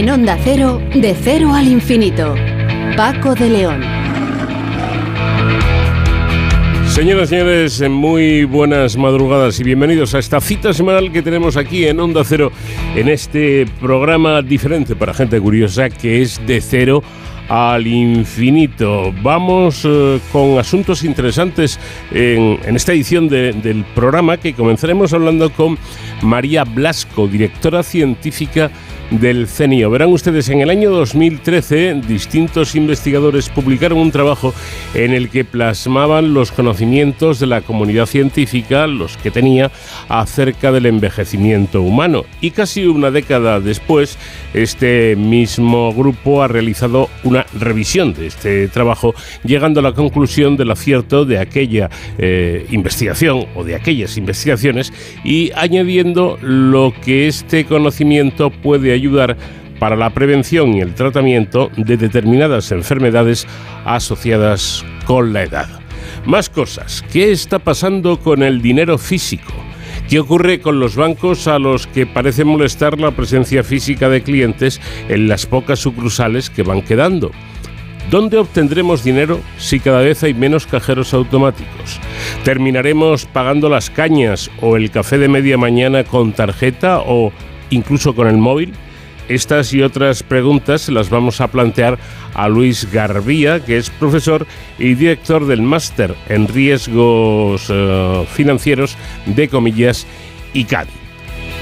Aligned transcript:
En 0.00 0.08
Onda 0.08 0.38
Cero, 0.42 0.80
de 0.94 1.14
cero 1.14 1.52
al 1.52 1.68
infinito. 1.68 2.34
Paco 2.96 3.34
de 3.34 3.50
León. 3.50 3.82
Señoras 6.86 7.28
y 7.28 7.34
señores, 7.36 7.82
muy 7.90 8.44
buenas 8.44 8.96
madrugadas 8.96 9.60
y 9.60 9.62
bienvenidos 9.62 10.14
a 10.14 10.18
esta 10.18 10.40
cita 10.40 10.72
semanal 10.72 11.12
que 11.12 11.20
tenemos 11.20 11.58
aquí 11.58 11.86
en 11.86 12.00
Onda 12.00 12.24
Cero, 12.24 12.50
en 12.96 13.10
este 13.10 13.66
programa 13.78 14.40
diferente 14.40 14.96
para 14.96 15.12
gente 15.12 15.38
curiosa 15.38 15.90
que 15.90 16.22
es 16.22 16.40
de 16.46 16.62
cero 16.62 17.02
al 17.50 17.84
infinito. 17.88 19.12
Vamos 19.22 19.84
eh, 19.84 20.20
con 20.30 20.58
asuntos 20.58 21.02
interesantes 21.02 21.80
en, 22.12 22.60
esta 22.76 22.92
edición 22.92 23.28
del 23.28 23.84
programa 23.92 24.36
que 24.36 24.54
comenzaremos 24.54 25.12
hablando 25.12 25.50
con 25.50 25.76
María 26.22 26.62
Blasco, 26.62 27.26
directora 27.26 27.82
científica 27.82 28.70
del 29.10 29.48
CENIO. 29.48 29.90
Verán 29.90 30.12
ustedes, 30.12 30.48
en 30.48 30.60
el 30.60 30.70
año 30.70 30.90
2013 30.90 32.02
distintos 32.06 32.74
investigadores 32.74 33.48
publicaron 33.48 33.98
un 33.98 34.12
trabajo 34.12 34.54
en 34.94 35.12
el 35.12 35.28
que 35.30 35.44
plasmaban 35.44 36.32
los 36.32 36.52
conocimientos 36.52 37.40
de 37.40 37.46
la 37.46 37.60
comunidad 37.60 38.06
científica, 38.06 38.86
los 38.86 39.16
que 39.16 39.30
tenía, 39.30 39.70
acerca 40.08 40.70
del 40.72 40.86
envejecimiento 40.86 41.82
humano. 41.82 42.24
Y 42.40 42.52
casi 42.52 42.86
una 42.86 43.10
década 43.10 43.60
después, 43.60 44.18
este 44.54 45.16
mismo 45.16 45.92
grupo 45.92 46.42
ha 46.42 46.48
realizado 46.48 47.08
una 47.24 47.39
revisión 47.58 48.14
de 48.14 48.26
este 48.26 48.68
trabajo, 48.68 49.14
llegando 49.44 49.80
a 49.80 49.82
la 49.82 49.92
conclusión 49.92 50.56
del 50.56 50.70
acierto 50.70 51.24
de 51.24 51.38
aquella 51.38 51.90
eh, 52.18 52.66
investigación 52.70 53.46
o 53.54 53.64
de 53.64 53.74
aquellas 53.74 54.16
investigaciones 54.16 54.92
y 55.24 55.50
añadiendo 55.54 56.38
lo 56.40 56.92
que 57.04 57.26
este 57.26 57.64
conocimiento 57.64 58.50
puede 58.50 58.92
ayudar 58.92 59.36
para 59.78 59.96
la 59.96 60.10
prevención 60.10 60.74
y 60.74 60.80
el 60.80 60.94
tratamiento 60.94 61.70
de 61.76 61.96
determinadas 61.96 62.70
enfermedades 62.70 63.46
asociadas 63.84 64.84
con 65.06 65.32
la 65.32 65.42
edad. 65.42 65.68
Más 66.26 66.50
cosas. 66.50 67.02
¿Qué 67.10 67.32
está 67.32 67.58
pasando 67.58 68.18
con 68.20 68.42
el 68.42 68.60
dinero 68.60 68.98
físico? 68.98 69.69
¿Qué 70.10 70.18
ocurre 70.18 70.58
con 70.58 70.80
los 70.80 70.96
bancos 70.96 71.46
a 71.46 71.60
los 71.60 71.86
que 71.86 72.04
parece 72.04 72.42
molestar 72.42 72.98
la 72.98 73.12
presencia 73.12 73.62
física 73.62 74.08
de 74.08 74.24
clientes 74.24 74.80
en 75.08 75.28
las 75.28 75.46
pocas 75.46 75.78
sucursales 75.78 76.50
que 76.50 76.64
van 76.64 76.82
quedando? 76.82 77.30
¿Dónde 78.10 78.36
obtendremos 78.36 79.04
dinero 79.04 79.38
si 79.56 79.78
cada 79.78 80.00
vez 80.00 80.24
hay 80.24 80.34
menos 80.34 80.66
cajeros 80.66 81.14
automáticos? 81.14 82.00
¿Terminaremos 82.42 83.26
pagando 83.26 83.68
las 83.68 83.88
cañas 83.88 84.50
o 84.60 84.76
el 84.76 84.90
café 84.90 85.16
de 85.16 85.28
media 85.28 85.56
mañana 85.56 86.02
con 86.02 86.32
tarjeta 86.32 87.02
o 87.06 87.30
incluso 87.70 88.12
con 88.16 88.26
el 88.26 88.38
móvil? 88.38 88.72
Estas 89.30 89.72
y 89.72 89.80
otras 89.80 90.24
preguntas 90.24 90.88
las 90.88 91.08
vamos 91.08 91.40
a 91.40 91.46
plantear 91.46 92.00
a 92.34 92.48
Luis 92.48 92.90
Garbía, 92.92 93.64
que 93.64 93.76
es 93.76 93.88
profesor 93.88 94.44
y 94.76 94.94
director 94.94 95.46
del 95.46 95.62
máster 95.62 96.16
en 96.28 96.48
riesgos 96.48 97.66
eh, 97.68 98.26
financieros 98.32 98.96
de 99.26 99.48
comillas 99.48 100.04
ICADI. 100.52 100.99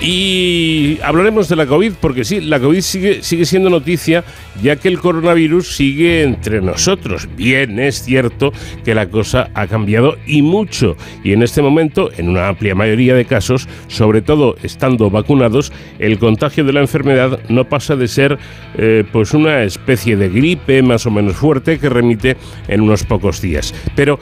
Y 0.00 1.00
hablaremos 1.02 1.48
de 1.48 1.56
la 1.56 1.66
COVID, 1.66 1.94
porque 2.00 2.24
sí, 2.24 2.40
la 2.40 2.60
COVID 2.60 2.80
sigue, 2.82 3.22
sigue 3.24 3.44
siendo 3.44 3.68
noticia, 3.68 4.22
ya 4.62 4.76
que 4.76 4.86
el 4.86 5.00
coronavirus 5.00 5.74
sigue 5.74 6.22
entre 6.22 6.60
nosotros. 6.60 7.28
Bien, 7.36 7.80
es 7.80 8.04
cierto 8.04 8.52
que 8.84 8.94
la 8.94 9.10
cosa 9.10 9.50
ha 9.54 9.66
cambiado 9.66 10.16
y 10.24 10.42
mucho. 10.42 10.96
Y 11.24 11.32
en 11.32 11.42
este 11.42 11.62
momento, 11.62 12.10
en 12.16 12.28
una 12.28 12.46
amplia 12.46 12.76
mayoría 12.76 13.14
de 13.14 13.24
casos, 13.24 13.68
sobre 13.88 14.22
todo 14.22 14.54
estando 14.62 15.10
vacunados, 15.10 15.72
el 15.98 16.20
contagio 16.20 16.62
de 16.62 16.74
la 16.74 16.80
enfermedad 16.80 17.40
no 17.48 17.68
pasa 17.68 17.96
de 17.96 18.06
ser 18.06 18.38
eh, 18.76 19.04
pues 19.12 19.34
una 19.34 19.64
especie 19.64 20.16
de 20.16 20.28
gripe 20.28 20.80
más 20.80 21.06
o 21.06 21.10
menos 21.10 21.36
fuerte 21.36 21.80
que 21.80 21.88
remite 21.88 22.36
en 22.68 22.82
unos 22.82 23.02
pocos 23.02 23.40
días. 23.40 23.74
Pero, 23.96 24.20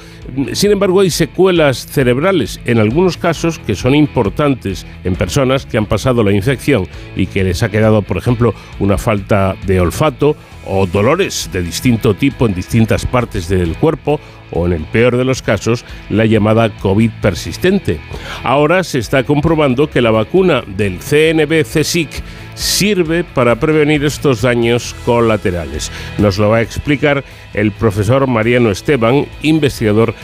sin 0.53 0.73
embargo, 0.73 1.01
hay 1.01 1.11
secuelas 1.11 1.87
cerebrales, 1.87 2.61
en 2.65 2.79
algunos 2.79 3.19
casos 3.19 3.59
que 3.59 3.75
son 3.75 3.95
importantes 3.95 4.87
en 5.05 5.17
personas 5.17 5.66
que 5.71 5.79
han 5.79 5.87
pasado 5.87 6.23
la 6.23 6.33
infección 6.33 6.87
y 7.15 7.27
que 7.27 7.45
les 7.45 7.63
ha 7.63 7.69
quedado, 7.69 8.03
por 8.03 8.17
ejemplo, 8.17 8.55
una 8.79 8.99
falta 8.99 9.57
de 9.67 9.81
olfato 9.81 10.37
o 10.67 10.87
dolores 10.87 11.49
de 11.53 11.63
distinto 11.63 12.15
tipo 12.15 12.47
en 12.47 12.55
distintas 12.55 13.07
partes 13.07 13.49
del 13.49 13.77
cuerpo 13.77 14.21
o 14.51 14.67
en 14.67 14.73
el 14.73 14.85
peor 14.85 15.17
de 15.17 15.25
los 15.25 15.43
casos 15.43 15.85
la 16.11 16.27
llamada 16.27 16.71
COVID 16.71 17.11
persistente. 17.23 18.01
Ahora 18.43 18.85
se 18.85 18.99
está 18.99 19.25
comprobando 19.25 19.91
que 19.91 20.03
la 20.03 20.11
vacuna 20.11 20.63
del 20.67 21.01
CNB-CSIC 21.01 22.09
sirve 22.55 23.23
para 23.23 23.57
prevenir 23.57 24.05
estos 24.05 24.43
daños 24.43 24.95
colaterales. 25.05 25.93
Nos 26.19 26.39
lo 26.39 26.49
va 26.49 26.59
a 26.59 26.63
explicar 26.63 27.23
el 27.57 27.73
profesor 27.73 28.27
Mariano 28.29 28.71
Esteban, 28.71 29.27
investigador 29.43 30.15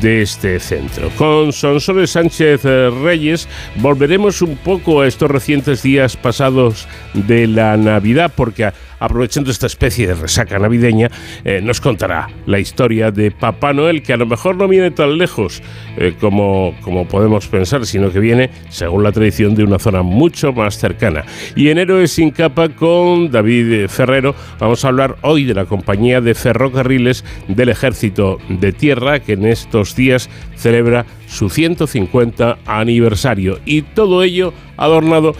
de 0.00 0.22
este 0.22 0.58
centro. 0.58 1.10
Con 1.16 1.52
Sonsoles 1.52 2.10
Sánchez 2.10 2.64
eh, 2.64 2.90
Reyes 2.90 3.48
volveremos 3.76 4.42
un 4.42 4.56
poco 4.56 5.02
a 5.02 5.06
estos 5.06 5.30
recientes 5.30 5.82
días 5.82 6.16
pasados 6.16 6.88
de 7.14 7.46
la 7.46 7.76
Navidad, 7.76 8.32
porque 8.34 8.72
aprovechando 9.00 9.50
esta 9.50 9.66
especie 9.66 10.06
de 10.06 10.14
resaca 10.14 10.58
navideña, 10.58 11.10
eh, 11.44 11.60
nos 11.62 11.80
contará 11.80 12.28
la 12.46 12.58
historia 12.58 13.10
de 13.10 13.30
Papá 13.30 13.72
Noel, 13.72 14.02
que 14.02 14.12
a 14.12 14.16
lo 14.16 14.26
mejor 14.26 14.56
no 14.56 14.68
viene 14.68 14.90
tan 14.90 15.18
lejos 15.18 15.62
eh, 15.96 16.14
como, 16.20 16.74
como 16.82 17.06
podemos 17.06 17.46
pensar, 17.46 17.86
sino 17.86 18.10
que 18.10 18.20
viene, 18.20 18.50
según 18.68 19.02
la 19.02 19.12
tradición, 19.12 19.54
de 19.54 19.64
una 19.64 19.78
zona 19.78 20.02
mucho 20.02 20.52
más 20.52 20.78
cercana. 20.78 21.24
Y 21.56 21.68
en 21.68 21.78
Héroes 21.78 22.12
sin 22.12 22.30
capa 22.30 22.68
con 22.68 23.30
David 23.30 23.88
Ferrero 23.88 24.34
vamos 24.58 24.84
a 24.84 24.88
hablar 24.88 25.16
hoy 25.22 25.44
de 25.44 25.54
la 25.54 25.64
compañía 25.64 26.20
de 26.20 26.34
ferrocarriles 26.34 27.24
del 27.48 27.68
Ejército 27.68 28.38
de 28.48 28.72
Tierra, 28.72 29.20
que 29.20 29.34
en 29.34 29.46
estos 29.46 29.94
días 29.94 30.28
celebra 30.56 31.06
su 31.26 31.50
150 31.50 32.58
aniversario. 32.66 33.58
Y 33.64 33.82
todo 33.82 34.22
ello 34.22 34.52
adornado 34.76 35.34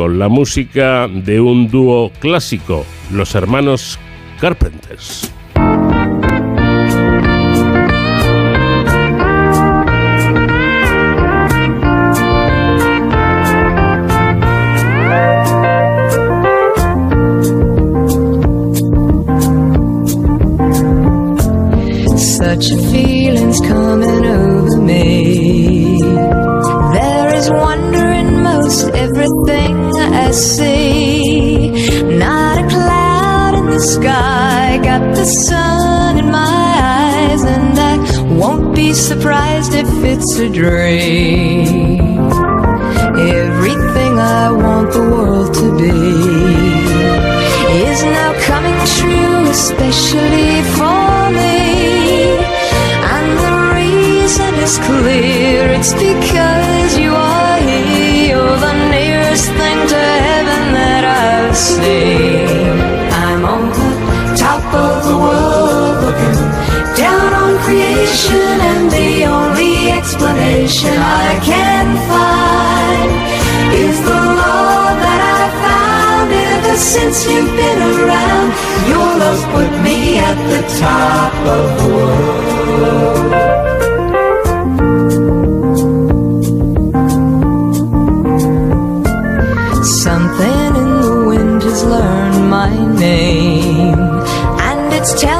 con 0.00 0.18
la 0.18 0.30
música 0.30 1.08
de 1.08 1.42
un 1.42 1.68
dúo 1.70 2.10
clásico, 2.20 2.86
los 3.12 3.34
hermanos 3.34 3.98
Carpenters. 4.40 5.30
Creation, 68.10 68.60
and 68.60 68.90
the 68.90 69.24
only 69.24 69.90
explanation 69.90 70.94
I 70.98 71.38
can 71.44 71.96
find 72.10 73.10
is 73.74 74.00
the 74.02 74.10
love 74.10 74.96
that 75.06 75.20
I 75.38 75.42
found 75.64 76.32
ever 76.32 76.76
since 76.76 77.26
you've 77.28 77.54
been 77.56 77.80
around. 77.82 78.52
Your 78.88 79.08
love 79.22 79.42
put 79.54 79.70
me 79.82 80.18
at 80.18 80.36
the 80.52 80.62
top 80.80 81.34
of 81.56 81.64
the 81.78 81.88
world. 81.94 83.28
Something 89.84 90.76
in 90.82 91.00
the 91.00 91.24
wind 91.28 91.62
has 91.62 91.84
learned 91.84 92.50
my 92.50 92.70
name, 92.98 93.98
and 94.68 94.92
it's 94.92 95.12
telling 95.20 95.39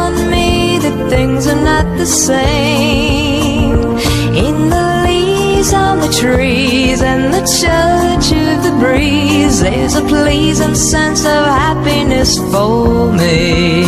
the 2.00 2.06
same. 2.06 3.78
In 4.46 4.70
the 4.70 4.86
leaves 5.06 5.74
on 5.74 6.00
the 6.00 6.10
trees 6.22 7.02
and 7.02 7.24
the 7.34 7.44
touch 7.60 8.26
of 8.32 8.56
the 8.66 8.74
breeze 8.80 9.60
there's 9.60 9.96
a 9.96 10.04
pleasing 10.14 10.74
sense 10.74 11.26
of 11.26 11.44
happiness 11.64 12.38
for 12.50 13.12
me. 13.12 13.84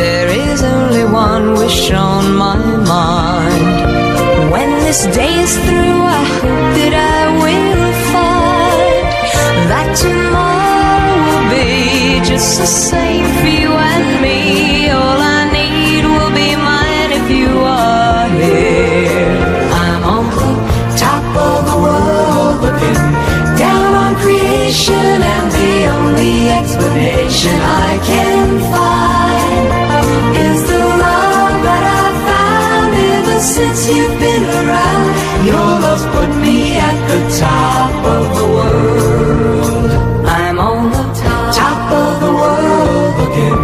There 0.00 0.28
is 0.28 0.62
only 0.62 1.04
one 1.04 1.52
wish 1.52 1.90
on 1.90 2.24
my 2.34 2.56
mind. 2.96 4.50
When 4.50 4.70
this 4.86 5.04
day 5.18 5.34
is 5.46 5.54
through, 5.66 6.00
I 6.16 6.22
hope 6.40 6.66
that 6.78 6.94
I 7.16 7.22
will 7.44 7.92
find 8.14 9.60
that 9.72 9.88
tomorrow 10.04 11.12
will 11.28 11.46
be 11.52 12.26
just 12.26 12.58
the 12.58 12.66
same 12.66 13.26
for 13.38 13.50
you 13.60 13.70
and 13.92 14.22
me. 14.22 14.37
Explanation 27.38 27.60
I 27.60 27.98
can 28.04 28.48
find 28.74 29.68
is 30.36 30.60
the 30.66 30.78
love 30.78 31.62
that 31.68 31.84
I've 31.98 32.18
found 32.26 32.90
ever 33.14 33.38
since 33.40 33.88
you've 33.88 34.18
been 34.18 34.44
around. 34.44 35.06
Your 35.46 35.68
love's 35.84 36.04
put 36.14 36.30
me 36.42 36.76
at 36.78 36.98
the 37.10 37.20
top 37.38 37.94
of 38.16 38.24
the 38.38 38.46
world. 38.56 39.90
I'm 40.26 40.58
on 40.58 40.90
the 40.90 41.06
top 41.54 41.92
of 41.92 42.20
the 42.24 42.32
world 42.42 43.12
looking 43.20 43.58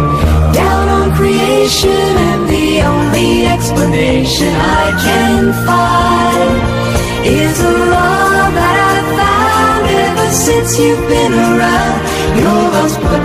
down 0.53 0.87
on 0.87 1.15
creation, 1.15 2.11
and 2.29 2.47
the 2.47 2.81
only 2.81 3.45
explanation 3.47 4.53
I 4.55 4.85
can 5.03 5.53
find 5.67 6.55
is 7.25 7.57
the 7.59 7.71
love 7.71 8.53
that 8.55 8.75
I've 8.91 9.09
found 9.19 9.83
ever 10.07 10.27
since 10.31 10.79
you've 10.79 11.07
been 11.09 11.33
around. 11.33 11.99
Your 12.39 12.61
love's 12.75 12.97
put 12.97 13.24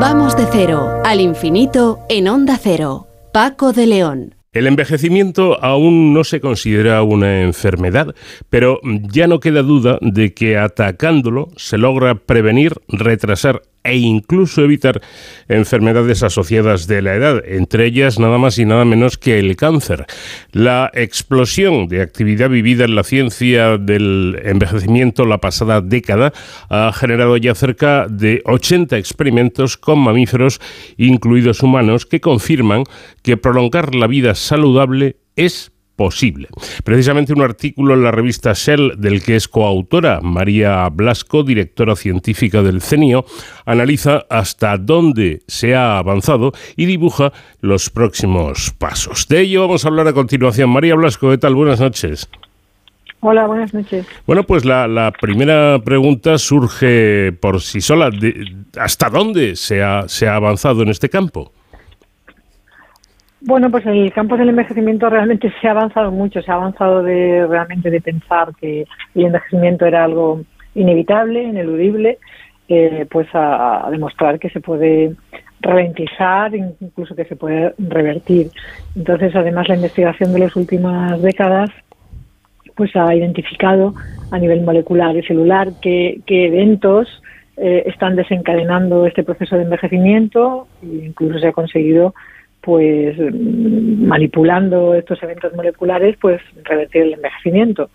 Vamos 0.00 0.36
de 0.36 0.46
cero 0.50 0.88
al 1.04 1.20
infinito 1.20 2.00
en 2.08 2.28
Onda 2.28 2.58
Cero. 2.60 3.06
Paco 3.32 3.72
de 3.72 3.86
León. 3.86 4.34
El 4.52 4.66
envejecimiento 4.66 5.62
aún 5.64 6.12
no 6.12 6.24
se 6.24 6.40
considera 6.42 7.02
una 7.02 7.40
enfermedad, 7.40 8.14
pero 8.50 8.80
ya 8.82 9.26
no 9.26 9.40
queda 9.40 9.62
duda 9.62 9.98
de 10.02 10.34
que 10.34 10.58
atacándolo 10.58 11.48
se 11.56 11.78
logra 11.78 12.16
prevenir, 12.16 12.74
retrasar 12.88 13.62
e 13.84 13.96
incluso 13.96 14.62
evitar 14.62 15.00
enfermedades 15.48 16.22
asociadas 16.22 16.86
de 16.86 17.02
la 17.02 17.14
edad, 17.14 17.42
entre 17.46 17.86
ellas 17.86 18.18
nada 18.18 18.38
más 18.38 18.58
y 18.58 18.64
nada 18.64 18.84
menos 18.84 19.18
que 19.18 19.38
el 19.38 19.56
cáncer. 19.56 20.06
La 20.52 20.90
explosión 20.94 21.88
de 21.88 22.02
actividad 22.02 22.50
vivida 22.50 22.84
en 22.84 22.94
la 22.94 23.04
ciencia 23.04 23.78
del 23.78 24.40
envejecimiento 24.44 25.24
la 25.24 25.38
pasada 25.38 25.80
década 25.80 26.32
ha 26.68 26.92
generado 26.92 27.36
ya 27.36 27.54
cerca 27.54 28.06
de 28.08 28.42
80 28.44 28.96
experimentos 28.98 29.76
con 29.76 29.98
mamíferos, 29.98 30.60
incluidos 30.96 31.62
humanos, 31.62 32.06
que 32.06 32.20
confirman 32.20 32.84
que 33.22 33.36
prolongar 33.36 33.94
la 33.94 34.06
vida 34.06 34.34
saludable 34.34 35.16
es 35.36 35.71
posible. 35.96 36.48
Precisamente 36.84 37.32
un 37.32 37.42
artículo 37.42 37.94
en 37.94 38.02
la 38.02 38.10
revista 38.10 38.52
Shell 38.54 38.94
del 38.98 39.22
que 39.22 39.36
es 39.36 39.48
coautora 39.48 40.20
María 40.22 40.88
Blasco, 40.88 41.42
directora 41.42 41.96
científica 41.96 42.62
del 42.62 42.82
CENIO, 42.82 43.24
analiza 43.66 44.24
hasta 44.30 44.76
dónde 44.78 45.42
se 45.46 45.74
ha 45.74 45.98
avanzado 45.98 46.52
y 46.76 46.86
dibuja 46.86 47.32
los 47.60 47.90
próximos 47.90 48.72
pasos. 48.76 49.28
De 49.28 49.40
ello 49.40 49.62
vamos 49.62 49.84
a 49.84 49.88
hablar 49.88 50.08
a 50.08 50.12
continuación. 50.12 50.70
María 50.70 50.94
Blasco, 50.94 51.30
¿qué 51.30 51.38
tal? 51.38 51.54
Buenas 51.54 51.80
noches. 51.80 52.28
Hola, 53.24 53.46
buenas 53.46 53.72
noches. 53.72 54.04
Bueno, 54.26 54.42
pues 54.42 54.64
la, 54.64 54.88
la 54.88 55.12
primera 55.12 55.78
pregunta 55.84 56.38
surge 56.38 57.30
por 57.40 57.60
sí 57.60 57.80
sola. 57.80 58.10
De, 58.10 58.52
¿Hasta 58.76 59.08
dónde 59.10 59.54
se 59.54 59.80
ha, 59.80 60.08
se 60.08 60.26
ha 60.26 60.34
avanzado 60.34 60.82
en 60.82 60.88
este 60.88 61.08
campo? 61.08 61.52
Bueno, 63.44 63.70
pues 63.70 63.84
el 63.86 64.12
campo 64.12 64.36
del 64.36 64.50
envejecimiento 64.50 65.10
realmente 65.10 65.52
se 65.60 65.66
ha 65.66 65.72
avanzado 65.72 66.12
mucho, 66.12 66.40
se 66.42 66.50
ha 66.50 66.54
avanzado 66.54 67.02
de 67.02 67.44
realmente 67.46 67.90
de 67.90 68.00
pensar 68.00 68.54
que 68.60 68.86
el 69.14 69.24
envejecimiento 69.24 69.84
era 69.84 70.04
algo 70.04 70.42
inevitable, 70.76 71.42
ineludible, 71.42 72.18
eh, 72.68 73.04
pues 73.10 73.26
a, 73.34 73.86
a, 73.86 73.90
demostrar 73.90 74.38
que 74.38 74.48
se 74.50 74.60
puede 74.60 75.16
ralentizar, 75.60 76.54
incluso 76.54 77.16
que 77.16 77.24
se 77.24 77.34
puede 77.34 77.74
revertir. 77.78 78.50
Entonces, 78.94 79.34
además, 79.34 79.68
la 79.68 79.74
investigación 79.74 80.32
de 80.32 80.38
las 80.38 80.54
últimas 80.54 81.20
décadas 81.20 81.70
pues 82.76 82.94
ha 82.96 83.14
identificado 83.14 83.94
a 84.30 84.38
nivel 84.38 84.62
molecular 84.62 85.16
y 85.16 85.22
celular 85.22 85.72
qué, 85.82 86.20
qué 86.26 86.46
eventos 86.46 87.22
eh, 87.56 87.82
están 87.86 88.16
desencadenando 88.16 89.06
este 89.06 89.24
proceso 89.24 89.56
de 89.56 89.64
envejecimiento 89.64 90.66
e 90.82 91.06
incluso 91.06 91.38
se 91.38 91.48
ha 91.48 91.52
conseguido 91.52 92.14
pues 92.62 93.16
manipulando 93.18 94.94
estos 94.94 95.22
eventos 95.22 95.52
moleculares, 95.54 96.16
pues 96.20 96.40
revertir 96.64 97.02
el 97.02 97.14
envejecimiento. 97.14 97.90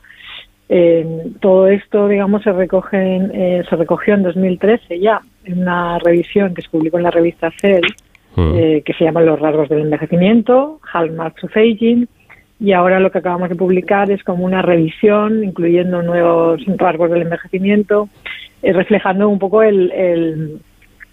Eh, 0.69 1.31
todo 1.39 1.67
esto, 1.67 2.07
digamos, 2.07 2.43
se 2.43 2.51
recoge 2.51 2.97
en, 2.97 3.31
eh, 3.33 3.63
se 3.69 3.75
recogió 3.77 4.13
en 4.13 4.23
2013 4.23 4.99
ya 4.99 5.21
en 5.45 5.61
una 5.61 5.97
revisión 5.99 6.53
que 6.53 6.61
se 6.61 6.69
publicó 6.69 6.97
en 6.97 7.03
la 7.03 7.11
revista 7.11 7.49
Cell, 7.61 7.85
mm. 8.35 8.55
eh, 8.57 8.81
que 8.85 8.93
se 8.93 9.05
llama 9.05 9.21
Los 9.21 9.39
rasgos 9.39 9.69
del 9.69 9.81
envejecimiento, 9.81 10.81
Hallmarks 10.91 11.45
of 11.45 11.55
Aging, 11.55 12.07
y 12.59 12.73
ahora 12.73 12.99
lo 12.99 13.11
que 13.11 13.19
acabamos 13.19 13.49
de 13.49 13.55
publicar 13.55 14.11
es 14.11 14.21
como 14.23 14.43
una 14.43 14.61
revisión, 14.61 15.43
incluyendo 15.43 16.01
nuevos 16.01 16.61
rasgos 16.75 17.11
del 17.11 17.21
envejecimiento, 17.21 18.09
reflejando 18.61 19.29
un 19.29 19.39
poco 19.39 19.61
el, 19.61 19.91
el 19.91 20.59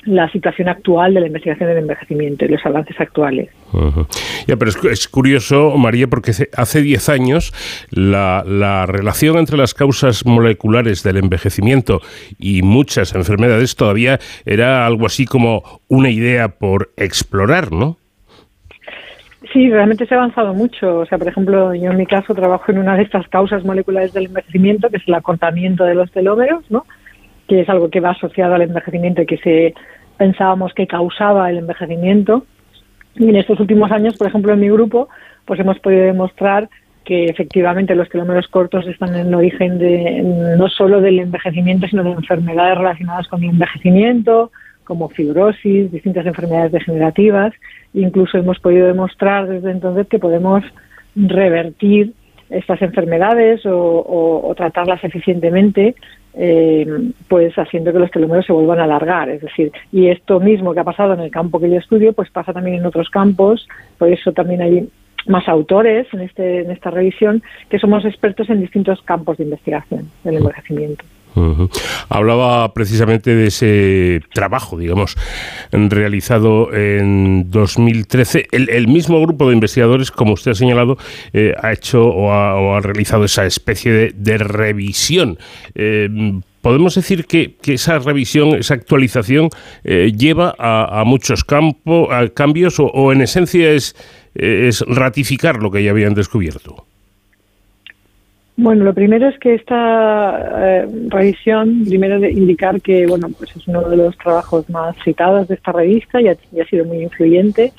la 0.06 0.30
situación 0.30 0.68
actual 0.68 1.14
de 1.14 1.20
la 1.20 1.26
investigación 1.26 1.68
del 1.68 1.78
envejecimiento 1.78 2.44
y 2.44 2.48
los 2.48 2.64
avances 2.64 2.98
actuales. 3.00 3.50
Uh 3.72 3.90
-huh. 3.90 4.06
Ya, 4.46 4.56
pero 4.56 4.70
es, 4.70 4.84
es, 4.84 5.08
curioso, 5.08 5.76
María, 5.76 6.06
porque 6.06 6.32
hace 6.56 6.82
10 6.82 7.08
años 7.08 7.52
la, 7.90 8.44
la, 8.46 8.86
relación 8.86 9.38
entre 9.38 9.56
las 9.56 9.74
causas 9.74 10.24
moleculares 10.26 11.02
del 11.02 11.16
envejecimiento 11.16 12.00
y 12.38 12.62
muchas 12.62 13.14
enfermedades 13.14 13.76
todavía 13.76 14.18
era 14.44 14.86
algo 14.86 15.06
así 15.06 15.24
como 15.24 15.80
una 15.88 16.10
idea 16.10 16.48
por 16.48 16.92
explorar, 16.96 17.72
¿no? 17.72 17.96
Sí, 19.54 19.70
realmente 19.70 20.04
se 20.06 20.14
ha 20.14 20.18
avanzado 20.18 20.52
mucho. 20.52 20.98
O 20.98 21.06
sea, 21.06 21.16
por 21.16 21.28
ejemplo, 21.28 21.74
yo 21.74 21.92
en 21.92 21.96
mi 21.96 22.06
caso 22.06 22.34
trabajo 22.34 22.72
en 22.72 22.78
una 22.78 22.96
de 22.96 23.04
estas 23.04 23.28
causas 23.28 23.64
moleculares 23.64 24.12
del 24.12 24.26
envejecimiento, 24.26 24.90
que 24.90 24.96
es 24.96 25.04
el 25.06 25.14
acortamiento 25.14 25.84
de 25.84 25.94
los 25.94 26.10
telómeros, 26.10 26.64
¿no? 26.70 26.84
Que 27.48 27.60
es 27.60 27.68
algo 27.68 27.90
que 27.90 28.00
va 28.00 28.10
asociado 28.10 28.54
al 28.54 28.62
envejecimiento 28.62 29.22
y 29.22 29.26
que 29.26 29.38
se 29.38 29.74
pensábamos 30.16 30.72
que 30.74 30.86
causaba 30.86 31.50
el 31.50 31.58
envejecimiento. 31.58 32.46
Y 33.16 33.28
en 33.28 33.36
estos 33.36 33.60
últimos 33.60 33.90
años, 33.90 34.16
por 34.16 34.26
ejemplo, 34.26 34.52
en 34.52 34.60
mi 34.60 34.68
grupo, 34.68 35.08
pues 35.44 35.60
hemos 35.60 35.78
podido 35.78 36.02
demostrar 36.02 36.68
que 37.04 37.26
efectivamente 37.26 37.94
los 37.94 38.08
telómeros 38.08 38.48
cortos 38.48 38.86
están 38.86 39.14
en 39.14 39.34
origen 39.34 39.78
de 39.78 40.22
no 40.58 40.68
solo 40.68 41.00
del 41.00 41.18
envejecimiento, 41.18 41.86
sino 41.86 42.02
de 42.02 42.12
enfermedades 42.12 42.78
relacionadas 42.78 43.28
con 43.28 43.42
el 43.42 43.50
envejecimiento, 43.50 44.50
como 44.84 45.10
fibrosis, 45.10 45.92
distintas 45.92 46.26
enfermedades 46.26 46.72
degenerativas. 46.72 47.52
Incluso 47.92 48.38
hemos 48.38 48.58
podido 48.58 48.86
demostrar 48.86 49.46
desde 49.46 49.70
entonces 49.70 50.06
que 50.08 50.18
podemos 50.18 50.64
revertir 51.14 52.14
estas 52.48 52.80
enfermedades 52.82 53.64
o, 53.66 54.42
o 54.46 54.54
tratarlas 54.54 55.02
eficientemente 55.04 55.94
eh, 56.36 56.86
pues 57.28 57.54
haciendo 57.56 57.92
que 57.92 57.98
los 57.98 58.10
telómeros 58.10 58.46
se 58.46 58.52
vuelvan 58.52 58.80
a 58.80 58.84
alargar. 58.84 59.28
Es 59.30 59.42
decir, 59.42 59.72
y 59.92 60.08
esto 60.08 60.40
mismo 60.40 60.74
que 60.74 60.80
ha 60.80 60.84
pasado 60.84 61.14
en 61.14 61.20
el 61.20 61.30
campo 61.30 61.60
que 61.60 61.70
yo 61.70 61.78
estudio, 61.78 62.12
pues 62.12 62.30
pasa 62.30 62.52
también 62.52 62.76
en 62.76 62.86
otros 62.86 63.08
campos, 63.10 63.68
por 63.98 64.08
eso 64.08 64.32
también 64.32 64.62
hay 64.62 64.88
más 65.26 65.48
autores 65.48 66.06
en, 66.12 66.20
este, 66.20 66.60
en 66.60 66.70
esta 66.70 66.90
revisión 66.90 67.42
que 67.70 67.78
somos 67.78 68.04
expertos 68.04 68.50
en 68.50 68.60
distintos 68.60 69.00
campos 69.02 69.38
de 69.38 69.44
investigación 69.44 70.10
del 70.22 70.36
envejecimiento. 70.36 71.04
Hablaba 72.08 72.72
precisamente 72.74 73.34
de 73.34 73.46
ese 73.46 74.20
trabajo, 74.32 74.78
digamos, 74.78 75.16
realizado 75.72 76.72
en 76.72 77.50
2013. 77.50 78.48
El, 78.52 78.70
el 78.70 78.88
mismo 78.88 79.20
grupo 79.20 79.48
de 79.48 79.54
investigadores, 79.54 80.10
como 80.10 80.32
usted 80.34 80.52
ha 80.52 80.54
señalado, 80.54 80.98
eh, 81.32 81.54
ha 81.60 81.72
hecho 81.72 82.06
o 82.06 82.32
ha, 82.32 82.54
o 82.54 82.74
ha, 82.74 82.80
realizado 82.80 83.24
esa 83.24 83.46
especie 83.46 84.12
de, 84.14 84.38
revisión. 84.38 85.38
Eh, 85.74 86.40
podemos 86.60 86.94
decir 86.94 87.26
que, 87.26 87.56
esa 87.66 87.98
revisión, 87.98 88.54
esa 88.54 88.74
actualización, 88.74 89.48
eh, 89.84 90.12
lleva 90.16 90.54
a, 90.58 91.00
a 91.00 91.04
muchos 91.04 91.44
campo, 91.44 92.12
a 92.12 92.28
cambios 92.28 92.76
o, 92.78 93.12
en 93.12 93.22
esencia 93.22 93.70
es, 93.70 93.96
es 94.34 94.80
ratificar 94.86 95.62
lo 95.62 95.70
que 95.70 95.82
ya 95.82 95.90
habían 95.90 96.14
descubierto. 96.14 96.86
Bueno, 98.56 98.84
lo 98.84 98.94
primero 98.94 99.28
es 99.28 99.38
que 99.40 99.54
esta 99.54 100.82
eh, 100.82 100.86
revisión, 101.08 101.84
primero 101.86 102.20
de 102.20 102.30
indicar 102.30 102.80
que 102.80 103.06
bueno, 103.06 103.28
pues 103.36 103.54
es 103.56 103.66
uno 103.66 103.82
de 103.88 103.96
los 103.96 104.16
trabajos 104.16 104.70
más 104.70 104.96
citados 105.02 105.48
de 105.48 105.56
esta 105.56 105.72
revista 105.72 106.20
y 106.20 106.28
ha, 106.28 106.32
ha 106.32 106.64
sido 106.66 106.84
muy 106.84 107.02
influyente 107.02 107.72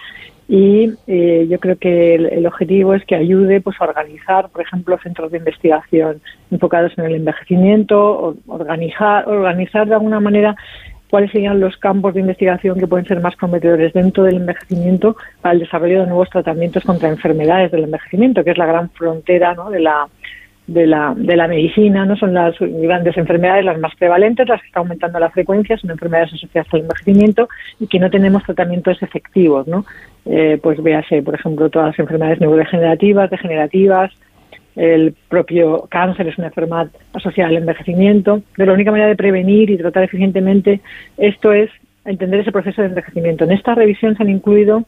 y 0.48 0.91
eh, 1.08 1.48
yo 1.50 1.60
creo 1.60 1.77
que 1.77 2.15
el, 2.15 2.46
objetivo 2.46 2.94
es 2.94 3.03
que 3.05 3.15
ayude 3.15 3.62
pues 3.62 3.77
a 3.79 3.86
organizar, 3.86 4.50
por 4.50 4.62
ejemplo, 4.62 4.98
centros 5.01 5.32
de 5.32 5.39
investigación 5.39 6.22
enfocados 6.51 6.91
en 6.98 7.05
el 7.05 7.15
envejecimiento, 7.15 8.36
organizar, 8.46 9.27
organizar 9.27 9.88
de 9.88 9.96
alguna 9.96 10.20
manera 10.20 10.55
cuáles 11.10 11.32
serían 11.32 11.60
los 11.60 11.77
campos 11.77 12.13
de 12.13 12.20
investigación 12.20 12.79
que 12.79 12.88
pueden 12.88 13.08
ser 13.08 13.22
más 13.22 13.36
prometedores 13.36 13.94
dentro 13.94 14.24
del 14.24 14.36
envejecimiento 14.36 15.15
para 15.41 15.53
el 15.53 15.60
desarrollo 15.60 16.01
de 16.01 16.08
nuevos 16.08 16.29
tratamientos 16.29 16.84
contra 16.84 17.10
enfermedades 17.10 17.72
del 17.72 17.86
envejecimiento, 17.86 18.44
que 18.44 18.51
es 18.51 18.58
la 18.58 18.65
gran 18.67 18.89
frontera 18.91 19.55
¿no? 19.55 19.72
de 19.72 19.79
la 19.79 20.08
de 20.67 20.88
la, 20.88 21.13
de 21.15 21.36
la 21.36 21.48
medicina, 21.48 22.05
no 22.05 22.15
son 22.15 22.34
las 22.34 22.55
grandes 22.60 23.15
enfermedades 23.17 23.65
las 23.65 23.79
más 23.79 23.95
prevalentes, 23.95 24.48
las 24.48 24.62
que 24.62 24.67
están 24.67 24.81
aumentando 24.81 25.19
la 25.19 25.29
frecuencia, 25.29 25.77
son 25.77 25.91
enfermedades 25.91 26.34
asociadas 26.34 26.74
al 26.74 26.81
envejecimiento 26.81 27.50
y 27.79 27.88
que 27.88 28.00
no 28.00 28.10
tenemos 28.10 28.43
tratamientos 28.43 29.01
efectivos, 29.03 29.67
¿no? 29.67 29.86
Eh, 30.25 30.60
pues 30.62 30.81
véase, 30.81 31.22
por 31.22 31.36
ejemplo, 31.36 31.69
todas 31.69 31.89
las 31.89 32.00
enfermedades 32.00 32.39
neurodegenerativas, 32.41 33.29
degenerativas, 33.29 34.12
el 34.75 35.15
propio 35.29 35.88
cáncer 35.89 36.27
es 36.27 36.38
una 36.38 36.48
enfermedad 36.48 36.88
asociada 37.13 37.50
al 37.50 37.57
envejecimiento, 37.57 38.41
pero 38.57 38.67
la 38.67 38.74
única 38.74 38.91
manera 38.91 39.07
de 39.07 39.15
prevenir 39.15 39.69
y 39.69 39.77
tratar 39.77 40.03
eficientemente 40.03 40.81
esto 41.17 41.53
es 41.53 41.69
entender 42.03 42.41
ese 42.41 42.51
proceso 42.51 42.81
de 42.81 42.89
envejecimiento. 42.89 43.45
En 43.45 43.51
esta 43.51 43.74
revisión 43.74 44.17
se 44.17 44.24
han 44.24 44.29
incluido 44.29 44.84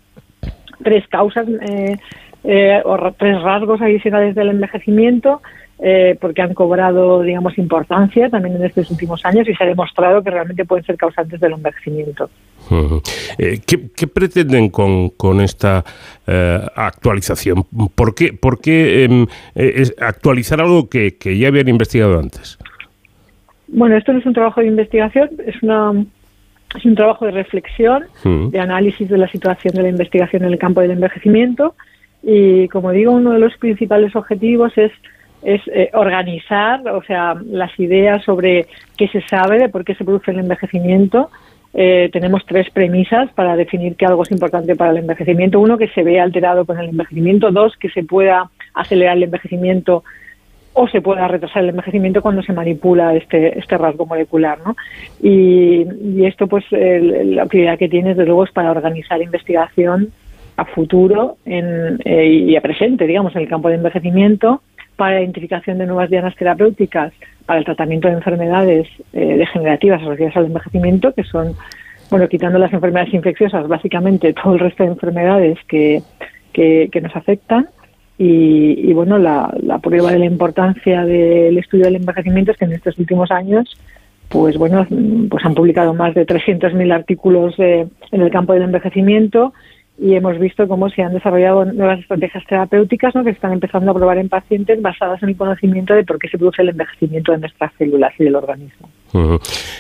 tres 0.84 1.08
causas 1.08 1.48
eh, 1.48 1.96
eh, 2.44 2.82
o 2.84 3.12
tres 3.14 3.42
rasgos 3.42 3.82
adicionales 3.82 4.36
del 4.36 4.50
envejecimiento 4.50 5.42
eh, 5.80 6.18
porque 6.20 6.42
han 6.42 6.54
cobrado, 6.56 7.22
digamos, 7.22 7.58
importancia 7.58 8.30
también 8.30 8.56
en 8.56 8.66
estos 8.66 8.90
últimos 8.90 9.24
años 9.26 9.48
y 9.48 9.54
se 9.54 9.64
ha 9.64 9.68
demostrado 9.68 10.24
que 10.24 10.32
realmente 10.32 10.66
pueden 10.66 10.84
ser 10.84 10.98
causantes 10.98 11.40
del 11.40 11.54
envejecimiento. 11.54 12.30
Eh, 13.38 13.60
¿qué, 13.66 14.08
pretenden 14.08 14.70
con, 14.70 15.10
con 15.10 15.40
esta 15.40 15.84
eh, 16.26 16.60
actualización? 16.76 17.64
¿Por 17.94 18.16
qué, 18.16 18.34
por 18.34 18.60
qué 18.60 19.04
em, 19.04 19.28
actualizar 20.00 20.62
algo 20.62 20.90
que, 20.90 21.16
que, 21.18 21.38
ya 21.38 21.50
habían 21.50 21.68
investigado 21.68 22.20
antes? 22.20 22.58
Bueno, 23.68 23.98
esto 23.98 24.14
no 24.14 24.20
es 24.20 24.26
un 24.26 24.34
trabajo 24.34 24.62
de 24.62 24.68
investigación, 24.68 25.30
es 25.46 25.62
una 25.62 25.94
es 26.76 26.86
un 26.86 26.96
trabajo 26.96 27.26
de 27.26 27.32
reflexión, 27.32 28.04
de 28.24 28.60
análisis 28.60 29.08
de 29.08 29.18
la 29.18 29.28
situación 29.30 29.74
de 29.74 29.84
la 29.84 29.90
investigación 29.90 30.44
en 30.44 30.52
el 30.52 30.60
campo 30.60 30.82
del 30.82 30.92
envejecimiento 30.92 31.76
y, 32.24 32.68
como 32.68 32.92
digo, 32.92 33.14
uno 33.14 33.32
de 33.32 33.40
los 33.40 33.56
principales 33.58 34.16
objetivos 34.16 34.78
es 34.78 34.92
es 35.44 35.62
eh, 35.68 35.90
organizar, 35.94 36.88
o 36.90 37.04
sea, 37.04 37.36
las 37.46 37.78
ideas 37.80 38.24
sobre 38.24 38.68
qué 38.98 39.08
se 39.08 39.22
sabe, 39.22 39.60
de 39.60 39.70
por 39.70 39.86
qué 39.86 39.96
se 39.96 40.04
produce 40.04 40.32
el 40.32 40.40
envejecimiento. 40.40 41.30
Eh, 41.74 42.10
tenemos 42.12 42.46
tres 42.46 42.70
premisas 42.72 43.32
para 43.34 43.56
definir 43.56 43.96
que 43.96 44.06
algo 44.06 44.24
es 44.24 44.32
importante 44.32 44.76
para 44.76 44.92
el 44.92 44.98
envejecimiento. 44.98 45.60
Uno, 45.60 45.78
que 45.78 45.90
se 45.90 46.04
vea 46.04 46.24
alterado 46.24 46.66
con 46.66 46.80
el 46.80 46.90
envejecimiento. 46.90 47.52
Dos, 47.52 47.78
que 47.78 47.90
se 47.90 48.04
pueda 48.04 48.50
acelerar 48.74 49.18
el 49.18 49.24
envejecimiento 49.24 50.04
o 50.74 50.88
se 50.88 51.02
pueda 51.02 51.28
retrasar 51.28 51.64
el 51.64 51.70
envejecimiento 51.70 52.22
cuando 52.22 52.44
se 52.44 52.54
manipula 52.54 53.16
este, 53.16 53.58
este 53.58 53.78
rasgo 53.78 54.06
molecular. 54.06 54.60
¿no? 54.64 54.76
Y, 55.22 56.24
esto, 56.24 56.48
pues, 56.48 56.66
la 56.72 57.44
actividad 57.44 57.78
que 57.78 57.90
tiene, 57.90 58.10
desde 58.10 58.26
luego, 58.26 58.44
es 58.44 58.52
para 58.52 58.72
organizar 58.72 59.22
investigación 59.22 60.12
a 60.56 60.66
futuro 60.66 61.38
en, 61.46 62.00
eh, 62.06 62.26
y 62.26 62.56
a 62.56 62.62
presente, 62.62 63.06
digamos, 63.06 63.36
en 63.36 63.44
el 63.44 63.48
campo 63.48 63.70
de 63.70 63.76
envejecimiento 63.76 64.62
para 64.98 65.16
la 65.16 65.22
identificación 65.22 65.78
de 65.78 65.86
nuevas 65.86 66.10
dianas 66.10 66.36
terapéuticas 66.36 67.14
para 67.46 67.60
el 67.60 67.66
tratamiento 67.66 68.10
de 68.10 68.16
enfermedades 68.16 68.88
eh, 69.14 69.38
degenerativas 69.38 70.02
asociadas 70.02 70.36
al 70.36 70.48
envejecimiento, 70.48 71.14
que 71.14 71.24
son, 71.24 71.54
bueno, 72.10 72.28
quitando 72.28 72.60
las 72.60 72.74
enfermedades 72.74 73.14
infecciosas, 73.14 73.68
básicamente 73.68 74.34
todo 74.44 74.56
el 74.56 74.60
resto 74.60 74.84
de 74.84 74.90
enfermedades 74.90 75.58
que, 75.68 76.02
que, 76.52 77.02
nos 77.02 77.16
afectan. 77.16 77.70
Y, 78.20 78.92
bueno, 78.94 79.20
la, 79.20 79.54
prueba 79.82 80.12
de 80.12 80.18
la 80.18 80.26
importancia 80.26 81.06
del 81.06 81.56
estudio 81.60 81.86
del 81.86 81.98
envejecimiento 81.98 82.52
es 82.52 82.58
que 82.58 82.66
en 82.66 82.74
estos 82.74 82.98
últimos 82.98 83.30
años, 83.30 83.80
pues 84.28 84.58
bueno, 84.58 84.88
pues 85.30 85.46
han 85.46 85.54
publicado 85.54 85.94
más 85.94 86.16
de 86.16 86.26
300.000 86.26 86.92
artículos 86.92 87.54
en 87.60 87.92
el 88.12 88.32
campo 88.32 88.54
del 88.54 88.64
envejecimiento 88.64 89.54
y 90.00 90.14
hemos 90.14 90.38
visto 90.40 90.68
cómo 90.68 90.90
se 90.90 91.02
han 91.02 91.14
desarrollado 91.14 91.66
nuevas 91.66 92.00
estrategias 92.00 92.46
terapéuticas 92.46 93.16
¿no? 93.16 93.24
que 93.24 93.32
están 93.32 93.54
empezando 93.54 93.92
a 93.92 93.96
probar 93.96 94.18
en 94.20 94.30
pacientes 94.30 94.82
basadas 94.82 95.22
en 95.24 95.30
el 95.30 95.38
conocimiento 95.38 95.94
de 95.94 96.04
por 96.04 96.20
qué 96.20 96.30
se 96.30 96.38
produce 96.38 96.62
el 96.62 96.70
envejecimiento 96.70 97.32
de 97.32 97.40
nuestras 97.40 97.72
células 97.78 98.14
y 98.20 98.24
del 98.24 98.36
organismo. 98.36 98.90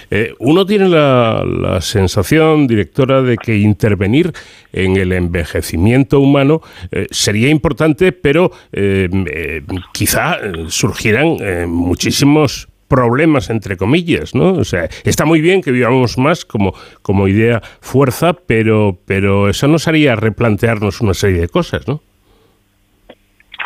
Eh, 0.09 0.33
uno 0.39 0.65
tiene 0.65 0.89
la, 0.89 1.79
sensación, 1.81 2.65
directora, 2.65 3.21
de 3.21 3.37
que 3.37 3.57
intervenir 3.57 4.31
en 4.73 4.97
el 4.97 5.11
envejecimiento 5.11 6.19
humano 6.19 6.61
eh, 6.91 7.07
sería 7.11 7.49
importante, 7.49 8.11
pero 8.11 8.51
eh, 8.71 9.61
quizá 9.93 10.37
surgieran 10.69 11.37
muchísimos 11.69 12.69
problemas, 12.87 13.49
entre 13.49 13.77
comillas, 13.77 14.33
¿no? 14.35 14.53
O 14.53 14.63
sea, 14.63 14.89
está 15.03 15.25
muy 15.25 15.41
bien 15.41 15.61
que 15.61 15.71
vivamos 15.71 16.17
más 16.17 16.45
como, 16.45 16.73
como 17.01 17.27
idea 17.27 17.61
fuerza, 17.81 18.33
pero, 18.33 18.97
pero 19.05 19.49
eso 19.49 19.67
nos 19.67 19.87
haría 19.87 20.15
replantearnos 20.15 21.01
una 21.01 21.13
serie 21.13 21.41
de 21.41 21.49
cosas, 21.49 21.87
¿no? 21.87 22.01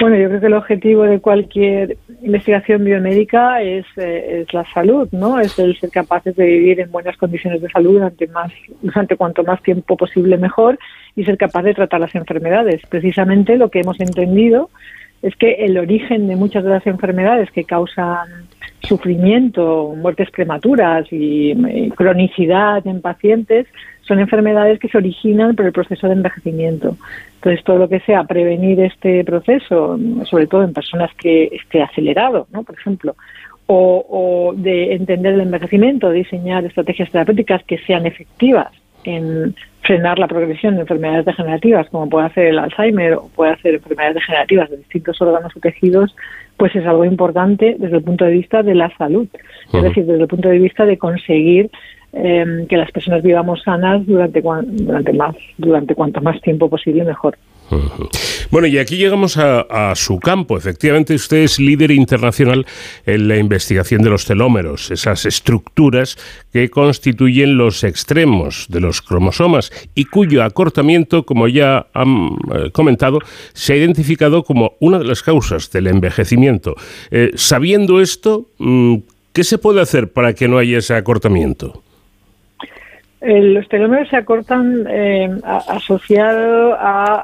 Bueno, 0.01 0.17
yo 0.17 0.29
creo 0.29 0.39
que 0.39 0.47
el 0.47 0.53
objetivo 0.53 1.03
de 1.03 1.19
cualquier 1.19 1.95
investigación 2.23 2.83
biomédica 2.83 3.61
es, 3.61 3.85
eh, 3.97 4.41
es 4.41 4.51
la 4.51 4.65
salud, 4.73 5.07
¿no? 5.11 5.39
Es 5.39 5.59
el 5.59 5.77
ser 5.79 5.91
capaces 5.91 6.35
de 6.35 6.43
vivir 6.43 6.79
en 6.79 6.91
buenas 6.91 7.17
condiciones 7.17 7.61
de 7.61 7.69
salud 7.69 7.93
durante, 7.93 8.25
más, 8.27 8.51
durante 8.81 9.15
cuanto 9.15 9.43
más 9.43 9.61
tiempo 9.61 9.95
posible 9.97 10.37
mejor 10.37 10.79
y 11.15 11.23
ser 11.23 11.37
capaz 11.37 11.61
de 11.61 11.75
tratar 11.75 11.99
las 11.99 12.15
enfermedades. 12.15 12.81
Precisamente 12.89 13.57
lo 13.57 13.69
que 13.69 13.81
hemos 13.81 13.99
entendido 13.99 14.71
es 15.21 15.35
que 15.35 15.51
el 15.65 15.77
origen 15.77 16.27
de 16.27 16.35
muchas 16.35 16.63
de 16.63 16.71
las 16.71 16.85
enfermedades 16.87 17.51
que 17.51 17.63
causan 17.63 18.47
sufrimiento, 18.81 19.93
muertes 19.95 20.31
prematuras 20.31 21.05
y, 21.11 21.53
cronicidad 21.95 22.85
en 22.87 23.01
pacientes 23.01 23.67
son 24.01 24.19
enfermedades 24.19 24.79
que 24.79 24.87
se 24.87 24.97
originan 24.97 25.55
por 25.55 25.65
el 25.65 25.71
proceso 25.71 26.07
de 26.07 26.13
envejecimiento. 26.13 26.97
Entonces, 27.35 27.63
todo 27.63 27.77
lo 27.77 27.89
que 27.89 27.99
sea 28.01 28.23
prevenir 28.23 28.79
este 28.79 29.23
proceso, 29.23 29.97
sobre 30.25 30.47
todo 30.47 30.63
en 30.63 30.73
personas 30.73 31.11
que 31.15 31.49
esté 31.53 31.83
acelerado, 31.83 32.47
¿no? 32.51 32.63
por 32.63 32.75
ejemplo, 32.75 33.15
o, 33.67 34.05
o 34.09 34.53
de 34.55 34.95
entender 34.95 35.35
el 35.35 35.41
envejecimiento, 35.41 36.09
diseñar 36.09 36.65
estrategias 36.65 37.11
terapéuticas 37.11 37.63
que 37.63 37.77
sean 37.77 38.05
efectivas 38.05 38.71
en 39.03 39.55
frenar 39.81 40.19
la 40.19 40.27
progresión 40.27 40.75
de 40.75 40.81
enfermedades 40.81 41.25
degenerativas, 41.25 41.89
como 41.89 42.09
puede 42.09 42.27
hacer 42.27 42.47
el 42.47 42.59
Alzheimer 42.59 43.13
o 43.13 43.29
puede 43.35 43.53
hacer 43.53 43.75
enfermedades 43.75 44.15
degenerativas 44.15 44.69
de 44.69 44.77
distintos 44.77 45.21
órganos 45.21 45.55
o 45.55 45.59
tejidos, 45.59 46.15
pues 46.57 46.75
es 46.75 46.85
algo 46.85 47.05
importante 47.05 47.75
desde 47.79 47.97
el 47.97 48.03
punto 48.03 48.25
de 48.25 48.31
vista 48.31 48.61
de 48.61 48.75
la 48.75 48.95
salud, 48.97 49.27
es 49.73 49.83
decir, 49.83 50.05
desde 50.05 50.21
el 50.21 50.27
punto 50.27 50.49
de 50.49 50.59
vista 50.59 50.85
de 50.85 50.97
conseguir 50.97 51.71
eh, 52.13 52.65
que 52.69 52.77
las 52.77 52.91
personas 52.91 53.23
vivamos 53.23 53.63
sanas 53.63 54.05
durante, 54.05 54.41
durante, 54.41 55.13
más, 55.13 55.35
durante 55.57 55.95
cuanto 55.95 56.21
más 56.21 56.39
tiempo 56.41 56.69
posible 56.69 57.03
mejor. 57.03 57.37
Bueno, 58.49 58.67
y 58.67 58.77
aquí 58.77 58.97
llegamos 58.97 59.37
a, 59.37 59.93
su 59.95 60.19
campo. 60.19 60.57
Efectivamente, 60.57 61.15
usted 61.15 61.37
es 61.37 61.59
líder 61.59 61.91
internacional 61.91 62.65
en 63.05 63.27
la 63.27 63.37
investigación 63.37 64.01
de 64.01 64.09
los 64.09 64.25
telómeros, 64.25 64.91
esas 64.91 65.25
estructuras 65.25 66.17
que 66.51 66.69
constituyen 66.69 67.57
los 67.57 67.83
extremos 67.83 68.65
de 68.69 68.81
los 68.81 69.01
cromosomas 69.01 69.71
y 69.95 70.05
cuyo 70.05 70.43
acortamiento, 70.43 71.25
como 71.25 71.47
ya 71.47 71.87
han 71.93 72.37
eh, 72.53 72.71
comentado, 72.71 73.19
se 73.53 73.73
ha 73.73 73.77
identificado 73.77 74.43
como 74.43 74.73
una 74.79 74.99
de 74.99 75.05
las 75.05 75.23
causas 75.23 75.71
del 75.71 75.87
envejecimiento. 75.87 76.75
Eh, 77.09 77.31
sabiendo 77.35 78.01
esto, 78.01 78.49
mm, 78.57 78.95
¿qué 79.33 79.43
se 79.43 79.57
puede 79.57 79.81
hacer 79.81 80.11
para 80.11 80.33
que 80.33 80.47
no 80.47 80.57
haya 80.57 80.77
ese 80.77 80.93
acortamiento? 80.93 81.83
Los 83.21 83.67
telómeros 83.67 84.09
se 84.09 84.17
acortan 84.17 84.85
eh, 84.89 85.29
asociado 85.45 86.73
a, 86.73 87.23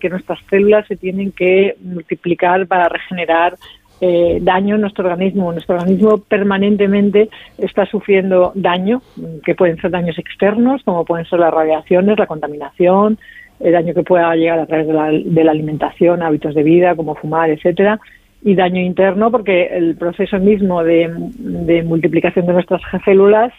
que 0.00 0.08
nuestras 0.08 0.40
células 0.50 0.86
se 0.88 0.96
tienen 0.96 1.30
que 1.30 1.76
multiplicar 1.80 2.66
para 2.66 2.88
regenerar 2.88 3.56
eh, 4.00 4.38
daño 4.42 4.74
en 4.74 4.80
nuestro 4.80 5.04
organismo. 5.04 5.52
Nuestro 5.52 5.76
organismo 5.76 6.18
permanentemente 6.18 7.30
está 7.58 7.86
sufriendo 7.86 8.50
daño, 8.56 9.02
que 9.44 9.54
pueden 9.54 9.80
ser 9.80 9.92
daños 9.92 10.18
externos, 10.18 10.82
como 10.84 11.04
pueden 11.04 11.26
ser 11.26 11.38
las 11.38 11.54
radiaciones, 11.54 12.18
la 12.18 12.26
contaminación, 12.26 13.16
el 13.60 13.72
daño 13.72 13.94
que 13.94 14.02
pueda 14.02 14.34
llegar 14.34 14.58
a 14.58 14.66
través 14.66 14.88
de 14.88 14.92
la, 14.92 15.10
de 15.12 15.44
la 15.44 15.52
alimentación, 15.52 16.22
hábitos 16.22 16.56
de 16.56 16.64
vida, 16.64 16.96
como 16.96 17.14
fumar, 17.14 17.50
etcétera, 17.50 18.00
y 18.42 18.56
daño 18.56 18.80
interno, 18.80 19.30
porque 19.30 19.66
el 19.66 19.96
proceso 19.96 20.38
mismo 20.40 20.82
de 20.82 21.82
multiplicación 21.86 22.46
de 22.46 22.52
nuestras 22.52 22.82
células 23.04 23.52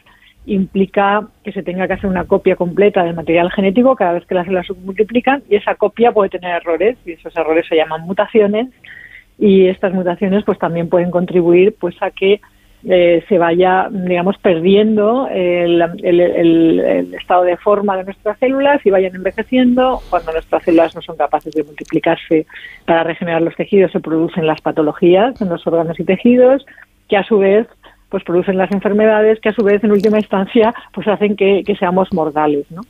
implica 0.47 1.27
que 1.43 1.51
se 1.51 1.61
tenga 1.61 1.87
que 1.87 1.93
hacer 1.93 2.09
una 2.09 2.23
copia 2.23 2.55
completa 2.55 3.03
del 3.03 3.15
material 3.15 3.51
genético 3.51 3.95
cada 3.95 4.13
vez 4.13 4.25
que 4.25 4.33
las 4.33 4.45
células 4.45 4.65
se 4.65 4.73
multiplican 4.73 5.43
y 5.49 5.55
esa 5.55 5.75
copia 5.75 6.11
puede 6.11 6.29
tener 6.29 6.55
errores 6.55 6.97
y 7.05 7.11
esos 7.11 7.35
errores 7.35 7.65
se 7.67 7.75
llaman 7.75 8.01
mutaciones 8.01 8.67
y 9.37 9.67
estas 9.67 9.93
mutaciones 9.93 10.43
pues 10.45 10.57
también 10.57 10.89
pueden 10.89 11.11
contribuir 11.11 11.75
pues 11.77 11.95
a 12.01 12.11
que 12.11 12.39
eh, 12.85 13.23
se 13.27 13.37
vaya, 13.37 13.89
digamos, 13.91 14.37
perdiendo 14.37 15.27
el, 15.29 15.81
estado 17.19 17.43
de 17.43 17.57
forma 17.57 17.97
de 17.97 18.05
nuestras 18.05 18.39
células 18.39 18.85
y 18.85 18.91
vayan 18.91 19.15
envejeciendo. 19.15 19.99
Cuando 20.09 20.31
nuestras 20.31 20.63
células 20.63 20.95
no 20.95 21.01
son 21.01 21.17
capaces 21.17 21.53
de 21.53 21.63
multiplicarse 21.63 22.45
para 22.85 23.03
regenerar 23.03 23.41
los 23.41 23.55
tejidos, 23.55 23.91
se 23.91 23.99
producen 23.99 24.47
las 24.47 24.61
patologías 24.61 25.41
en 25.41 25.49
los 25.49 25.65
órganos 25.67 25.99
y 25.99 26.05
tejidos, 26.05 26.65
que 27.09 27.17
a 27.17 27.23
su 27.23 27.39
vez 27.39 27.67
pues 28.09 28.23
producen 28.23 28.57
las 28.57 28.71
enfermedades 28.71 29.39
que 29.39 29.49
a 29.49 29.53
su 29.53 29.63
vez 29.63 29.83
en 29.83 29.91
última 29.91 30.17
instancia 30.17 30.73
pues 30.93 31.07
hacen 31.07 31.35
que, 31.35 31.63
seamos 31.79 32.07
mortales 32.13 32.65
¿no? 32.71 32.81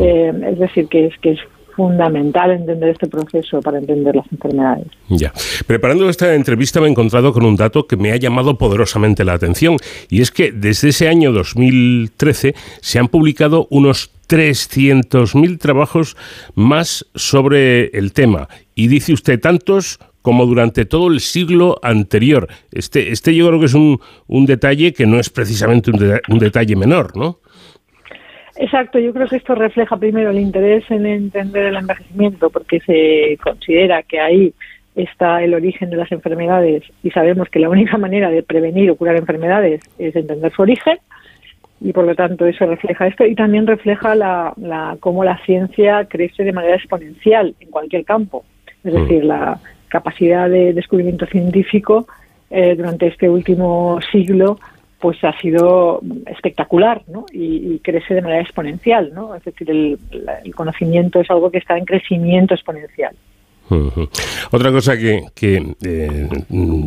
Eh, 0.00 0.32
es 0.52 0.58
decir 0.58 0.86
que 0.88 1.06
es 1.06 1.18
que 1.18 1.32
es 1.32 1.40
fundamental 1.80 2.50
entender 2.50 2.90
este 2.90 3.06
proceso 3.06 3.60
para 3.60 3.78
entender 3.78 4.14
las 4.14 4.30
enfermedades. 4.30 4.86
Ya. 5.08 5.32
Preparando 5.66 6.10
esta 6.10 6.34
entrevista 6.34 6.80
me 6.80 6.88
he 6.88 6.90
encontrado 6.90 7.32
con 7.32 7.44
un 7.44 7.56
dato 7.56 7.86
que 7.86 7.96
me 7.96 8.12
ha 8.12 8.16
llamado 8.16 8.58
poderosamente 8.58 9.24
la 9.24 9.32
atención 9.32 9.76
y 10.10 10.20
es 10.20 10.30
que 10.30 10.52
desde 10.52 10.90
ese 10.90 11.08
año 11.08 11.32
2013 11.32 12.54
se 12.80 12.98
han 12.98 13.08
publicado 13.08 13.66
unos 13.70 14.10
300.000 14.28 15.58
trabajos 15.58 16.16
más 16.54 17.06
sobre 17.14 17.86
el 17.96 18.12
tema. 18.12 18.48
Y 18.74 18.88
dice 18.88 19.12
usted 19.12 19.40
tantos 19.40 19.98
como 20.22 20.46
durante 20.46 20.84
todo 20.84 21.08
el 21.08 21.20
siglo 21.20 21.76
anterior. 21.82 22.48
Este, 22.72 23.10
este 23.10 23.34
yo 23.34 23.48
creo 23.48 23.60
que 23.60 23.66
es 23.66 23.74
un, 23.74 23.98
un 24.26 24.46
detalle 24.46 24.92
que 24.92 25.06
no 25.06 25.18
es 25.18 25.30
precisamente 25.30 25.90
un, 25.90 26.20
un 26.28 26.38
detalle 26.38 26.76
menor, 26.76 27.16
¿no? 27.16 27.38
Exacto, 28.56 28.98
yo 28.98 29.14
creo 29.14 29.26
que 29.26 29.36
esto 29.36 29.54
refleja 29.54 29.96
primero 29.96 30.30
el 30.30 30.38
interés 30.38 30.84
en 30.90 31.06
entender 31.06 31.66
el 31.66 31.76
envejecimiento, 31.76 32.50
porque 32.50 32.80
se 32.80 33.38
considera 33.42 34.02
que 34.02 34.20
ahí 34.20 34.52
está 34.94 35.42
el 35.42 35.54
origen 35.54 35.88
de 35.88 35.96
las 35.96 36.12
enfermedades 36.12 36.82
y 37.02 37.10
sabemos 37.10 37.48
que 37.48 37.58
la 37.58 37.70
única 37.70 37.96
manera 37.96 38.28
de 38.28 38.42
prevenir 38.42 38.90
o 38.90 38.96
curar 38.96 39.16
enfermedades 39.16 39.80
es 39.98 40.14
entender 40.14 40.52
su 40.52 40.62
origen 40.62 40.98
y 41.80 41.92
por 41.92 42.04
lo 42.04 42.14
tanto 42.14 42.44
eso 42.44 42.66
refleja 42.66 43.06
esto 43.06 43.24
y 43.24 43.34
también 43.34 43.66
refleja 43.66 44.14
la, 44.14 44.52
la 44.56 44.96
cómo 45.00 45.24
la 45.24 45.38
ciencia 45.46 46.04
crece 46.04 46.44
de 46.44 46.52
manera 46.52 46.76
exponencial 46.76 47.54
en 47.60 47.70
cualquier 47.70 48.04
campo, 48.04 48.44
es 48.84 48.92
decir, 48.92 49.24
la 49.24 49.58
capacidad 49.90 50.48
de 50.48 50.72
descubrimiento 50.72 51.26
científico 51.26 52.06
eh, 52.48 52.74
durante 52.76 53.08
este 53.08 53.28
último 53.28 53.98
siglo 54.10 54.58
pues 54.98 55.22
ha 55.24 55.36
sido 55.38 56.00
espectacular 56.26 57.02
¿no? 57.08 57.24
y, 57.32 57.78
crece 57.78 58.14
de 58.14 58.22
manera 58.22 58.42
exponencial. 58.42 59.12
¿no? 59.14 59.34
Es 59.34 59.42
decir, 59.44 59.70
el, 59.70 59.98
conocimiento 60.54 61.20
es 61.20 61.30
algo 61.30 61.50
que 61.50 61.58
está 61.58 61.78
en 61.78 61.86
crecimiento 61.86 62.54
exponencial. 62.54 63.14
Otra 64.50 64.72
cosa 64.72 64.98
que, 64.98 65.22
eh, 65.40 66.28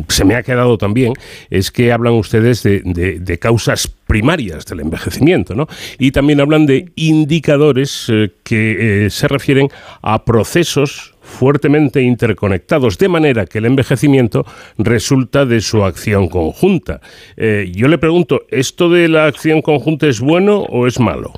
se 0.08 0.24
me 0.24 0.36
ha 0.36 0.42
quedado 0.42 0.76
también 0.76 1.14
es 1.48 1.70
que 1.70 1.90
hablan 1.92 2.12
ustedes 2.12 2.62
de, 2.62 3.38
causas 3.40 3.88
primarias 3.88 4.66
del 4.66 4.80
envejecimiento, 4.80 5.54
¿no? 5.54 5.66
Y 5.98 6.12
también 6.12 6.42
hablan 6.42 6.66
de 6.66 6.92
indicadores 6.94 8.08
eh, 8.12 8.32
que 8.44 9.08
se 9.10 9.28
refieren 9.28 9.68
a 10.02 10.24
procesos 10.24 11.13
fuertemente 11.34 12.00
interconectados, 12.00 12.96
de 12.98 13.08
manera 13.08 13.46
que 13.46 13.58
el 13.58 13.66
envejecimiento 13.66 14.44
resulta 14.78 15.44
de 15.44 15.60
su 15.60 15.84
acción 15.84 16.28
conjunta. 16.28 17.00
Eh, 17.36 17.70
yo 17.74 17.88
le 17.88 17.98
pregunto, 17.98 18.42
¿esto 18.50 18.88
de 18.88 19.08
la 19.08 19.26
acción 19.26 19.60
conjunta 19.60 20.06
es 20.06 20.20
bueno 20.20 20.60
o 20.60 20.86
es 20.86 20.98
malo? 21.00 21.32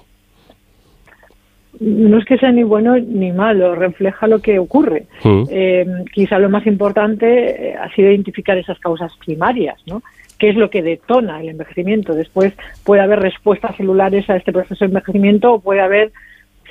no 1.80 2.18
es 2.18 2.24
que 2.24 2.38
sea 2.38 2.52
ni 2.52 2.62
bueno 2.62 2.96
ni 2.96 3.32
malo, 3.32 3.74
refleja 3.74 4.26
lo 4.26 4.40
que 4.40 4.58
ocurre. 4.58 5.04
Mm. 5.22 5.42
Eh, 5.50 5.86
quizá 6.12 6.38
lo 6.38 6.48
más 6.48 6.66
importante 6.66 7.26
eh, 7.70 7.74
ha 7.76 7.94
sido 7.94 8.10
identificar 8.10 8.56
esas 8.56 8.78
causas 8.78 9.12
primarias, 9.24 9.78
¿no? 9.86 10.02
¿Qué 10.38 10.50
es 10.50 10.56
lo 10.56 10.70
que 10.70 10.82
detona 10.82 11.40
el 11.40 11.50
envejecimiento? 11.50 12.14
Después 12.14 12.54
puede 12.84 13.02
haber 13.02 13.20
respuestas 13.20 13.76
celulares 13.76 14.28
a 14.28 14.36
este 14.36 14.52
proceso 14.52 14.84
de 14.84 14.88
envejecimiento 14.88 15.52
o 15.52 15.60
puede 15.60 15.80
haber 15.80 16.12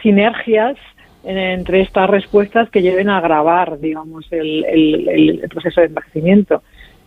sinergias 0.02 0.76
entre 1.26 1.82
estas 1.82 2.10
respuestas 2.10 2.70
que 2.70 2.82
lleven 2.82 3.10
a 3.10 3.18
agravar, 3.18 3.80
digamos, 3.80 4.28
el, 4.32 5.42
proceso 5.50 5.82
de 5.82 5.88
envejecimiento. 5.88 6.62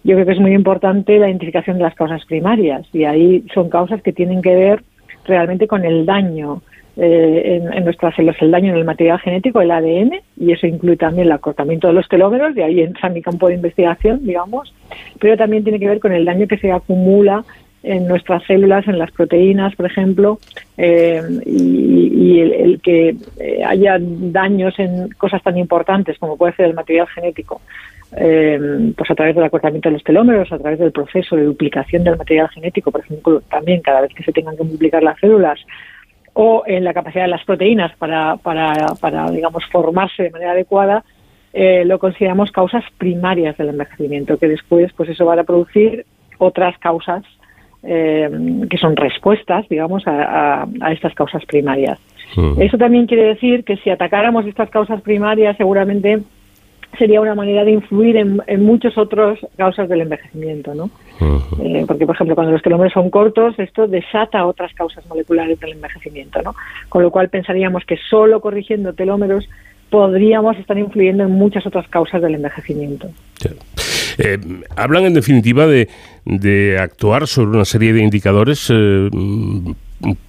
Yo 0.05 0.15
creo 0.15 0.27
que 0.27 0.33
es 0.33 0.41
muy 0.41 0.55
importante 0.55 1.19
la 1.19 1.29
identificación 1.29 1.79
de 1.79 1.85
las 1.85 1.95
causas 1.95 2.25
primarias 2.25 2.87
y 2.93 3.05
ahí 3.05 3.45
son 3.55 3.69
causas 3.69 4.03
que 4.03 4.13
tienen 4.13 4.43
que 4.43 4.55
ver 4.55 4.83
realmente 5.25 5.67
con 5.69 5.85
el 5.85 6.07
daño 6.07 6.63
eh, 6.97 7.61
en, 7.73 7.85
nuestras 7.85 8.15
células, 8.17 8.41
el 8.41 8.51
daño 8.51 8.73
en 8.73 8.79
el 8.79 8.85
material 8.85 9.21
genético, 9.21 9.61
el 9.61 9.71
ADN, 9.71 10.15
y 10.37 10.53
eso 10.53 10.67
incluye 10.67 10.97
también 10.97 11.27
el 11.27 11.33
acortamiento 11.33 11.87
de 11.87 11.93
los 11.93 12.09
telómeros, 12.09 12.57
de 12.57 12.65
ahí 12.65 12.81
entra 12.81 13.09
mi 13.09 13.23
campo 13.23 13.47
de 13.47 13.55
investigación, 13.55 14.25
digamos, 14.25 14.75
pero 15.21 15.37
también 15.37 15.63
tiene 15.63 15.79
que 15.79 15.89
ver 15.89 16.01
con 16.01 16.13
el 16.13 16.25
daño 16.25 16.49
que 16.49 16.59
se 16.59 16.73
acumula 16.73 17.45
en 17.83 18.09
nuestras 18.09 18.43
células, 18.45 18.87
en 18.89 18.99
las 18.99 19.11
proteínas, 19.13 19.75
por 19.77 19.87
ejemplo, 19.87 20.39
eh, 20.77 21.23
y, 21.47 22.41
el, 22.41 22.81
que 22.81 23.17
eh, 23.39 23.65
haya 23.65 23.99
daños 24.01 24.79
en 24.79 25.11
cosas 25.11 25.43
tan 25.43 25.57
importantes 25.57 26.19
como 26.19 26.37
puede 26.37 26.55
ser 26.55 26.67
el 26.67 26.75
material 26.75 27.07
genético, 27.09 27.61
eh, 28.17 28.93
pues 28.97 29.11
a 29.11 29.15
través 29.15 29.35
del 29.35 29.45
acortamiento 29.45 29.89
de 29.89 29.95
los 29.95 30.05
telómeros, 30.05 30.51
a 30.53 30.59
través 30.59 30.79
del 30.79 30.93
proceso 30.93 31.37
de 31.37 31.45
duplicación 31.45 32.05
del 32.05 32.17
material 32.17 32.49
genético, 32.49 32.91
por 32.91 33.03
ejemplo, 33.03 33.41
también 33.49 33.81
cada 33.81 34.01
vez 34.01 34.13
que 34.15 34.25
se 34.25 34.33
tengan 34.33 34.57
que 34.57 34.65
multiplicar 34.65 35.03
las 35.03 35.19
células, 35.21 35.61
o 36.35 36.65
en 36.67 36.85
la 36.85 36.95
capacidad 36.95 37.25
de 37.25 37.31
las 37.31 37.45
proteínas 37.45 37.97
para, 37.97 38.37
para, 38.37 38.73
para 39.01 39.31
digamos, 39.31 39.65
formarse 39.73 40.25
de 40.25 40.31
manera 40.31 40.53
adecuada, 40.53 41.05
lo 41.85 41.99
consideramos 41.99 42.53
causas 42.53 42.85
primarias 42.99 43.57
del 43.57 43.71
envejecimiento, 43.71 44.39
que 44.39 44.47
después, 44.47 44.93
pues 44.93 45.09
eso 45.09 45.27
va 45.27 45.35
a 45.35 45.43
producir 45.43 46.07
otras 46.39 46.79
causas 46.79 47.25
eh, 47.83 48.29
que 48.69 48.79
son 48.79 48.97
respuestas, 48.97 49.69
digamos, 49.69 50.03
a, 50.07 50.67
estas 50.91 51.15
causas 51.15 51.45
primarias. 51.47 51.99
Hmm. 52.37 52.61
Eso 52.61 52.77
también 52.77 53.07
quiere 53.07 53.25
decir 53.25 53.65
que 53.65 53.77
si 53.79 53.91
atacáramos 53.91 54.47
estas 54.47 54.71
causas 54.71 55.01
primarias, 55.01 55.57
seguramente 55.57 56.23
sería 56.99 57.21
una 57.21 57.35
manera 57.35 57.65
de 57.65 57.73
influir 57.73 58.17
en, 58.17 58.43
en 58.47 58.65
muchas 58.65 58.97
otras 58.97 59.39
causas 59.57 59.89
del 59.89 60.03
envejecimiento, 60.03 60.75
¿no? 60.75 60.91
Hmm. 61.21 61.39
Eh, 61.61 61.85
porque, 61.87 62.07
por 62.07 62.15
ejemplo, 62.15 62.35
cuando 62.35 62.53
los 62.53 62.63
telómeros 62.63 62.93
son 62.93 63.11
cortos, 63.11 63.59
esto 63.59 63.87
desata 63.87 64.47
otras 64.47 64.73
causas 64.75 65.07
moleculares 65.07 65.59
del 65.61 65.73
envejecimiento, 65.73 66.43
¿no? 66.43 66.55
Con 66.89 67.03
lo 67.03 67.11
cual 67.11 67.29
pensaríamos 67.29 67.85
que 67.85 67.97
solo 67.97 68.41
corrigiendo 68.41 68.93
telómeros 68.93 69.49
podríamos 69.91 70.57
estar 70.59 70.79
influyendo 70.79 71.25
en 71.25 71.31
muchas 71.31 71.67
otras 71.67 71.89
causas 71.89 72.21
del 72.23 72.35
envejecimiento. 72.35 73.09
Eh, 74.19 74.37
hablan 74.77 75.05
en 75.05 75.15
definitiva 75.15 75.67
de, 75.67 75.89
actuar 76.79 77.27
sobre 77.29 77.57
una 77.57 77.65
serie 77.65 77.93
de 77.93 78.03
indicadores 78.03 78.69
eh, 78.71 79.09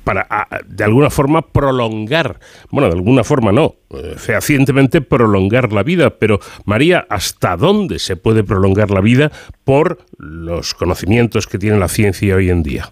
para 0.03 0.47
de 0.65 0.83
alguna 0.83 1.09
forma 1.09 1.41
prolongar, 1.41 2.39
bueno, 2.71 2.87
de 2.87 2.95
alguna 2.95 3.23
forma 3.23 3.51
no, 3.51 3.75
eh, 3.89 4.13
fehacientemente 4.15 5.01
prolongar 5.01 5.73
la 5.73 5.83
vida, 5.83 6.11
pero 6.11 6.39
María, 6.65 7.05
¿hasta 7.09 7.57
dónde 7.57 7.99
se 7.99 8.15
puede 8.15 8.43
prolongar 8.43 8.91
la 8.91 9.01
vida 9.01 9.31
por 9.63 9.97
los 10.17 10.73
conocimientos 10.75 11.47
que 11.47 11.57
tiene 11.57 11.79
la 11.79 11.87
ciencia 11.87 12.35
hoy 12.35 12.49
en 12.49 12.63
día? 12.63 12.85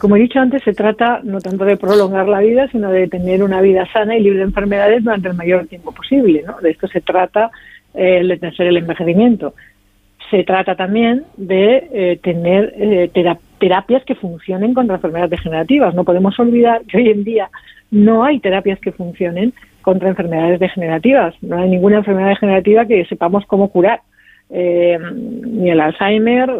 como 0.00 0.16
he 0.16 0.20
dicho 0.20 0.40
antes, 0.40 0.62
se 0.64 0.72
trata 0.72 1.20
no 1.22 1.38
tanto 1.38 1.64
de 1.64 1.76
prolongar 1.76 2.26
la 2.26 2.40
vida, 2.40 2.66
sino 2.72 2.90
de 2.90 3.06
tener 3.06 3.44
una 3.44 3.60
vida 3.60 3.86
sana 3.92 4.16
y 4.16 4.22
libre 4.22 4.38
de 4.38 4.44
enfermedades 4.46 5.04
durante 5.04 5.28
el 5.28 5.34
mayor 5.34 5.66
tiempo 5.66 5.92
posible. 5.92 6.42
¿no? 6.44 6.58
De 6.60 6.70
esto 6.70 6.88
se 6.88 7.02
trata 7.02 7.50
el 7.94 8.28
detener 8.28 8.68
el 8.68 8.76
envejecimiento. 8.78 9.54
Se 10.30 10.44
trata 10.44 10.76
también 10.76 11.24
de 11.36 11.88
eh, 11.92 12.20
tener 12.22 12.72
eh, 12.76 13.10
terapias 13.58 14.04
que 14.04 14.14
funcionen 14.14 14.74
contra 14.74 14.96
enfermedades 14.96 15.30
degenerativas. 15.30 15.94
No 15.94 16.04
podemos 16.04 16.38
olvidar 16.38 16.82
que 16.82 16.98
hoy 16.98 17.08
en 17.08 17.24
día 17.24 17.50
no 17.90 18.24
hay 18.24 18.38
terapias 18.38 18.78
que 18.78 18.92
funcionen 18.92 19.52
contra 19.82 20.08
enfermedades 20.08 20.60
degenerativas. 20.60 21.34
No 21.42 21.58
hay 21.58 21.68
ninguna 21.68 21.98
enfermedad 21.98 22.28
degenerativa 22.28 22.86
que 22.86 23.04
sepamos 23.06 23.44
cómo 23.46 23.70
curar. 23.70 24.00
Eh, 24.52 24.98
ni 25.12 25.70
el 25.70 25.80
Alzheimer, 25.80 26.50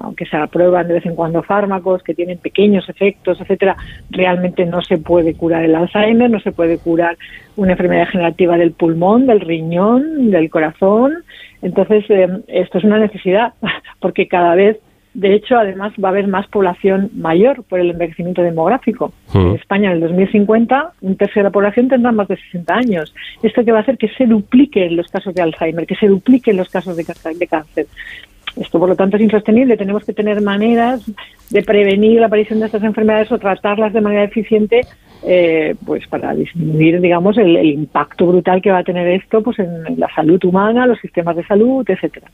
aunque 0.00 0.26
se 0.26 0.36
aprueban 0.36 0.88
de 0.88 0.94
vez 0.94 1.06
en 1.06 1.14
cuando 1.14 1.44
fármacos 1.44 2.02
que 2.02 2.14
tienen 2.14 2.38
pequeños 2.38 2.88
efectos, 2.88 3.40
etcétera, 3.40 3.76
realmente 4.10 4.66
no 4.66 4.82
se 4.82 4.98
puede 4.98 5.34
curar 5.34 5.64
el 5.64 5.76
Alzheimer, 5.76 6.28
no 6.28 6.40
se 6.40 6.50
puede 6.50 6.78
curar 6.78 7.16
una 7.56 7.72
enfermedad 7.72 8.06
degenerativa 8.06 8.56
del 8.56 8.72
pulmón, 8.72 9.28
del 9.28 9.40
riñón, 9.40 10.32
del 10.32 10.50
corazón. 10.50 11.22
Entonces, 11.62 12.04
eh, 12.08 12.28
esto 12.48 12.78
es 12.78 12.84
una 12.84 12.98
necesidad, 12.98 13.54
porque 14.00 14.26
cada 14.26 14.56
vez, 14.56 14.78
de 15.12 15.34
hecho, 15.34 15.56
además 15.56 15.92
va 16.02 16.08
a 16.08 16.12
haber 16.12 16.28
más 16.28 16.46
población 16.46 17.10
mayor 17.14 17.64
por 17.64 17.80
el 17.80 17.90
envejecimiento 17.90 18.42
demográfico. 18.42 19.12
Hmm. 19.32 19.48
En 19.48 19.54
España, 19.56 19.90
en 19.90 19.96
el 19.96 20.00
2050, 20.02 20.92
un 21.00 21.16
tercio 21.16 21.40
de 21.40 21.44
la 21.44 21.50
población 21.50 21.88
tendrá 21.88 22.12
más 22.12 22.28
de 22.28 22.36
60 22.36 22.74
años. 22.74 23.14
Esto 23.42 23.64
que 23.64 23.72
va 23.72 23.78
a 23.78 23.82
hacer 23.82 23.98
que 23.98 24.08
se 24.08 24.26
dupliquen 24.26 24.96
los 24.96 25.08
casos 25.08 25.34
de 25.34 25.42
Alzheimer, 25.42 25.86
que 25.86 25.96
se 25.96 26.06
dupliquen 26.06 26.56
los 26.56 26.68
casos 26.68 26.96
de, 26.96 27.04
de 27.04 27.46
cáncer. 27.46 27.86
Esto, 28.56 28.78
por 28.78 28.88
lo 28.88 28.96
tanto, 28.96 29.16
es 29.16 29.22
insostenible. 29.22 29.76
Tenemos 29.76 30.04
que 30.04 30.12
tener 30.12 30.40
maneras 30.40 31.04
de 31.50 31.62
prevenir 31.62 32.20
la 32.20 32.26
aparición 32.26 32.60
de 32.60 32.66
estas 32.66 32.82
enfermedades 32.82 33.30
o 33.32 33.38
tratarlas 33.38 33.92
de 33.92 34.00
manera 34.00 34.24
eficiente, 34.24 34.82
eh, 35.26 35.74
pues 35.84 36.06
para 36.08 36.34
disminuir, 36.34 37.00
digamos, 37.00 37.36
el, 37.38 37.56
impacto 37.64 38.26
brutal 38.26 38.62
que 38.62 38.70
va 38.70 38.78
a 38.78 38.84
tener 38.84 39.08
esto, 39.08 39.42
pues 39.42 39.58
en 39.58 39.98
la 39.98 40.08
salud 40.14 40.42
humana, 40.44 40.86
los 40.86 40.98
sistemas 41.00 41.36
de 41.36 41.46
salud, 41.46 41.84
etcétera. 41.88 42.28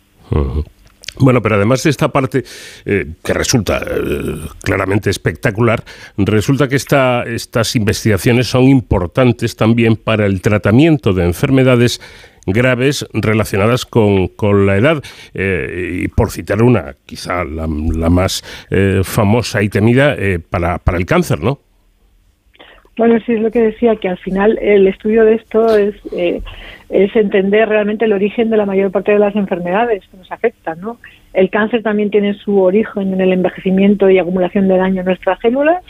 Bueno, 1.18 1.40
pero 1.40 1.57
además 1.57 1.83
de 1.83 1.90
esta 1.90 2.09
parte 2.09 2.44
eh, 2.85 3.07
que 3.24 3.33
resulta 3.33 3.79
eh, 3.79 4.37
claramente 4.62 5.09
espectacular, 5.11 5.83
resulta 6.16 6.68
que 6.68 6.76
esta, 6.76 7.24
estas 7.24 7.74
investigaciones 7.74 8.48
son 8.48 8.64
importantes 8.64 9.57
también 9.57 9.96
para 9.96 10.26
el 10.26 10.42
tratamiento 10.42 11.14
de 11.14 11.24
enfermedades 11.24 12.00
graves 12.44 13.07
relacionadas 13.12 13.87
con, 13.87 14.31
la 14.66 14.76
edad. 14.76 15.02
Eh, 15.35 16.02
y 16.05 16.09
por 16.09 16.31
citar 16.31 16.62
una, 16.62 16.94
quizá 17.07 17.44
la, 17.44 17.66
más 17.66 18.44
famosa 19.02 19.62
y 19.62 19.68
temida, 19.68 20.16
para, 20.50 20.79
para 20.79 20.98
el 20.98 21.07
cáncer, 21.07 21.40
¿no? 21.40 21.65
Bueno, 22.96 23.18
sí, 23.26 23.32
es 23.32 23.40
lo 23.40 23.50
que 23.50 23.61
decía, 23.61 23.96
que 23.96 24.09
al 24.09 24.16
final 24.18 24.59
el 24.61 24.87
estudio 24.87 25.24
de 25.24 25.35
esto 25.35 25.76
es, 25.76 25.94
eh, 26.12 26.40
es 26.88 27.14
entender 27.14 27.68
realmente 27.68 28.06
el 28.06 28.14
origen 28.14 28.48
de 28.48 28.56
la 28.56 28.64
mayor 28.64 28.90
parte 28.90 29.12
de 29.12 29.18
las 29.18 29.37
enfermedades 29.37 30.02
que 30.11 30.16
nos 30.16 30.32
afectan, 30.32 30.80
¿no? 30.80 30.98
El 31.35 31.50
cáncer 31.50 31.82
también 31.82 32.11
tiene 32.11 32.32
su 32.35 32.59
origen 32.59 33.12
en 33.12 33.20
el 33.20 33.35
envejecimiento 33.35 34.09
y 34.09 34.18
acumulación 34.18 34.68
de 34.68 34.78
daño 34.78 35.00
en 35.00 35.06
nuestras 35.06 35.38
células 35.40 35.85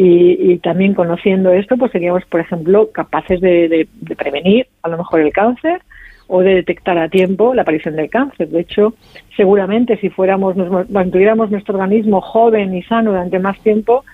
y, 0.00 0.58
también 0.58 0.94
conociendo 0.94 1.50
esto, 1.50 1.76
pues 1.76 1.90
seríamos, 1.90 2.24
por 2.26 2.40
ejemplo, 2.40 2.90
capaces 2.92 3.40
de, 3.40 3.88
prevenir 4.16 4.68
a 4.84 4.88
lo 4.88 4.96
mejor 4.96 5.20
el 5.20 5.32
cáncer 5.32 5.82
o 6.28 6.40
de 6.40 6.54
detectar 6.54 6.96
a 6.98 7.08
tiempo 7.08 7.52
la 7.52 7.62
aparición 7.62 7.96
del 7.96 8.08
cáncer. 8.08 8.48
De 8.48 8.60
hecho, 8.60 8.94
seguramente 9.36 9.96
si 9.96 10.08
fuéramos, 10.08 10.56
mantuviéramos 10.88 11.50
nuestro 11.50 11.74
organismo 11.74 12.20
joven 12.20 12.74
y 12.76 12.82
sano 12.84 13.10
durante 13.10 13.40
más 13.40 13.58
tiempo, 13.60 14.04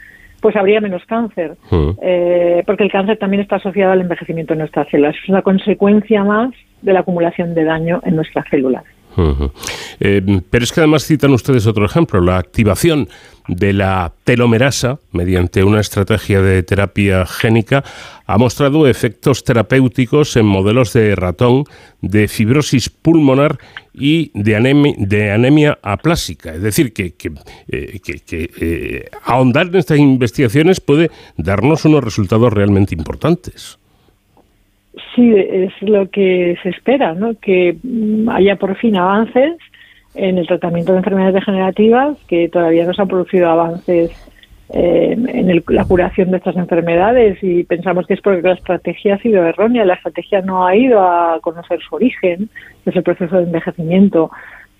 pues 0.44 0.56
habría 0.56 0.78
menos 0.78 1.02
cáncer, 1.06 1.56
mm. 1.70 1.90
eh, 2.02 2.62
porque 2.66 2.84
el 2.84 2.92
cáncer 2.92 3.16
también 3.16 3.40
está 3.40 3.56
asociado 3.56 3.92
al 3.92 4.02
envejecimiento 4.02 4.52
de 4.52 4.58
nuestras 4.58 4.86
células. 4.90 5.16
Es 5.22 5.30
una 5.30 5.40
consecuencia 5.40 6.22
más 6.22 6.50
de 6.82 6.92
la 6.92 7.00
acumulación 7.00 7.54
de 7.54 7.64
daño 7.64 8.02
en 8.04 8.14
nuestras 8.14 8.46
células. 8.50 8.84
Eh, 10.00 10.40
pero 10.50 10.64
es 10.64 10.72
que 10.72 10.80
además 10.80 11.04
citan 11.04 11.32
ustedes 11.32 11.66
otro 11.66 11.84
ejemplo, 11.84 12.20
la 12.20 12.38
activación 12.38 13.08
de 13.46 13.72
la 13.74 14.12
telomerasa 14.24 14.98
mediante 15.12 15.64
una 15.64 15.80
estrategia 15.80 16.40
de 16.40 16.62
terapia 16.62 17.26
génica 17.26 17.84
ha 18.26 18.38
mostrado 18.38 18.86
efectos 18.88 19.44
terapéuticos 19.44 20.36
en 20.36 20.46
modelos 20.46 20.94
de 20.94 21.14
ratón 21.14 21.64
de 22.00 22.26
fibrosis 22.26 22.88
pulmonar 22.88 23.58
y 23.92 24.30
de 24.34 24.56
anemia, 25.30 25.78
aplásica. 25.82 26.54
Es 26.54 26.62
decir, 26.62 26.92
que, 26.92 27.12
que, 27.12 27.32
eh, 27.68 28.00
eh, 28.30 29.10
ahondar 29.24 29.66
en 29.66 29.76
estas 29.76 29.98
investigaciones 29.98 30.80
puede 30.80 31.10
darnos 31.36 31.84
unos 31.84 32.02
resultados 32.02 32.52
realmente 32.52 32.94
importantes. 32.94 33.78
Sí, 35.14 35.34
es 35.36 35.72
lo 35.82 36.08
que 36.08 36.56
se 36.62 36.68
espera, 36.68 37.14
¿no? 37.14 37.34
que 37.40 37.76
haya 38.28 38.56
por 38.56 38.76
fin 38.76 38.96
avances 38.96 39.56
en 40.14 40.38
el 40.38 40.46
tratamiento 40.46 40.92
de 40.92 40.98
enfermedades 40.98 41.34
degenerativas, 41.34 42.16
que 42.28 42.48
todavía 42.48 42.86
no 42.86 42.94
se 42.94 43.02
han 43.02 43.08
producido 43.08 43.50
avances 43.50 44.10
eh, 44.70 45.12
en 45.12 45.62
la 45.68 45.84
curación 45.84 46.30
de 46.30 46.38
estas 46.38 46.56
enfermedades 46.56 47.38
y 47.42 47.64
pensamos 47.64 48.06
que 48.06 48.14
es 48.14 48.20
porque 48.20 48.42
la 48.42 48.54
estrategia 48.54 49.16
ha 49.16 49.18
sido 49.18 49.44
errónea, 49.44 49.84
la 49.84 49.94
estrategia 49.94 50.40
no 50.40 50.66
ha 50.66 50.74
ido 50.74 51.00
a 51.00 51.38
conocer 51.40 51.80
su 51.80 51.96
origen, 51.96 52.48
es 52.86 52.96
el 52.96 53.02
proceso 53.02 53.36
de 53.36 53.44
envejecimiento 53.44 54.30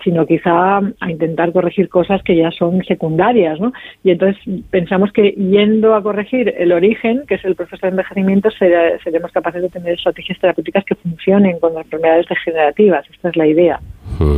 sino 0.03 0.27
quizá 0.27 0.79
a 0.79 1.11
intentar 1.11 1.53
corregir 1.53 1.89
cosas 1.89 2.23
que 2.23 2.37
ya 2.37 2.51
son 2.51 2.85
secundarias, 2.85 3.61
¿no? 3.61 3.73
Y 4.03 4.11
entonces 4.11 4.43
pensamos 4.71 5.13
que 5.13 5.31
yendo 5.33 5.95
a 5.95 6.03
corregir 6.03 6.55
el 6.59 6.73
origen, 6.73 7.23
que 7.27 7.37
es 7.37 7.45
el 7.45 7.55
proceso 7.55 7.87
de 7.87 7.91
envejecimiento, 7.91 8.51
seremos 8.51 9.33
capaces 9.33 9.63
de 9.63 9.69
tener 9.71 9.95
estrategias 9.95 10.39
terapéuticas 10.39 10.85
que 10.85 10.95
funcionen 10.97 11.59
con 11.59 11.75
las 11.75 11.85
enfermedades 11.85 12.27
degenerativas. 12.29 13.05
Esta 13.11 13.31
es 13.31 13.37
la 13.37 13.47
idea. 13.47 13.81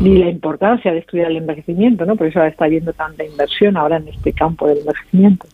Y 0.04 0.18
la 0.18 0.30
importancia 0.30 0.92
de 0.92 0.98
estudiar 0.98 1.30
el 1.30 1.38
envejecimiento, 1.38 2.06
¿no? 2.06 2.16
Por 2.16 2.28
eso 2.28 2.42
está 2.44 2.66
habiendo 2.66 2.92
tanta 2.92 3.24
inversión 3.24 3.76
ahora 3.76 3.96
en 3.96 4.08
este 4.08 4.32
campo 4.32 4.68
del 4.68 4.78
envejecimiento. 4.78 5.46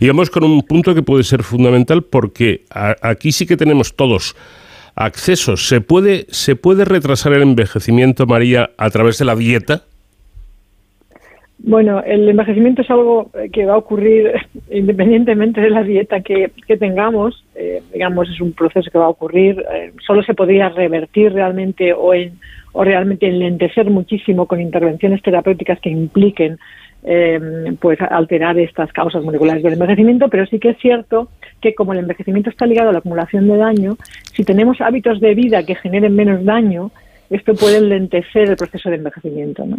Y 0.00 0.08
vamos 0.08 0.30
con 0.30 0.44
un 0.44 0.62
punto 0.62 0.94
que 0.94 1.02
puede 1.02 1.22
ser 1.22 1.42
fundamental 1.42 2.02
porque 2.02 2.64
aquí 2.70 3.32
sí 3.32 3.46
que 3.46 3.56
tenemos 3.56 3.94
todos 3.94 4.36
accesos. 4.98 5.68
¿Se 5.68 5.80
puede, 5.80 6.26
¿Se 6.28 6.56
puede 6.56 6.84
retrasar 6.84 7.32
el 7.32 7.42
envejecimiento, 7.42 8.26
María, 8.26 8.70
a 8.76 8.90
través 8.90 9.18
de 9.18 9.24
la 9.24 9.36
dieta? 9.36 9.82
Bueno, 11.60 12.02
el 12.04 12.28
envejecimiento 12.28 12.82
es 12.82 12.90
algo 12.90 13.30
que 13.52 13.66
va 13.66 13.74
a 13.74 13.78
ocurrir 13.78 14.32
independientemente 14.70 15.60
de 15.60 15.70
la 15.70 15.82
dieta 15.82 16.20
que, 16.20 16.50
tengamos. 16.78 17.44
Eh, 17.54 17.82
digamos, 17.92 18.28
es 18.28 18.40
un 18.40 18.52
proceso 18.52 18.90
que 18.90 18.98
va 18.98 19.06
a 19.06 19.10
ocurrir. 19.10 19.64
Eh, 19.72 19.92
solo 20.06 20.22
se 20.22 20.34
podría 20.34 20.68
revertir 20.68 21.32
realmente 21.32 21.92
o, 21.92 22.14
en, 22.14 22.38
o 22.72 22.84
realmente 22.84 23.26
enlentecer 23.26 23.90
muchísimo 23.90 24.46
con 24.46 24.60
intervenciones 24.60 25.22
terapéuticas 25.22 25.80
que 25.80 25.90
impliquen 25.90 26.58
eh, 27.04 27.76
pues 27.80 28.00
alterar 28.00 28.58
estas 28.58 28.92
causas 28.92 29.22
moleculares 29.22 29.62
del 29.62 29.74
envejecimiento, 29.74 30.28
pero 30.28 30.46
sí 30.46 30.58
que 30.58 30.70
es 30.70 30.78
cierto 30.78 31.28
que 31.60 31.74
como 31.74 31.92
el 31.92 32.00
envejecimiento 32.00 32.50
está 32.50 32.66
ligado 32.66 32.90
a 32.90 32.92
la 32.92 32.98
acumulación 32.98 33.48
de 33.48 33.56
daño, 33.56 33.96
si 34.34 34.44
tenemos 34.44 34.80
hábitos 34.80 35.20
de 35.20 35.34
vida 35.34 35.64
que 35.64 35.74
generen 35.74 36.14
menos 36.14 36.44
daño, 36.44 36.90
esto 37.30 37.54
puede 37.54 37.78
enlentecer 37.78 38.48
el 38.48 38.56
proceso 38.56 38.90
de 38.90 38.96
envejecimiento. 38.96 39.64
¿no? 39.64 39.78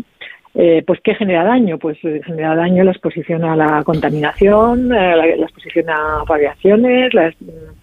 Eh, 0.56 0.84
pues 0.86 1.00
¿qué 1.04 1.16
genera 1.16 1.44
daño? 1.44 1.78
Pues 1.78 1.98
eh, 2.04 2.22
genera 2.26 2.56
daño 2.56 2.84
la 2.84 2.92
exposición 2.92 3.44
a 3.44 3.56
la 3.56 3.84
contaminación, 3.84 4.90
la, 4.90 5.28
exposición 5.28 5.90
a 5.90 6.24
radiaciones, 6.28 7.14
la 7.14 7.34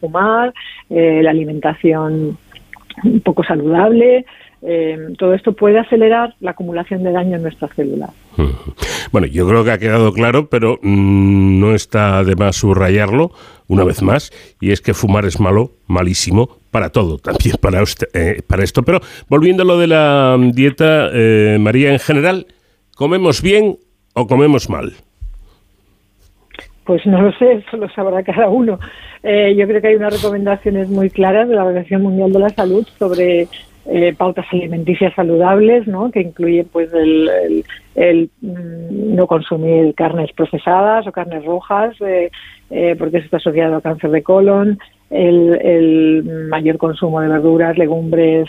fumar, 0.01 0.53
la 0.89 1.31
alimentación 1.31 2.39
poco 3.25 3.45
saludable, 3.45 4.25
eh, 4.63 5.15
todo 5.19 5.35
esto 5.35 5.53
puede 5.53 5.79
acelerar 5.79 6.35
la 6.41 6.53
acumulación 6.53 7.03
de 7.03 7.13
daño 7.13 7.37
en 7.37 7.43
nuestras 7.43 7.71
células. 7.75 8.11
Bueno, 9.13 9.29
yo 9.29 9.49
creo 9.49 9.65
que 9.65 9.71
ha 9.71 9.79
quedado 9.79 10.13
claro, 10.13 10.49
pero 10.51 10.81
mm, 10.83 11.61
no 11.61 11.75
está 11.75 12.25
de 12.25 12.35
más 12.35 12.57
subrayarlo 12.57 13.31
una 13.69 13.85
vez 13.85 14.03
más, 14.03 14.33
y 14.61 14.73
es 14.73 14.81
que 14.81 14.95
fumar 14.95 15.25
es 15.25 15.39
malo, 15.39 15.71
malísimo, 15.87 16.59
para 16.73 16.91
todo, 16.91 17.17
también 17.23 17.55
para, 17.61 17.83
eh, 18.13 18.43
para 18.47 18.65
esto. 18.65 18.83
Pero 18.83 19.01
volviendo 19.29 19.63
a 19.63 19.67
lo 19.67 19.79
de 19.79 19.87
la 19.87 20.37
dieta, 20.53 21.09
eh, 21.13 21.57
María, 21.61 21.93
en 21.93 22.01
general, 22.01 22.47
¿comemos 22.97 23.41
bien 23.41 23.79
o 24.13 24.27
comemos 24.27 24.69
mal? 24.69 24.93
Pues 26.85 27.07
no 27.07 27.23
lo 27.23 27.33
sé, 27.39 27.53
eso 27.53 27.77
lo 27.77 27.89
sabrá 27.91 28.25
cada 28.25 28.49
uno. 28.49 28.79
yo 29.23 29.67
creo 29.69 29.81
que 29.81 29.89
hay 29.89 29.95
unas 29.95 30.15
recomendaciones 30.15 30.89
muy 30.89 31.11
claras 31.11 31.49
de 31.49 31.55
la 31.55 31.65
Organización 31.65 32.03
Mundial 32.03 32.33
de 32.33 32.39
la 32.41 32.51
Salud 32.51 32.87
sobre 32.99 33.49
eh, 33.89 34.15
pautas 34.19 34.47
alimenticias 34.51 35.15
saludables, 35.15 35.87
¿no? 35.87 36.11
que 36.11 36.21
incluyen 36.21 36.67
pues 36.73 36.93
el, 36.93 37.63
mm, 38.41 39.15
no 39.15 39.29
consumir 39.29 39.95
carnes 39.95 40.33
procesadas 40.33 41.07
o 41.07 41.13
carnes 41.13 41.45
rojas, 41.45 41.95
eh, 42.01 42.31
eh, 42.71 42.97
porque 42.99 43.19
eso 43.19 43.27
está 43.27 43.37
asociado 43.37 43.77
a 43.77 43.81
cáncer 43.81 44.11
de 44.11 44.25
colon, 44.25 44.79
el, 45.09 46.49
mayor 46.51 46.79
consumo 46.79 47.21
de 47.21 47.29
verduras, 47.29 47.79
legumbres, 47.79 48.49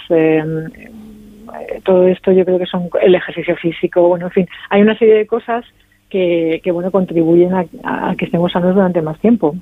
todo 1.84 2.08
esto 2.08 2.32
yo 2.32 2.44
creo 2.44 2.58
que 2.58 2.66
son 2.66 2.90
el 3.02 3.14
ejercicio 3.14 3.56
físico, 3.58 4.08
bueno, 4.08 4.26
en 4.26 4.32
fin, 4.32 4.48
hay 4.72 4.82
una 4.82 4.98
serie 4.98 5.14
de 5.14 5.28
cosas 5.28 5.66
que, 6.10 6.62
que 6.64 6.72
bueno 6.72 6.90
contribuyen 6.90 7.54
a, 7.54 7.66
a 7.84 8.16
que 8.16 8.26
estemos 8.26 8.52
sanos 8.52 8.74
durante 8.74 9.04
más 9.04 9.20
tiempo. 9.20 9.56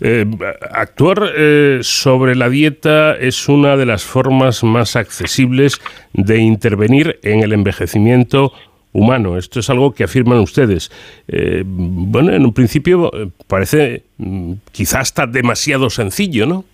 Eh, 0.00 0.24
actuar 0.70 1.30
eh, 1.36 1.80
sobre 1.82 2.34
la 2.36 2.48
dieta 2.48 3.16
es 3.16 3.48
una 3.48 3.76
de 3.76 3.86
las 3.86 4.04
formas 4.04 4.62
más 4.64 4.96
accesibles 4.96 5.80
de 6.12 6.38
intervenir 6.38 7.18
en 7.22 7.40
el 7.40 7.52
envejecimiento 7.52 8.52
humano. 8.92 9.36
Esto 9.36 9.60
es 9.60 9.68
algo 9.70 9.92
que 9.92 10.04
afirman 10.04 10.38
ustedes. 10.38 10.90
Eh, 11.28 11.62
bueno, 11.66 12.32
en 12.32 12.44
un 12.44 12.52
principio 12.52 13.10
parece 13.46 14.04
mm, 14.18 14.52
quizás 14.72 15.00
hasta 15.00 15.26
demasiado 15.26 15.90
sencillo, 15.90 16.46
¿no? 16.46 16.64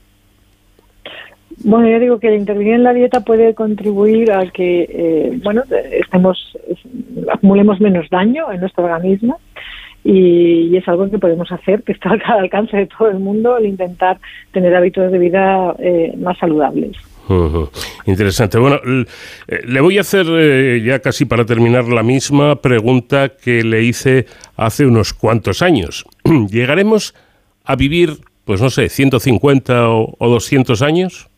Bueno, 1.59 1.89
yo 1.89 2.01
digo 2.01 2.19
que 2.19 2.29
el 2.29 2.35
intervenir 2.35 2.75
en 2.75 2.83
la 2.83 2.93
dieta 2.93 3.21
puede 3.21 3.55
contribuir 3.55 4.33
a 4.33 4.51
que, 4.51 5.39
bueno, 5.45 5.63
estemos, 5.93 6.59
acumulemos 7.33 7.81
menos 7.81 8.11
daño 8.11 8.51
en 8.53 8.61
nuestro 8.61 8.85
organismo 8.85 9.39
y, 10.05 10.77
es 10.77 10.87
algo 10.87 11.11
que 11.11 11.19
podemos 11.19 11.51
hacer, 11.51 11.83
que 11.83 11.93
está 11.93 12.11
al 12.27 12.41
alcance 12.41 12.77
de 12.77 12.87
todo 12.87 13.09
el 13.09 13.19
mundo, 13.19 13.57
el 13.57 13.67
intentar 13.67 14.19
tener 14.53 14.75
hábitos 14.75 15.11
de 15.11 15.19
vida 15.19 15.75
eh, 15.79 16.15
más 16.19 16.39
saludables. 16.39 16.97
Interesante. 18.05 18.59
Bueno, 18.59 18.77
eh, 18.85 19.63
le 19.67 19.81
voy 19.81 19.97
a 19.97 20.03
hacer 20.03 20.27
eh, 20.29 20.83
ya 20.85 20.99
casi 20.99 21.25
para 21.25 21.47
terminar 21.47 21.85
la 21.85 22.03
misma 22.03 22.57
pregunta 22.57 23.31
que 23.31 23.65
le 23.65 23.83
hice 23.83 24.27
hace 24.57 24.85
unos 24.85 25.15
cuantos 25.15 25.63
años. 25.63 26.05
¿Llegaremos 26.51 27.15
a 27.65 27.77
vivir, 27.77 28.11
pues 28.45 28.61
no 28.61 28.69
sé, 28.69 28.91
150 28.91 29.89
o, 29.89 30.15
o 30.19 30.29
200 30.29 30.83
años? 30.83 31.31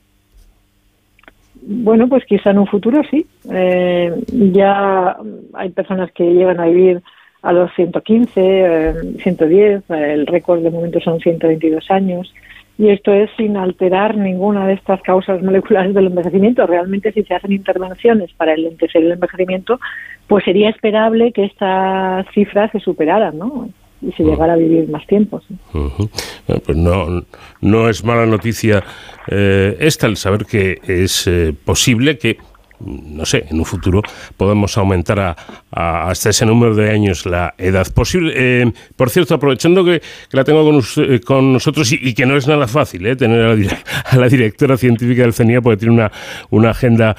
bueno, 1.67 2.09
pues 2.09 2.25
quizá 2.25 2.51
en 2.51 2.59
un 2.59 2.67
futuro 2.67 3.03
sí. 3.11 3.27
Eh, 3.51 4.13
ya 4.29 5.17
hay 5.55 5.71
personas 5.71 6.13
que 6.13 6.25
llegan 6.25 6.61
a 6.61 6.67
vivir 6.67 7.03
a 7.43 7.53
los 7.53 7.73
115, 7.75 9.19
110, 9.23 9.91
el 9.91 10.27
récord 10.27 10.63
de 10.63 10.71
momento 10.71 11.01
son 11.01 11.21
122 11.21 11.91
años. 11.91 12.33
Y 12.79 12.91
esto 12.91 13.13
es 13.13 13.31
sin 13.39 13.57
alterar 13.57 14.17
ninguna 14.17 14.67
de 14.67 14.75
estas 14.75 15.01
causas 15.01 15.43
moleculares 15.43 15.95
del 15.95 16.09
envejecimiento. 16.09 16.67
Realmente, 16.67 17.11
si 17.13 17.23
se 17.23 17.35
hacen 17.35 17.53
intervenciones 17.53 18.33
para 18.35 18.53
el 18.53 18.67
el 18.67 19.13
envejecimiento, 19.13 19.81
pues 20.27 20.45
sería 20.45 20.69
esperable 20.69 21.33
que 21.33 21.45
estas 21.45 22.27
cifras 22.35 22.71
se 22.73 22.81
superaran, 22.81 23.39
¿no? 23.39 23.71
y 24.03 24.13
se 24.13 24.25
llegara 24.25 24.53
a 24.53 24.57
vivir 24.57 24.89
más 24.89 25.07
tiempo. 25.07 25.41
pues 25.73 26.77
no, 26.77 27.25
no 27.61 27.89
es 27.89 28.05
mala 28.05 28.27
noticia 28.27 28.85
eh, 29.29 29.77
esta 29.81 30.07
el 30.07 30.17
saber 30.17 30.45
que 30.45 30.79
es 30.87 31.27
eh, 31.27 31.55
posible 31.65 32.19
que 32.19 32.39
no 32.81 33.25
sé, 33.25 33.47
en 33.49 33.59
un 33.59 33.65
futuro 33.65 34.03
podemos 34.37 34.77
aumentar 34.79 35.19
a, 35.21 35.37
hasta 35.71 36.31
ese 36.31 36.47
número 36.47 36.75
de 36.75 36.91
años 36.91 37.27
la 37.27 37.55
edad 37.59 37.87
posible. 37.93 38.33
Eh, 38.35 38.73
por 38.97 39.11
cierto, 39.11 39.35
aprovechando 39.35 39.85
que, 39.85 40.03
la 40.33 40.45
tengo 40.45 40.65
con, 40.65 40.83
eh, 41.05 41.21
con 41.21 41.53
nosotros 41.53 41.91
y, 41.93 42.15
que 42.15 42.27
no 42.27 42.37
es 42.37 42.47
nada 42.47 42.67
fácil 42.67 43.07
eh, 43.07 43.17
tener 43.17 43.45
a 44.05 44.17
la, 44.17 44.29
directora 44.29 44.77
científica 44.77 45.23
del 45.23 45.33
CENIA 45.33 45.61
porque 45.61 45.79
tiene 45.79 45.95
una, 45.95 46.13
una 46.51 46.71
agenda 46.71 47.17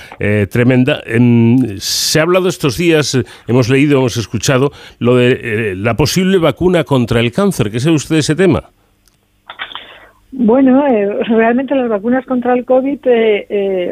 tremenda. 0.49 1.01
se 1.77 2.19
ha 2.19 2.23
hablado 2.23 2.49
estos 2.49 2.77
días, 2.77 3.17
hemos 3.47 3.69
leído, 3.69 3.99
hemos 3.99 4.17
escuchado 4.17 4.71
lo 4.99 5.15
de 5.15 5.73
la 5.75 5.95
posible 5.95 6.37
vacuna 6.37 6.83
contra 6.83 7.19
el 7.19 7.31
cáncer. 7.31 7.71
¿Qué 7.71 7.79
sabe 7.79 7.95
usted 7.95 8.15
de 8.15 8.19
ese 8.19 8.35
tema? 8.35 8.69
Bueno, 10.39 10.85
eh, 10.85 11.23
realmente 11.23 11.73
las 11.73 11.89
vacunas 11.89 12.23
contra 12.27 12.53
el 12.53 12.63
COVID, 12.63 12.99
eh, 13.07 13.47
eh, 13.49 13.91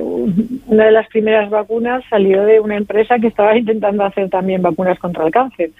una 0.67 0.85
de 0.85 0.91
las 0.91 1.07
primeras 1.07 1.49
vacunas 1.49 2.03
salió 2.07 2.45
de 2.45 2.59
una 2.59 2.77
empresa 2.77 3.17
que 3.17 3.27
estaba 3.27 3.57
intentando 3.57 4.05
hacer 4.05 4.29
también 4.29 4.61
vacunas 4.61 4.99
contra 4.99 5.25
el 5.25 5.31
cáncer. 5.31 5.71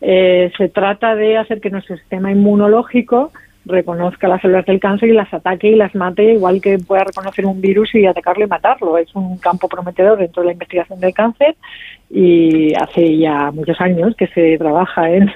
se 0.00 0.68
trata 0.72 1.16
de 1.16 1.36
hacer 1.36 1.60
que 1.60 1.70
nuestro 1.70 1.96
sistema 1.96 2.30
inmunológico 2.30 3.32
reconozca 3.64 4.28
las 4.28 4.40
células 4.40 4.66
del 4.66 4.78
cáncer 4.78 5.08
y 5.08 5.14
las 5.14 5.34
ataque 5.34 5.70
y 5.70 5.74
las 5.74 5.96
mate, 5.96 6.34
igual 6.34 6.60
que 6.60 6.78
pueda 6.78 7.02
reconocer 7.02 7.44
un 7.44 7.60
virus 7.60 7.92
y 7.96 8.06
atacarlo 8.06 8.44
y 8.44 8.48
matarlo. 8.48 8.96
Es 8.98 9.12
un 9.16 9.36
campo 9.38 9.68
prometedor 9.68 10.18
dentro 10.18 10.42
de 10.42 10.46
la 10.46 10.52
investigación 10.52 11.00
del 11.00 11.12
cáncer 11.12 11.56
y 12.08 12.72
hace 12.74 13.16
ya 13.18 13.50
muchos 13.50 13.80
años 13.80 14.14
que 14.14 14.28
se 14.28 14.58
trabaja 14.58 15.10
en 15.10 15.28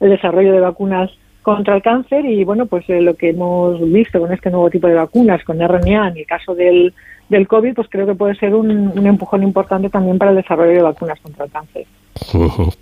el 0.00 0.10
desarrollo 0.10 0.52
de 0.52 0.60
vacunas 0.60 1.10
contra 1.46 1.76
el 1.76 1.82
cáncer 1.82 2.24
y 2.24 2.42
bueno, 2.42 2.66
pues 2.66 2.90
eh, 2.90 3.00
lo 3.00 3.14
que 3.14 3.28
hemos 3.28 3.80
visto 3.92 4.18
con 4.18 4.32
este 4.32 4.50
nuevo 4.50 4.68
tipo 4.68 4.88
de 4.88 4.94
vacunas, 4.94 5.44
con 5.44 5.60
RNA, 5.60 6.08
en 6.08 6.16
el 6.16 6.26
caso 6.26 6.56
del, 6.56 6.92
del 7.28 7.46
COVID, 7.46 7.72
pues 7.72 7.86
creo 7.88 8.04
que 8.04 8.16
puede 8.16 8.34
ser 8.34 8.52
un, 8.52 8.68
un 8.68 9.06
empujón 9.06 9.44
importante 9.44 9.88
también 9.88 10.18
para 10.18 10.32
el 10.32 10.38
desarrollo 10.38 10.72
de 10.72 10.82
vacunas 10.82 11.20
contra 11.20 11.44
el 11.44 11.50
cáncer. 11.52 11.86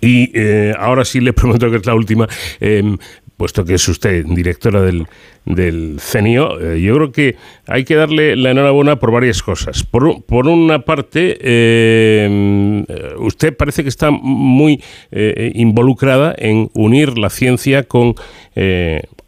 Y 0.00 0.30
eh, 0.34 0.74
ahora 0.78 1.02
sí 1.04 1.20
le 1.20 1.32
prometo 1.32 1.70
que 1.70 1.76
es 1.76 1.86
la 1.86 1.94
última. 1.94 2.28
Em, 2.60 2.98
puesto 3.44 3.62
que 3.66 3.74
es 3.74 3.86
usted 3.88 4.24
directora 4.24 4.80
del, 4.80 5.06
del 5.44 5.98
CENIO, 6.00 6.58
eh, 6.62 6.80
yo 6.80 6.94
creo 6.94 7.12
que 7.12 7.36
hay 7.66 7.84
que 7.84 7.94
darle 7.94 8.36
la 8.36 8.52
enhorabuena 8.52 8.96
por 8.96 9.12
varias 9.12 9.42
cosas. 9.42 9.84
Por, 9.84 10.24
por 10.24 10.48
una 10.48 10.78
parte, 10.78 11.36
eh, 11.42 12.86
usted 13.18 13.54
parece 13.54 13.82
que 13.82 13.90
está 13.90 14.10
muy 14.10 14.82
eh, 15.10 15.52
involucrada 15.56 16.34
en 16.38 16.70
unir 16.72 17.18
la 17.18 17.28
ciencia 17.28 17.82
con 17.82 18.14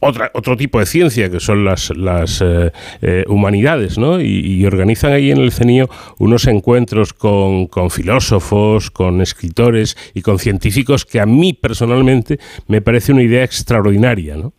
otra, 0.07 0.31
otro 0.35 0.57
tipo 0.57 0.79
de 0.79 0.87
ciencia, 0.87 1.31
que 1.31 1.41
son 1.41 1.65
las, 1.65 1.97
las 1.97 2.41
eh, 2.41 2.73
eh, 3.03 3.25
humanidades, 3.29 3.99
¿no? 3.99 4.21
Y, 4.21 4.65
organizan 4.67 5.13
ahí 5.13 5.31
en 5.31 5.39
el 5.39 5.53
CENIO 5.53 5.89
unos 6.19 6.47
encuentros 6.47 7.13
con, 7.13 7.67
con, 7.67 7.91
filósofos, 7.91 8.91
con 8.91 9.21
escritores 9.21 9.97
y 10.15 10.23
con 10.23 10.39
científicos 10.39 11.05
que 11.05 11.21
a 11.21 11.27
mí 11.27 11.53
personalmente 11.53 12.39
me 12.67 12.81
parece 12.81 13.13
una 13.13 13.23
idea 13.23 13.45
extraordinaria, 13.45 14.37
¿no? 14.37 14.53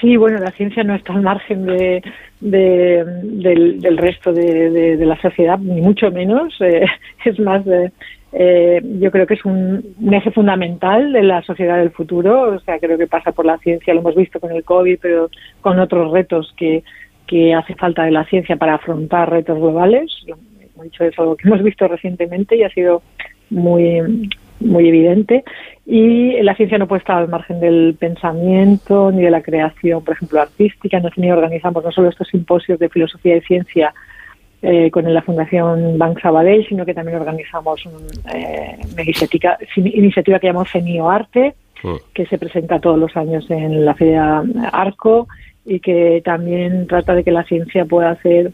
Sí, 0.00 0.16
bueno, 0.16 0.38
la 0.38 0.50
ciencia 0.50 0.84
no 0.84 0.94
está 0.94 1.14
al 1.14 1.22
margen 1.22 1.64
de, 1.64 2.02
del, 2.40 3.96
resto 3.96 4.32
de, 4.32 4.96
la 5.00 5.20
sociedad, 5.20 5.58
ni 5.58 5.80
mucho 5.80 6.10
menos. 6.10 6.54
Eh, 6.60 6.84
es 7.24 7.38
más, 7.40 7.64
de 7.64 7.90
eh, 8.36 8.80
yo 9.00 9.12
creo 9.12 9.26
que 9.26 9.34
es 9.34 9.44
un, 9.44 9.94
eje 10.12 10.32
fundamental 10.32 11.12
de 11.12 11.22
la 11.22 11.42
sociedad 11.42 11.78
del 11.78 11.92
futuro. 11.92 12.54
O 12.54 12.58
sea, 12.60 12.80
creo 12.80 12.98
que 12.98 13.06
pasa 13.06 13.32
por 13.32 13.46
la 13.46 13.58
ciencia, 13.58 13.94
lo 13.94 14.00
hemos 14.00 14.16
visto 14.16 14.40
con 14.40 14.50
el 14.50 14.64
COVID, 14.64 14.98
pero 15.00 15.30
con 15.60 15.78
otros 15.78 16.10
retos 16.12 16.52
que, 16.56 16.82
que 17.26 17.54
hace 17.54 17.74
falta 17.76 18.02
de 18.04 18.10
la 18.10 18.24
ciencia 18.24 18.56
para 18.56 18.74
afrontar 18.74 19.30
retos 19.30 19.58
globales. 19.58 20.10
He 20.26 20.82
dicho, 20.82 21.04
es 21.04 21.18
algo 21.18 21.36
que 21.36 21.46
hemos 21.46 21.62
visto 21.62 21.86
recientemente 21.86 22.56
y 22.56 22.64
ha 22.64 22.70
sido 22.70 23.02
muy 23.50 24.28
muy 24.60 24.88
evidente 24.88 25.44
y 25.86 26.40
la 26.42 26.54
ciencia 26.54 26.78
no 26.78 26.86
puede 26.86 27.00
estar 27.00 27.18
al 27.18 27.28
margen 27.28 27.60
del 27.60 27.96
pensamiento 27.98 29.10
ni 29.12 29.22
de 29.22 29.30
la 29.30 29.42
creación, 29.42 30.02
por 30.02 30.14
ejemplo, 30.14 30.40
artística. 30.40 30.98
Nosotros 30.98 31.26
organizamos 31.30 31.84
no 31.84 31.92
solo 31.92 32.08
estos 32.08 32.28
simposios 32.28 32.78
de 32.78 32.88
filosofía 32.88 33.36
y 33.36 33.40
ciencia 33.42 33.92
eh, 34.66 34.90
con 34.90 35.12
la 35.12 35.20
Fundación 35.20 35.98
Bank 35.98 36.22
Sabadell, 36.22 36.66
sino 36.66 36.86
que 36.86 36.94
también 36.94 37.18
organizamos 37.18 37.84
eh, 38.34 38.78
una 38.92 39.02
iniciativa, 39.02 39.58
iniciativa 39.76 40.38
que 40.38 40.46
llamamos 40.46 40.70
CENIO 40.72 41.10
Arte, 41.10 41.54
ah. 41.84 41.96
que 42.14 42.24
se 42.24 42.38
presenta 42.38 42.80
todos 42.80 42.98
los 42.98 43.14
años 43.14 43.44
en 43.50 43.84
la 43.84 43.94
Feria 43.94 44.42
Arco 44.72 45.28
y 45.66 45.80
que 45.80 46.22
también 46.24 46.86
trata 46.86 47.14
de 47.14 47.22
que 47.22 47.30
la 47.30 47.44
ciencia 47.44 47.84
pueda 47.84 48.16
ser 48.22 48.52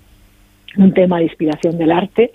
un 0.77 0.93
tema 0.93 1.19
de 1.19 1.25
inspiración 1.27 1.79
del 1.79 1.93
arte. 1.93 2.33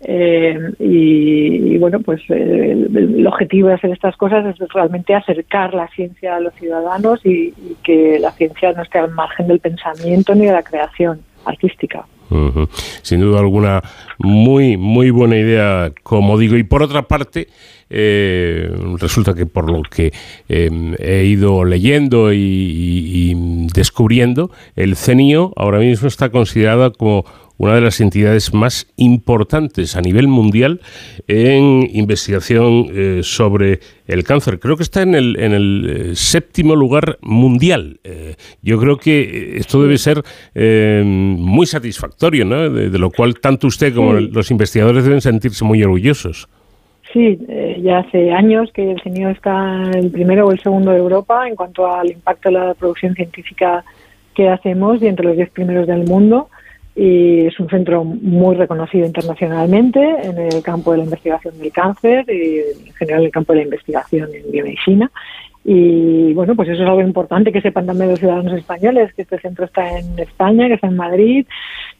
Eh, 0.00 0.58
y, 0.78 1.76
bueno, 1.76 2.00
pues 2.00 2.22
el, 2.30 3.26
objetivo 3.26 3.68
de 3.68 3.74
hacer 3.74 3.90
estas 3.90 4.16
cosas 4.16 4.46
es 4.46 4.68
realmente 4.72 5.14
acercar 5.14 5.74
la 5.74 5.88
ciencia 5.88 6.36
a 6.36 6.40
los 6.40 6.54
ciudadanos 6.54 7.20
y 7.26 7.52
que 7.82 8.18
la 8.18 8.30
ciencia 8.32 8.72
no 8.72 8.84
esté 8.84 9.00
al 9.00 9.10
margen 9.10 9.48
del 9.48 9.60
pensamiento 9.60 10.34
ni 10.34 10.46
de 10.46 10.52
la 10.52 10.62
creación 10.62 11.20
artística. 11.44 12.06
Sin 13.02 13.20
duda 13.20 13.40
alguna, 13.40 13.82
muy, 14.18 14.76
muy 14.76 15.10
buena 15.10 15.36
idea, 15.36 15.92
como 16.02 16.38
digo. 16.38 16.56
Y 16.56 16.62
por 16.64 16.82
otra 16.82 17.02
parte, 17.02 17.48
eh, 17.90 18.70
resulta 18.98 19.34
que 19.34 19.46
por 19.46 19.70
lo 19.70 19.82
que 19.82 20.12
em, 20.48 20.94
he 20.98 21.24
ido 21.24 21.64
leyendo 21.64 22.32
y, 22.32 22.38
y, 22.38 23.34
descubriendo, 23.72 24.50
el 24.76 24.96
CENIO 24.96 25.52
ahora 25.56 25.78
mismo 25.78 26.08
está 26.08 26.30
considerada 26.30 26.90
como 26.90 27.24
una 27.58 27.74
de 27.74 27.80
las 27.80 28.00
entidades 28.00 28.54
más 28.54 28.86
importantes 28.96 29.96
a 29.96 30.00
nivel 30.00 30.28
mundial 30.28 30.80
en 31.26 31.88
investigación 31.92 32.86
eh, 32.90 33.20
sobre 33.22 33.80
el 34.06 34.24
cáncer. 34.24 34.58
Creo 34.60 34.76
que 34.76 34.84
está 34.84 35.02
en 35.02 35.14
el, 35.14 35.38
en 35.38 35.52
el 35.52 35.86
eh, 35.88 36.14
séptimo 36.14 36.76
lugar 36.76 37.18
mundial. 37.20 37.98
Eh, 38.04 38.36
yo 38.62 38.78
creo 38.78 38.96
que 38.96 39.56
esto 39.56 39.82
debe 39.82 39.98
ser 39.98 40.22
muy 40.54 41.66
satisfactorio, 41.66 42.44
¿no? 42.44 42.70
De, 42.70 42.98
lo 42.98 43.10
cual 43.10 43.40
tanto 43.40 43.66
usted 43.66 43.94
como 43.94 44.14
los 44.14 44.50
investigadores 44.50 45.04
deben 45.04 45.20
sentirse 45.20 45.64
muy 45.64 45.82
orgullosos. 45.82 46.48
Sí, 47.12 47.38
ya 47.82 47.98
hace 47.98 48.30
años 48.32 48.70
que 48.72 48.92
el 48.92 49.00
CENIO 49.00 49.30
está 49.30 49.90
el 49.94 50.10
primero 50.10 50.46
o 50.46 50.52
el 50.52 50.60
segundo 50.60 50.90
de 50.90 50.98
Europa 50.98 51.48
en 51.48 51.56
cuanto 51.56 51.90
al 51.90 52.10
impacto 52.10 52.50
de 52.50 52.54
la 52.54 52.74
producción 52.74 53.14
científica 53.14 53.84
que 54.34 54.48
hacemos 54.48 55.02
y 55.02 55.06
entre 55.06 55.26
los 55.26 55.36
diez 55.36 55.50
primeros 55.50 55.86
del 55.86 56.04
mundo 56.04 56.48
y 57.00 57.46
es 57.46 57.60
un 57.60 57.68
centro 57.68 58.02
muy 58.02 58.56
reconocido 58.56 59.06
internacionalmente 59.06 60.00
en 60.00 60.36
el 60.36 60.60
campo 60.64 60.90
de 60.90 60.98
la 60.98 61.04
investigación 61.04 61.56
del 61.56 61.70
cáncer 61.70 62.24
y 62.28 62.88
en 62.88 62.92
general 62.94 63.20
en 63.20 63.26
el 63.26 63.32
campo 63.32 63.52
de 63.52 63.60
la 63.60 63.64
investigación 63.66 64.28
en 64.34 64.50
biomedicina. 64.50 65.08
Y 65.64 66.32
bueno, 66.34 66.56
pues 66.56 66.68
eso 66.70 66.82
es 66.82 66.88
algo 66.88 67.02
importante 67.02 67.52
que 67.52 67.60
sepan 67.60 67.86
también 67.86 68.10
los 68.10 68.18
ciudadanos 68.18 68.52
españoles, 68.52 69.14
que 69.14 69.22
este 69.22 69.38
centro 69.38 69.66
está 69.66 69.96
en 69.96 70.18
España, 70.18 70.66
que 70.66 70.74
está 70.74 70.88
en 70.88 70.96
Madrid, 70.96 71.46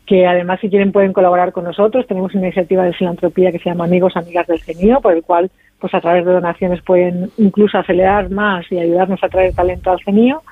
que 0.04 0.26
además 0.26 0.58
si 0.60 0.68
quieren 0.68 0.90
pueden 0.90 1.12
colaborar 1.12 1.52
con 1.52 1.62
nosotros. 1.62 2.04
Tenemos 2.08 2.34
una 2.34 2.46
iniciativa 2.46 2.82
de 2.82 2.92
filantropía 2.92 3.52
que 3.52 3.60
se 3.60 3.70
llama 3.70 3.84
Amigos, 3.84 4.16
Amigas 4.16 4.48
del 4.48 4.58
CENIO, 4.58 5.00
por 5.00 5.12
el 5.12 5.22
cual 5.22 5.48
pues 5.78 5.94
a 5.94 6.00
través 6.00 6.24
de 6.24 6.32
donaciones 6.32 6.82
pueden 6.82 7.30
incluso 7.38 7.78
acelerar 7.78 8.30
más 8.30 8.66
y 8.72 8.80
ayudarnos 8.80 9.22
a 9.22 9.28
traer 9.28 9.54
talento 9.54 9.92
al 9.92 10.00
CENIO. 10.04 10.42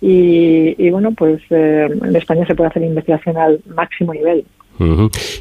Y, 0.00 0.90
bueno, 0.90 1.12
pues 1.12 1.40
eh, 1.50 1.88
en 1.90 2.16
España 2.16 2.46
se 2.46 2.54
puede 2.54 2.68
hacer 2.68 2.82
investigación 2.82 3.36
al 3.36 3.60
máximo 3.74 4.12
nivel. 4.12 4.44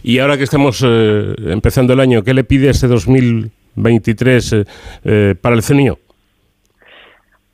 Y 0.02 0.20
ahora 0.20 0.38
que 0.38 0.44
estamos 0.44 0.84
eh, 0.86 1.36
empezando 1.48 1.94
el 1.94 2.00
año, 2.00 2.24
¿qué 2.24 2.34
le 2.34 2.46
pide 2.46 2.70
este 2.70 2.88
2023 2.88 4.56
eh, 5.04 5.36
para 5.42 5.56
el 5.56 5.62
CENIO? 5.62 6.00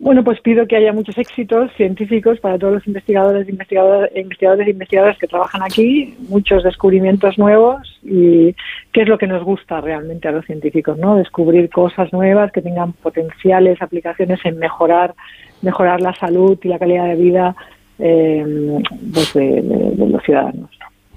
Bueno, 0.01 0.23
pues 0.23 0.41
pido 0.41 0.65
que 0.65 0.75
haya 0.75 0.93
muchos 0.93 1.15
éxitos 1.19 1.71
científicos 1.77 2.39
para 2.39 2.57
todos 2.57 2.73
los 2.73 2.87
investigadores, 2.87 3.47
investigadores, 3.47 4.11
investigadores 4.15 4.67
e 4.67 4.71
investigadoras 4.71 5.17
que 5.19 5.27
trabajan 5.27 5.61
aquí, 5.61 6.15
muchos 6.27 6.63
descubrimientos 6.63 7.37
nuevos 7.37 7.99
y 8.01 8.55
qué 8.91 9.03
es 9.03 9.07
lo 9.07 9.19
que 9.19 9.27
nos 9.27 9.43
gusta 9.43 9.79
realmente 9.79 10.27
a 10.27 10.31
los 10.31 10.43
científicos, 10.45 10.97
¿no? 10.97 11.17
Descubrir 11.17 11.69
cosas 11.69 12.11
nuevas 12.11 12.51
que 12.51 12.63
tengan 12.63 12.93
potenciales 12.93 13.79
aplicaciones 13.79 14.39
en 14.43 14.57
mejorar 14.57 15.13
mejorar 15.61 16.01
la 16.01 16.13
salud 16.15 16.57
y 16.63 16.67
la 16.67 16.79
calidad 16.79 17.07
de 17.07 17.15
vida 17.15 17.55
eh, 17.99 18.81
pues 19.13 19.33
de, 19.33 19.63
los 19.97 20.23
ciudadanos. 20.23 20.69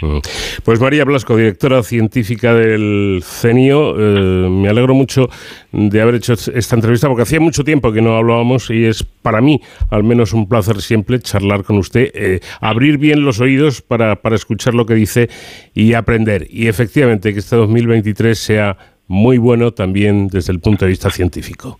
Mm. 0.02 0.18
Pues 0.64 0.80
María 0.80 1.04
Blasco, 1.04 1.36
directora 1.36 1.82
científica 1.82 2.52
del 2.52 3.20
CENIO, 3.22 3.94
eh, 3.96 4.48
me 4.50 4.68
alegro 4.68 4.92
mucho 4.92 5.28
de 5.72 6.00
haber 6.00 6.16
hecho 6.16 6.32
esta 6.32 6.74
entrevista 6.74 7.08
porque 7.08 7.22
hacía 7.22 7.40
mucho 7.40 7.64
tiempo 7.64 7.92
que 7.92 8.02
no 8.02 8.16
hablábamos 8.16 8.70
y 8.70 8.84
es 8.84 9.04
para 9.04 9.40
mí 9.40 9.60
al 9.90 10.02
menos 10.02 10.32
un 10.32 10.48
placer 10.48 10.80
siempre 10.80 11.20
charlar 11.20 11.62
con 11.62 11.78
usted, 11.78 12.10
eh, 12.12 12.40
abrir 12.60 12.98
bien 12.98 13.24
los 13.24 13.40
oídos 13.40 13.82
para, 13.82 14.16
para 14.16 14.34
escuchar 14.34 14.74
lo 14.74 14.84
que 14.84 14.94
dice 14.94 15.28
y 15.74 15.94
aprender. 15.94 16.46
Y 16.50 16.66
efectivamente 16.66 17.32
que 17.32 17.38
este 17.38 17.56
2023 17.56 18.36
sea 18.38 18.76
muy 19.06 19.38
bueno 19.38 19.72
también 19.72 20.28
desde 20.28 20.52
el 20.52 20.60
punto 20.60 20.84
de 20.84 20.90
vista 20.90 21.08
científico. 21.10 21.78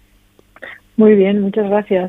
Muy 0.96 1.14
bien, 1.14 1.40
muchas 1.40 1.68
gracias. 1.68 2.08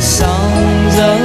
Songs 0.00 0.98
of 0.98 1.19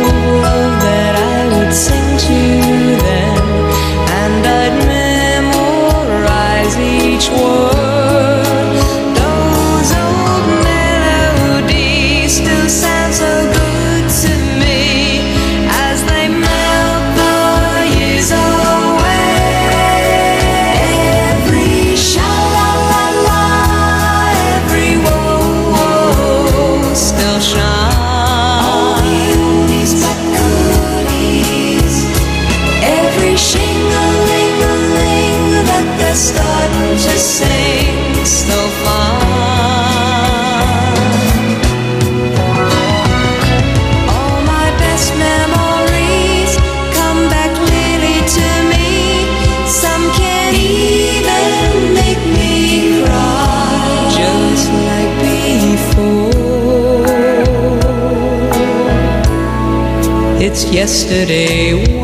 yesterday 60.75 61.94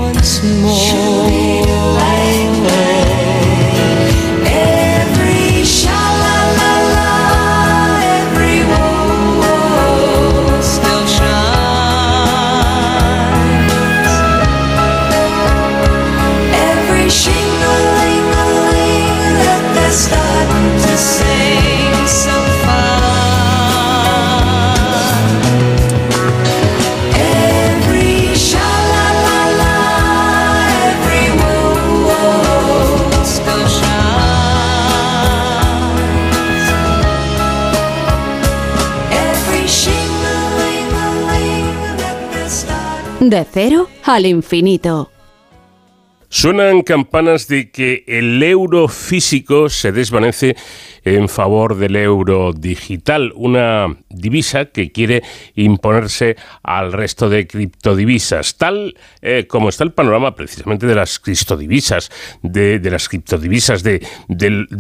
De 43.31 43.45
cero 43.49 43.87
al 44.03 44.25
infinito. 44.25 45.09
Suenan 46.27 46.81
campanas 46.81 47.47
de 47.47 47.71
que 47.71 48.03
el 48.05 48.43
euro 48.43 48.89
físico 48.89 49.69
se 49.69 49.93
desvanece 49.93 50.57
en 51.03 51.29
favor 51.29 51.75
del 51.75 51.95
euro 51.95 52.53
digital, 52.53 53.31
una 53.35 53.97
divisa 54.09 54.65
que 54.65 54.91
quiere 54.91 55.23
imponerse 55.55 56.35
al 56.63 56.93
resto 56.93 57.29
de 57.29 57.47
criptodivisas, 57.47 58.57
tal 58.57 58.95
eh, 59.21 59.47
como 59.47 59.69
está 59.69 59.83
el 59.83 59.91
panorama 59.91 60.35
precisamente 60.35 60.85
de 60.85 60.95
las 60.95 61.19
criptodivisas, 61.19 62.11
de, 62.41 62.79
las 62.89 63.09
criptodivisas, 63.09 63.83
de, 63.83 64.01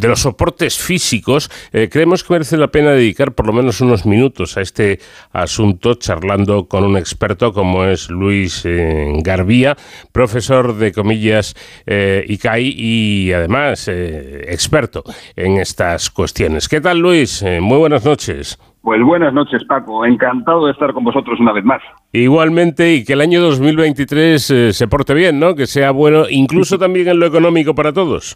los 0.01 0.21
soportes 0.21 0.77
físicos, 0.77 1.49
eh, 1.73 1.89
creemos 1.91 2.23
que 2.23 2.33
merece 2.33 2.57
la 2.57 2.69
pena 2.69 2.91
dedicar 2.91 3.33
por 3.33 3.47
lo 3.47 3.53
menos 3.53 3.81
unos 3.81 4.05
minutos 4.05 4.57
a 4.57 4.61
este 4.61 4.99
asunto 5.31 5.95
charlando 5.95 6.67
con 6.67 6.83
un 6.83 6.97
experto 6.97 7.53
como 7.53 7.85
es 7.85 8.09
Luis 8.09 8.61
eh, 8.65 9.11
Garbía, 9.23 9.77
profesor 10.11 10.75
de 10.75 10.91
comillas 10.91 11.55
eh, 11.85 12.25
ICAI 12.27 12.75
y 12.77 13.33
además 13.33 13.87
experto 13.87 15.03
en 15.35 15.57
estas 15.57 16.10
cuestiones. 16.11 16.67
¿Qué 16.67 16.81
tal 16.81 16.99
Luis? 16.99 17.41
Eh, 17.41 17.61
muy 17.61 17.77
buenas 17.77 18.05
noches. 18.05 18.59
Pues 18.81 19.01
buenas 19.03 19.31
noches, 19.33 19.63
Paco. 19.65 20.05
Encantado 20.05 20.65
de 20.65 20.71
estar 20.71 20.91
con 20.93 21.03
vosotros 21.03 21.39
una 21.39 21.53
vez 21.53 21.63
más. 21.63 21.81
Igualmente, 22.13 22.95
y 22.95 23.03
que 23.03 23.13
el 23.13 23.21
año 23.21 23.41
2023 23.41 24.49
eh, 24.49 24.73
se 24.73 24.87
porte 24.87 25.13
bien, 25.13 25.39
¿no? 25.39 25.53
Que 25.53 25.67
sea 25.67 25.91
bueno, 25.91 26.23
incluso 26.29 26.79
también 26.79 27.07
en 27.07 27.19
lo 27.19 27.27
económico 27.27 27.75
para 27.75 27.93
todos. 27.93 28.35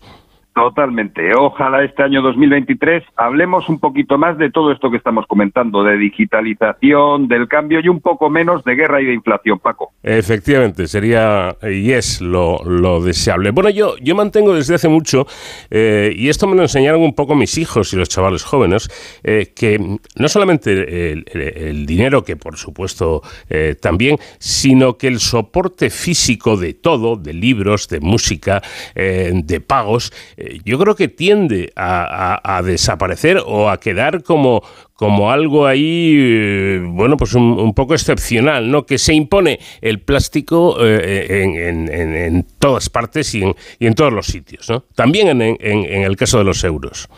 Totalmente. 0.55 1.35
Ojalá 1.35 1.83
este 1.83 2.01
año 2.01 2.21
2023 2.21 3.03
hablemos 3.17 3.67
un 3.67 3.77
poquito 3.77 4.17
más 4.17 4.37
de 4.37 4.49
todo 4.49 4.71
esto 4.71 4.89
que 4.89 4.95
estamos 4.95 5.25
comentando, 5.27 5.83
de 5.83 5.97
digitalización, 5.97 7.27
del 7.27 7.49
cambio 7.49 7.81
y 7.83 7.89
un 7.89 7.99
poco 7.99 8.29
menos 8.29 8.63
de 8.63 8.73
guerra 8.73 9.01
y 9.01 9.05
de 9.05 9.13
inflación, 9.13 9.59
Paco. 9.59 9.91
Efectivamente, 10.01 10.87
sería 10.87 11.57
y 11.61 11.91
es 11.91 12.21
lo, 12.21 12.61
deseable. 13.03 13.51
Bueno, 13.51 13.69
yo, 13.69 13.97
yo 13.97 14.15
mantengo 14.15 14.53
desde 14.53 14.75
hace 14.75 14.87
mucho, 14.87 15.27
eh, 15.69 16.13
y 16.15 16.29
esto 16.29 16.47
me 16.47 16.55
lo 16.55 16.61
enseñaron 16.61 17.01
un 17.01 17.13
poco 17.13 17.35
mis 17.35 17.57
hijos 17.57 17.91
y 17.91 17.97
los 17.97 18.07
chavales 18.07 18.45
jóvenes, 18.45 18.87
eh, 19.25 19.51
que 19.53 19.77
no 20.15 20.29
solamente 20.29 21.11
el, 21.11 21.85
dinero, 21.85 22.23
que 22.23 22.37
por 22.37 22.55
supuesto 22.55 23.21
eh, 23.49 23.75
también, 23.81 24.19
sino 24.39 24.97
que 24.97 25.07
el 25.07 25.19
soporte 25.19 25.89
físico 25.89 26.55
de 26.55 26.75
todo, 26.75 27.17
de 27.17 27.33
libros, 27.33 27.89
de 27.89 27.99
música, 27.99 28.61
de 28.95 29.59
pagos, 29.59 30.13
eh, 30.45 30.59
yo 30.63 30.77
creo 30.77 30.95
que 30.95 31.07
tiende 31.07 31.71
a, 31.75 32.61
desaparecer 32.63 33.37
o 33.45 33.69
a 33.69 33.79
quedar 33.79 34.23
como, 34.23 34.61
como 34.93 35.31
algo 35.31 35.65
ahí, 35.65 36.15
eh, 36.17 36.83
bueno, 36.85 37.17
pues 37.17 37.33
un, 37.33 37.73
poco 37.73 37.93
excepcional, 37.93 38.71
¿no? 38.71 38.85
Que 38.85 38.97
se 38.97 39.13
impone 39.13 39.59
el 39.81 39.99
plástico 39.99 40.77
eh, 40.81 41.43
en, 41.43 42.45
todas 42.59 42.89
partes 42.89 43.33
y 43.35 43.43
en, 43.79 43.93
todos 43.95 44.13
los 44.13 44.27
sitios, 44.27 44.69
¿no? 44.69 44.83
También 44.95 45.41
en, 45.41 46.03
el 46.03 46.15
caso 46.15 46.37
de 46.37 46.43
los 46.43 46.63
euros. 46.63 47.09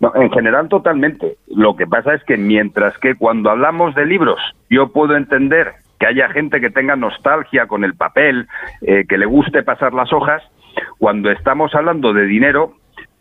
No, 0.00 0.12
en 0.16 0.30
general 0.32 0.68
totalmente. 0.68 1.36
Lo 1.46 1.76
que 1.76 1.86
pasa 1.86 2.14
es 2.14 2.24
que 2.24 2.36
mientras 2.36 2.98
que 2.98 3.14
cuando 3.14 3.50
hablamos 3.50 3.94
de 3.94 4.04
libros 4.04 4.40
yo 4.68 4.88
puedo 4.88 5.16
entender 5.16 5.74
que 6.00 6.06
haya 6.06 6.28
gente 6.30 6.60
que 6.60 6.70
tenga 6.70 6.96
nostalgia 6.96 7.66
con 7.68 7.84
el 7.84 7.94
papel, 7.94 8.48
que 8.80 9.18
le 9.18 9.26
guste 9.26 9.62
pasar 9.62 9.94
las 9.94 10.12
hojas, 10.12 10.42
cuando 10.98 11.30
estamos 11.30 11.74
hablando 11.74 12.12
de 12.12 12.26
dinero, 12.26 12.74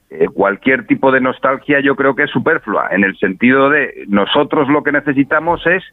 eh, 0.09 0.27
cualquier 0.33 0.87
tipo 0.87 1.11
de 1.11 1.21
nostalgia 1.21 1.79
yo 1.79 1.95
creo 1.95 2.15
que 2.15 2.23
es 2.23 2.31
superflua, 2.31 2.89
en 2.91 3.03
el 3.03 3.17
sentido 3.17 3.69
de 3.69 4.05
nosotros 4.07 4.67
lo 4.67 4.83
que 4.83 4.91
necesitamos 4.91 5.65
es 5.65 5.83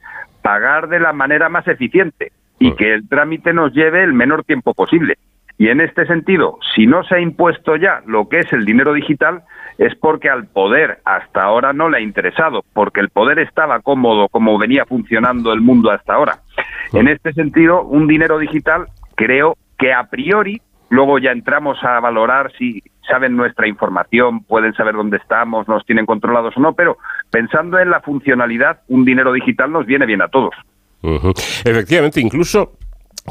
pagar 0.42 0.88
de 0.88 1.00
la 1.00 1.12
manera 1.12 1.48
más 1.48 1.68
eficiente 1.68 2.32
y 2.58 2.72
que 2.72 2.94
el 2.94 3.08
trámite 3.08 3.52
nos 3.52 3.72
lleve 3.72 4.02
el 4.02 4.12
menor 4.12 4.44
tiempo 4.44 4.74
posible. 4.74 5.16
Y 5.56 5.68
en 5.68 5.80
este 5.80 6.06
sentido, 6.06 6.58
si 6.74 6.86
no 6.86 7.02
se 7.02 7.16
ha 7.16 7.20
impuesto 7.20 7.76
ya 7.76 8.00
lo 8.06 8.28
que 8.28 8.38
es 8.38 8.52
el 8.52 8.64
dinero 8.64 8.92
digital, 8.92 9.42
es 9.76 9.94
porque 9.96 10.28
al 10.28 10.46
poder 10.46 10.98
hasta 11.04 11.42
ahora 11.42 11.72
no 11.72 11.88
le 11.88 11.98
ha 11.98 12.00
interesado, 12.00 12.64
porque 12.72 13.00
el 13.00 13.10
poder 13.10 13.40
estaba 13.40 13.80
cómodo 13.80 14.28
como 14.28 14.56
venía 14.56 14.84
funcionando 14.84 15.52
el 15.52 15.60
mundo 15.60 15.90
hasta 15.90 16.14
ahora. 16.14 16.38
En 16.92 17.08
este 17.08 17.32
sentido, 17.32 17.82
un 17.82 18.06
dinero 18.06 18.38
digital 18.38 18.86
creo 19.16 19.56
que 19.78 19.92
a 19.92 20.04
priori 20.04 20.60
Luego 20.90 21.18
ya 21.18 21.32
entramos 21.32 21.78
a 21.82 22.00
valorar 22.00 22.52
si 22.58 22.82
saben 23.08 23.36
nuestra 23.36 23.66
información, 23.68 24.44
pueden 24.44 24.74
saber 24.74 24.94
dónde 24.94 25.16
estamos, 25.16 25.66
nos 25.68 25.84
tienen 25.86 26.06
controlados 26.06 26.56
o 26.56 26.60
no, 26.60 26.74
pero 26.74 26.98
pensando 27.30 27.78
en 27.78 27.90
la 27.90 28.00
funcionalidad, 28.00 28.80
un 28.88 29.04
dinero 29.04 29.32
digital 29.32 29.72
nos 29.72 29.86
viene 29.86 30.06
bien 30.06 30.22
a 30.22 30.28
todos. 30.28 30.54
Efectivamente, 31.64 32.20
incluso 32.20 32.72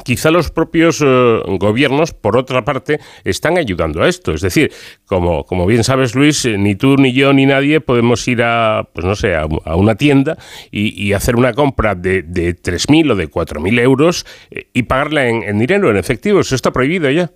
Quizá 0.04 0.32
los 0.32 0.52
propios 0.52 1.02
eh, 1.06 1.42
gobiernos, 1.60 2.14
por 2.14 2.38
otra 2.38 2.64
parte, 2.64 3.00
están 3.24 3.58
ayudando 3.58 4.04
a 4.04 4.08
esto. 4.08 4.34
Es 4.34 4.42
decir, 4.42 4.72
como, 5.06 5.44
como 5.44 5.66
bien 5.66 5.84
sabes, 5.84 6.16
Luis, 6.16 6.46
eh, 6.46 6.58
ni 6.58 6.76
tú, 6.76 6.96
ni 6.98 7.14
yo, 7.14 7.34
ni 7.34 7.46
nadie 7.46 7.82
podemos 7.82 8.28
ir 8.28 8.44
a, 8.44 8.90
pues 8.94 9.06
no 9.06 9.16
sé, 9.16 9.36
a, 9.36 9.48
una 9.76 9.96
tienda 9.96 10.38
y, 10.72 11.14
hacer 11.14 11.36
una 11.36 11.54
compra 11.54 11.96
de, 11.96 12.22
de 12.22 12.56
3.000 12.56 13.12
o 13.12 13.16
de 13.16 13.30
4.000 13.30 13.80
euros 13.80 14.26
eh, 14.52 14.68
y 14.74 14.84
pagarla 14.84 15.28
en, 15.28 15.44
en 15.44 15.58
dinero, 15.58 15.90
en 15.90 15.98
efectivo. 15.98 16.42
Eso 16.42 16.56
está 16.56 16.72
prohibido 16.72 17.10
ya. 17.10 17.32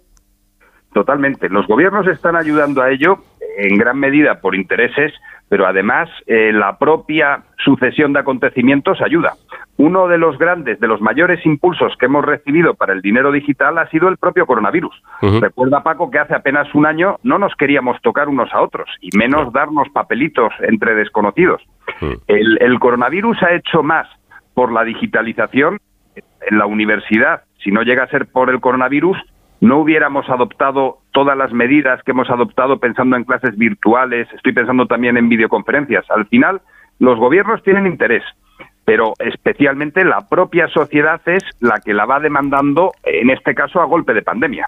Totalmente. 0.94 1.50
Los 1.50 1.68
gobiernos 1.68 2.08
están 2.08 2.36
ayudando 2.36 2.82
a 2.82 2.90
ello 2.92 3.20
en 3.58 3.78
gran 3.78 3.98
medida 3.98 4.42
por 4.42 4.56
intereses, 4.56 5.14
pero 5.48 5.66
además 5.66 6.10
eh, 6.28 6.52
la 6.52 6.78
propia 6.78 7.44
sucesión 7.64 8.14
de 8.14 8.20
acontecimientos 8.20 9.02
ayuda. 9.02 9.34
Uno 9.78 10.08
de 10.08 10.18
los 10.18 10.38
grandes, 10.38 10.80
de 10.80 10.88
los 10.88 11.02
mayores 11.02 11.46
impulsos 11.46 11.94
que 11.98 12.06
hemos 12.06 12.26
recibido 12.26 12.74
para 12.74 12.94
el 12.94 13.02
dinero 13.02 13.32
digital 13.32 13.78
ha 13.78 13.90
sido 13.90 14.10
el 14.10 14.18
propio 14.18 14.46
coronavirus. 14.46 14.94
Recuerda, 15.40 15.82
Paco, 15.82 16.12
que 16.12 16.20
hace 16.20 16.36
apenas 16.36 16.74
un 16.76 16.86
año 16.86 17.18
no 17.24 17.40
nos 17.40 17.56
queríamos 17.56 18.00
tocar 18.02 18.30
unos 18.30 18.54
a 18.54 18.62
otros 18.62 18.90
y 19.00 19.16
menos 19.18 19.52
darnos 19.54 19.90
papelitos 19.90 20.54
entre 20.62 20.94
desconocidos. 20.94 21.62
el 22.28 22.80
coronavirus 22.80 23.42
ha 23.44 23.54
hecho 23.54 23.82
más 23.82 24.08
por 24.54 24.72
la 24.72 24.84
digitalización 24.84 25.80
en 26.16 26.58
la 26.58 26.66
universidad, 26.66 27.44
si 27.64 27.72
no 27.72 27.84
llega 27.84 28.04
a 28.04 28.08
ser 28.08 28.28
por 28.28 28.50
el 28.50 28.60
coronavirus, 28.60 29.18
no 29.62 29.78
hubiéramos 29.78 30.28
adoptado 30.30 30.98
todas 31.12 31.38
las 31.38 31.54
medidas 31.54 32.02
que 32.04 32.12
hemos 32.12 32.30
adoptado 32.30 32.80
pensando 32.80 33.16
en 33.16 33.24
clases 33.24 33.56
virtuales, 33.58 34.28
estoy 34.34 34.54
pensando 34.54 34.88
también 34.88 35.18
en 35.18 35.30
videoconferencias. 35.30 36.04
Al 36.10 36.26
final, 36.26 36.62
los 37.00 37.18
gobiernos 37.18 37.62
tienen 37.64 37.86
interés, 37.86 38.24
pero 38.86 39.14
especialmente 39.20 40.04
la 40.04 40.28
propia 40.28 40.68
sociedad 40.68 41.22
es 41.28 41.44
la 41.60 41.80
que 41.80 41.94
la 41.94 42.06
va 42.06 42.20
demandando, 42.20 42.92
en 43.04 43.30
este 43.30 43.54
caso, 43.54 43.80
a 43.80 43.86
golpe 43.86 44.14
de 44.14 44.24
pandemia. 44.24 44.68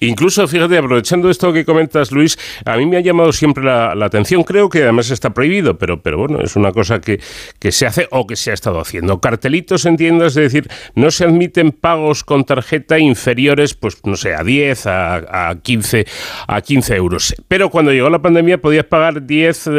Incluso, 0.00 0.46
fíjate, 0.46 0.78
aprovechando 0.78 1.30
esto 1.30 1.52
que 1.52 1.64
comentas, 1.64 2.12
Luis, 2.12 2.38
a 2.64 2.76
mí 2.76 2.86
me 2.86 2.96
ha 2.96 3.00
llamado 3.00 3.32
siempre 3.32 3.64
la, 3.64 3.92
atención, 4.04 4.42
creo 4.42 4.68
que 4.68 4.82
además 4.82 5.10
está 5.10 5.30
prohibido, 5.30 5.78
pero, 5.78 6.02
pero 6.02 6.18
bueno, 6.18 6.40
es 6.40 6.56
una 6.56 6.72
cosa 6.72 7.00
que, 7.00 7.20
que, 7.58 7.72
se 7.72 7.86
hace 7.86 8.08
o 8.10 8.26
que 8.26 8.36
se 8.36 8.50
ha 8.50 8.54
estado 8.54 8.80
haciendo. 8.80 9.20
Cartelitos 9.20 9.86
en 9.86 9.96
tiendas, 9.96 10.36
es 10.36 10.52
decir, 10.52 10.68
no 10.94 11.10
se 11.10 11.24
admiten 11.24 11.72
pagos 11.72 12.24
con 12.24 12.44
tarjeta 12.44 12.98
inferiores, 12.98 13.74
pues 13.74 13.98
no 14.04 14.16
sé, 14.16 14.34
a 14.34 14.42
10, 14.42 14.86
a, 14.86 15.50
a 15.50 15.54
15, 15.56 16.06
a 16.46 16.60
15 16.60 16.96
euros. 16.96 17.34
Pero 17.48 17.70
cuando 17.70 17.92
llegó 17.92 18.10
la 18.10 18.22
pandemia 18.22 18.58
podías 18.58 18.84
pagar 18.84 19.26
10, 19.26 19.70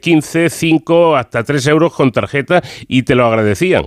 15, 0.00 0.50
5, 0.50 1.16
hasta 1.16 1.44
3 1.44 1.66
euros 1.68 1.92
con 1.92 2.12
tarjeta 2.12 2.62
y 2.88 3.02
te 3.02 3.14
lo 3.14 3.26
agradecían. 3.26 3.86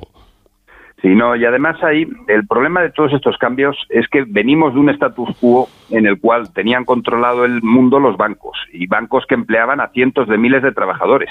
Sí, 1.01 1.15
no, 1.15 1.35
y 1.35 1.45
además 1.45 1.81
ahí 1.81 2.05
el 2.27 2.45
problema 2.45 2.81
de 2.81 2.91
todos 2.91 3.13
estos 3.13 3.37
cambios 3.37 3.77
es 3.87 4.07
que 4.09 4.25
venimos 4.27 4.73
de 4.73 4.81
un 4.81 4.89
status 4.89 5.29
quo 5.39 5.69
en 5.89 6.05
el 6.05 6.19
cual 6.19 6.53
tenían 6.53 6.83
controlado 6.83 7.45
el 7.45 7.61
mundo 7.61 7.99
los 7.99 8.17
bancos 8.17 8.57
y 8.73 8.85
bancos 8.87 9.25
que 9.25 9.35
empleaban 9.35 9.79
a 9.79 9.87
cientos 9.89 10.27
de 10.27 10.37
miles 10.37 10.61
de 10.61 10.73
trabajadores. 10.73 11.29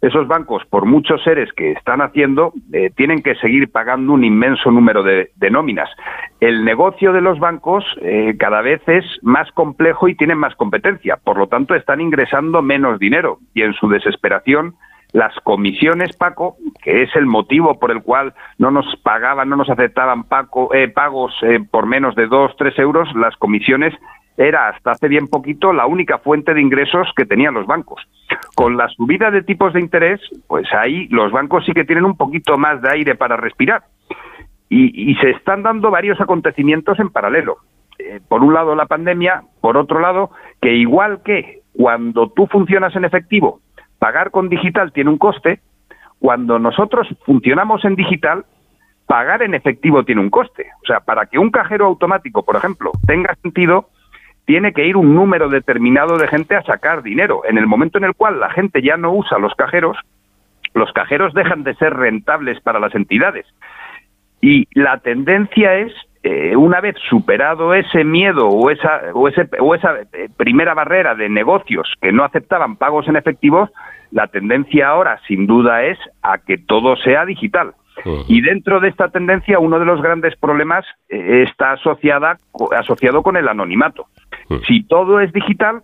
Esos 0.00 0.28
bancos, 0.28 0.64
por 0.70 0.86
muchos 0.86 1.22
seres 1.22 1.52
que 1.52 1.72
están 1.72 2.00
haciendo, 2.00 2.54
eh, 2.72 2.90
tienen 2.96 3.22
que 3.22 3.34
seguir 3.34 3.70
pagando 3.70 4.14
un 4.14 4.24
inmenso 4.24 4.70
número 4.70 5.02
de, 5.02 5.30
nóminas. 5.50 5.90
El 6.40 6.64
negocio 6.64 7.12
de 7.12 7.20
los 7.20 7.38
bancos 7.38 7.84
eh, 8.00 8.34
cada 8.38 8.62
vez 8.62 8.80
es 8.86 9.04
más 9.20 9.50
complejo 9.52 10.08
y 10.08 10.14
tienen 10.14 10.38
más 10.38 10.54
competencia. 10.54 11.18
Por 11.22 11.36
lo 11.36 11.48
tanto, 11.48 11.74
están 11.74 12.00
ingresando 12.00 12.62
menos 12.62 12.98
dinero 12.98 13.40
y 13.52 13.60
en 13.60 13.74
su 13.74 13.88
desesperación 13.88 14.74
las 15.12 15.34
comisiones, 15.42 16.16
Paco, 16.16 16.56
que 16.82 17.02
es 17.02 17.14
el 17.16 17.26
motivo 17.26 17.78
por 17.78 17.90
el 17.90 18.02
cual 18.02 18.34
no 18.58 18.70
nos 18.70 18.86
pagaban, 19.02 19.48
no 19.48 19.56
nos 19.56 19.70
aceptaban 19.70 20.24
Paco, 20.24 20.72
eh, 20.74 20.88
pagos 20.88 21.34
eh, 21.42 21.58
por 21.70 21.86
menos 21.86 22.14
de 22.14 22.26
dos, 22.26 22.52
tres 22.56 22.78
euros, 22.78 23.08
las 23.14 23.36
comisiones 23.36 23.94
era 24.36 24.68
hasta 24.68 24.92
hace 24.92 25.08
bien 25.08 25.26
poquito 25.26 25.72
la 25.72 25.86
única 25.86 26.18
fuente 26.18 26.54
de 26.54 26.62
ingresos 26.62 27.08
que 27.14 27.26
tenían 27.26 27.54
los 27.54 27.66
bancos. 27.66 28.00
Con 28.54 28.76
la 28.76 28.88
subida 28.88 29.30
de 29.30 29.42
tipos 29.42 29.74
de 29.74 29.80
interés, 29.80 30.20
pues 30.46 30.66
ahí 30.72 31.08
los 31.08 31.30
bancos 31.30 31.64
sí 31.66 31.72
que 31.72 31.84
tienen 31.84 32.04
un 32.04 32.16
poquito 32.16 32.56
más 32.56 32.80
de 32.80 32.90
aire 32.90 33.14
para 33.16 33.36
respirar. 33.36 33.82
Y, 34.72 35.16
se 35.16 35.30
están 35.30 35.64
dando 35.64 35.90
varios 35.90 36.20
acontecimientos 36.20 36.98
en 37.00 37.10
paralelo. 37.10 37.56
Eh, 37.98 38.20
por 38.28 38.42
un 38.42 38.54
lado 38.54 38.76
la 38.76 38.86
pandemia, 38.86 39.42
por 39.60 39.76
otro 39.76 39.98
lado 39.98 40.30
que 40.62 40.72
igual 40.74 41.22
que 41.24 41.60
cuando 41.76 42.30
tú 42.30 42.46
funcionas 42.46 42.94
en 42.94 43.04
efectivo 43.04 43.60
pagar 44.00 44.32
con 44.32 44.48
digital 44.48 44.92
tiene 44.92 45.10
un 45.10 45.18
coste, 45.18 45.60
cuando 46.18 46.58
nosotros 46.58 47.06
funcionamos 47.24 47.84
en 47.84 47.94
digital, 47.94 48.44
pagar 49.06 49.42
en 49.42 49.54
efectivo 49.54 50.04
tiene 50.04 50.22
un 50.22 50.30
coste. 50.30 50.66
O 50.82 50.86
sea, 50.86 51.00
para 51.00 51.26
que 51.26 51.38
un 51.38 51.50
cajero 51.50 51.86
automático, 51.86 52.44
por 52.44 52.56
ejemplo, 52.56 52.90
tenga 53.06 53.36
sentido, 53.42 53.90
tiene 54.46 54.72
que 54.72 54.86
ir 54.86 54.96
un 54.96 55.14
número 55.14 55.48
determinado 55.48 56.16
de 56.16 56.28
gente 56.28 56.56
a 56.56 56.62
sacar 56.62 57.02
dinero. 57.02 57.42
En 57.46 57.58
el 57.58 57.66
momento 57.66 57.98
en 57.98 58.04
el 58.04 58.14
cual 58.14 58.40
la 58.40 58.50
gente 58.50 58.82
ya 58.82 58.96
no 58.96 59.12
usa 59.12 59.38
los 59.38 59.54
cajeros, 59.54 59.96
los 60.74 60.90
cajeros 60.92 61.34
dejan 61.34 61.62
de 61.62 61.74
ser 61.74 61.94
rentables 61.94 62.58
para 62.60 62.80
las 62.80 62.94
entidades. 62.94 63.46
Y 64.40 64.66
la 64.72 64.98
tendencia 64.98 65.74
es 65.76 65.92
eh, 66.22 66.54
una 66.54 66.80
vez 66.80 66.96
superado 67.08 67.72
ese 67.74 68.04
miedo 68.04 68.48
o 68.48 68.70
esa, 68.70 69.00
o, 69.14 69.26
ese, 69.28 69.48
o 69.58 69.74
esa 69.74 70.00
eh, 70.12 70.28
primera 70.36 70.74
barrera 70.74 71.14
de 71.14 71.28
negocios 71.30 71.94
que 72.00 72.12
no 72.12 72.24
aceptaban 72.24 72.76
pagos 72.76 73.08
en 73.08 73.16
efectivo, 73.16 73.70
la 74.10 74.26
tendencia 74.26 74.88
ahora 74.88 75.18
sin 75.26 75.46
duda 75.46 75.84
es 75.84 75.98
a 76.22 76.38
que 76.38 76.58
todo 76.58 76.96
sea 76.96 77.24
digital. 77.24 77.74
Y 78.28 78.40
dentro 78.40 78.80
de 78.80 78.88
esta 78.88 79.08
tendencia, 79.08 79.58
uno 79.58 79.78
de 79.78 79.84
los 79.84 80.00
grandes 80.00 80.34
problemas 80.36 80.86
eh, 81.10 81.44
está 81.46 81.72
asociada, 81.72 82.38
asociado 82.78 83.22
con 83.22 83.36
el 83.36 83.46
anonimato. 83.46 84.06
Si 84.66 84.84
todo 84.84 85.20
es 85.20 85.32
digital, 85.32 85.82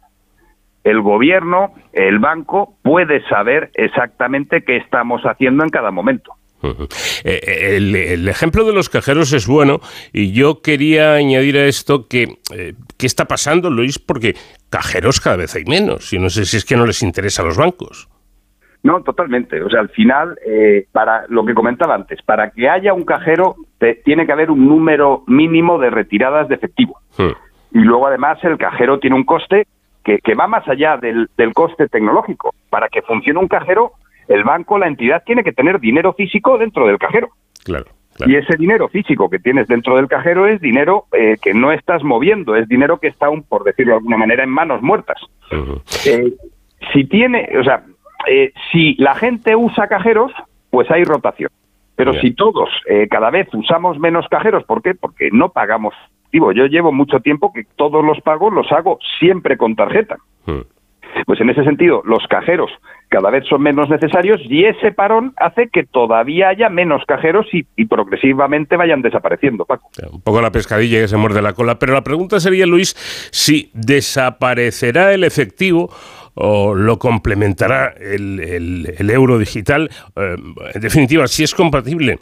el 0.83 1.03
gobierno, 1.03 1.75
el 1.93 2.19
banco, 2.19 2.75
puede 2.83 3.23
saber 3.29 3.71
exactamente 3.75 4.63
qué 4.63 4.77
estamos 4.77 5.23
haciendo 5.23 5.63
en 5.63 5.69
cada 5.69 5.91
momento. 5.91 6.33
Eh, 7.25 7.77
el, 7.77 8.29
ejemplo 8.29 8.65
de 8.65 8.73
los 8.73 8.89
cajeros 8.89 9.33
es 9.33 9.47
bueno 9.47 9.81
y 10.13 10.33
yo 10.33 10.63
quería 10.63 11.15
añadir 11.15 11.59
a 11.59 11.67
esto 11.67 12.09
que 12.09 12.39
¿qué 12.97 13.07
está 13.07 13.27
pasando, 13.27 13.71
Luis? 13.71 13.99
Porque 13.99 14.35
cajeros 14.71 15.21
cada 15.21 15.37
vez 15.37 15.55
hay 15.55 15.65
menos 15.65 16.13
y 16.13 16.19
no 16.19 16.31
sé 16.31 16.45
si 16.45 16.57
es 16.57 16.65
que 16.65 16.77
no 16.77 16.87
les 16.87 17.03
interesa 17.03 17.43
a 17.43 17.45
los 17.45 17.57
bancos. 17.57 18.09
No, 18.87 19.03
totalmente. 19.03 19.61
O 19.63 19.69
sea, 19.69 19.81
al 19.81 19.89
final, 19.89 20.39
eh, 20.47 20.87
para 20.93 21.25
lo 21.29 21.45
que 21.45 21.55
comentaba 21.55 21.97
antes, 21.97 22.23
para 22.23 22.51
que 22.51 22.69
haya 22.69 22.93
un 22.93 23.05
cajero 23.05 23.57
tiene 24.05 24.27
que 24.27 24.33
haber 24.33 24.51
un 24.51 24.69
número 24.69 25.25
mínimo 25.27 25.79
de 25.79 25.91
retiradas 25.91 26.49
de 26.49 26.55
efectivo. 26.55 27.01
Hmm. 27.19 27.33
Y 27.73 27.81
luego, 27.81 28.07
además, 28.07 28.39
el 28.45 28.57
cajero 28.57 29.01
tiene 29.01 29.17
un 29.17 29.25
coste 29.25 29.67
que, 30.05 30.35
va 30.37 30.47
más 30.47 30.69
allá 30.69 30.99
del, 30.99 31.29
coste 31.53 31.89
tecnológico. 31.89 32.55
Para 32.71 32.89
que 32.89 33.03
funcione 33.03 33.41
un 33.41 33.49
cajero, 33.49 33.95
el 34.29 34.45
banco, 34.45 34.79
la 34.79 34.89
entidad, 34.89 35.23
tiene 35.25 35.45
que 35.45 35.53
tener 35.53 35.81
dinero 35.81 36.13
físico 36.13 36.59
dentro 36.59 36.87
del 36.87 36.99
cajero. 36.99 37.31
Claro. 37.65 37.87
Y 38.25 38.35
ese 38.35 38.57
dinero 38.57 38.89
físico 38.89 39.29
que 39.29 39.39
tienes 39.39 39.69
dentro 39.69 39.97
del 39.97 40.09
cajero 40.09 40.47
es 40.47 40.61
dinero 40.61 41.05
eh, 41.13 41.37
que 41.41 41.53
no 41.53 41.71
estás 41.71 42.03
moviendo, 42.03 42.57
es 42.57 42.67
dinero 42.67 42.99
que 42.99 43.09
está, 43.09 43.29
un, 43.29 43.43
por 43.43 43.63
decirlo 43.63 43.93
de 43.93 43.99
alguna 43.99 44.17
manera, 44.17 44.43
en 44.43 44.49
manos 44.49 44.81
muertas. 44.81 45.21
Eh, 46.07 46.33
si 46.93 47.05
tiene, 47.05 47.51
o 47.59 47.63
sea, 47.63 47.85
eh, 48.27 48.53
si 48.73 48.95
la 48.95 49.15
gente 49.15 49.55
usa 49.55 49.89
cajeros, 49.89 50.33
pues 50.71 50.91
hay 50.91 51.05
rotación. 51.05 51.51
Pero 51.95 52.13
si 52.21 52.33
todos 52.33 52.69
eh, 52.87 53.09
cada 53.11 53.31
vez 53.31 53.49
usamos 53.55 53.99
menos 53.99 54.27
cajeros, 54.29 54.65
¿por 54.65 54.83
qué? 54.83 54.95
Porque 54.95 55.31
no 55.33 55.49
pagamos. 55.49 55.95
Yo 56.31 56.67
llevo 56.67 56.93
mucho 56.93 57.21
tiempo 57.21 57.53
que 57.55 57.65
todos 57.77 58.05
los 58.05 58.21
pagos 58.21 58.53
los 58.53 58.71
hago 58.71 58.99
siempre 59.19 59.57
con 59.57 59.75
tarjeta. 59.75 60.19
Hmm. 60.45 60.61
Pues 61.27 61.41
en 61.41 61.51
ese 61.51 61.65
sentido, 61.65 62.03
los 62.05 62.27
cajeros 62.29 62.71
cada 63.09 63.31
vez 63.31 63.45
son 63.49 63.63
menos 63.63 63.89
necesarios 63.89 64.41
y 64.45 64.65
ese 64.65 64.93
parón 64.93 65.33
hace 65.37 65.69
que 65.69 65.85
todavía 65.85 66.49
haya 66.49 66.69
menos 66.69 67.03
cajeros 67.07 67.47
y, 67.53 67.65
progresivamente 67.87 68.77
vayan 68.77 69.01
desapareciendo, 69.03 69.65
Paco. 69.65 69.91
Un 70.11 70.21
poco 70.21 70.41
la 70.41 70.51
pescadilla 70.51 71.01
que 71.01 71.09
se 71.09 71.17
muerde 71.17 71.41
la 71.41 71.53
cola, 71.53 71.79
pero 71.79 71.95
la 71.95 72.03
pregunta 72.03 72.41
sería, 72.41 72.67
Luis, 72.67 72.95
si 73.31 73.71
desaparecerá 73.75 75.15
el 75.15 75.25
efectivo 75.25 75.91
o 76.35 76.75
lo 76.75 76.99
complementará 76.99 77.95
el, 77.99 78.41
el, 78.99 79.11
euro 79.11 79.39
digital. 79.39 79.91
Eh, 80.17 80.37
en 80.75 80.81
definitiva, 80.81 81.27
si 81.29 81.45
es 81.45 81.55
compatible 81.55 82.19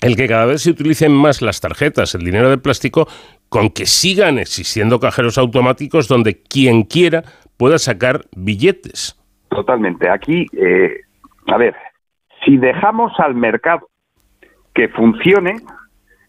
el 0.00 0.16
que 0.16 0.28
cada 0.28 0.46
vez 0.46 0.62
se 0.62 0.70
utilicen 0.70 1.12
más 1.12 1.42
las 1.42 1.60
tarjetas, 1.60 2.14
el 2.14 2.24
dinero 2.24 2.48
de 2.48 2.58
plástico, 2.58 3.08
con 3.48 3.70
que 3.70 3.84
sigan 3.84 4.38
existiendo 4.38 5.00
cajeros 5.00 5.36
automáticos 5.36 6.08
donde 6.08 6.40
quien 6.40 6.84
quiera 6.84 7.24
pueda 7.60 7.78
sacar 7.78 8.22
billetes. 8.34 9.16
Totalmente. 9.50 10.10
Aquí, 10.10 10.46
eh, 10.52 11.02
a 11.46 11.56
ver, 11.56 11.76
si 12.44 12.56
dejamos 12.56 13.12
al 13.20 13.36
mercado 13.36 13.88
que 14.74 14.88
funcione, 14.88 15.56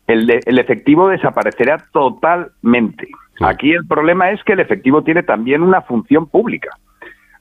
el, 0.05 0.29
el 0.29 0.59
efectivo 0.59 1.07
desaparecerá 1.07 1.77
totalmente. 1.91 3.07
Aquí 3.39 3.71
el 3.71 3.87
problema 3.87 4.29
es 4.29 4.43
que 4.43 4.53
el 4.53 4.59
efectivo 4.59 5.01
tiene 5.03 5.23
también 5.23 5.63
una 5.63 5.81
función 5.81 6.27
pública 6.27 6.69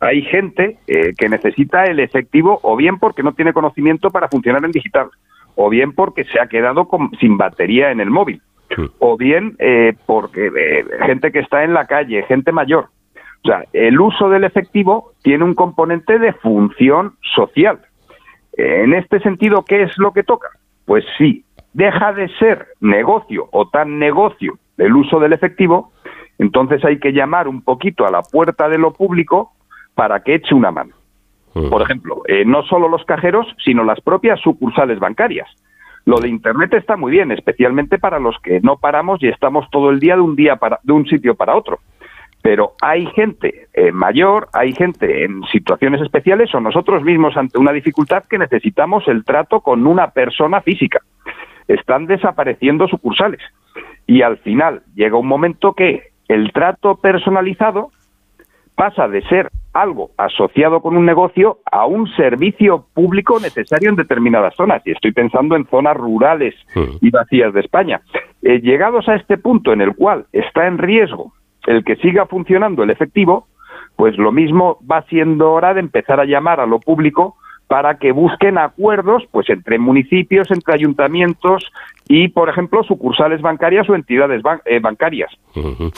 hay 0.01 0.23
gente 0.23 0.79
eh, 0.87 1.13
que 1.17 1.29
necesita 1.29 1.85
el 1.85 2.01
efectivo 2.01 2.59
o 2.63 2.75
bien 2.75 2.99
porque 2.99 3.23
no 3.23 3.35
tiene 3.35 3.53
conocimiento 3.53 4.11
para 4.11 4.29
funcionar 4.29 4.65
en 4.65 4.73
digital, 4.73 5.11
o 5.55 5.69
bien 5.69 5.93
porque 5.93 6.25
se 6.25 6.41
ha 6.41 6.47
quedado 6.47 6.89
sin 7.21 7.37
batería 7.37 7.91
en 7.91 8.01
el 8.01 8.11
móvil, 8.11 8.41
o 8.99 9.19
bien 9.19 9.57
eh, 9.59 9.95
porque 10.07 10.47
eh, 10.47 10.85
gente 11.05 11.31
que 11.31 11.41
está 11.41 11.65
en 11.65 11.75
la 11.75 11.87
calle, 11.87 12.23
gente 12.23 12.51
mayor. 12.51 12.87
O 13.43 13.49
sea, 13.49 13.65
el 13.73 14.01
uso 14.01 14.29
del 14.29 14.45
efectivo 14.45 15.13
tiene 15.23 15.45
un 15.45 15.55
componente 15.55 16.19
de 16.19 16.33
función 16.35 17.15
social. 17.35 17.81
En 18.53 18.93
este 18.93 19.21
sentido, 19.21 19.65
¿qué 19.65 19.83
es 19.83 19.97
lo 19.97 20.13
que 20.13 20.23
toca? 20.23 20.51
Pues 20.85 21.05
sí, 21.17 21.45
deja 21.73 22.13
de 22.13 22.29
ser 22.39 22.67
negocio 22.81 23.49
o 23.53 23.69
tan 23.69 23.99
negocio 23.99 24.59
el 24.77 24.95
uso 24.97 25.21
del 25.21 25.33
efectivo, 25.33 25.93
entonces 26.39 26.85
hay 26.85 26.99
que 26.99 27.13
llamar 27.13 27.49
un 27.49 27.63
poquito 27.63 28.07
a 28.07 28.11
la 28.11 28.23
puerta 28.23 28.69
de 28.69 28.79
lo 28.79 28.93
público 28.93 29.53
para 29.95 30.21
que 30.23 30.35
eche 30.35 30.55
una 30.55 30.71
mano. 30.71 30.95
Por 31.53 31.83
ejemplo, 31.83 32.23
eh, 32.29 32.45
no 32.45 32.63
solo 32.63 32.89
los 32.89 33.05
cajeros, 33.05 33.47
sino 33.63 33.85
las 33.85 34.01
propias 34.01 34.41
sucursales 34.41 34.99
bancarias. 35.01 35.49
Lo 36.05 36.19
de 36.19 36.29
Internet 36.29 36.73
está 36.75 36.97
muy 36.97 37.13
bien, 37.13 37.33
especialmente 37.33 37.99
para 37.99 38.19
los 38.19 38.39
que 38.41 38.61
no 38.61 38.77
paramos 38.77 39.23
y 39.23 39.29
estamos 39.29 39.69
todo 39.71 39.91
el 39.91 40.01
día 40.01 40.15
de 40.15 40.23
un 40.23 40.37
día 40.37 40.57
para, 40.57 40.79
de 40.83 40.93
un 40.93 41.07
sitio 41.07 41.35
para 41.35 41.57
otro. 41.57 41.81
Pero 42.43 42.73
hay 42.81 43.07
gente 43.07 43.69
eh, 43.75 43.93
mayor, 43.93 44.49
hay 44.53 44.73
gente 44.73 45.25
en 45.25 45.43
situaciones 45.53 46.01
especiales 46.01 46.55
o 46.55 46.61
nosotros 46.61 47.03
mismos 47.03 47.37
ante 47.37 47.59
una 47.59 47.73
dificultad 47.73 48.25
que 48.25 48.39
necesitamos 48.39 49.07
el 49.09 49.25
trato 49.25 49.61
con 49.61 49.87
una 49.87 50.11
persona 50.11 50.61
física. 50.63 51.01
Están 51.69 52.07
desapareciendo 52.07 52.89
sucursales 52.89 53.41
y 54.07 54.23
al 54.23 54.39
final 54.39 54.83
llega 54.95 55.17
un 55.17 55.27
momento 55.27 55.75
que 55.75 56.11
el 56.29 56.53
trato 56.53 56.97
personalizado 56.97 57.91
pasa 58.75 59.09
de 59.09 59.23
ser 59.29 59.51
algo 59.73 60.11
asociado 60.17 60.81
con 60.81 60.97
un 60.97 61.05
negocio 61.05 61.59
a 61.71 61.87
un 61.87 62.09
servicio 62.17 62.87
público 62.95 63.39
necesario 63.39 63.91
en 63.91 63.97
determinadas 63.97 64.55
zonas. 64.55 64.83
Y 64.87 64.93
estoy 64.93 65.13
pensando 65.13 65.55
en 65.55 65.67
zonas 65.67 65.97
rurales 65.97 66.55
y 67.01 67.11
vacías 67.11 67.53
de 67.53 67.61
España. 67.61 68.01
Eh, 68.43 68.61
llegados 68.61 69.09
a 69.09 69.17
este 69.17 69.39
punto 69.39 69.73
en 69.73 69.81
el 69.81 69.95
cual 69.95 70.27
está 70.33 70.67
en 70.67 70.79
riesgo 70.79 71.35
el 71.71 71.85
que 71.85 71.97
siga 71.97 72.27
funcionando 72.27 72.83
el 72.83 72.91
efectivo, 72.91 73.47
pues 73.97 74.17
lo 74.17 74.33
mismo 74.33 74.79
va 74.91 75.03
siendo 75.03 75.53
hora 75.53 75.75
de 75.75 75.81
empezar 75.81 76.21
a 76.21 76.25
llamar 76.25 76.61
a 76.61 76.67
lo 76.67 76.81
público 76.81 77.37
para 77.69 77.99
que 77.99 78.11
busquen 78.11 78.59
acuerdos 78.59 79.23
pues 79.31 79.49
entre 79.49 79.79
municipios, 79.79 80.51
entre 80.51 80.75
ayuntamientos 80.75 81.71
y, 82.09 82.29
por 82.29 82.49
ejemplo, 82.49 82.83
sucursales 82.83 83.41
bancarias 83.41 83.89
o 83.89 83.95
entidades 83.95 84.43
eh, 84.65 84.81
bancarias. 84.81 85.31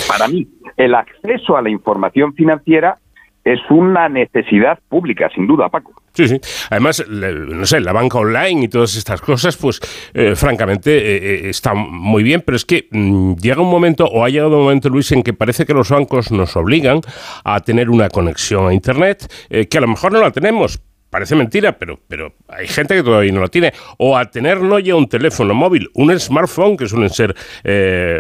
Para 0.07 0.29
mí, 0.29 0.47
el 0.77 0.95
acceso 0.95 1.57
a 1.57 1.63
la 1.63 1.71
información 1.71 2.35
financiera 2.35 2.99
es 3.45 3.59
una 3.71 4.11
necesidad 4.11 4.79
pública, 4.89 5.31
sin 5.35 5.47
duda, 5.47 5.71
Paco. 5.71 6.02
Sí, 6.15 6.29
sí. 6.29 6.39
Además, 6.69 7.03
no 7.09 7.65
sé, 7.65 7.81
la 7.81 7.93
banca 7.93 8.19
online 8.19 8.65
y 8.65 8.69
todas 8.69 8.95
estas 8.97 9.21
cosas, 9.21 9.57
pues 9.57 9.81
eh, 10.13 10.35
francamente 10.37 10.95
eh, 10.97 11.17
eh, 11.17 11.49
está 11.49 11.73
muy 11.75 12.23
bien, 12.23 12.43
pero 12.43 12.57
es 12.57 12.67
que 12.67 12.89
mm, 12.91 13.37
llega 13.37 13.63
un 13.63 13.71
momento, 13.71 14.05
o 14.05 14.25
ha 14.25 14.29
llegado 14.29 14.59
un 14.59 14.65
momento, 14.65 14.91
Luis, 14.91 15.11
en 15.13 15.23
que 15.23 15.33
parece 15.33 15.65
que 15.65 15.73
los 15.73 15.89
bancos 15.89 16.31
nos 16.31 16.55
obligan 16.57 17.01
a 17.45 17.61
tener 17.61 17.89
una 17.89 18.11
conexión 18.11 18.69
a 18.69 18.75
Internet, 18.75 19.33
que 19.49 19.79
a 19.79 19.81
lo 19.81 19.89
mejor 19.89 20.13
no 20.13 20.21
la 20.21 20.31
tenemos, 20.31 20.81
parece 21.09 21.35
mentira, 21.35 21.79
pero, 21.79 21.99
pero 22.09 22.35
hay 22.49 22.67
gente 22.67 22.95
que 22.95 23.03
todavía 23.03 23.33
no 23.33 23.41
la 23.41 23.49
tiene. 23.49 23.73
O 23.99 24.17
a 24.17 24.31
tener 24.31 24.61
no 24.61 24.79
ya 24.79 24.95
un 24.95 25.09
teléfono 25.09 25.55
móvil, 25.55 25.89
un 25.95 26.19
smartphone, 26.19 26.77
que 26.77 26.89
suelen 26.89 27.11
ser 27.11 27.35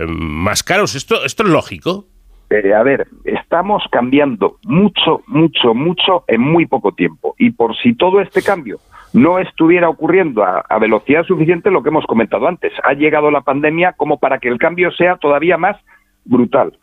más 0.09 0.63
caros. 0.63 0.95
¿Esto, 0.95 1.25
¿Esto 1.25 1.43
es 1.43 1.49
lógico? 1.49 2.12
Eh, 2.53 2.75
a 2.75 2.83
ver, 2.83 3.07
estamos 3.25 3.83
cambiando 3.91 4.57
mucho, 4.67 5.23
mucho, 5.27 5.73
mucho 5.73 6.25
en 6.29 6.43
muy 6.43 6.67
poco 6.67 6.93
tiempo. 6.93 7.35
Y 7.39 7.53
por 7.53 7.75
si 7.79 7.95
todo 7.95 8.21
este 8.21 8.43
cambio 8.43 8.77
no 9.15 9.39
estuviera 9.39 9.89
ocurriendo 9.89 10.45
a, 10.45 10.79
velocidad 10.79 11.25
suficiente, 11.25 11.71
lo 11.71 11.83
que 11.83 11.89
hemos 11.89 12.05
comentado 12.05 12.47
antes, 12.47 12.73
ha 12.85 12.93
llegado 12.93 13.31
la 13.31 13.41
pandemia 13.41 13.95
como 13.95 14.19
para 14.19 14.39
que 14.39 14.49
el 14.49 14.59
cambio 14.59 14.91
sea 14.93 15.17
todavía 15.17 15.57
más 15.57 15.79
brutal. 16.27 16.75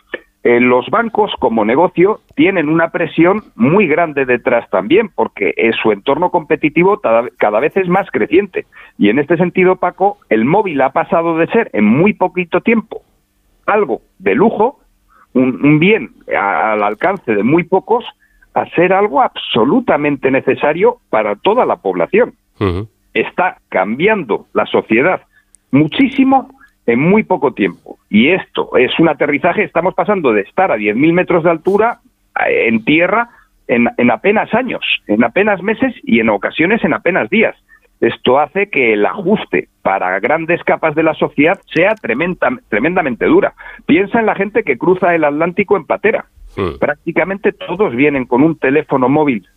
Eh, 0.41 0.59
los 0.59 0.89
bancos 0.89 1.31
como 1.37 1.63
negocio 1.65 2.21
tienen 2.35 2.67
una 2.67 2.89
presión 2.89 3.43
muy 3.55 3.87
grande 3.87 4.25
detrás 4.25 4.67
también, 4.71 5.09
porque 5.13 5.53
su 5.83 5.91
entorno 5.91 6.31
competitivo 6.31 6.99
cada, 6.99 7.59
vez 7.59 7.77
es 7.77 7.87
más 7.87 8.09
creciente. 8.09 8.65
Y 8.97 9.09
en 9.09 9.19
este 9.19 9.37
sentido, 9.37 9.75
Paco, 9.75 10.17
el 10.29 10.45
móvil 10.45 10.81
ha 10.81 10.93
pasado 10.93 11.37
de 11.37 11.45
ser 11.47 11.69
en 11.73 11.85
muy 11.85 12.13
poquito 12.13 12.61
tiempo 12.61 13.03
algo 13.67 14.01
de 14.17 14.33
lujo 14.33 14.79
un, 15.33 15.79
bien 15.79 16.11
al 16.27 16.83
alcance 16.83 17.33
de 17.33 17.43
muy 17.43 17.63
pocos 17.63 18.05
a 18.53 18.65
ser 18.71 18.93
algo 18.93 19.21
absolutamente 19.21 20.31
necesario 20.31 20.97
para 21.09 21.35
toda 21.35 21.65
la 21.65 21.77
población. 21.77 22.33
Está 23.13 23.57
cambiando 23.69 24.47
la 24.53 24.65
sociedad 24.65 25.21
muchísimo 25.71 26.49
en 26.85 26.99
muy 26.99 27.23
poco 27.23 27.53
tiempo. 27.53 27.97
Y 28.09 28.29
esto 28.29 28.75
es 28.75 28.91
un 28.99 29.07
aterrizaje, 29.07 29.63
estamos 29.63 29.93
pasando 29.93 30.33
de 30.33 30.41
estar 30.41 30.71
a 30.71 30.77
10.000 30.77 31.13
metros 31.13 31.43
de 31.43 31.51
altura 31.51 31.99
en 32.47 32.83
tierra 32.83 33.29
en, 33.67 33.87
en 33.97 34.11
apenas 34.11 34.53
años, 34.53 34.81
en 35.07 35.23
apenas 35.23 35.61
meses 35.61 35.93
y 36.03 36.19
en 36.19 36.29
ocasiones 36.29 36.83
en 36.83 36.93
apenas 36.93 37.29
días. 37.29 37.55
Esto 37.99 38.39
hace 38.39 38.69
que 38.69 38.93
el 38.93 39.05
ajuste 39.05 39.67
para 39.81 40.19
grandes 40.19 40.63
capas 40.63 40.95
de 40.95 41.03
la 41.03 41.13
sociedad 41.15 41.59
sea 41.73 41.95
tremendamente 41.95 43.25
dura. 43.25 43.53
Piensa 43.85 44.19
en 44.19 44.25
la 44.25 44.35
gente 44.35 44.63
que 44.63 44.77
cruza 44.77 45.13
el 45.13 45.25
Atlántico 45.25 45.75
en 45.75 45.85
patera. 45.85 46.25
Prácticamente 46.79 47.51
todos 47.51 47.95
vienen 47.95 48.25
con 48.25 48.41
un 48.43 48.57
teléfono 48.57 49.09
móvil 49.09 49.47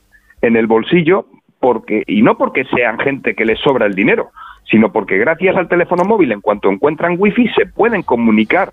en 0.41 0.57
el 0.57 0.67
bolsillo 0.67 1.27
porque 1.61 2.03
y 2.07 2.23
no 2.23 2.37
porque 2.37 2.65
sean 2.65 2.99
gente 2.99 3.35
que 3.35 3.45
les 3.45 3.59
sobra 3.61 3.87
el 3.87 3.95
dinero, 3.95 4.31
sino 4.71 4.93
porque 4.93 5.19
gracias 5.19 5.57
al 5.57 5.69
teléfono 5.69 6.05
móvil 6.05 6.33
en 6.33 6.41
cuanto 6.41 6.71
encuentran 6.71 7.17
wifi 7.19 7.49
se 7.49 7.67
pueden 7.67 8.03
comunicar 8.03 8.73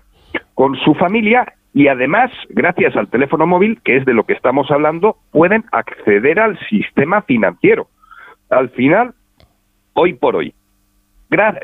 con 0.54 0.76
su 0.76 0.94
familia 0.94 1.54
y 1.72 1.86
además, 1.86 2.32
gracias 2.48 2.96
al 2.96 3.08
teléfono 3.08 3.46
móvil, 3.46 3.80
que 3.84 3.96
es 3.96 4.04
de 4.04 4.14
lo 4.14 4.24
que 4.24 4.32
estamos 4.32 4.70
hablando, 4.70 5.16
pueden 5.30 5.64
acceder 5.70 6.40
al 6.40 6.58
sistema 6.68 7.22
financiero. 7.22 7.88
Al 8.50 8.70
final, 8.70 9.14
hoy 9.94 10.14
por 10.14 10.36
hoy, 10.36 10.54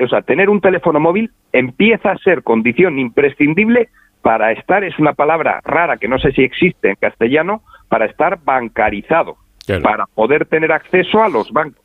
o 0.03 0.09
sea, 0.09 0.23
tener 0.23 0.49
un 0.49 0.61
teléfono 0.61 1.01
móvil 1.01 1.31
empieza 1.53 2.13
a 2.13 2.19
ser 2.19 2.43
condición 2.43 2.99
imprescindible 2.99 3.89
para 4.23 4.53
estar, 4.53 4.85
es 4.85 4.99
una 4.99 5.15
palabra 5.15 5.61
rara 5.65 5.97
que 5.97 6.09
no 6.09 6.19
sé 6.19 6.33
si 6.33 6.43
existe 6.43 6.91
en 6.91 6.97
castellano, 6.97 7.63
para 7.89 8.07
estar 8.07 8.39
bancarizado, 8.45 9.37
para 9.83 10.07
poder 10.07 10.47
tener 10.47 10.73
acceso 10.73 11.23
a 11.23 11.29
los 11.29 11.53
bancos. 11.53 11.85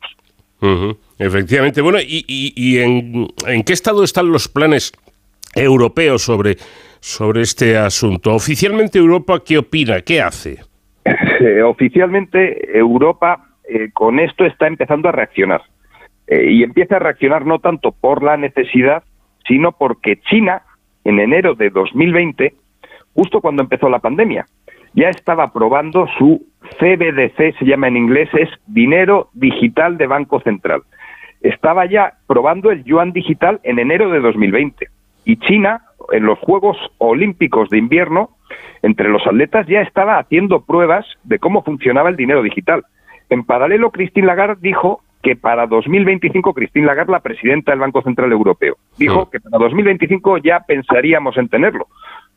Efectivamente. 1.18 1.80
Bueno, 1.80 1.98
¿y, 2.00 2.78
en, 2.78 3.62
qué 3.64 3.72
estado 3.72 4.04
están 4.04 4.30
los 4.30 4.48
planes 4.48 4.92
europeos 5.54 6.22
sobre, 6.22 6.56
sobre 7.00 7.42
este 7.42 7.76
asunto? 7.76 8.34
Oficialmente 8.34 8.98
Europa, 8.98 9.42
¿qué 9.44 9.58
opina? 9.58 10.00
¿Qué 10.02 10.20
hace? 10.20 10.58
Eh, 11.04 11.62
oficialmente 11.62 12.78
Europa 12.78 13.48
eh, 13.68 13.90
con 13.92 14.20
esto 14.20 14.44
está 14.44 14.68
empezando 14.68 15.08
a 15.08 15.12
reaccionar. 15.12 15.62
Eh, 16.32 16.50
y 16.50 16.62
empieza 16.62 16.96
a 16.96 16.98
reaccionar 16.98 17.44
no 17.44 17.58
tanto 17.58 17.92
por 17.92 18.22
la 18.22 18.38
necesidad, 18.38 19.02
sino 19.46 19.72
porque 19.72 20.18
China, 20.30 20.62
en 21.04 21.20
enero 21.20 21.54
de 21.54 21.68
2020, 21.68 22.54
justo 23.12 23.42
cuando 23.42 23.62
empezó 23.62 23.90
la 23.90 23.98
pandemia, 23.98 24.46
ya 24.94 25.10
estaba 25.10 25.52
probando 25.52 26.06
su 26.16 26.42
CBDC, 26.78 27.58
se 27.58 27.66
llama 27.66 27.88
en 27.88 27.98
inglés, 27.98 28.30
es 28.32 28.48
dinero 28.66 29.28
digital 29.34 29.98
de 29.98 30.06
Banco 30.06 30.40
Central. 30.40 30.82
Estaba 31.42 31.84
ya 31.84 32.14
probando 32.26 32.70
el 32.70 32.82
yuan 32.84 33.12
digital 33.12 33.60
en 33.62 33.78
enero 33.78 34.08
de 34.08 34.20
2020. 34.20 34.88
Y 35.26 35.36
China, 35.36 35.82
en 36.12 36.24
los 36.24 36.38
Juegos 36.38 36.78
Olímpicos 36.96 37.68
de 37.68 37.76
invierno, 37.76 38.30
entre 38.80 39.10
los 39.10 39.26
atletas 39.26 39.66
ya 39.66 39.82
estaba 39.82 40.18
haciendo 40.18 40.64
pruebas 40.64 41.04
de 41.24 41.38
cómo 41.38 41.62
funcionaba 41.62 42.08
el 42.08 42.16
dinero 42.16 42.42
digital. 42.42 42.84
En 43.28 43.44
paralelo, 43.44 43.90
Christine 43.90 44.26
Lagarde 44.26 44.60
dijo 44.62 45.02
que 45.22 45.36
para 45.36 45.66
2025, 45.66 46.52
Christine 46.52 46.86
Lagarde, 46.86 47.12
la 47.12 47.20
presidenta 47.20 47.72
del 47.72 47.80
Banco 47.80 48.02
Central 48.02 48.32
Europeo, 48.32 48.76
dijo 48.98 49.30
que 49.30 49.40
para 49.40 49.58
2025 49.58 50.38
ya 50.38 50.60
pensaríamos 50.60 51.36
en 51.36 51.48
tenerlo. 51.48 51.86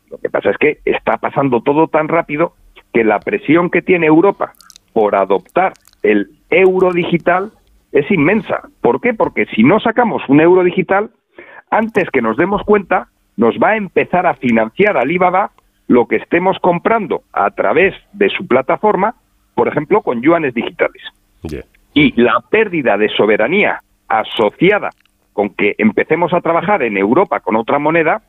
Lo 0.10 0.18
que 0.18 0.30
pasa 0.30 0.52
es 0.52 0.58
que 0.58 0.80
está 0.86 1.18
pasando 1.18 1.62
todo 1.62 1.88
tan 1.88 2.08
rápido 2.08 2.54
que 2.94 3.04
la 3.04 3.20
presión 3.20 3.70
que 3.70 3.82
tiene 3.82 4.06
Europa 4.06 4.54
por 4.94 5.16
adoptar 5.16 5.74
el 6.04 6.30
euro 6.50 6.94
digital 6.94 7.52
es 7.92 8.10
inmensa. 8.12 8.70
¿Por 8.82 9.02
qué? 9.02 9.14
Porque 9.14 9.46
si 9.48 9.64
no 9.64 9.80
sacamos 9.80 10.22
un 10.30 10.40
euro 10.40 10.64
digital, 10.64 11.10
antes 11.72 12.10
que 12.12 12.22
nos 12.22 12.38
demos 12.38 12.62
cuenta, 12.64 13.08
nos 13.36 13.56
va 13.56 13.70
a 13.70 13.78
empezar 13.78 14.26
a 14.28 14.36
financiar 14.36 14.96
Alibaba 14.96 15.52
lo 15.88 16.08
que 16.08 16.18
estemos 16.18 16.58
comprando 16.60 17.24
a 17.34 17.50
través 17.52 17.94
de 18.14 18.30
su 18.30 18.48
plataforma, 18.48 19.16
por 19.56 19.68
ejemplo, 19.68 20.02
con 20.02 20.22
yuanes 20.22 20.54
digitales. 20.54 21.02
Y 21.96 22.14
la 22.22 22.44
pérdida 22.50 22.98
de 22.98 23.08
soberanía 23.10 23.82
asociada 24.10 24.90
con 25.32 25.50
que 25.50 25.76
empecemos 25.78 26.34
a 26.34 26.42
trabajar 26.42 26.84
en 26.84 26.98
Europa 26.98 27.40
con 27.40 27.56
otra 27.56 27.80
moneda 27.80 28.22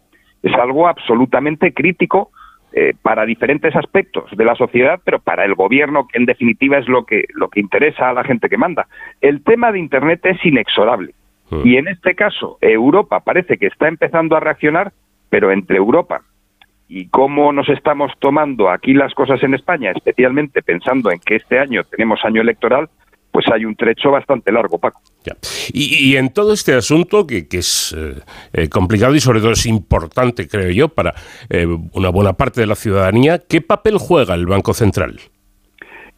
es 0.42 0.54
algo 0.54 0.86
absolutamente 0.86 1.74
crítico 1.74 2.30
eh, 2.72 2.94
para 3.02 3.26
diferentes 3.26 3.74
aspectos 3.74 4.30
de 4.36 4.44
la 4.44 4.54
sociedad, 4.54 5.00
pero 5.04 5.18
para 5.18 5.44
el 5.44 5.54
gobierno, 5.54 6.06
que 6.06 6.18
en 6.18 6.26
definitiva 6.26 6.78
es 6.78 6.86
lo 6.88 7.04
que, 7.04 7.24
lo 7.34 7.48
que 7.48 7.58
interesa 7.58 8.08
a 8.08 8.12
la 8.12 8.22
gente 8.22 8.48
que 8.48 8.56
manda. 8.56 8.86
El 9.20 9.42
tema 9.42 9.72
de 9.72 9.80
Internet 9.80 10.20
es 10.24 10.44
inexorable. 10.44 11.12
Hmm. 11.50 11.62
Y 11.64 11.76
en 11.76 11.88
este 11.88 12.14
caso, 12.14 12.58
Europa 12.60 13.20
parece 13.20 13.58
que 13.58 13.66
está 13.66 13.88
empezando 13.88 14.36
a 14.36 14.40
reaccionar, 14.40 14.92
pero 15.28 15.50
entre 15.50 15.78
Europa 15.78 16.22
y 16.88 17.08
cómo 17.08 17.52
nos 17.52 17.68
estamos 17.68 18.12
tomando 18.20 18.70
aquí 18.70 18.94
las 18.94 19.12
cosas 19.14 19.42
en 19.42 19.54
España, 19.54 19.90
especialmente 19.90 20.62
pensando 20.62 21.10
en 21.10 21.18
que 21.18 21.34
este 21.34 21.58
año 21.58 21.82
tenemos 21.84 22.24
año 22.24 22.42
electoral, 22.42 22.88
pues 23.36 23.52
hay 23.52 23.66
un 23.66 23.76
trecho 23.76 24.10
bastante 24.10 24.50
largo, 24.50 24.78
Paco. 24.78 25.02
Y, 25.70 26.16
en 26.16 26.32
todo 26.32 26.54
este 26.54 26.72
asunto, 26.72 27.26
que, 27.26 27.46
es 27.50 27.94
eh, 27.94 28.22
eh, 28.54 28.70
complicado 28.70 29.14
y 29.14 29.20
sobre 29.20 29.40
todo 29.40 29.50
es 29.50 29.66
importante, 29.66 30.48
creo 30.48 30.70
yo, 30.70 30.88
para 30.88 31.12
eh, 31.50 31.66
una 31.92 32.08
buena 32.08 32.32
parte 32.32 32.62
de 32.62 32.66
la 32.66 32.76
ciudadanía, 32.76 33.42
¿qué 33.46 33.60
papel 33.60 33.98
juega 33.98 34.32
el 34.32 34.46
Banco 34.46 34.72
Central? 34.72 35.20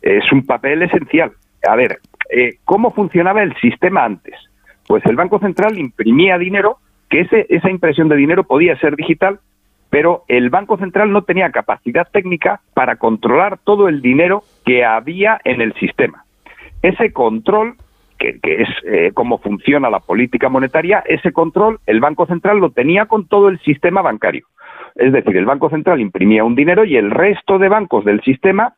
Es 0.00 0.30
un 0.30 0.46
papel 0.46 0.84
esencial. 0.84 1.32
A 1.68 1.74
ver, 1.74 1.98
¿cómo 2.62 2.92
funcionaba 2.92 3.42
el 3.42 3.52
sistema 3.56 4.04
antes? 4.04 4.36
Pues 4.86 5.04
el 5.06 5.16
Banco 5.16 5.40
Central 5.40 5.76
imprimía 5.76 6.38
dinero, 6.38 6.78
que 7.10 7.22
ese, 7.22 7.46
esa 7.48 7.68
impresión 7.68 8.08
de 8.08 8.14
dinero 8.14 8.44
podía 8.44 8.78
ser 8.78 8.94
digital, 8.94 9.40
pero 9.90 10.22
el 10.28 10.50
Banco 10.50 10.78
Central 10.78 11.10
no 11.10 11.22
tenía 11.22 11.50
capacidad 11.50 12.06
técnica 12.12 12.60
para 12.74 12.94
controlar 12.94 13.58
todo 13.58 13.88
el 13.88 14.02
dinero 14.02 14.44
que 14.64 14.84
había 14.84 15.40
en 15.42 15.60
el 15.62 15.74
sistema. 15.80 16.22
Ese 16.82 17.12
control, 17.12 17.76
que, 18.18 18.38
es 18.42 18.68
eh, 18.84 19.10
cómo 19.14 19.38
funciona 19.38 19.90
la 19.90 20.00
política 20.00 20.48
monetaria, 20.48 21.02
ese 21.06 21.32
control 21.32 21.80
el 21.86 22.00
Banco 22.00 22.26
Central 22.26 22.58
lo 22.58 22.70
tenía 22.70 23.06
con 23.06 23.26
todo 23.26 23.48
el 23.48 23.58
sistema 23.60 24.02
bancario. 24.02 24.46
Es 24.94 25.12
decir, 25.12 25.36
el 25.36 25.46
Banco 25.46 25.70
Central 25.70 26.00
imprimía 26.00 26.44
un 26.44 26.54
dinero 26.54 26.84
y 26.84 26.96
el 26.96 27.10
resto 27.10 27.58
de 27.58 27.68
bancos 27.68 28.04
del 28.04 28.20
sistema 28.22 28.74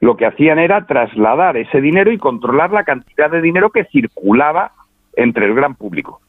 lo 0.00 0.16
que 0.16 0.26
hacían 0.26 0.58
era 0.58 0.86
trasladar 0.86 1.56
ese 1.56 1.80
dinero 1.80 2.10
y 2.12 2.18
controlar 2.18 2.70
la 2.70 2.84
cantidad 2.84 3.30
de 3.30 3.42
dinero 3.42 3.70
que 3.70 3.84
circulaba 3.84 4.72
entre 5.14 5.46
el 5.46 5.54
gran 5.54 5.74
público. 5.74 6.20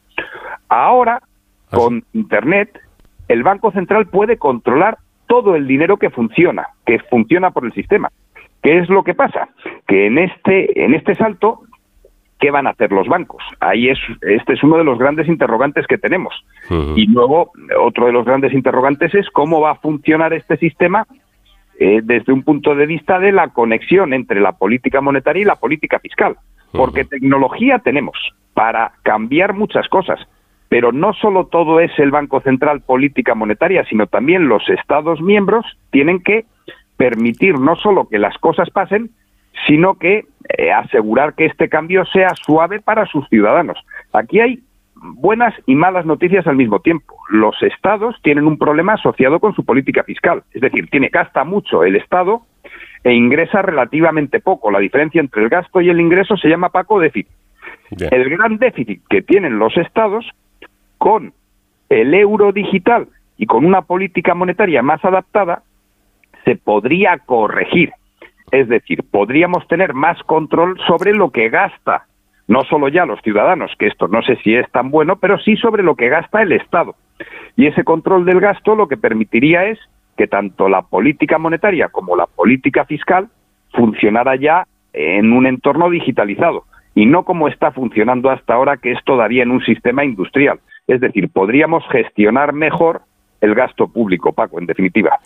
Ahora, 0.68 1.20
ah, 1.22 1.76
con 1.76 2.04
Internet, 2.12 2.78
el 3.28 3.42
Banco 3.42 3.70
Central 3.72 4.06
puede 4.06 4.36
controlar 4.36 4.98
todo 5.26 5.54
el 5.54 5.66
dinero 5.66 5.96
que 5.96 6.10
funciona, 6.10 6.66
que 6.84 6.98
funciona 6.98 7.50
por 7.50 7.64
el 7.64 7.72
sistema. 7.72 8.10
¿Qué 8.62 8.78
es 8.78 8.88
lo 8.88 9.02
que 9.04 9.14
pasa? 9.14 9.48
Que 9.86 10.06
en 10.06 10.18
este, 10.18 10.84
en 10.84 10.94
este 10.94 11.14
salto, 11.14 11.60
¿qué 12.38 12.50
van 12.50 12.66
a 12.66 12.70
hacer 12.70 12.92
los 12.92 13.08
bancos? 13.08 13.42
Ahí 13.60 13.88
es, 13.88 13.98
este 14.22 14.54
es 14.54 14.62
uno 14.62 14.76
de 14.76 14.84
los 14.84 14.98
grandes 14.98 15.28
interrogantes 15.28 15.86
que 15.86 15.98
tenemos. 15.98 16.34
Y 16.96 17.06
luego, 17.06 17.52
otro 17.80 18.06
de 18.06 18.12
los 18.12 18.24
grandes 18.24 18.52
interrogantes 18.52 19.14
es 19.14 19.28
cómo 19.30 19.60
va 19.60 19.72
a 19.72 19.76
funcionar 19.76 20.32
este 20.32 20.56
sistema 20.56 21.06
eh, 21.78 22.00
desde 22.02 22.32
un 22.32 22.42
punto 22.42 22.74
de 22.74 22.86
vista 22.86 23.18
de 23.18 23.32
la 23.32 23.48
conexión 23.48 24.12
entre 24.12 24.40
la 24.40 24.52
política 24.52 25.00
monetaria 25.00 25.42
y 25.42 25.46
la 25.46 25.56
política 25.56 25.98
fiscal. 25.98 26.36
Porque 26.72 27.04
tecnología 27.04 27.80
tenemos 27.80 28.16
para 28.54 28.92
cambiar 29.02 29.54
muchas 29.54 29.88
cosas, 29.88 30.20
pero 30.68 30.92
no 30.92 31.14
solo 31.14 31.46
todo 31.46 31.80
es 31.80 31.90
el 31.98 32.12
Banco 32.12 32.40
Central 32.42 32.82
política 32.82 33.34
monetaria, 33.34 33.84
sino 33.86 34.06
también 34.06 34.46
los 34.46 34.68
Estados 34.68 35.20
miembros 35.20 35.66
tienen 35.90 36.22
que 36.22 36.44
permitir 37.00 37.58
no 37.58 37.76
solo 37.76 38.08
que 38.10 38.18
las 38.18 38.36
cosas 38.36 38.68
pasen, 38.68 39.08
sino 39.66 39.94
que 39.94 40.26
eh, 40.58 40.70
asegurar 40.70 41.32
que 41.32 41.46
este 41.46 41.70
cambio 41.70 42.04
sea 42.04 42.34
suave 42.34 42.78
para 42.80 43.06
sus 43.06 43.26
ciudadanos. 43.30 43.78
Aquí 44.12 44.38
hay 44.38 44.60
buenas 44.96 45.54
y 45.64 45.76
malas 45.76 46.04
noticias 46.04 46.46
al 46.46 46.56
mismo 46.56 46.80
tiempo. 46.80 47.16
Los 47.30 47.54
estados 47.62 48.16
tienen 48.22 48.46
un 48.46 48.58
problema 48.58 48.92
asociado 48.92 49.40
con 49.40 49.54
su 49.54 49.64
política 49.64 50.02
fiscal, 50.02 50.42
es 50.52 50.60
decir, 50.60 50.90
tiene 50.90 51.08
gasta 51.08 51.42
mucho 51.42 51.84
el 51.84 51.96
estado 51.96 52.42
e 53.02 53.14
ingresa 53.14 53.62
relativamente 53.62 54.40
poco. 54.40 54.70
La 54.70 54.78
diferencia 54.78 55.22
entre 55.22 55.42
el 55.42 55.48
gasto 55.48 55.80
y 55.80 55.88
el 55.88 56.00
ingreso 56.00 56.36
se 56.36 56.50
llama 56.50 56.68
Paco 56.68 57.00
déficit. 57.00 57.28
El 58.10 58.28
gran 58.28 58.58
déficit 58.58 59.00
que 59.08 59.22
tienen 59.22 59.58
los 59.58 59.74
estados 59.78 60.28
con 60.98 61.32
el 61.88 62.12
euro 62.12 62.52
digital 62.52 63.08
y 63.38 63.46
con 63.46 63.64
una 63.64 63.80
política 63.80 64.34
monetaria 64.34 64.82
más 64.82 65.02
adaptada 65.02 65.62
se 66.50 66.56
podría 66.56 67.18
corregir. 67.18 67.92
Es 68.50 68.68
decir, 68.68 69.04
podríamos 69.08 69.66
tener 69.68 69.94
más 69.94 70.20
control 70.24 70.76
sobre 70.88 71.14
lo 71.14 71.30
que 71.30 71.48
gasta, 71.48 72.06
no 72.48 72.64
solo 72.64 72.88
ya 72.88 73.06
los 73.06 73.20
ciudadanos, 73.22 73.70
que 73.78 73.86
esto 73.86 74.08
no 74.08 74.20
sé 74.22 74.34
si 74.42 74.56
es 74.56 74.68
tan 74.72 74.90
bueno, 74.90 75.16
pero 75.16 75.38
sí 75.38 75.56
sobre 75.56 75.84
lo 75.84 75.94
que 75.94 76.08
gasta 76.08 76.42
el 76.42 76.50
Estado. 76.50 76.96
Y 77.56 77.66
ese 77.66 77.84
control 77.84 78.24
del 78.24 78.40
gasto 78.40 78.74
lo 78.74 78.88
que 78.88 78.96
permitiría 78.96 79.66
es 79.66 79.78
que 80.16 80.26
tanto 80.26 80.68
la 80.68 80.82
política 80.82 81.38
monetaria 81.38 81.88
como 81.88 82.16
la 82.16 82.26
política 82.26 82.84
fiscal 82.84 83.28
funcionara 83.72 84.34
ya 84.34 84.66
en 84.92 85.32
un 85.32 85.46
entorno 85.46 85.88
digitalizado 85.88 86.64
y 86.96 87.06
no 87.06 87.22
como 87.24 87.46
está 87.46 87.70
funcionando 87.70 88.30
hasta 88.30 88.54
ahora, 88.54 88.78
que 88.78 88.90
es 88.90 88.98
todavía 89.04 89.44
en 89.44 89.52
un 89.52 89.62
sistema 89.62 90.04
industrial. 90.04 90.58
Es 90.88 91.00
decir, 91.00 91.28
podríamos 91.28 91.84
gestionar 91.92 92.52
mejor 92.52 93.02
el 93.40 93.54
gasto 93.54 93.86
público, 93.86 94.32
Paco, 94.32 94.58
en 94.58 94.66
definitiva. 94.66 95.18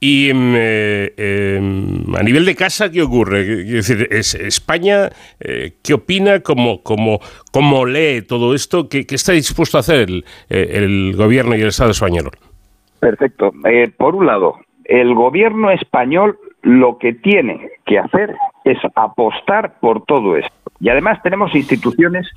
Y 0.00 0.30
em, 0.30 0.54
eh, 0.54 1.12
em, 1.16 2.14
a 2.14 2.22
nivel 2.22 2.44
de 2.44 2.54
casa, 2.54 2.90
¿qué 2.90 3.02
ocurre? 3.02 3.64
Es 3.78 4.34
España, 4.34 5.10
eh, 5.40 5.72
¿qué 5.82 5.94
opina? 5.94 6.40
¿Cómo, 6.40 6.82
cómo, 6.84 7.18
cómo 7.52 7.84
lee 7.84 8.22
todo 8.22 8.54
esto? 8.54 8.88
¿Qué, 8.88 9.04
está 9.08 9.32
dispuesto 9.32 9.76
a 9.76 9.80
hacer 9.80 10.08
el, 10.08 10.24
eh, 10.50 10.70
el, 10.74 11.16
gobierno 11.16 11.56
y 11.56 11.62
el 11.62 11.68
Estado 11.68 11.90
español? 11.90 12.30
Perfecto. 13.00 13.52
por 13.96 14.14
un 14.14 14.26
lado, 14.26 14.58
el 14.84 15.14
gobierno 15.14 15.70
español 15.70 16.38
lo 16.62 16.98
que 16.98 17.12
tiene 17.12 17.70
que 17.84 17.98
hacer 17.98 18.34
es 18.64 18.78
apostar 18.94 19.78
por 19.80 20.04
todo 20.04 20.36
esto. 20.36 20.52
Y 20.80 20.90
además 20.90 21.20
tenemos 21.22 21.54
instituciones 21.54 22.28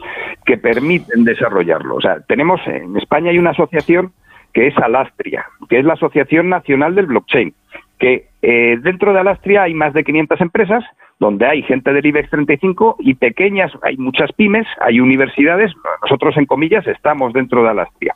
que 0.45 0.57
permiten 0.57 1.24
desarrollarlo. 1.26 1.95
O 1.95 2.01
sea, 2.01 2.22
tenemos 2.22 2.59
en 2.66 2.97
España 2.97 3.32
hay 3.32 3.38
una 3.38 3.51
asociación 3.51 4.14
que 4.54 4.68
es 4.68 4.78
Alastria, 4.78 5.45
que 5.70 5.80
es 5.80 5.86
la 5.86 5.93
Asociación 5.93 6.49
Nacional 6.49 6.95
del 6.95 7.08
Blockchain, 7.08 7.54
que 7.99 8.28
eh, 8.41 8.78
dentro 8.82 9.14
de 9.14 9.20
Alastria 9.20 9.64
hay 9.64 9.74
más 9.74 9.93
de 9.93 10.04
500 10.04 10.41
empresas 10.41 10.84
donde 11.20 11.45
hay 11.45 11.62
gente 11.62 11.93
del 11.93 12.06
IBEX 12.06 12.32
35 12.32 12.95
y 12.99 13.14
pequeñas, 13.14 13.72
hay 13.84 13.95
muchas 13.97 14.32
pymes, 14.34 14.66
hay 14.80 14.99
universidades, 14.99 15.72
nosotros 16.02 16.36
en 16.38 16.47
comillas 16.47 16.88
estamos 16.88 17.32
dentro 17.32 17.64
de 17.64 17.70
Alastria. 17.70 18.16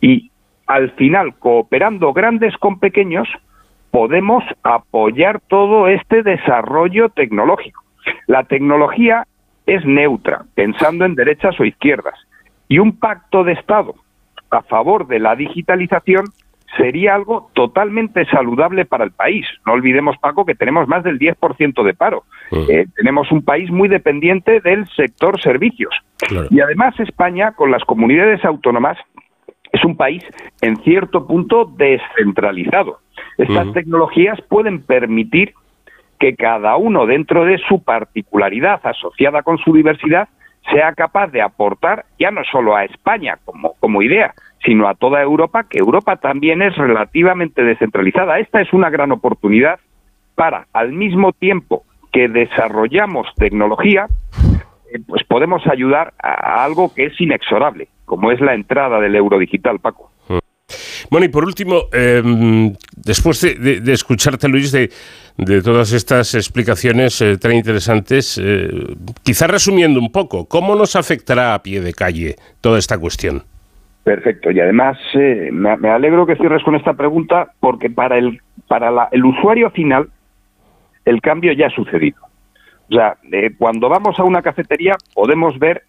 Y 0.00 0.30
al 0.68 0.92
final, 0.92 1.34
cooperando 1.40 2.12
grandes 2.12 2.56
con 2.58 2.78
pequeños, 2.78 3.28
podemos 3.90 4.44
apoyar 4.62 5.40
todo 5.48 5.88
este 5.88 6.22
desarrollo 6.22 7.08
tecnológico. 7.08 7.82
La 8.28 8.44
tecnología 8.44 9.26
es 9.66 9.84
neutra, 9.84 10.44
pensando 10.54 11.04
en 11.04 11.16
derechas 11.16 11.58
o 11.58 11.64
izquierdas, 11.64 12.14
y 12.68 12.78
un 12.78 12.92
pacto 12.98 13.42
de 13.42 13.54
Estado 13.54 13.96
a 14.50 14.62
favor 14.62 15.06
de 15.06 15.18
la 15.18 15.36
digitalización 15.36 16.26
sería 16.76 17.14
algo 17.14 17.50
totalmente 17.54 18.24
saludable 18.26 18.84
para 18.84 19.04
el 19.04 19.10
país. 19.10 19.46
No 19.66 19.72
olvidemos, 19.72 20.16
Paco, 20.18 20.44
que 20.44 20.54
tenemos 20.54 20.86
más 20.86 21.02
del 21.02 21.18
10% 21.18 21.82
de 21.82 21.94
paro. 21.94 22.24
Eh, 22.50 22.86
tenemos 22.94 23.32
un 23.32 23.42
país 23.42 23.70
muy 23.70 23.88
dependiente 23.88 24.60
del 24.60 24.86
sector 24.88 25.40
servicios. 25.40 25.94
Y 26.50 26.60
además 26.60 26.98
España, 27.00 27.52
con 27.52 27.70
las 27.70 27.84
comunidades 27.84 28.44
autónomas, 28.44 28.98
es 29.72 29.84
un 29.84 29.96
país 29.96 30.22
en 30.60 30.76
cierto 30.78 31.26
punto 31.26 31.64
descentralizado. 31.64 32.98
Estas 33.36 33.72
tecnologías 33.72 34.40
pueden 34.48 34.82
permitir 34.82 35.54
que 36.18 36.34
cada 36.34 36.76
uno 36.76 37.06
dentro 37.06 37.44
de 37.44 37.58
su 37.68 37.82
particularidad 37.82 38.80
asociada 38.84 39.42
con 39.42 39.58
su 39.58 39.72
diversidad 39.72 40.28
sea 40.70 40.92
capaz 40.92 41.28
de 41.28 41.42
aportar 41.42 42.04
ya 42.18 42.30
no 42.30 42.42
solo 42.44 42.76
a 42.76 42.84
España 42.84 43.38
como, 43.44 43.74
como 43.80 44.02
idea, 44.02 44.34
sino 44.64 44.88
a 44.88 44.94
toda 44.94 45.22
Europa, 45.22 45.64
que 45.68 45.78
Europa 45.78 46.16
también 46.16 46.62
es 46.62 46.76
relativamente 46.76 47.62
descentralizada. 47.62 48.38
Esta 48.38 48.60
es 48.60 48.72
una 48.72 48.90
gran 48.90 49.12
oportunidad 49.12 49.80
para, 50.34 50.66
al 50.72 50.92
mismo 50.92 51.32
tiempo 51.32 51.84
que 52.12 52.28
desarrollamos 52.28 53.26
tecnología, 53.36 54.06
eh, 54.92 54.98
pues 55.06 55.24
podemos 55.24 55.66
ayudar 55.66 56.14
a 56.22 56.64
algo 56.64 56.92
que 56.94 57.06
es 57.06 57.20
inexorable, 57.20 57.88
como 58.04 58.30
es 58.30 58.40
la 58.40 58.54
entrada 58.54 59.00
del 59.00 59.16
euro 59.16 59.38
digital, 59.38 59.78
Paco. 59.78 60.10
Bueno, 61.10 61.24
y 61.24 61.28
por 61.30 61.44
último, 61.44 61.84
em, 61.92 62.74
después 62.96 63.40
de, 63.40 63.92
escucharte, 63.92 64.48
Luis, 64.48 64.72
de, 64.72 64.90
todas 65.62 65.92
estas 65.92 66.34
explicaciones 66.34 67.20
eh, 67.22 67.38
tan 67.38 67.52
interesantes, 67.52 68.38
eh, 68.42 68.68
quizá 69.22 69.46
resumiendo 69.46 70.00
un 70.00 70.12
poco, 70.12 70.46
¿cómo 70.46 70.74
nos 70.74 70.96
afectará 70.96 71.54
a 71.54 71.62
pie 71.62 71.80
de 71.80 71.94
calle 71.94 72.36
toda 72.60 72.78
esta 72.78 72.98
cuestión? 72.98 73.42
Perfecto, 74.04 74.50
y 74.50 74.60
además 74.60 74.98
eh, 75.14 75.50
me, 75.52 75.88
alegro 75.88 76.26
que 76.26 76.36
cierres 76.36 76.62
con 76.62 76.74
esta 76.74 76.94
pregunta 76.94 77.52
porque 77.60 77.88
para 77.88 78.18
el, 78.18 78.40
para 78.66 79.08
el 79.12 79.24
usuario 79.24 79.70
final 79.70 80.08
el 81.04 81.20
cambio 81.20 81.52
ya 81.52 81.66
ha 81.66 81.70
sucedido. 81.70 82.18
O 82.90 82.94
sea, 82.94 83.18
cuando 83.58 83.88
vamos 83.88 84.18
a 84.18 84.24
una 84.24 84.40
cafetería 84.40 84.96
podemos 85.14 85.58
ver 85.58 85.82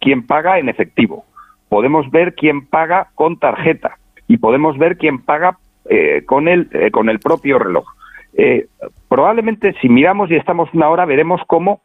quién 0.00 0.26
paga 0.26 0.58
en 0.58 0.70
efectivo, 0.70 1.26
podemos 1.68 2.10
ver 2.10 2.34
quién 2.34 2.66
paga 2.66 3.08
con 3.14 3.38
tarjeta, 3.38 3.98
y 4.28 4.38
podemos 4.38 4.78
ver 4.78 4.96
quién 4.96 5.18
paga 5.18 5.58
eh, 5.88 6.24
con, 6.26 6.48
el, 6.48 6.68
eh, 6.72 6.90
con 6.90 7.08
el 7.08 7.20
propio 7.20 7.58
reloj. 7.58 7.86
Eh, 8.34 8.66
probablemente 9.08 9.74
si 9.80 9.88
miramos 9.88 10.30
y 10.30 10.34
estamos 10.34 10.68
una 10.74 10.88
hora 10.88 11.04
veremos 11.04 11.40
cómo 11.46 11.80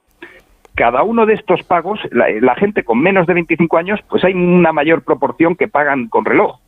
cada 0.73 1.03
uno 1.03 1.25
de 1.25 1.33
estos 1.33 1.63
pagos, 1.63 1.99
la, 2.11 2.55
gente 2.55 2.83
con 2.83 2.99
menos 2.99 3.27
de 3.27 3.33
25 3.33 3.77
años, 3.77 3.99
pues 4.09 4.23
hay 4.23 4.33
una 4.33 4.71
mayor 4.71 5.03
proporción 5.03 5.55
que 5.55 5.67
pagan 5.67 6.07
con 6.07 6.23
reloj. 6.23 6.59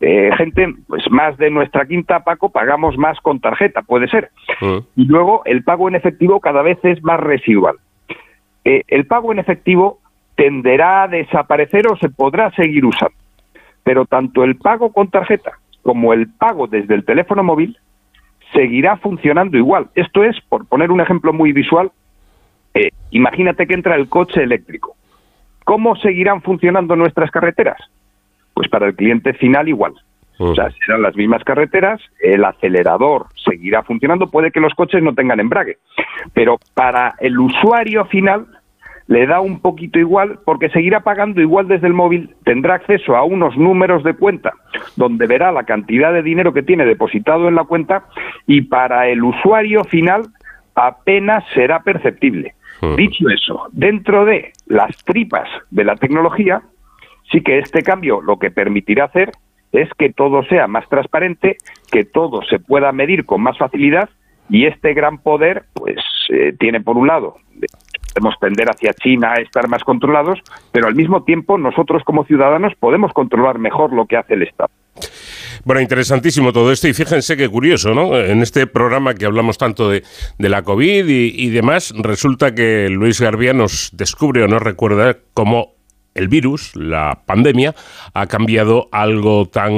gente, 0.00 0.74
pues 0.88 1.08
más 1.10 1.38
de 1.38 1.48
nuestra 1.48 1.86
quinta, 1.86 2.24
Paco, 2.24 2.50
pagamos 2.50 2.98
más 2.98 3.20
con 3.20 3.38
tarjeta, 3.38 3.82
puede 3.82 4.08
ser. 4.08 4.30
Mm. 4.60 4.78
Y 4.96 5.04
luego 5.06 5.42
el 5.44 5.62
pago 5.62 5.88
en 5.88 5.94
efectivo 5.94 6.40
cada 6.40 6.62
vez 6.62 6.78
es 6.84 7.02
más 7.04 7.20
residual. 7.20 7.76
el 8.64 9.06
pago 9.06 9.30
en 9.32 9.38
efectivo 9.38 10.00
tenderá 10.34 11.04
a 11.04 11.08
desaparecer 11.08 11.86
o 11.86 11.96
se 11.96 12.08
podrá 12.08 12.50
seguir 12.50 12.84
usando 12.84 13.21
pero 13.84 14.06
tanto 14.06 14.44
el 14.44 14.56
pago 14.56 14.92
con 14.92 15.08
tarjeta 15.08 15.52
como 15.82 16.12
el 16.12 16.28
pago 16.28 16.66
desde 16.66 16.94
el 16.94 17.04
teléfono 17.04 17.42
móvil 17.42 17.76
seguirá 18.52 18.96
funcionando 18.96 19.56
igual. 19.56 19.88
Esto 19.94 20.22
es, 20.24 20.36
por 20.48 20.66
poner 20.66 20.90
un 20.90 21.00
ejemplo 21.00 21.32
muy 21.32 21.52
visual, 21.52 21.90
eh, 22.74 22.90
imagínate 23.10 23.66
que 23.66 23.74
entra 23.74 23.96
el 23.96 24.08
coche 24.08 24.42
eléctrico. 24.42 24.96
¿Cómo 25.64 25.96
seguirán 25.96 26.42
funcionando 26.42 26.96
nuestras 26.96 27.30
carreteras? 27.30 27.78
Pues 28.54 28.68
para 28.68 28.86
el 28.86 28.94
cliente 28.94 29.32
final 29.34 29.68
igual. 29.68 29.94
O 30.38 30.54
sea, 30.54 30.70
serán 30.70 31.02
las 31.02 31.14
mismas 31.14 31.44
carreteras, 31.44 32.00
el 32.20 32.44
acelerador 32.44 33.26
seguirá 33.44 33.84
funcionando, 33.84 34.28
puede 34.28 34.50
que 34.50 34.60
los 34.60 34.74
coches 34.74 35.00
no 35.00 35.14
tengan 35.14 35.38
embrague, 35.38 35.78
pero 36.32 36.58
para 36.74 37.14
el 37.20 37.38
usuario 37.38 38.06
final 38.06 38.46
le 39.12 39.26
da 39.26 39.40
un 39.40 39.60
poquito 39.60 39.98
igual 39.98 40.38
porque 40.46 40.70
seguirá 40.70 41.00
pagando 41.00 41.42
igual 41.42 41.68
desde 41.68 41.86
el 41.86 41.92
móvil, 41.92 42.34
tendrá 42.44 42.76
acceso 42.76 43.14
a 43.14 43.24
unos 43.24 43.58
números 43.58 44.02
de 44.04 44.14
cuenta 44.14 44.54
donde 44.96 45.26
verá 45.26 45.52
la 45.52 45.64
cantidad 45.64 46.14
de 46.14 46.22
dinero 46.22 46.54
que 46.54 46.62
tiene 46.62 46.86
depositado 46.86 47.46
en 47.46 47.54
la 47.54 47.64
cuenta 47.64 48.06
y 48.46 48.62
para 48.62 49.08
el 49.08 49.22
usuario 49.22 49.84
final 49.84 50.22
apenas 50.74 51.44
será 51.52 51.82
perceptible. 51.82 52.54
Dicho 52.96 53.28
eso, 53.28 53.68
dentro 53.70 54.24
de 54.24 54.50
las 54.66 54.96
tripas 55.04 55.48
de 55.70 55.84
la 55.84 55.94
tecnología, 55.94 56.62
sí 57.30 57.42
que 57.42 57.58
este 57.58 57.82
cambio 57.82 58.22
lo 58.22 58.38
que 58.38 58.50
permitirá 58.50 59.04
hacer 59.04 59.30
es 59.70 59.88
que 59.98 60.10
todo 60.10 60.42
sea 60.44 60.66
más 60.66 60.88
transparente, 60.88 61.58
que 61.92 62.04
todo 62.04 62.42
se 62.42 62.58
pueda 62.58 62.90
medir 62.90 63.24
con 63.24 63.40
más 63.42 63.56
facilidad 63.56 64.08
y 64.48 64.66
este 64.66 64.94
gran 64.94 65.18
poder 65.18 65.64
pues 65.74 65.98
eh, 66.30 66.54
tiene 66.58 66.80
por 66.80 66.96
un 66.96 67.06
lado 67.06 67.36
podemos 68.12 68.34
tender 68.40 68.68
hacia 68.68 68.92
China 68.94 69.32
a 69.36 69.40
estar 69.40 69.68
más 69.68 69.84
controlados, 69.84 70.38
pero 70.70 70.86
al 70.86 70.94
mismo 70.94 71.24
tiempo 71.24 71.58
nosotros 71.58 72.02
como 72.04 72.24
ciudadanos 72.24 72.72
podemos 72.78 73.12
controlar 73.12 73.58
mejor 73.58 73.92
lo 73.92 74.06
que 74.06 74.16
hace 74.16 74.34
el 74.34 74.42
Estado. 74.42 74.70
Bueno, 75.64 75.80
interesantísimo 75.80 76.52
todo 76.52 76.72
esto 76.72 76.88
y 76.88 76.92
fíjense 76.92 77.36
qué 77.36 77.48
curioso, 77.48 77.94
¿no? 77.94 78.16
En 78.16 78.42
este 78.42 78.66
programa 78.66 79.14
que 79.14 79.26
hablamos 79.26 79.58
tanto 79.58 79.88
de, 79.88 80.02
la 80.38 80.62
COVID 80.62 81.06
y, 81.08 81.48
demás, 81.50 81.94
resulta 81.96 82.54
que 82.54 82.88
Luis 82.90 83.20
Garbia 83.20 83.52
nos 83.52 83.90
descubre 83.92 84.42
o 84.42 84.48
nos 84.48 84.60
recuerda 84.60 85.18
cómo 85.34 85.76
el 86.14 86.28
virus, 86.28 86.74
la 86.76 87.22
pandemia, 87.24 87.74
ha 88.12 88.26
cambiado 88.26 88.88
algo 88.92 89.46
tan 89.46 89.72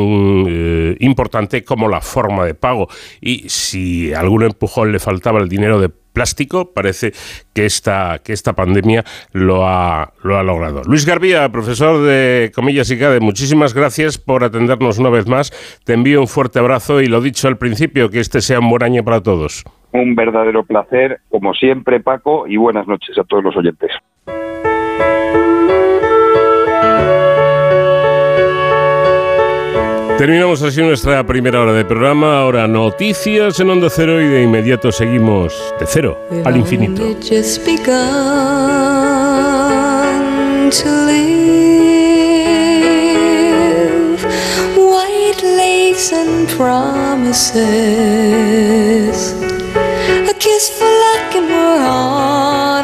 eh, 0.49 0.97
importante 1.01 1.62
como 1.64 1.89
la 1.89 2.01
forma 2.01 2.45
de 2.45 2.55
pago. 2.55 2.89
Y 3.20 3.49
si 3.49 4.12
algún 4.14 4.43
empujón 4.43 4.91
le 4.91 4.99
faltaba 4.99 5.39
el 5.41 5.49
dinero 5.49 5.80
de 5.80 5.91
plástico, 6.15 6.73
parece 6.73 7.12
que 7.53 7.67
esta, 7.67 8.21
que 8.25 8.33
esta 8.33 8.55
pandemia 8.55 9.05
lo 9.33 9.69
ha, 9.69 10.15
lo 10.23 10.39
ha 10.39 10.43
logrado. 10.43 10.83
Luis 10.87 11.05
Garbía, 11.05 11.47
profesor 11.51 12.03
de 12.03 12.51
Comillas 12.55 12.91
y 12.91 12.99
CADE, 12.99 13.21
muchísimas 13.21 13.75
gracias 13.75 14.17
por 14.17 14.45
atendernos 14.45 14.99
una 14.99 15.11
vez 15.11 15.27
más. 15.27 15.51
Te 15.85 15.93
envío 15.93 16.21
un 16.23 16.29
fuerte 16.29 16.59
abrazo 16.59 17.03
y 17.03 17.07
lo 17.09 17.21
dicho 17.21 17.49
al 17.49 17.59
principio, 17.59 18.09
que 18.09 18.21
este 18.21 18.41
sea 18.41 18.61
un 18.61 18.71
buen 18.71 18.83
año 18.83 19.05
para 19.05 19.21
todos. 19.21 19.65
Un 19.93 20.15
verdadero 20.15 20.65
placer, 20.65 21.21
como 21.29 21.53
siempre, 21.53 22.01
Paco, 22.01 22.47
y 22.47 22.57
buenas 22.57 22.87
noches 22.87 23.19
a 23.19 23.25
todos 23.25 23.45
los 23.45 23.57
oyentes. 23.57 23.91
Terminamos 30.19 30.62
así 30.62 30.81
nuestra 30.81 31.27
primera 31.27 31.61
hora 31.61 31.73
de 31.73 31.85
programa. 31.85 32.39
Ahora 32.39 32.69
noticias 32.69 33.59
en 33.59 33.69
Onda 33.69 33.91
Cero 33.91 34.23
y 34.23 34.29
de 34.29 34.43
inmediato 34.43 34.93
seguimos 34.93 35.53
de 35.81 35.87
cero 35.87 36.17
al 36.45 36.57
infinito. 36.57 37.03
A 50.27 50.35
kiss 50.39 50.71
for 50.71 50.85
luck 50.85 51.35
and 51.35 51.49
we're 51.49 51.83
on 51.83 52.84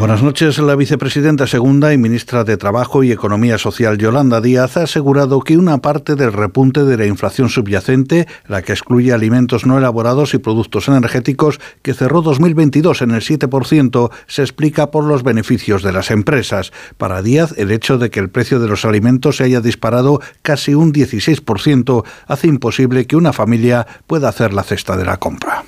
Buenas 0.00 0.22
noches. 0.22 0.58
La 0.58 0.76
vicepresidenta 0.76 1.46
segunda 1.46 1.92
y 1.92 1.98
ministra 1.98 2.42
de 2.42 2.56
Trabajo 2.56 3.04
y 3.04 3.12
Economía 3.12 3.58
Social, 3.58 3.98
Yolanda 3.98 4.40
Díaz, 4.40 4.78
ha 4.78 4.84
asegurado 4.84 5.40
que 5.40 5.58
una 5.58 5.82
parte 5.82 6.14
del 6.14 6.32
repunte 6.32 6.84
de 6.84 6.96
la 6.96 7.04
inflación 7.04 7.50
subyacente, 7.50 8.26
la 8.48 8.62
que 8.62 8.72
excluye 8.72 9.12
alimentos 9.12 9.66
no 9.66 9.76
elaborados 9.76 10.32
y 10.32 10.38
productos 10.38 10.88
energéticos, 10.88 11.60
que 11.82 11.92
cerró 11.92 12.22
2022 12.22 13.02
en 13.02 13.10
el 13.10 13.20
7%, 13.20 14.10
se 14.26 14.40
explica 14.40 14.90
por 14.90 15.04
los 15.04 15.22
beneficios 15.22 15.82
de 15.82 15.92
las 15.92 16.10
empresas. 16.10 16.72
Para 16.96 17.20
Díaz, 17.20 17.52
el 17.58 17.70
hecho 17.70 17.98
de 17.98 18.08
que 18.08 18.20
el 18.20 18.30
precio 18.30 18.58
de 18.58 18.68
los 18.68 18.86
alimentos 18.86 19.36
se 19.36 19.44
haya 19.44 19.60
disparado 19.60 20.22
casi 20.40 20.72
un 20.72 20.94
16% 20.94 22.04
hace 22.26 22.46
imposible 22.46 23.06
que 23.06 23.16
una 23.16 23.34
familia 23.34 23.86
pueda 24.06 24.30
hacer 24.30 24.54
la 24.54 24.62
cesta 24.62 24.96
de 24.96 25.04
la 25.04 25.18
compra. 25.18 25.62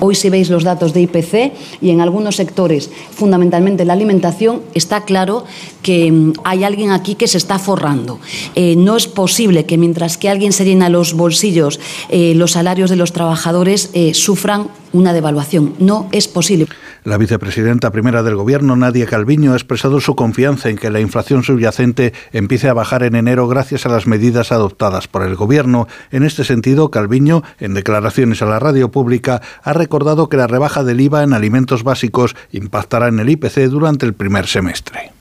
Hoy 0.00 0.14
si 0.14 0.30
veis 0.30 0.50
los 0.50 0.64
datos 0.64 0.92
de 0.92 1.02
IPC 1.02 1.52
y 1.80 1.90
en 1.90 2.00
algunos 2.00 2.36
sectores, 2.36 2.90
fundamentalmente 3.10 3.84
la 3.84 3.94
alimentación, 3.94 4.62
está 4.74 5.04
claro 5.04 5.44
que 5.82 6.10
mm, 6.10 6.32
hay 6.44 6.64
alguien 6.64 6.90
aquí 6.90 7.14
que 7.14 7.28
se 7.28 7.38
está 7.38 7.58
forrando. 7.58 8.18
Eh, 8.54 8.76
no 8.76 8.96
es 8.96 9.06
posible 9.06 9.64
que 9.64 9.78
mientras 9.78 10.18
que 10.18 10.28
alguien 10.28 10.52
se 10.52 10.64
llena 10.64 10.88
los 10.88 11.14
bolsillos, 11.14 11.80
eh, 12.08 12.34
los 12.34 12.52
salarios 12.52 12.90
de 12.90 12.96
los 12.96 13.12
trabajadores 13.12 13.90
eh, 13.94 14.14
sufran 14.14 14.68
una 14.92 15.12
devaluación. 15.12 15.74
No 15.78 16.08
es 16.12 16.28
posible. 16.28 16.66
La 17.06 17.18
vicepresidenta 17.18 17.92
primera 17.92 18.24
del 18.24 18.34
Gobierno, 18.34 18.74
Nadia 18.74 19.06
Calviño, 19.06 19.52
ha 19.52 19.56
expresado 19.56 20.00
su 20.00 20.16
confianza 20.16 20.70
en 20.70 20.76
que 20.76 20.90
la 20.90 20.98
inflación 20.98 21.44
subyacente 21.44 22.12
empiece 22.32 22.68
a 22.68 22.74
bajar 22.74 23.04
en 23.04 23.14
enero 23.14 23.46
gracias 23.46 23.86
a 23.86 23.90
las 23.90 24.08
medidas 24.08 24.50
adoptadas 24.50 25.06
por 25.06 25.22
el 25.22 25.36
Gobierno. 25.36 25.86
En 26.10 26.24
este 26.24 26.42
sentido, 26.42 26.90
Calviño, 26.90 27.44
en 27.60 27.74
declaraciones 27.74 28.42
a 28.42 28.46
la 28.46 28.58
radio 28.58 28.90
pública, 28.90 29.40
ha 29.62 29.72
recordado 29.72 30.28
que 30.28 30.36
la 30.36 30.48
rebaja 30.48 30.82
del 30.82 31.00
IVA 31.00 31.22
en 31.22 31.32
alimentos 31.32 31.84
básicos 31.84 32.34
impactará 32.50 33.06
en 33.06 33.20
el 33.20 33.30
IPC 33.30 33.68
durante 33.68 34.04
el 34.04 34.14
primer 34.14 34.48
semestre 34.48 35.12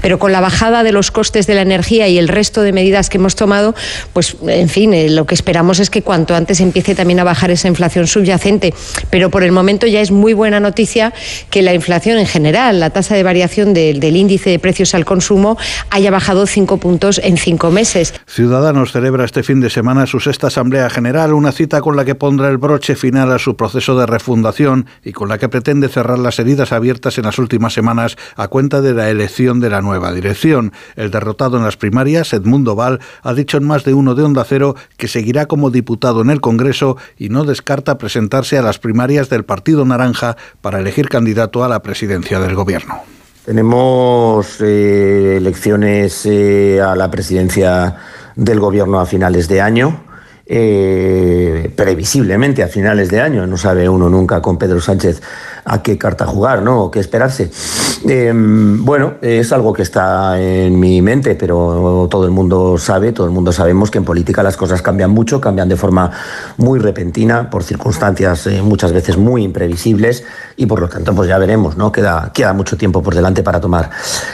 pero 0.00 0.18
con 0.18 0.32
la 0.32 0.40
bajada 0.40 0.82
de 0.82 0.92
los 0.92 1.10
costes 1.10 1.46
de 1.46 1.54
la 1.54 1.62
energía 1.62 2.08
y 2.08 2.18
el 2.18 2.28
resto 2.28 2.62
de 2.62 2.72
medidas 2.72 3.08
que 3.08 3.18
hemos 3.18 3.36
tomado, 3.36 3.74
pues 4.12 4.36
en 4.46 4.68
fin, 4.68 4.94
eh, 4.94 5.08
lo 5.10 5.26
que 5.26 5.34
esperamos 5.34 5.80
es 5.80 5.90
que 5.90 6.02
cuanto 6.02 6.34
antes 6.34 6.60
empiece 6.60 6.94
también 6.94 7.20
a 7.20 7.24
bajar 7.24 7.50
esa 7.50 7.68
inflación 7.68 8.06
subyacente. 8.06 8.74
Pero 9.10 9.30
por 9.30 9.42
el 9.42 9.52
momento 9.52 9.86
ya 9.86 10.00
es 10.00 10.10
muy 10.10 10.34
buena 10.34 10.60
noticia 10.60 11.12
que 11.50 11.62
la 11.62 11.74
inflación 11.74 12.18
en 12.18 12.26
general, 12.26 12.80
la 12.80 12.90
tasa 12.90 13.14
de 13.14 13.22
variación 13.22 13.74
del 13.74 14.16
índice 14.16 14.50
de 14.50 14.58
precios 14.58 14.94
al 14.94 15.04
consumo, 15.04 15.56
haya 15.90 16.10
bajado 16.10 16.46
cinco 16.46 16.78
puntos 16.78 17.20
en 17.22 17.36
cinco 17.36 17.70
meses. 17.70 18.14
Ciudadanos 18.26 18.92
celebra 18.92 19.24
este 19.24 19.42
fin 19.42 19.60
de 19.60 19.70
semana 19.70 20.06
su 20.06 20.20
sexta 20.20 20.48
Asamblea 20.48 20.90
General, 20.90 21.32
una 21.32 21.52
cita 21.52 21.80
con 21.80 21.96
la 21.96 22.04
que 22.04 22.14
pondrá 22.14 22.48
el 22.48 22.58
broche 22.58 22.96
final 22.96 23.32
a 23.32 23.38
su 23.38 23.56
proceso 23.56 23.98
de 23.98 24.06
refundación 24.06 24.86
y 25.04 25.12
con 25.12 25.28
la 25.28 25.38
que 25.38 25.48
pretende 25.48 25.88
cerrar 25.88 26.18
las 26.18 26.38
heridas 26.38 26.72
abiertas 26.72 27.18
en 27.18 27.24
las 27.24 27.38
últimas 27.38 27.72
semanas 27.72 28.16
a 28.36 28.48
cuenta 28.48 28.80
de 28.80 28.94
la 28.94 29.10
elección 29.10 29.60
de 29.62 29.70
la 29.70 29.80
nueva 29.80 30.12
dirección. 30.12 30.74
El 30.94 31.10
derrotado 31.10 31.56
en 31.56 31.64
las 31.64 31.78
primarias, 31.78 32.34
Edmundo 32.34 32.76
Val, 32.76 33.00
ha 33.22 33.32
dicho 33.32 33.56
en 33.56 33.64
más 33.64 33.84
de 33.84 33.94
uno 33.94 34.14
de 34.14 34.22
Onda 34.22 34.44
Cero 34.44 34.76
que 34.98 35.08
seguirá 35.08 35.46
como 35.46 35.70
diputado 35.70 36.20
en 36.20 36.28
el 36.28 36.42
Congreso 36.42 36.98
y 37.16 37.30
no 37.30 37.44
descarta 37.44 37.96
presentarse 37.96 38.58
a 38.58 38.62
las 38.62 38.78
primarias 38.78 39.30
del 39.30 39.46
Partido 39.46 39.86
Naranja 39.86 40.36
para 40.60 40.80
elegir 40.80 41.08
candidato 41.08 41.64
a 41.64 41.68
la 41.68 41.82
presidencia 41.82 42.38
del 42.38 42.54
Gobierno. 42.54 43.00
Tenemos 43.44 44.60
eh, 44.60 45.36
elecciones 45.38 46.26
eh, 46.26 46.80
a 46.80 46.94
la 46.94 47.10
presidencia 47.10 47.96
del 48.36 48.60
Gobierno 48.60 49.00
a 49.00 49.06
finales 49.06 49.48
de 49.48 49.60
año. 49.60 50.11
Eh, 50.54 51.72
previsiblemente 51.74 52.62
a 52.62 52.68
finales 52.68 53.08
de 53.08 53.22
año, 53.22 53.46
no 53.46 53.56
sabe 53.56 53.88
uno 53.88 54.10
nunca 54.10 54.42
con 54.42 54.58
Pedro 54.58 54.82
Sánchez 54.82 55.22
a 55.64 55.80
qué 55.80 55.96
carta 55.96 56.26
jugar, 56.26 56.60
¿no? 56.60 56.82
O 56.82 56.90
qué 56.90 57.00
esperarse. 57.00 57.50
Em, 58.06 58.84
bueno, 58.84 59.14
es 59.22 59.50
algo 59.50 59.72
que 59.72 59.80
está 59.80 60.38
en 60.38 60.78
mi 60.78 61.00
mente, 61.00 61.36
pero 61.36 62.06
todo 62.10 62.26
el 62.26 62.32
mundo 62.32 62.76
sabe, 62.76 63.12
todo 63.12 63.26
el 63.26 63.32
mundo 63.32 63.50
sabemos 63.50 63.90
que 63.90 63.96
en 63.96 64.04
política 64.04 64.42
las 64.42 64.58
cosas 64.58 64.82
cambian 64.82 65.10
mucho, 65.10 65.40
cambian 65.40 65.70
de 65.70 65.76
forma 65.76 66.10
muy 66.58 66.78
repentina, 66.78 67.48
por 67.48 67.62
circunstancias 67.62 68.46
eh, 68.46 68.60
muchas 68.60 68.92
veces 68.92 69.16
muy 69.16 69.44
imprevisibles 69.44 70.22
y 70.56 70.66
por 70.66 70.80
lo 70.80 70.88
tanto 70.90 71.14
pues 71.14 71.30
ya 71.30 71.38
veremos, 71.38 71.78
¿no? 71.78 71.90
Queda, 71.90 72.30
queda 72.34 72.52
mucho 72.52 72.76
tiempo 72.76 73.02
por 73.02 73.14
delante 73.14 73.42
para 73.42 73.58
tomar 73.58 73.88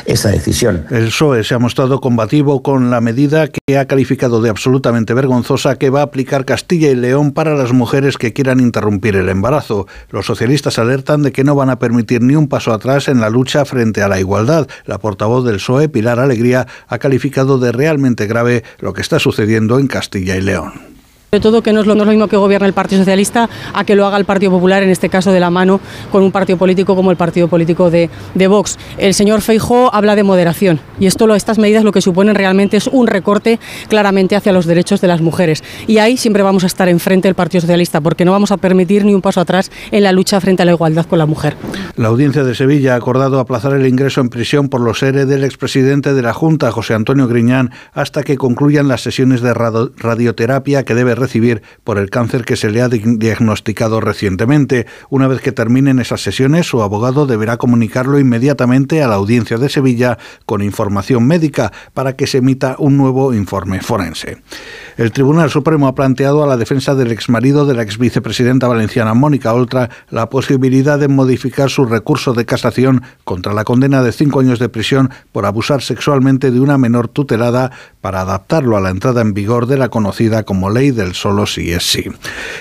esa 0.04 0.30
decisión. 0.30 0.86
El 0.90 1.06
PSOE 1.06 1.44
se 1.44 1.54
ha 1.54 1.60
mostrado 1.60 2.00
combativo 2.00 2.60
con 2.60 2.90
la 2.90 3.00
medida 3.00 3.46
que 3.46 3.78
ha 3.78 3.86
calificado 3.86 4.42
de 4.42 4.50
absolutamente 4.50 5.14
vergonzosa 5.14 5.76
que 5.76 5.90
va 5.90 6.02
a 6.02 6.07
aplicar 6.08 6.44
Castilla 6.44 6.90
y 6.90 6.94
León 6.94 7.32
para 7.32 7.54
las 7.54 7.72
mujeres 7.72 8.18
que 8.18 8.32
quieran 8.32 8.60
interrumpir 8.60 9.16
el 9.16 9.28
embarazo. 9.28 9.86
Los 10.10 10.26
socialistas 10.26 10.78
alertan 10.78 11.22
de 11.22 11.32
que 11.32 11.44
no 11.44 11.54
van 11.54 11.70
a 11.70 11.78
permitir 11.78 12.22
ni 12.22 12.34
un 12.34 12.48
paso 12.48 12.72
atrás 12.72 13.08
en 13.08 13.20
la 13.20 13.30
lucha 13.30 13.64
frente 13.64 14.02
a 14.02 14.08
la 14.08 14.18
igualdad. 14.18 14.66
La 14.84 14.98
portavoz 14.98 15.44
del 15.44 15.56
PSOE, 15.56 15.88
Pilar 15.88 16.18
Alegría, 16.18 16.66
ha 16.88 16.98
calificado 16.98 17.58
de 17.58 17.72
realmente 17.72 18.26
grave 18.26 18.64
lo 18.80 18.92
que 18.92 19.02
está 19.02 19.18
sucediendo 19.18 19.78
en 19.78 19.86
Castilla 19.86 20.36
y 20.36 20.40
León. 20.40 20.87
De 21.30 21.40
todo 21.40 21.60
que 21.60 21.74
no 21.74 21.82
es, 21.82 21.86
lo, 21.86 21.94
mismo 22.06 22.26
que 22.26 22.38
gobierna 22.38 22.66
el 22.66 22.72
Partido 22.72 23.02
Socialista 23.02 23.50
a 23.74 23.84
que 23.84 23.94
lo 23.94 24.06
haga 24.06 24.16
el 24.16 24.24
Partido 24.24 24.50
Popular, 24.50 24.82
en 24.82 24.88
este 24.88 25.10
caso 25.10 25.30
de 25.30 25.40
la 25.40 25.50
mano 25.50 25.78
con 26.10 26.22
un 26.22 26.32
partido 26.32 26.56
político 26.56 26.96
como 26.96 27.10
el 27.10 27.18
partido 27.18 27.48
político 27.48 27.90
de, 27.90 28.08
Vox. 28.48 28.78
El 28.96 29.12
señor 29.12 29.42
Feijó 29.42 29.94
habla 29.94 30.16
de 30.16 30.22
moderación 30.22 30.80
y 30.98 31.04
esto, 31.04 31.34
estas 31.34 31.58
medidas 31.58 31.84
lo 31.84 31.92
que 31.92 32.00
suponen 32.00 32.34
realmente 32.34 32.78
es 32.78 32.86
un 32.86 33.06
recorte 33.06 33.60
claramente 33.90 34.36
hacia 34.36 34.52
los 34.52 34.64
derechos 34.64 35.02
de 35.02 35.08
las 35.08 35.20
mujeres. 35.20 35.62
Y 35.86 35.98
ahí 35.98 36.16
siempre 36.16 36.42
vamos 36.42 36.64
a 36.64 36.66
estar 36.66 36.88
enfrente 36.88 37.28
del 37.28 37.34
Partido 37.34 37.60
Socialista 37.60 38.00
porque 38.00 38.24
no 38.24 38.32
vamos 38.32 38.50
a 38.50 38.56
permitir 38.56 39.04
ni 39.04 39.12
un 39.12 39.20
paso 39.20 39.42
atrás 39.42 39.70
en 39.90 40.04
la 40.04 40.12
lucha 40.12 40.40
frente 40.40 40.62
a 40.62 40.64
la 40.64 40.72
igualdad 40.72 41.04
con 41.04 41.18
la 41.18 41.26
mujer. 41.26 41.56
La 41.96 42.08
audiencia 42.08 42.42
de 42.42 42.54
Sevilla 42.54 42.94
ha 42.94 42.96
acordado 42.96 43.38
aplazar 43.38 43.74
el 43.74 43.86
ingreso 43.86 44.22
en 44.22 44.30
prisión 44.30 44.70
por 44.70 44.80
los 44.80 45.00
seres 45.00 45.28
del 45.28 45.44
expresidente 45.44 46.14
de 46.14 46.22
la 46.22 46.32
Junta, 46.32 46.72
José 46.72 46.94
Antonio 46.94 47.28
Griñán, 47.28 47.70
hasta 47.92 48.22
que 48.22 48.38
concluyan 48.38 48.88
las 48.88 49.02
sesiones 49.02 49.42
de 49.42 49.52
radioterapia 49.52 50.84
que 50.84 50.94
debe 50.94 51.17
recibir 51.18 51.62
por 51.84 51.98
el 51.98 52.10
cáncer 52.10 52.44
que 52.44 52.56
se 52.56 52.70
le 52.70 52.82
ha 52.82 52.88
diagnosticado 52.88 54.00
recientemente. 54.00 54.86
Una 55.10 55.28
vez 55.28 55.40
que 55.40 55.52
terminen 55.52 55.98
esas 55.98 56.22
sesiones, 56.22 56.66
su 56.66 56.82
abogado 56.82 57.26
deberá 57.26 57.56
comunicarlo 57.56 58.18
inmediatamente 58.18 59.02
a 59.02 59.08
la 59.08 59.16
audiencia 59.16 59.58
de 59.58 59.68
Sevilla 59.68 60.18
con 60.46 60.62
información 60.62 61.26
médica 61.26 61.72
para 61.94 62.16
que 62.16 62.26
se 62.26 62.38
emita 62.38 62.76
un 62.78 62.96
nuevo 62.96 63.34
informe 63.34 63.80
forense. 63.80 64.38
El 64.98 65.12
Tribunal 65.12 65.48
Supremo 65.48 65.86
ha 65.86 65.94
planteado 65.94 66.42
a 66.42 66.48
la 66.48 66.56
defensa 66.56 66.96
del 66.96 67.12
exmarido 67.12 67.64
de 67.64 67.74
la 67.74 67.82
ex 67.82 67.98
vicepresidenta 67.98 68.66
valenciana 68.66 69.14
Mónica 69.14 69.54
Oltra 69.54 69.90
la 70.10 70.28
posibilidad 70.28 70.98
de 70.98 71.06
modificar 71.06 71.70
su 71.70 71.84
recurso 71.84 72.32
de 72.32 72.44
casación 72.44 73.04
contra 73.22 73.54
la 73.54 73.62
condena 73.62 74.02
de 74.02 74.10
cinco 74.10 74.40
años 74.40 74.58
de 74.58 74.68
prisión 74.68 75.10
por 75.30 75.46
abusar 75.46 75.82
sexualmente 75.82 76.50
de 76.50 76.58
una 76.58 76.78
menor 76.78 77.06
tutelada 77.06 77.70
para 78.00 78.22
adaptarlo 78.22 78.76
a 78.76 78.80
la 78.80 78.90
entrada 78.90 79.20
en 79.20 79.34
vigor 79.34 79.66
de 79.66 79.78
la 79.78 79.88
conocida 79.88 80.42
como 80.42 80.68
Ley 80.68 80.90
del 80.90 81.14
Solo 81.14 81.46
si 81.46 81.70
es 81.70 81.84
sí. 81.84 82.06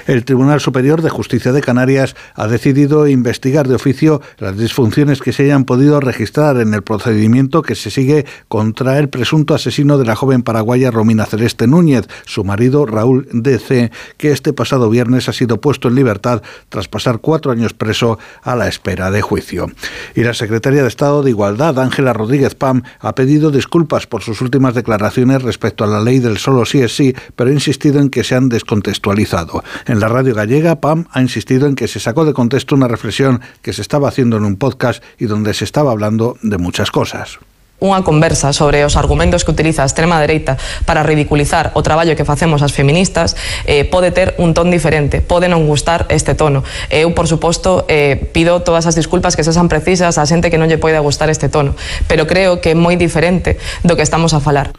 El 0.05 0.23
Tribunal 0.23 0.59
Superior 0.59 1.01
de 1.01 1.09
Justicia 1.09 1.51
de 1.51 1.61
Canarias 1.61 2.15
ha 2.35 2.45
decidido 2.45 3.07
investigar 3.07 3.67
de 3.67 3.73
oficio 3.73 4.21
las 4.37 4.55
disfunciones 4.55 5.21
que 5.21 5.33
se 5.33 5.45
hayan 5.45 5.65
podido 5.65 5.99
registrar 6.01 6.57
en 6.57 6.75
el 6.75 6.83
procedimiento 6.83 7.63
que 7.63 7.73
se 7.73 7.89
sigue 7.89 8.27
contra 8.47 8.99
el 8.99 9.09
presunto 9.09 9.55
asesino 9.55 9.97
de 9.97 10.05
la 10.05 10.15
joven 10.15 10.43
paraguaya 10.43 10.91
Romina 10.91 11.25
Celeste 11.25 11.65
Núñez, 11.65 12.07
su 12.27 12.43
marido 12.43 12.85
Raúl 12.85 13.27
D.C., 13.31 13.91
que 14.17 14.31
este 14.31 14.53
pasado 14.53 14.89
viernes 14.89 15.29
ha 15.29 15.33
sido 15.33 15.59
puesto 15.59 15.87
en 15.87 15.95
libertad 15.95 16.43
tras 16.69 16.87
pasar 16.87 17.19
cuatro 17.19 17.51
años 17.51 17.73
preso 17.73 18.19
a 18.43 18.55
la 18.55 18.67
espera 18.67 19.09
de 19.09 19.21
juicio. 19.21 19.71
Y 20.15 20.23
la 20.23 20.33
secretaria 20.33 20.83
de 20.83 20.87
Estado 20.87 21.23
de 21.23 21.31
Igualdad, 21.31 21.79
Ángela 21.79 22.13
Rodríguez 22.13 22.53
Pam, 22.53 22.83
ha 22.99 23.15
pedido 23.15 23.49
disculpas 23.49 24.07
por 24.07 24.21
sus 24.21 24.41
últimas 24.41 24.75
declaraciones 24.75 25.41
respecto 25.41 25.83
a 25.83 25.87
la 25.87 26.01
ley 26.01 26.19
del 26.19 26.37
solo 26.37 26.65
sí 26.65 26.81
es 26.81 26.95
sí, 26.95 27.15
pero 27.35 27.49
ha 27.49 27.53
insistido 27.53 27.99
en 27.99 28.09
que 28.09 28.23
se 28.23 28.35
han 28.35 28.49
descontextualizado. 28.49 29.63
En 29.85 29.99
la 29.99 30.07
radio 30.07 30.35
gallega, 30.35 30.81
Pam 30.81 31.05
ha 31.11 31.21
insistido 31.21 31.67
en 31.67 31.75
que 31.75 31.87
se 31.87 31.99
sacó 31.99 32.25
de 32.25 32.33
contexto 32.33 32.75
una 32.75 32.87
reflexión 32.87 33.41
que 33.61 33.73
se 33.73 33.81
estaba 33.81 34.09
haciendo 34.09 34.37
en 34.37 34.45
un 34.45 34.57
podcast 34.57 35.03
y 35.17 35.25
donde 35.25 35.53
se 35.53 35.63
estaba 35.63 35.91
hablando 35.91 36.37
de 36.41 36.57
muchas 36.57 36.91
cosas. 36.91 37.39
unha 37.77 38.01
conversa 38.01 38.49
sobre 38.57 38.81
os 38.81 38.97
argumentos 38.97 39.45
que 39.45 39.53
utiliza 39.53 39.85
a 39.85 39.89
extrema 39.89 40.17
dereita 40.17 40.57
para 40.89 41.05
ridiculizar 41.05 41.69
o 41.77 41.85
traballo 41.85 42.17
que 42.17 42.25
facemos 42.25 42.65
as 42.65 42.73
feministas 42.73 43.37
eh, 43.69 43.85
pode 43.85 44.09
ter 44.09 44.33
un 44.41 44.57
ton 44.57 44.73
diferente, 44.73 45.21
pode 45.21 45.45
non 45.45 45.69
gustar 45.69 46.09
este 46.09 46.33
tono. 46.33 46.65
Eu, 46.89 47.13
por 47.13 47.29
suposto, 47.29 47.85
eh, 47.85 48.17
pido 48.33 48.65
todas 48.65 48.89
as 48.89 48.97
disculpas 48.97 49.37
que 49.37 49.45
sexan 49.45 49.69
precisas 49.69 50.17
a 50.17 50.25
xente 50.25 50.49
que 50.49 50.57
non 50.57 50.65
lle 50.65 50.81
poida 50.81 51.05
gustar 51.05 51.29
este 51.29 51.53
tono, 51.53 51.77
pero 52.09 52.25
creo 52.25 52.65
que 52.65 52.73
é 52.73 52.77
moi 52.77 52.97
diferente 52.97 53.61
do 53.85 53.93
que 53.93 54.01
estamos 54.01 54.33
a 54.33 54.41
falar. 54.41 54.73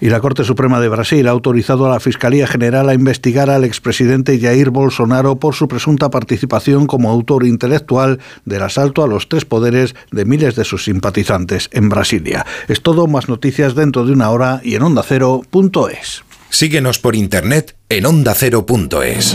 Y 0.00 0.08
la 0.08 0.20
Corte 0.20 0.44
Suprema 0.44 0.80
de 0.80 0.88
Brasil 0.88 1.26
ha 1.26 1.30
autorizado 1.30 1.86
a 1.86 1.90
la 1.90 2.00
Fiscalía 2.00 2.46
General 2.46 2.88
a 2.88 2.94
investigar 2.94 3.50
al 3.50 3.64
expresidente 3.64 4.38
Jair 4.38 4.70
Bolsonaro 4.70 5.36
por 5.36 5.54
su 5.54 5.68
presunta 5.68 6.10
participación 6.10 6.86
como 6.86 7.10
autor 7.10 7.46
intelectual 7.46 8.20
del 8.44 8.62
asalto 8.62 9.02
a 9.02 9.08
los 9.08 9.28
tres 9.28 9.44
poderes 9.44 9.94
de 10.10 10.24
miles 10.24 10.56
de 10.56 10.64
sus 10.64 10.84
simpatizantes 10.84 11.68
en 11.72 11.88
Brasilia. 11.88 12.46
Es 12.68 12.82
todo, 12.82 13.06
más 13.06 13.28
noticias 13.28 13.74
dentro 13.74 14.04
de 14.04 14.12
una 14.12 14.30
hora 14.30 14.60
y 14.62 14.74
en 14.74 14.82
ondacero.es. 14.82 16.24
Síguenos 16.50 16.98
por 16.98 17.16
internet 17.16 17.74
en 17.88 18.06
ondacero.es. 18.06 19.34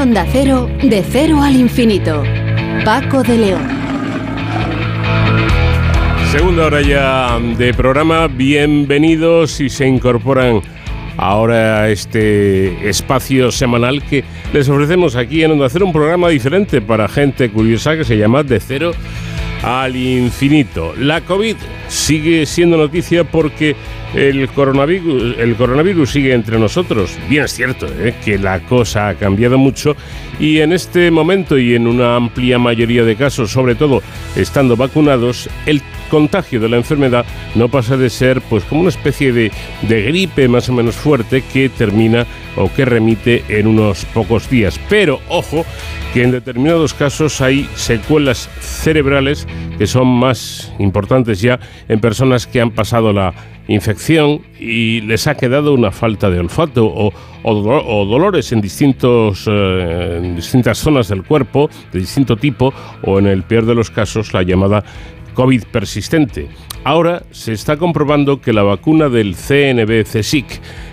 Onda 0.00 0.26
Cero, 0.32 0.66
de 0.82 1.04
cero 1.06 1.42
al 1.42 1.56
infinito. 1.56 2.22
Paco 2.86 3.22
de 3.22 3.36
León. 3.36 3.68
Segunda 6.32 6.64
hora 6.64 6.80
ya 6.80 7.38
de 7.38 7.74
programa. 7.74 8.26
Bienvenidos 8.26 9.60
y 9.60 9.68
se 9.68 9.86
incorporan 9.86 10.62
ahora 11.18 11.82
a 11.82 11.90
este 11.90 12.88
espacio 12.88 13.52
semanal 13.52 14.02
que 14.02 14.24
les 14.54 14.70
ofrecemos 14.70 15.16
aquí 15.16 15.44
en 15.44 15.50
Onda 15.50 15.68
Cero, 15.68 15.84
un 15.84 15.92
programa 15.92 16.30
diferente 16.30 16.80
para 16.80 17.06
gente 17.06 17.50
curiosa 17.50 17.94
que 17.94 18.04
se 18.04 18.16
llama 18.16 18.42
De 18.42 18.58
Cero 18.58 18.92
al 19.62 19.96
Infinito. 19.96 20.94
La 20.96 21.20
COVID 21.20 21.56
sigue 21.88 22.46
siendo 22.46 22.78
noticia 22.78 23.24
porque 23.24 23.76
el 24.14 24.48
coronavirus, 24.48 25.38
el 25.38 25.54
coronavirus 25.56 26.10
sigue 26.10 26.32
entre 26.32 26.58
nosotros. 26.58 27.16
Bien 27.28 27.44
es 27.44 27.52
cierto 27.52 27.86
¿eh? 27.86 28.14
que 28.24 28.38
la 28.38 28.60
cosa 28.60 29.08
ha 29.08 29.14
cambiado 29.14 29.58
mucho 29.58 29.96
y 30.38 30.58
en 30.60 30.72
este 30.72 31.10
momento 31.10 31.58
y 31.58 31.74
en 31.74 31.86
una 31.86 32.16
amplia 32.16 32.58
mayoría 32.58 33.04
de 33.04 33.16
casos, 33.16 33.50
sobre 33.50 33.74
todo 33.74 34.02
estando 34.36 34.76
vacunados, 34.76 35.48
el 35.66 35.82
contagio 36.10 36.60
de 36.60 36.68
la 36.68 36.76
enfermedad 36.76 37.24
no 37.54 37.68
pasa 37.70 37.96
de 37.96 38.10
ser 38.10 38.42
pues 38.42 38.64
como 38.64 38.82
una 38.82 38.90
especie 38.90 39.32
de, 39.32 39.50
de 39.88 40.02
gripe 40.02 40.46
más 40.48 40.68
o 40.68 40.74
menos 40.74 40.96
fuerte 40.96 41.42
que 41.52 41.70
termina 41.70 42.26
o 42.56 42.70
que 42.70 42.84
remite 42.84 43.42
en 43.48 43.66
unos 43.66 44.04
pocos 44.06 44.50
días. 44.50 44.78
Pero 44.90 45.20
ojo 45.30 45.64
que 46.12 46.24
en 46.24 46.32
determinados 46.32 46.92
casos 46.92 47.40
hay 47.40 47.66
secuelas 47.76 48.50
cerebrales 48.60 49.46
que 49.78 49.86
son 49.86 50.08
más 50.08 50.70
importantes 50.78 51.40
ya 51.40 51.58
en 51.88 52.00
personas 52.00 52.46
que 52.46 52.60
han 52.60 52.72
pasado 52.72 53.12
la 53.12 53.32
infección 53.68 54.40
y 54.58 55.00
les 55.02 55.28
ha 55.28 55.36
quedado 55.36 55.72
una 55.72 55.92
falta 55.92 56.28
de 56.28 56.40
olfato 56.40 56.86
o, 56.86 57.12
o 57.44 57.54
do- 57.54 57.86
o 57.86 58.04
dolores 58.04 58.50
en, 58.50 58.60
distintos, 58.60 59.44
eh, 59.46 60.18
en 60.20 60.34
distintas 60.34 60.78
zonas 60.78 61.06
del 61.06 61.22
cuerpo 61.22 61.70
de 61.92 62.00
distinto 62.00 62.36
tipo 62.36 62.74
o 63.04 63.20
en 63.20 63.26
el 63.28 63.44
peor 63.44 63.66
de 63.66 63.76
los 63.76 63.90
casos 63.92 64.34
la 64.34 64.42
llamada 64.42 64.82
COVID 65.34 65.64
persistente. 65.64 66.48
Ahora 66.82 67.24
se 67.30 67.52
está 67.52 67.76
comprobando 67.76 68.40
que 68.40 68.54
la 68.54 68.62
vacuna 68.62 69.10
del 69.10 69.34
CNB-CSIC 69.34 70.46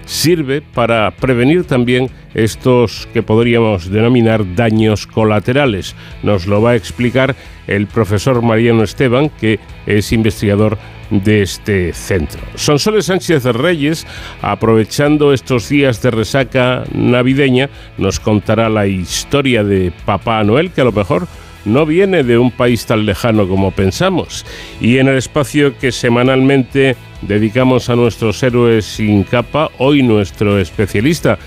sirve 0.05 0.61
para 0.61 1.11
prevenir 1.11 1.65
también 1.65 2.09
estos 2.33 3.07
que 3.13 3.23
podríamos 3.23 3.89
denominar 3.89 4.55
daños 4.55 5.07
colaterales. 5.07 5.95
Nos 6.23 6.45
lo 6.45 6.61
va 6.61 6.71
a 6.71 6.75
explicar 6.75 7.35
el 7.67 7.87
profesor 7.87 8.41
Mariano 8.41 8.83
Esteban, 8.83 9.29
que 9.29 9.59
es 9.85 10.11
investigador 10.11 10.77
de 11.09 11.41
este 11.41 11.93
centro. 11.93 12.41
Sonsoles 12.55 13.05
Sánchez 13.05 13.45
Reyes, 13.45 14.05
aprovechando 14.41 15.31
estos 15.31 15.69
días 15.69 16.01
de 16.01 16.11
resaca 16.11 16.83
navideña, 16.93 17.69
nos 17.97 18.19
contará 18.19 18.67
la 18.69 18.87
historia 18.87 19.63
de 19.63 19.93
Papá 20.05 20.43
Noel, 20.43 20.71
que 20.71 20.81
a 20.81 20.85
lo 20.85 20.91
mejor 20.91 21.27
no 21.67 21.85
viene 21.85 22.23
de 22.23 22.37
un 22.37 22.51
país 22.51 22.85
tan 22.85 23.05
lejano 23.05 23.47
como 23.47 23.71
pensamos. 23.71 24.45
Y 24.81 24.97
en 24.97 25.07
el 25.07 25.17
espacio 25.17 25.77
que 25.77 25.91
semanalmente 25.91 26.95
dedicamos 27.21 27.89
a 27.89 27.95
nuestros 27.95 28.41
héroes 28.41 28.85
sin 28.85 29.23
capa, 29.23 29.69
hoy 29.77 30.01
nuestro 30.01 30.59
especialista 30.59 31.37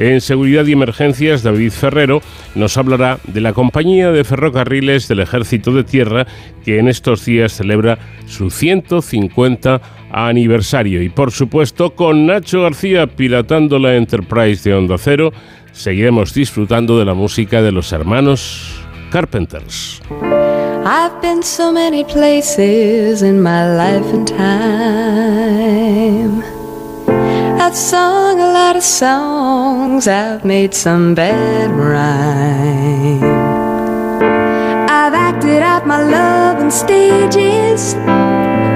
en 0.00 0.22
seguridad 0.22 0.64
y 0.64 0.72
emergencias, 0.72 1.42
David 1.42 1.72
Ferrero, 1.72 2.22
nos 2.54 2.78
hablará 2.78 3.18
de 3.26 3.42
la 3.42 3.52
compañía 3.52 4.10
de 4.10 4.24
ferrocarriles 4.24 5.08
del 5.08 5.20
Ejército 5.20 5.72
de 5.72 5.84
Tierra 5.84 6.26
que 6.64 6.78
en 6.78 6.88
estos 6.88 7.26
días 7.26 7.52
celebra 7.52 7.98
su 8.26 8.48
150 8.48 9.82
aniversario. 10.10 11.02
Y 11.02 11.10
por 11.10 11.32
supuesto, 11.32 11.94
con 11.94 12.24
Nacho 12.24 12.62
García 12.62 13.08
pilotando 13.08 13.78
la 13.78 13.94
Enterprise 13.96 14.66
de 14.70 14.74
Onda 14.74 14.96
Cero, 14.96 15.34
seguiremos 15.72 16.32
disfrutando 16.32 16.98
de 16.98 17.04
la 17.04 17.12
música 17.12 17.60
de 17.60 17.72
los 17.72 17.92
hermanos 17.92 18.80
Carpenters. 19.10 20.00
I've 20.10 21.20
been 21.20 21.42
so 21.42 21.72
many 21.72 22.04
places 22.04 23.22
in 23.22 23.42
my 23.42 23.74
life 23.76 24.06
and 24.14 24.26
time. 24.28 25.50
I've 27.60 27.74
sung 27.76 28.40
a 28.40 28.52
lot 28.52 28.76
of 28.76 28.82
songs, 28.82 30.06
I've 30.06 30.44
made 30.44 30.74
some 30.74 31.14
bad 31.14 31.70
rhyme. 31.70 33.24
I've 34.88 35.14
acted 35.14 35.60
out 35.60 35.86
my 35.86 36.02
love 36.02 36.58
on 36.58 36.70
stages 36.70 37.96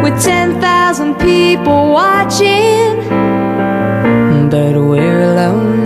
with 0.02 0.20
10,000 0.20 1.14
people 1.14 1.92
watching. 1.92 3.02
But 4.50 4.74
we're 4.76 5.22
alone 5.22 5.83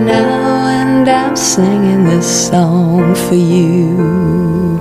singing 1.39 2.03
this 2.03 2.49
song 2.49 3.15
for 3.15 3.35
you. 3.35 4.77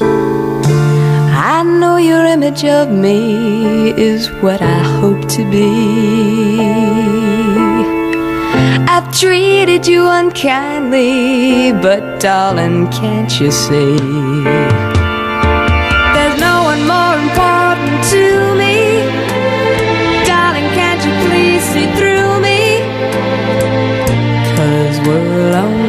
I 0.00 1.62
know 1.62 1.98
your 1.98 2.24
image 2.24 2.64
of 2.64 2.90
me 2.90 3.90
is 3.90 4.28
what 4.40 4.62
I 4.62 4.78
hope 5.00 5.28
to 5.28 5.50
be. 5.50 6.60
I've 8.88 9.12
treated 9.12 9.86
you 9.86 10.08
unkindly, 10.08 11.72
but 11.72 12.20
darling, 12.20 12.88
can't 12.90 13.38
you 13.38 13.50
see? 13.50 14.87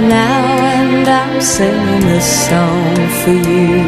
Now, 0.10 0.66
and 0.66 1.08
I'm 1.08 1.40
singing 1.40 2.02
this 2.02 2.50
song 2.50 2.96
for 3.22 3.30
you. 3.30 3.86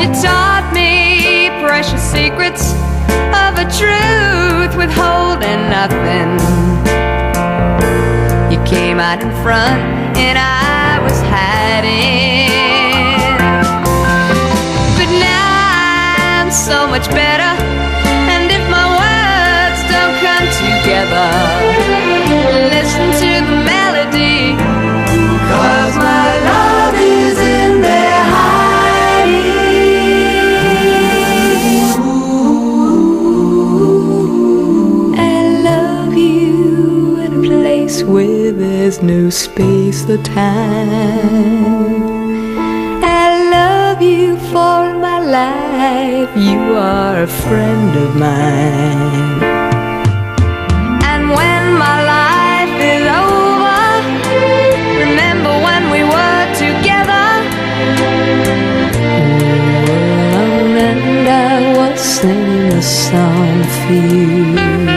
You 0.00 0.08
taught 0.22 0.70
me 0.74 1.48
precious 1.66 2.02
secrets 2.02 2.72
of 3.32 3.56
a 3.56 3.66
truth 3.80 4.76
withholding 4.76 5.70
nothing. 5.72 6.30
You 8.52 8.62
came 8.66 9.00
out 9.00 9.22
in 9.22 9.30
front 9.42 9.80
and 10.18 10.36
I 10.36 11.00
was 11.02 11.18
hiding. 11.32 12.50
But 14.98 15.10
now 15.18 16.42
I'm 16.42 16.50
so 16.50 16.86
much 16.86 17.08
better. 17.10 17.37
Where 38.08 38.52
there's 38.52 39.02
no 39.02 39.28
space 39.28 40.08
or 40.08 40.16
time. 40.18 42.02
I 43.04 43.50
love 43.50 44.00
you 44.00 44.36
for 44.52 44.94
my 45.06 45.20
life. 45.20 46.30
You 46.36 46.76
are 46.76 47.22
a 47.22 47.26
friend 47.26 47.96
of 47.96 48.16
mine. 48.16 49.57
Song 62.88 63.64
for 63.64 63.92
you. 63.92 64.87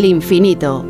Al 0.00 0.06
infinito. 0.06 0.84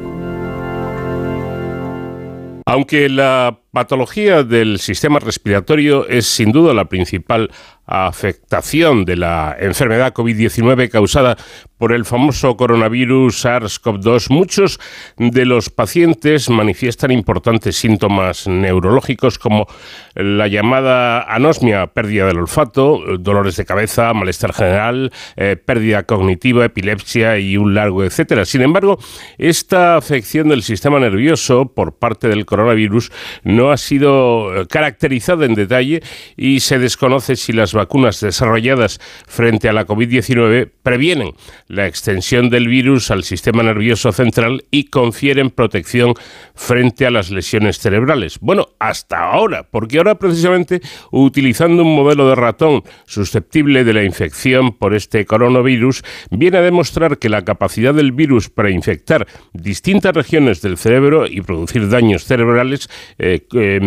Aunque 2.67 3.09
la 3.09 3.61
patología 3.73 4.43
del 4.43 4.79
sistema 4.79 5.19
respiratorio 5.19 6.09
es 6.09 6.27
sin 6.27 6.53
duda 6.53 6.75
la 6.75 6.87
principal 6.87 7.51
afectación 7.91 9.05
de 9.05 9.17
la 9.17 9.57
enfermedad 9.59 10.13
COVID-19 10.15 10.89
causada 10.91 11.37
por 11.77 11.93
el 11.93 12.05
famoso 12.05 12.57
coronavirus 12.57 13.45
SARS-CoV-2, 13.45 14.31
muchos 14.31 14.79
de 15.17 15.45
los 15.45 15.71
pacientes 15.71 16.51
manifiestan 16.51 17.11
importantes 17.11 17.77
síntomas 17.77 18.47
neurológicos 18.47 19.39
como 19.39 19.67
la 20.15 20.47
llamada 20.47 21.23
anosmia, 21.23 21.89
pérdida 21.89 22.27
del 22.27 22.39
olfato, 22.39 23.01
dolores 23.19 23.57
de 23.57 23.65
cabeza, 23.65 24.13
malestar 24.13 24.53
general, 24.53 25.11
eh, 25.37 25.57
pérdida 25.57 26.05
cognitiva, 26.05 26.67
epilepsia 26.67 27.39
y 27.39 27.57
un 27.57 27.75
largo 27.75 28.05
etcétera. 28.05 28.45
Sin 28.45 28.61
embargo, 28.61 28.99
esta 29.39 29.97
afección 29.97 30.49
del 30.51 30.63
sistema 30.63 31.01
nervioso 31.01 31.73
por 31.75 31.99
parte 31.99 32.29
del 32.29 32.47
coronavirus 32.47 33.11
no 33.43 33.60
ha 33.69 33.77
sido 33.77 34.63
eh, 34.63 34.67
caracterizada 34.67 35.45
en 35.45 35.55
detalle 35.55 36.03
y 36.39 36.61
se 36.61 36.79
desconoce 36.79 37.37
si 37.37 37.53
las 37.53 37.75
vacunas 37.75 38.21
desarrolladas 38.21 38.99
frente 39.27 39.69
a 39.69 39.75
la 39.75 39.87
COVID-19 39.87 40.71
previenen 40.83 41.35
la 41.69 41.87
extensión 41.87 42.49
del 42.49 42.69
virus 42.69 43.11
al 43.11 43.25
sistema 43.25 43.63
nervioso 43.63 44.13
central 44.13 44.65
y 44.71 44.85
confieren 44.85 45.51
protección 45.51 46.15
frente 46.55 47.07
a 47.07 47.11
las 47.11 47.31
lesiones 47.31 47.79
cerebrales. 47.79 48.39
Bueno, 48.41 48.69
hasta 48.79 49.19
ahora, 49.19 49.67
porque 49.71 49.99
ahora 49.99 50.15
precisamente 50.15 50.81
utilizando 51.11 51.83
un 51.83 51.95
modelo 51.95 52.29
de 52.29 52.35
ratón 52.37 52.83
susceptible 53.05 53.85
de 53.85 53.93
la 53.93 54.05
infección 54.05 54.73
por 54.73 54.95
este 54.95 55.27
coronavirus, 55.27 56.03
viene 56.31 56.59
a 56.59 56.63
demostrar 56.63 57.19
que 57.19 57.29
la 57.29 57.45
capacidad 57.45 57.95
del 57.95 58.13
virus 58.13 58.49
para 58.49 58.71
infectar 58.71 59.27
distintas 59.53 60.15
regiones 60.15 60.63
del 60.63 60.77
cerebro 60.77 61.27
y 61.27 61.41
producir 61.41 61.89
daños 61.89 62.25
cerebrales, 62.25 62.89
eh, 63.19 63.41
eh, 63.55 63.79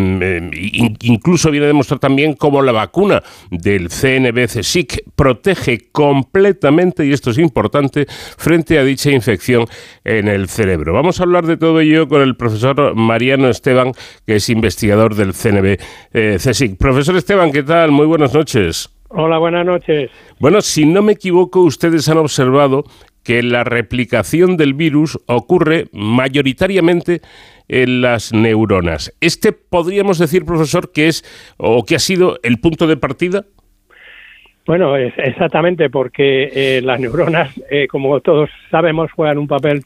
in- 0.54 0.98
incluso 1.02 1.52
viene 1.52 1.66
a 1.66 1.68
demostrar 1.68 2.00
también 2.00 2.34
cómo 2.34 2.62
la 2.62 2.72
vacuna 2.72 3.24
del 3.52 3.90
CNB-CSIC 3.90 5.04
protege 5.16 5.90
completamente, 5.92 7.06
y 7.06 7.14
esto 7.14 7.32
es 7.32 7.38
importante, 7.38 8.06
frente 8.08 8.78
a 8.80 8.84
dicha 8.84 9.12
infección 9.12 9.66
en 10.04 10.28
el 10.28 10.48
cerebro. 10.50 10.94
Vamos 10.94 11.20
a 11.20 11.24
hablar 11.24 11.46
de 11.46 11.58
todo 11.58 11.80
ello 11.80 12.08
con 12.08 12.22
el 12.22 12.36
profesor 12.36 12.96
Mariano 12.96 13.50
Esteban, 13.50 13.92
que 14.26 14.36
es 14.38 14.50
investigador 14.50 15.16
del 15.16 15.34
CNB-CSIC. 15.34 16.78
Profesor 16.78 17.16
Esteban, 17.16 17.52
¿qué 17.52 17.64
tal? 17.64 17.92
Muy 17.92 18.06
buenas 18.06 18.34
noches. 18.34 18.90
Hola, 19.10 19.38
buenas 19.38 19.66
noches. 19.66 20.10
Bueno, 20.40 20.62
si 20.62 20.86
no 20.86 21.02
me 21.04 21.12
equivoco, 21.14 21.62
ustedes 21.62 22.10
han 22.10 22.18
observado 22.18 22.84
que 23.22 23.44
la 23.44 23.64
replicación 23.64 24.58
del 24.58 24.74
virus 24.74 25.18
ocurre 25.28 25.88
mayoritariamente 25.94 27.22
en 27.68 28.02
las 28.02 28.34
neuronas. 28.34 29.14
¿Este 29.22 29.52
podríamos 29.52 30.20
decir, 30.20 30.46
profesor, 30.46 30.92
que 30.92 31.08
es 31.08 31.24
o 31.58 31.84
que 31.86 31.96
ha 31.96 32.00
sido 32.00 32.40
el 32.44 32.60
punto 32.60 32.88
de 32.88 32.98
partida? 32.98 33.46
Bueno, 34.66 34.96
es- 34.96 35.14
exactamente, 35.18 35.90
porque 35.90 36.50
eh, 36.54 36.82
las 36.84 37.00
neuronas, 37.00 37.52
eh, 37.70 37.88
como 37.88 38.20
todos 38.22 38.50
sabemos, 38.72 39.12
juegan 39.12 39.38
un 39.38 39.48
papel 39.48 39.82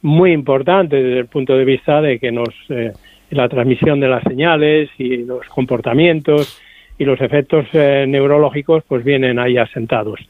muy 0.00 0.32
importante 0.32 0.96
desde 1.02 1.18
el 1.20 1.26
punto 1.26 1.56
de 1.56 1.64
vista 1.64 2.00
de 2.00 2.18
que 2.18 2.32
nos 2.32 2.48
eh, 2.70 2.92
la 3.30 3.48
transmisión 3.48 4.00
de 4.00 4.08
las 4.08 4.22
señales 4.24 4.90
y 4.98 5.18
los 5.18 5.46
comportamientos 5.48 6.60
y 6.98 7.04
los 7.04 7.20
efectos 7.20 7.66
neurológicos 7.72 8.84
pues 8.86 9.02
vienen 9.04 9.38
ahí 9.38 9.56
asentados. 9.56 10.20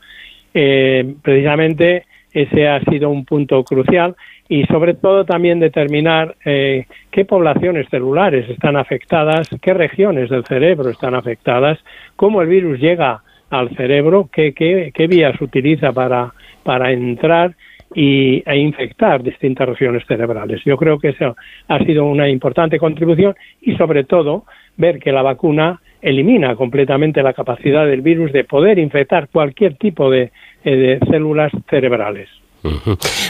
Precisamente 1.23 2.05
ese 2.33 2.69
ha 2.69 2.81
sido 2.85 3.11
un 3.11 3.25
punto 3.25 3.63
crucial 3.65 4.15
y 4.53 4.65
sobre 4.67 4.93
todo 4.93 5.25
también 5.25 5.61
determinar 5.61 6.37
eh, 6.45 6.85
qué 7.11 7.25
poblaciones 7.25 7.89
celulares 7.89 8.51
están 8.51 8.77
afectadas, 8.77 9.49
qué 9.63 9.73
regiones 9.73 10.29
del 10.29 10.45
cerebro 10.45 10.91
están 10.91 11.15
afectadas, 11.15 11.79
cómo 12.17 12.43
el 12.43 12.49
virus 12.49 12.79
llega 12.79 13.23
al 13.49 13.75
cerebro, 13.77 14.29
qué, 14.31 14.53
qué, 14.53 14.93
qué 14.93 15.07
vías 15.07 15.41
utiliza 15.41 15.93
para, 15.93 16.35
para 16.65 16.93
entrar 16.93 17.57
y, 17.95 18.43
e 18.45 18.59
infectar 18.59 19.23
distintas 19.23 19.67
regiones 19.67 20.05
cerebrales. 20.07 20.61
Yo 20.67 20.77
creo 20.77 20.99
que 20.99 21.09
eso 21.09 21.35
ha 21.69 21.79
sido 21.79 22.05
una 22.05 22.29
importante 22.29 22.79
contribución 22.79 23.35
y 23.63 23.75
sobre 23.77 24.05
todo 24.05 24.45
ver 24.77 24.99
que 24.99 25.13
la 25.13 25.23
vacuna 25.23 25.81
elimina 26.03 26.57
completamente 26.57 27.23
la 27.23 27.33
capacidad 27.33 27.87
del 27.87 28.03
virus 28.03 28.31
de 28.33 28.45
poder 28.45 28.79
infectar 28.79 29.29
cualquier 29.29 29.77
tipo 29.77 30.11
de, 30.11 30.31
eh, 30.63 30.77
de 30.77 30.99
células 31.11 31.53
cerebrales. 31.71 32.29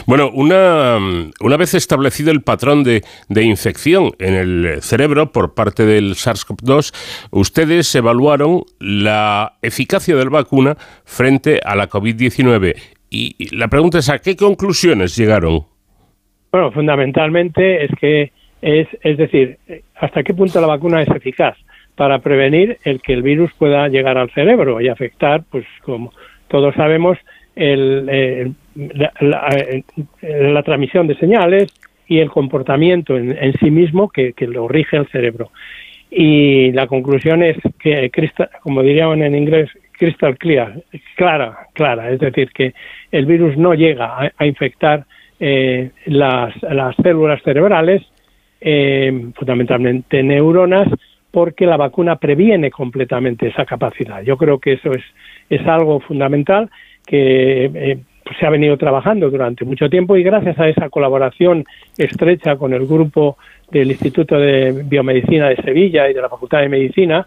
Bueno, 0.05 0.29
una, 0.33 0.97
una 1.39 1.57
vez 1.57 1.73
establecido 1.73 2.31
el 2.31 2.41
patrón 2.41 2.83
de, 2.83 3.03
de 3.29 3.43
infección 3.43 4.11
en 4.19 4.33
el 4.33 4.81
cerebro 4.81 5.31
por 5.31 5.53
parte 5.53 5.85
del 5.85 6.15
SARS-CoV-2, 6.15 7.29
ustedes 7.31 7.93
evaluaron 7.95 8.63
la 8.79 9.53
eficacia 9.61 10.15
de 10.15 10.23
la 10.23 10.29
vacuna 10.29 10.77
frente 11.05 11.59
a 11.63 11.75
la 11.75 11.89
COVID-19. 11.89 12.75
Y 13.09 13.23
y 13.37 13.55
la 13.55 13.67
pregunta 13.67 13.99
es, 13.99 14.09
¿a 14.09 14.19
qué 14.19 14.35
conclusiones 14.35 15.15
llegaron? 15.15 15.61
Bueno, 16.51 16.71
fundamentalmente 16.71 17.85
es 17.85 17.91
que 17.99 18.31
es, 18.61 18.87
es 19.01 19.17
decir, 19.17 19.57
hasta 19.95 20.23
qué 20.23 20.33
punto 20.33 20.61
la 20.61 20.67
vacuna 20.67 21.01
es 21.01 21.09
eficaz 21.09 21.57
para 21.95 22.19
prevenir 22.19 22.77
el 22.83 23.01
que 23.01 23.13
el 23.13 23.21
virus 23.21 23.51
pueda 23.57 23.87
llegar 23.87 24.17
al 24.17 24.31
cerebro 24.31 24.81
y 24.81 24.87
afectar, 24.87 25.43
pues 25.51 25.65
como 25.83 26.11
todos 26.47 26.73
sabemos, 26.75 27.17
el, 27.55 28.07
eh, 28.09 28.51
eh, 28.75 29.83
la 30.21 30.63
transmisión 30.63 31.07
de 31.07 31.15
señales 31.15 31.73
y 32.07 32.19
el 32.19 32.29
comportamiento 32.29 33.17
en, 33.17 33.37
en 33.37 33.53
sí 33.59 33.71
mismo 33.71 34.09
que, 34.09 34.33
lo 34.47 34.67
rige 34.67 34.97
el 34.97 35.07
cerebro. 35.07 35.51
Y 36.11 36.71
la 36.71 36.87
conclusión 36.87 37.41
es 37.41 37.57
que, 37.79 38.11
como 38.61 38.83
dirían 38.83 39.21
en 39.23 39.35
inglés, 39.35 39.69
crystal 39.93 40.37
clear, 40.37 40.83
clara, 41.15 41.67
clara, 41.73 42.11
es 42.11 42.19
decir, 42.19 42.49
que 42.51 42.73
el 43.11 43.25
virus 43.25 43.57
no 43.57 43.73
llega 43.73 44.05
a, 44.05 44.31
a 44.37 44.45
infectar 44.45 45.05
eh, 45.39 45.91
las, 46.05 46.53
las 46.63 46.95
células 46.97 47.41
cerebrales, 47.43 48.01
eh, 48.61 49.31
fundamentalmente 49.35 50.23
neuronas, 50.23 50.87
porque 51.31 51.65
la 51.65 51.75
vacuna 51.75 52.15
previene 52.17 52.69
completamente 52.71 53.47
esa 53.47 53.65
capacidad. 53.65 54.21
Yo 54.21 54.37
creo 54.37 54.59
que 54.59 54.73
eso 54.73 54.91
es, 54.91 55.03
es 55.49 55.65
algo 55.67 55.99
fundamental 55.99 56.69
que 57.05 57.65
eh, 57.65 57.97
pues 58.23 58.37
se 58.39 58.45
ha 58.45 58.49
venido 58.49 58.77
trabajando 58.77 59.29
durante 59.29 59.65
mucho 59.65 59.89
tiempo 59.89 60.15
y 60.17 60.23
gracias 60.23 60.57
a 60.59 60.67
esa 60.69 60.89
colaboración 60.89 61.65
estrecha 61.97 62.55
con 62.55 62.73
el 62.73 62.85
grupo 62.87 63.37
del 63.71 63.91
Instituto 63.91 64.37
de 64.37 64.83
Biomedicina 64.85 65.49
de 65.49 65.55
Sevilla 65.57 66.09
y 66.09 66.13
de 66.13 66.21
la 66.21 66.29
Facultad 66.29 66.61
de 66.61 66.69
Medicina, 66.69 67.25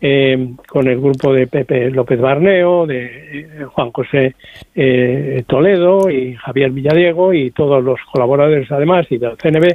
eh, 0.00 0.50
con 0.68 0.86
el 0.86 1.00
grupo 1.00 1.32
de 1.32 1.46
Pepe 1.48 1.90
López 1.90 2.20
Barneo, 2.20 2.86
de 2.86 3.04
eh, 3.04 3.64
Juan 3.64 3.90
José 3.90 4.34
eh, 4.74 5.42
Toledo 5.46 6.08
y 6.10 6.34
Javier 6.36 6.70
Villadiego 6.70 7.32
y 7.32 7.50
todos 7.50 7.82
los 7.82 7.98
colaboradores 8.12 8.70
además 8.70 9.06
y 9.10 9.18
del 9.18 9.36
CNB, 9.36 9.72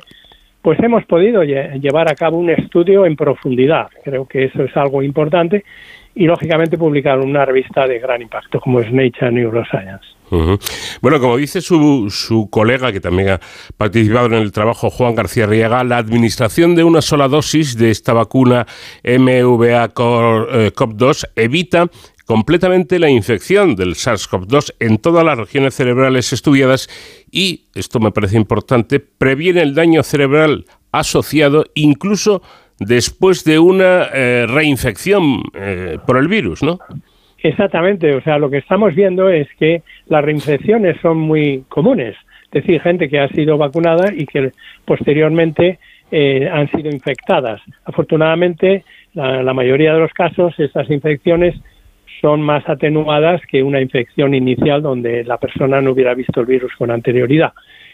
pues 0.62 0.80
hemos 0.80 1.04
podido 1.06 1.44
lle- 1.44 1.78
llevar 1.82 2.10
a 2.10 2.16
cabo 2.16 2.38
un 2.38 2.50
estudio 2.50 3.06
en 3.06 3.18
profundidad. 3.18 3.88
Creo 4.04 4.26
que 4.26 4.46
eso 4.46 4.64
es 4.64 4.78
algo 4.78 5.04
importante 5.04 5.66
y 6.16 6.26
lógicamente 6.26 6.78
publicar 6.78 7.20
una 7.20 7.44
revista 7.44 7.86
de 7.86 8.00
gran 8.00 8.22
impacto 8.22 8.62
como 8.62 8.80
es 8.80 8.90
Nature 8.94 9.32
Neuroscience. 9.32 10.06
Bueno, 11.02 11.20
como 11.20 11.38
dice 11.38 11.62
su, 11.62 12.10
su 12.10 12.50
colega, 12.50 12.92
que 12.92 13.00
también 13.00 13.30
ha 13.30 13.40
participado 13.78 14.26
en 14.28 14.34
el 14.34 14.52
trabajo, 14.52 14.90
Juan 14.90 15.16
García 15.16 15.46
Riega, 15.46 15.84
la 15.84 15.98
administración 15.98 16.76
de 16.76 16.84
una 16.84 17.02
sola 17.02 17.28
dosis 17.28 17.78
de 17.78 17.92
esta 17.92 18.14
vacuna 18.14 18.66
MVA-CoV2 19.04 21.30
evita 21.36 21.90
completamente 22.26 23.00
la 23.00 23.10
infección 23.10 23.76
del 23.76 23.96
SARS-CoV-2 23.96 24.76
en 24.80 24.98
todas 24.98 25.26
las 25.26 25.38
regiones 25.38 25.76
cerebrales 25.76 26.34
estudiadas 26.34 26.90
y, 27.32 27.66
esto 27.76 28.00
me 28.00 28.12
parece 28.12 28.38
importante, 28.38 29.00
previene 29.00 29.62
el 29.62 29.76
daño 29.76 30.04
cerebral 30.04 30.66
asociado 30.92 31.66
incluso 31.74 32.42
después 32.80 33.44
de 33.44 33.60
una 33.60 34.10
eh, 34.14 34.46
reinfección 34.48 35.44
eh, 35.54 36.00
por 36.06 36.18
el 36.18 36.28
virus, 36.28 36.64
¿no? 36.64 36.80
Exactamente, 37.44 38.16
o 38.16 38.22
sea, 38.22 38.38
lo 38.38 38.50
que 38.50 38.60
estamos 38.60 38.96
viendo 38.96 39.28
es 39.28 39.50
que 39.60 39.84
las 40.08 40.24
reinfecciones 40.24 40.96
son 41.02 41.18
muy 41.18 41.66
comunes, 41.68 42.16
es 42.46 42.52
decir, 42.52 42.80
gente 42.80 43.10
que 43.10 43.20
ha 43.20 43.28
sido 43.28 43.58
vacunada 43.58 44.14
y 44.16 44.26
que 44.26 44.52
posteriormente 44.86 45.78
eh, 46.10 46.50
han 46.50 46.72
sido 46.72 46.90
infectadas. 46.90 47.62
Afortunadamente, 47.84 48.86
la, 49.14 49.44
la 49.44 49.54
mayoría 49.54 49.94
de 49.94 50.00
los 50.00 50.14
casos, 50.14 50.58
estas 50.58 50.90
infecciones 50.90 51.54
son 52.22 52.42
más 52.42 52.64
atenuadas 52.70 53.42
que 53.46 53.62
una 53.62 53.82
infección 53.82 54.34
inicial 54.34 54.82
donde 54.82 55.26
la 55.26 55.38
persona 55.38 55.82
no 55.82 55.92
hubiera 55.92 56.14
visto 56.14 56.40
el 56.40 56.46
virus 56.46 56.72
con 56.78 56.92
anterioridad. 56.92 57.52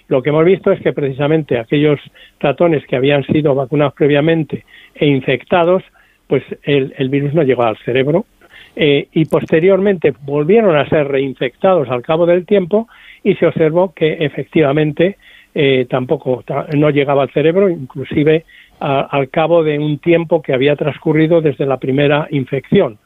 Lo 0.09 0.21
que 0.21 0.29
hemos 0.29 0.45
visto 0.45 0.71
es 0.71 0.79
que 0.79 0.93
precisamente 0.93 1.57
aquellos 1.57 1.99
ratones 2.39 2.85
que 2.85 2.95
habían 2.95 3.23
sido 3.23 3.55
vacunados 3.55 3.95
previamente 3.95 4.63
e 4.93 5.07
infectados, 5.07 5.81
pues 6.27 6.43
el, 6.61 6.93
el 6.99 7.09
virus 7.09 7.33
no 7.33 7.41
llegó 7.41 7.63
al 7.63 7.77
cerebro 7.77 8.25
eh, 8.75 9.07
y 9.13 9.25
posteriormente 9.25 10.13
volvieron 10.21 10.75
a 10.77 10.87
ser 10.87 11.07
reinfectados 11.07 11.89
al 11.89 12.01
cabo 12.01 12.25
del 12.25 12.45
tiempo 12.45 12.87
y 13.23 13.35
se 13.35 13.45
observó 13.45 13.93
que 13.93 14.17
efectivamente 14.19 15.17
eh, 15.55 15.85
tampoco 15.89 16.43
ta- 16.45 16.67
no 16.75 16.89
llegaba 16.89 17.23
al 17.23 17.31
cerebro, 17.31 17.69
inclusive 17.69 18.45
al 18.79 19.29
cabo 19.29 19.63
de 19.63 19.77
un 19.77 19.97
tiempo 19.99 20.41
que 20.41 20.53
había 20.53 20.75
transcurrido 20.77 21.41
desde 21.41 21.65
la 21.65 21.77
primera 21.77 22.27
infección. 22.31 22.97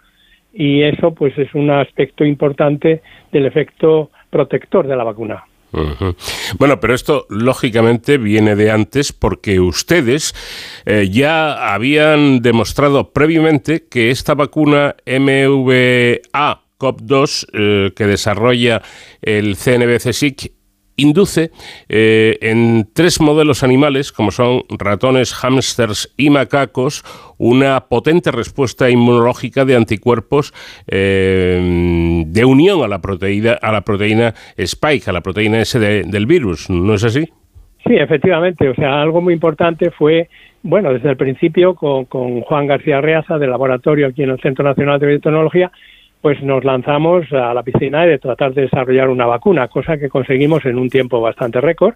Y 0.53 0.84
eso 0.84 1.15
pues 1.15 1.35
es 1.40 1.53
un 1.56 1.72
aspecto 1.72 2.23
importante 2.23 3.02
del 3.31 3.48
efecto 3.48 4.11
protector 4.30 4.85
de 4.85 4.95
la 4.95 5.03
vacuna. 5.03 5.44
Bueno, 6.58 6.80
pero 6.80 6.94
esto 6.94 7.26
lógicamente 7.30 8.18
viene 8.18 8.56
de 8.56 8.72
antes 8.72 9.12
porque 9.12 9.60
ustedes 9.60 10.36
eh, 10.86 11.10
ya 11.12 11.74
habían 11.74 12.41
demostrado 12.41 13.12
previamente 13.12 13.88
que 13.88 14.12
esta 14.12 14.36
vacuna 14.36 14.95
MVA 15.06 16.62
COP2 16.80 17.48
eh, 17.54 17.91
que 17.95 18.06
desarrolla 18.06 18.82
el 19.22 19.56
CNBC-SIC 19.56 20.52
induce 20.95 21.52
eh, 21.90 22.38
en 22.41 22.88
tres 22.94 23.20
modelos 23.20 23.64
animales, 23.64 24.11
como 24.11 24.32
son 24.32 24.64
ratones, 24.70 25.34
hámsters 25.34 26.14
y 26.18 26.30
macacos, 26.30 27.03
una 27.38 27.80
potente 27.90 28.32
respuesta 28.32 28.90
inmunológica 28.90 29.65
de 29.65 29.76
anticuerpos 29.76 30.53
eh, 30.88 32.24
de 32.26 32.45
unión 32.45 32.84
a 32.84 32.88
la 32.88 32.99
proteína, 33.02 33.53
a 33.61 33.72
la 33.72 33.82
proteína 33.82 34.34
Spike, 34.57 35.10
a 35.10 35.14
la 35.14 35.22
proteína 35.22 35.61
S 35.61 35.80
de- 35.80 36.03
del 36.03 36.26
virus. 36.26 36.70
¿No 36.70 36.94
es 36.94 37.03
así? 37.03 37.26
Sí, 37.86 37.95
efectivamente. 37.95 38.70
O 38.70 38.76
sea, 38.76 39.02
algo 39.02 39.22
muy 39.22 39.34
importante 39.34 39.91
fue, 39.91 40.30
bueno, 40.61 40.94
desde 40.94 41.10
el 41.10 41.18
principio 41.18 41.76
con, 41.76 42.06
con 42.06 42.41
Juan 42.41 42.68
García 42.68 43.02
Reaza 43.02 43.38
del 43.38 43.49
laboratorio 43.49 44.07
aquí 44.07 44.24
en 44.24 44.30
el 44.30 44.40
Centro 44.40 44.64
Nacional 44.64 44.99
de 44.99 45.07
Biotecnología, 45.07 45.72
pues 46.24 46.41
nos 46.41 46.64
lanzamos 46.64 47.30
a 47.34 47.54
la 47.54 47.64
piscina 47.64 48.06
de 48.06 48.18
tratar 48.18 48.54
de 48.54 48.62
desarrollar 48.62 49.10
una 49.10 49.26
vacuna, 49.26 49.68
cosa 49.68 49.98
que 49.98 50.08
conseguimos 50.08 50.64
en 50.64 50.78
un 50.80 50.88
tiempo 50.88 51.20
bastante 51.20 51.60
récord. 51.60 51.95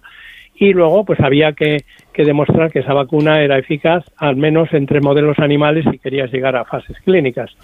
Y 0.54 0.74
luego, 0.74 1.06
pues 1.06 1.18
había 1.20 1.54
que, 1.54 1.78
demostrar 2.14 2.70
que 2.70 2.80
esa 2.80 2.92
vacuna 2.92 3.40
era 3.40 3.56
eficaz, 3.56 4.04
al 4.18 4.36
menos 4.36 4.68
entre 4.74 5.00
modelos 5.00 5.38
animales, 5.38 5.86
si 5.90 5.98
querías 5.98 6.30
llegar 6.30 6.56
a 6.56 6.66
fases 6.66 6.98
clínicas. 7.06 7.56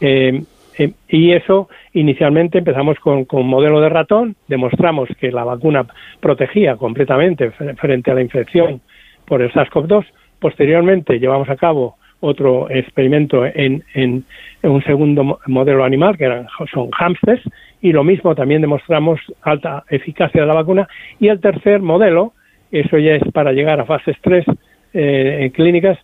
Eh, 0.00 0.42
eh, 0.78 0.92
y 1.06 1.32
eso, 1.32 1.68
inicialmente 1.92 2.58
empezamos 2.58 2.98
con, 2.98 3.26
con 3.26 3.46
modelo 3.46 3.82
de 3.82 3.90
ratón, 3.90 4.36
demostramos 4.48 5.10
que 5.20 5.30
la 5.30 5.44
vacuna 5.44 5.84
protegía 6.20 6.76
completamente 6.76 7.52
fre- 7.52 7.76
frente 7.76 8.10
a 8.10 8.14
la 8.14 8.22
infección 8.22 8.80
por 9.26 9.42
el 9.42 9.52
SARS-CoV-2. 9.52 10.06
Posteriormente 10.38 11.18
llevamos 11.18 11.50
a 11.50 11.56
cabo 11.56 11.96
otro 12.20 12.68
experimento 12.70 13.44
en, 13.46 13.82
en- 13.94 14.24
un 14.62 14.82
segundo 14.82 15.22
mo- 15.22 15.38
modelo 15.46 15.84
animal, 15.84 16.16
que 16.16 16.24
eran, 16.24 16.46
son 16.72 16.90
hámsters, 16.90 17.42
y 17.80 17.92
lo 17.92 18.02
mismo 18.02 18.34
también 18.34 18.62
demostramos 18.62 19.20
alta 19.42 19.84
eficacia 19.90 20.40
de 20.40 20.46
la 20.46 20.54
vacuna. 20.54 20.88
Y 21.20 21.28
el 21.28 21.40
tercer 21.40 21.80
modelo, 21.80 22.32
eso 22.72 22.98
ya 22.98 23.12
es 23.12 23.22
para 23.32 23.52
llegar 23.52 23.78
a 23.78 23.84
fases 23.84 24.16
3 24.22 24.44
eh, 24.94 25.50
clínicas, 25.54 25.98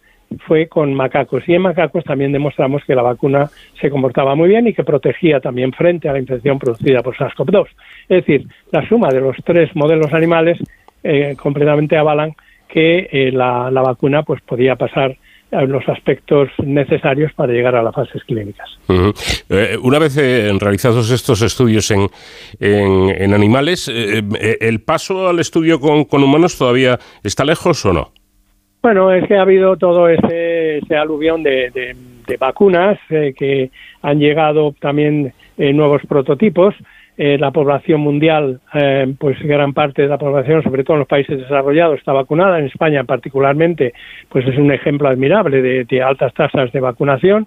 fue 0.46 0.66
con 0.68 0.94
macacos. 0.94 1.42
Y 1.48 1.54
en 1.54 1.62
macacos 1.62 2.04
también 2.04 2.30
demostramos 2.32 2.84
que 2.84 2.94
la 2.94 3.02
vacuna 3.02 3.48
se 3.80 3.90
comportaba 3.90 4.34
muy 4.34 4.48
bien 4.48 4.66
y 4.68 4.74
que 4.74 4.84
protegía 4.84 5.40
también 5.40 5.72
frente 5.72 6.08
a 6.08 6.12
la 6.12 6.20
infección 6.20 6.58
producida 6.58 7.02
por 7.02 7.16
SARS-CoV-2. 7.16 7.66
Es 8.08 8.24
decir, 8.24 8.46
la 8.70 8.86
suma 8.88 9.08
de 9.08 9.20
los 9.20 9.36
tres 9.44 9.74
modelos 9.74 10.12
animales 10.14 10.58
eh, 11.02 11.34
completamente 11.40 11.96
avalan 11.96 12.32
que 12.68 13.08
eh, 13.10 13.30
la, 13.32 13.70
la 13.70 13.82
vacuna 13.82 14.22
pues 14.22 14.40
podía 14.42 14.76
pasar 14.76 15.16
los 15.52 15.86
aspectos 15.88 16.48
necesarios 16.64 17.30
para 17.34 17.52
llegar 17.52 17.76
a 17.76 17.82
las 17.82 17.94
fases 17.94 18.24
clínicas. 18.24 18.68
Eh, 18.88 19.76
una 19.82 19.98
vez 19.98 20.16
eh, 20.16 20.50
realizados 20.58 21.10
estos 21.10 21.42
estudios 21.42 21.90
en, 21.90 22.08
en- 22.58 23.10
en 23.10 23.34
animales, 23.34 23.88
eh, 23.92 24.22
¿el 24.60 24.80
paso 24.80 25.28
al 25.28 25.38
estudio 25.40 25.78
con, 25.78 26.04
con 26.04 26.22
humanos 26.22 26.56
todavía 26.56 26.98
está 27.22 27.44
lejos 27.44 27.84
o 27.84 27.92
no? 27.92 28.12
Bueno, 28.82 29.12
es 29.12 29.28
que 29.28 29.36
ha 29.36 29.42
habido 29.42 29.76
todo 29.76 30.08
ese, 30.08 30.78
ese 30.78 30.96
aluvión 30.96 31.42
de, 31.42 31.70
de- 31.70 31.96
de 32.26 32.36
vacunas 32.38 32.98
que 33.08 33.70
han 34.00 34.18
llegado 34.18 34.74
también 34.80 35.32
nuevos 35.58 36.00
prototipos. 36.08 36.74
Eh, 37.18 37.36
la 37.38 37.50
población 37.50 38.00
mundial, 38.00 38.60
eh, 38.72 39.14
pues 39.18 39.38
gran 39.42 39.74
parte 39.74 40.02
de 40.02 40.08
la 40.08 40.16
población, 40.16 40.62
sobre 40.62 40.82
todo 40.82 40.94
en 40.94 41.00
los 41.00 41.08
países 41.08 41.38
desarrollados, 41.38 41.98
está 41.98 42.12
vacunada. 42.12 42.58
En 42.58 42.66
España, 42.66 43.04
particularmente, 43.04 43.92
pues 44.30 44.46
es 44.46 44.56
un 44.56 44.72
ejemplo 44.72 45.08
admirable 45.08 45.84
de, 45.84 46.02
altas 46.02 46.32
tasas 46.32 46.72
de 46.72 46.80
vacunación 46.80 47.46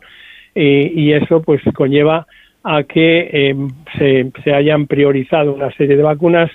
y, 0.54 1.02
y 1.02 1.14
eso 1.14 1.42
pues 1.42 1.62
conlleva 1.74 2.28
a 2.64 2.84
que 2.84 3.30
eh, 3.32 3.56
se, 3.98 4.32
se 4.44 4.54
hayan 4.54 4.88
priorizado 4.88 5.54
una 5.54 5.72
serie 5.74 5.96
de 5.96 6.04
vacunas 6.04 6.52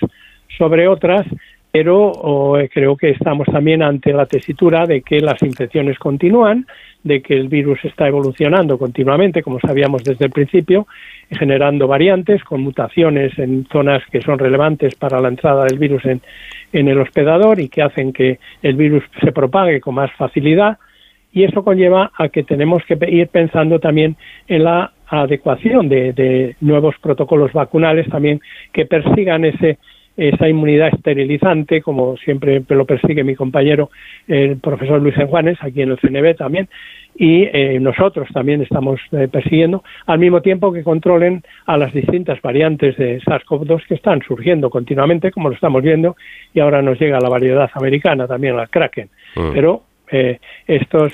sobre 0.58 0.88
otras, 0.88 1.24
pero 1.70 2.10
o, 2.10 2.58
eh, 2.58 2.68
creo 2.68 2.96
que 2.96 3.10
estamos 3.10 3.46
también 3.46 3.82
ante 3.82 4.12
la 4.12 4.26
tesitura 4.26 4.86
de 4.86 5.02
que 5.02 5.20
las 5.20 5.40
infecciones 5.42 5.98
continúan, 5.98 6.66
de 7.02 7.22
que 7.22 7.34
el 7.34 7.48
virus 7.48 7.78
está 7.84 8.08
evolucionando 8.08 8.78
continuamente, 8.78 9.42
como 9.42 9.58
sabíamos 9.60 10.04
desde 10.04 10.26
el 10.26 10.30
principio, 10.30 10.86
generando 11.30 11.86
variantes 11.86 12.44
con 12.44 12.62
mutaciones 12.62 13.38
en 13.38 13.66
zonas 13.66 14.02
que 14.10 14.20
son 14.20 14.38
relevantes 14.38 14.94
para 14.96 15.20
la 15.20 15.28
entrada 15.28 15.64
del 15.64 15.78
virus 15.78 16.04
en, 16.04 16.20
en 16.72 16.88
el 16.88 17.00
hospedador 17.00 17.60
y 17.60 17.68
que 17.68 17.82
hacen 17.82 18.12
que 18.12 18.38
el 18.62 18.76
virus 18.76 19.04
se 19.22 19.32
propague 19.32 19.80
con 19.80 19.94
más 19.94 20.10
facilidad. 20.12 20.78
Y 21.32 21.44
eso 21.44 21.62
conlleva 21.62 22.10
a 22.18 22.28
que 22.28 22.42
tenemos 22.42 22.82
que 22.84 22.98
ir 23.08 23.28
pensando 23.28 23.78
también 23.78 24.16
en 24.48 24.64
la 24.64 24.92
adecuación 25.06 25.88
de, 25.88 26.12
de 26.12 26.56
nuevos 26.60 26.96
protocolos 27.00 27.52
vacunales 27.52 28.08
también 28.08 28.40
que 28.72 28.84
persigan 28.86 29.44
ese 29.44 29.78
esa 30.20 30.48
inmunidad 30.48 30.88
esterilizante, 30.92 31.80
como 31.80 32.16
siempre 32.18 32.62
lo 32.68 32.84
persigue 32.84 33.24
mi 33.24 33.34
compañero 33.34 33.90
el 34.28 34.58
profesor 34.58 35.00
Luis 35.00 35.14
Juanes, 35.16 35.56
aquí 35.62 35.80
en 35.80 35.90
el 35.92 35.98
CNB 35.98 36.36
también, 36.36 36.68
y 37.16 37.44
eh, 37.44 37.78
nosotros 37.80 38.28
también 38.32 38.60
estamos 38.60 39.00
eh, 39.12 39.28
persiguiendo, 39.32 39.82
al 40.06 40.18
mismo 40.18 40.42
tiempo 40.42 40.72
que 40.72 40.82
controlen 40.84 41.42
a 41.64 41.78
las 41.78 41.92
distintas 41.94 42.40
variantes 42.42 42.96
de 42.98 43.18
SARS-CoV-2 43.22 43.86
que 43.88 43.94
están 43.94 44.20
surgiendo 44.22 44.68
continuamente, 44.68 45.30
como 45.30 45.48
lo 45.48 45.54
estamos 45.54 45.82
viendo, 45.82 46.16
y 46.52 46.60
ahora 46.60 46.82
nos 46.82 47.00
llega 47.00 47.18
la 47.18 47.30
variedad 47.30 47.70
americana 47.72 48.26
también, 48.26 48.56
la 48.56 48.66
Kraken. 48.66 49.08
Mm. 49.36 49.52
Pero 49.54 49.82
eh, 50.12 50.38
estos, 50.66 51.12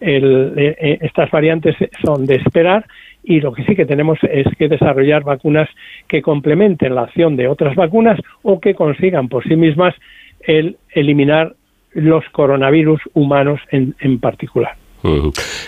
el- 0.00 0.76
estas 1.00 1.30
variantes 1.30 1.76
son 2.04 2.26
de 2.26 2.36
esperar 2.36 2.84
y 3.22 3.40
lo 3.40 3.52
que 3.52 3.64
sí 3.64 3.74
que 3.74 3.86
tenemos 3.86 4.18
es 4.22 4.46
que 4.56 4.68
desarrollar 4.68 5.24
vacunas 5.24 5.68
que 6.08 6.22
complementen 6.22 6.94
la 6.94 7.02
acción 7.02 7.36
de 7.36 7.48
otras 7.48 7.74
vacunas 7.76 8.18
o 8.42 8.60
que 8.60 8.74
consigan 8.74 9.28
por 9.28 9.44
sí 9.44 9.56
mismas 9.56 9.94
el 10.40 10.76
eliminar 10.92 11.54
los 11.92 12.24
coronavirus 12.32 13.00
humanos 13.14 13.60
en, 13.70 13.94
en 14.00 14.18
particular. 14.18 14.76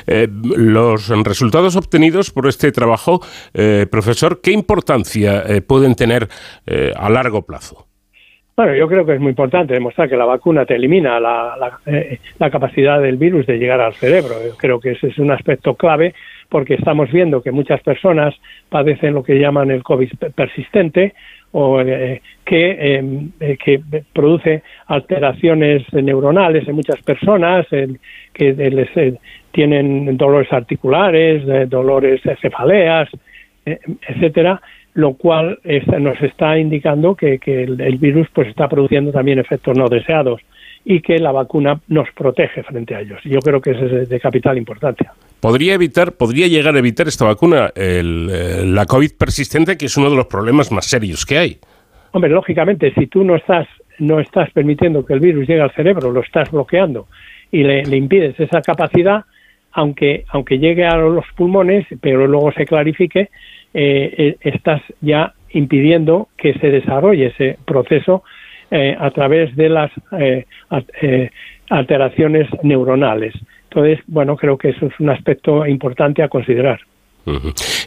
Eh, 0.06 0.27
los 0.56 1.09
resultados 1.24 1.77
obtenidos 1.77 2.31
por 2.31 2.48
este 2.48 2.72
trabajo, 2.72 3.20
eh, 3.55 3.86
profesor, 3.90 4.40
¿qué 4.43 4.51
importancia 4.52 5.43
eh, 5.47 5.60
pueden 5.60 5.94
tener 5.94 6.27
eh, 6.66 6.93
a 6.97 7.09
largo 7.10 7.43
plazo? 7.43 7.86
Bueno, 8.56 8.74
yo 8.74 8.89
creo 8.89 9.06
que 9.06 9.14
es 9.14 9.20
muy 9.20 9.31
importante 9.31 9.72
demostrar 9.72 10.09
que 10.09 10.16
la 10.16 10.27
vacuna 10.27 10.66
te 10.66 10.74
elimina 10.74 11.18
la, 11.20 11.56
la, 11.59 11.78
la 12.39 12.51
capacidad 12.51 13.01
del 13.01 13.16
virus 13.16 13.47
de 13.47 13.56
llegar 13.56 13.81
al 13.81 13.94
cerebro. 13.94 14.35
Yo 14.44 14.56
creo 14.56 14.81
que 14.81 14.90
ese 14.90 15.06
es 15.06 15.18
un 15.18 15.31
aspecto 15.31 15.77
clave 15.77 16.14
porque 16.51 16.74
estamos 16.74 17.10
viendo 17.10 17.40
que 17.43 17.52
muchas 17.52 17.81
personas 17.82 18.35
padecen 18.68 19.14
lo 19.14 19.22
que 19.22 19.39
llaman 19.39 19.70
el 19.70 19.82
COVID 19.82 20.10
pe- 20.18 20.31
persistente 20.31 21.14
o 21.52 21.81
eh, 21.81 22.20
que, 22.44 22.77
eh, 23.40 23.56
que 23.56 23.81
produce 24.12 24.62
alteraciones 24.86 25.90
neuronales 25.93 26.68
en 26.68 26.74
muchas 26.77 27.01
personas, 27.02 27.66
que 27.68 28.52
les, 28.52 28.97
eh, 28.97 29.14
tienen 29.52 30.16
dolores 30.16 30.52
articulares, 30.52 31.43
dolores 31.68 32.20
cefaleas, 32.40 33.09
etcétera, 33.64 34.60
lo 34.94 35.14
cual 35.14 35.59
nos 35.98 36.20
está 36.22 36.59
indicando 36.59 37.14
que, 37.14 37.39
el, 37.44 37.98
virus 37.98 38.28
pues 38.32 38.48
está 38.48 38.68
produciendo 38.68 39.12
también 39.12 39.39
efectos 39.39 39.77
no 39.77 39.89
deseados 39.89 40.40
y 40.85 41.01
que 41.01 41.18
la 41.18 41.32
vacuna 41.32 41.81
nos 41.89 42.10
protege 42.12 42.62
frente 42.62 42.94
a 42.94 43.01
ellos. 43.01 43.20
Yo 43.24 43.40
creo 43.40 43.60
que 43.60 43.72
eso 43.72 43.86
es 43.86 44.09
de 44.09 44.20
capital 44.20 44.56
importancia. 44.56 45.12
¿Podría 45.40 45.72
evitar, 45.72 46.12
podría 46.12 46.48
llegar 46.48 46.74
a 46.74 46.78
evitar 46.78 47.08
esta 47.08 47.24
vacuna 47.24 47.72
el, 47.74 48.28
eh, 48.30 48.66
la 48.66 48.84
COVID 48.84 49.12
persistente, 49.18 49.78
que 49.78 49.86
es 49.86 49.96
uno 49.96 50.10
de 50.10 50.16
los 50.16 50.26
problemas 50.26 50.70
más 50.70 50.84
serios 50.84 51.24
que 51.24 51.38
hay? 51.38 51.58
Hombre, 52.12 52.30
lógicamente, 52.30 52.92
si 52.92 53.06
tú 53.06 53.24
no 53.24 53.36
estás 53.36 53.66
no 53.98 54.18
estás 54.18 54.50
permitiendo 54.52 55.04
que 55.04 55.12
el 55.12 55.20
virus 55.20 55.46
llegue 55.46 55.60
al 55.60 55.72
cerebro, 55.72 56.10
lo 56.10 56.20
estás 56.20 56.50
bloqueando 56.50 57.06
y 57.52 57.62
le, 57.62 57.82
impides 57.94 58.38
esa 58.40 58.62
capacidad, 58.62 59.24
aunque 59.72 60.24
aunque 60.28 60.58
llegue 60.58 60.86
a 60.86 60.96
los 60.96 61.26
pulmones, 61.36 61.86
pero 62.00 62.26
luego 62.26 62.50
se 62.52 62.64
clarifique, 62.64 63.28
eh, 63.74 64.14
eh, 64.16 64.36
estás 64.40 64.80
ya 65.02 65.34
impidiendo 65.50 66.28
que 66.38 66.54
se 66.54 66.70
desarrolle 66.70 67.26
ese 67.26 67.58
proceso 67.66 68.22
a 68.70 69.10
través 69.10 69.56
de 69.56 69.68
las 69.68 69.90
alteraciones 71.68 72.48
neuronales. 72.62 73.34
Entonces, 73.70 74.01
bueno, 74.09 74.36
creo 74.36 74.59
que 74.59 74.70
eso 74.70 74.86
es 74.86 74.98
un 74.98 75.10
aspecto 75.10 75.64
importante 75.64 76.22
a 76.24 76.28
considerar. 76.28 76.80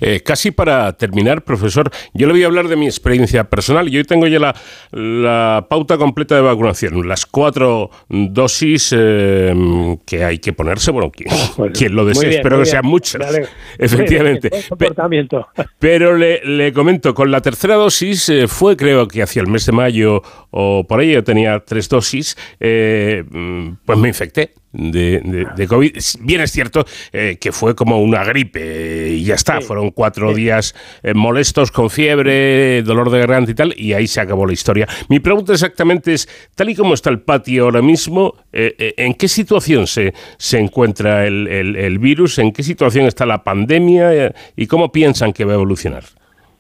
Eh, 0.02 0.22
casi 0.24 0.52
para 0.52 0.94
terminar, 0.94 1.44
profesor, 1.44 1.90
yo 2.14 2.28
le 2.28 2.34
voy 2.34 2.44
a 2.44 2.48
hablar 2.48 2.68
de 2.68 2.76
mi 2.76 2.86
experiencia 2.86 3.44
personal. 3.50 3.90
Yo 3.90 4.04
tengo 4.06 4.28
ya 4.28 4.40
la, 4.40 4.56
la 4.92 5.68
pauta 5.70 5.98
completa 5.98 6.36
de 6.36 6.42
vacunación, 6.42 7.08
las 7.08 7.26
cuatro 7.26 7.90
dosis 8.10 8.94
eh, 8.96 9.98
que 10.06 10.24
hay 10.24 10.40
que 10.40 10.54
ponerse. 10.54 10.92
Bueno, 10.92 11.12
quien, 11.12 11.30
quien 11.74 11.96
lo 11.96 12.06
desee, 12.06 12.30
bien, 12.30 12.40
espero 12.40 12.58
que 12.58 12.64
bien. 12.64 12.72
sean 12.72 12.86
muchas, 12.86 13.40
efectivamente. 13.78 14.50
Bien, 14.50 14.64
comportamiento. 14.70 15.48
Pero 15.80 16.18
le, 16.18 16.44
le 16.46 16.72
comento, 16.74 17.14
con 17.14 17.32
la 17.32 17.42
tercera 17.42 17.76
dosis 17.76 18.30
eh, 18.30 18.48
fue 18.48 18.78
creo 18.78 19.08
que 19.08 19.22
hacia 19.24 19.42
el 19.42 19.48
mes 19.48 19.66
de 19.66 19.72
mayo 19.72 20.22
o 20.52 20.86
por 20.88 21.00
ahí 21.00 21.12
yo 21.14 21.24
tenía 21.24 21.60
tres 21.60 21.90
dosis, 21.90 22.38
eh, 22.60 23.24
mm, 23.30 23.70
pues 23.86 23.98
me 24.00 24.08
infecté 24.08 24.54
de, 24.72 25.20
de- 25.24 25.48
de 25.56 25.68
COVID. 25.68 25.96
Bien 26.22 26.42
es 26.42 26.52
cierto 26.52 26.86
que 27.12 27.52
fue 27.52 27.76
como 27.76 28.02
una 28.02 28.24
gripe 28.24 29.20
y 29.24 29.28
ya 29.28 29.36
está, 29.36 29.62
fueron 29.62 29.92
cuatro 29.92 30.34
días 30.34 30.76
eh, 31.02 31.14
molestos 31.14 31.72
con 31.72 31.90
fiebre, 31.90 32.82
dolor 32.84 33.10
de 33.10 33.20
garganta 33.20 33.52
y 33.52 33.56
tal, 33.56 33.74
y 33.78 33.94
ahí 33.94 34.08
se 34.08 34.20
acabó 34.22 34.46
la 34.46 34.54
historia. 34.54 34.88
Mi 35.10 35.20
pregunta 35.20 35.54
exactamente 35.54 36.14
es, 36.14 36.28
tal 36.56 36.70
y 36.70 36.76
como 36.76 36.94
está 36.94 37.10
el 37.10 37.20
patio 37.22 37.64
ahora 37.66 37.82
mismo, 37.82 38.34
eh, 38.52 38.76
eh, 38.78 38.94
¿en 38.98 39.14
qué 39.14 39.28
situación 39.28 39.88
se, 39.88 40.14
se 40.38 40.60
encuentra 40.60 41.26
el, 41.26 41.48
el- 41.48 41.76
el 41.76 42.00
virus? 42.00 42.38
¿En 42.40 42.52
qué 42.52 42.64
situación 42.64 43.06
está 43.06 43.26
la 43.26 43.44
pandemia? 43.44 44.34
¿Y 44.56 44.68
cómo 44.68 44.92
piensan 44.92 45.32
que 45.34 45.46
va 45.46 45.54
a 45.54 45.56
evolucionar? 45.56 46.04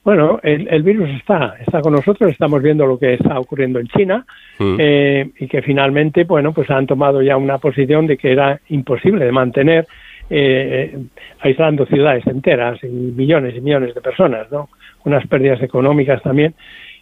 Bueno, 0.03 0.40
el, 0.44 0.68
el 0.68 0.84
virus 0.84 1.10
está, 1.11 1.56
está 1.65 1.80
con 1.81 1.94
nosotros, 1.94 2.30
estamos 2.30 2.61
viendo 2.61 2.85
lo 2.85 2.99
que 2.99 3.14
está 3.14 3.40
ocurriendo 3.40 3.80
en 3.80 3.88
China 3.88 4.26
Mm. 4.60 4.76
eh, 4.77 5.30
y 5.40 5.48
que 5.48 5.64
finalmente, 5.64 6.26
bueno, 6.26 6.53
pues 6.53 6.69
han 6.69 6.85
tomado 6.85 7.23
ya 7.23 7.38
una 7.38 7.57
posición 7.57 8.06
de 8.06 8.18
que 8.18 8.31
era 8.31 8.60
imposible 8.69 9.26
de 9.26 9.31
mantener 9.31 9.88
eh, 10.30 10.98
aislando 11.41 11.86
ciudades 11.86 12.26
enteras 12.28 12.84
y 12.84 12.88
millones 12.88 13.56
y 13.56 13.62
millones 13.62 13.94
de 13.94 14.02
personas, 14.02 14.52
¿no? 14.52 14.70
Unas 15.06 15.26
pérdidas 15.28 15.62
económicas 15.62 16.22
también 16.22 16.54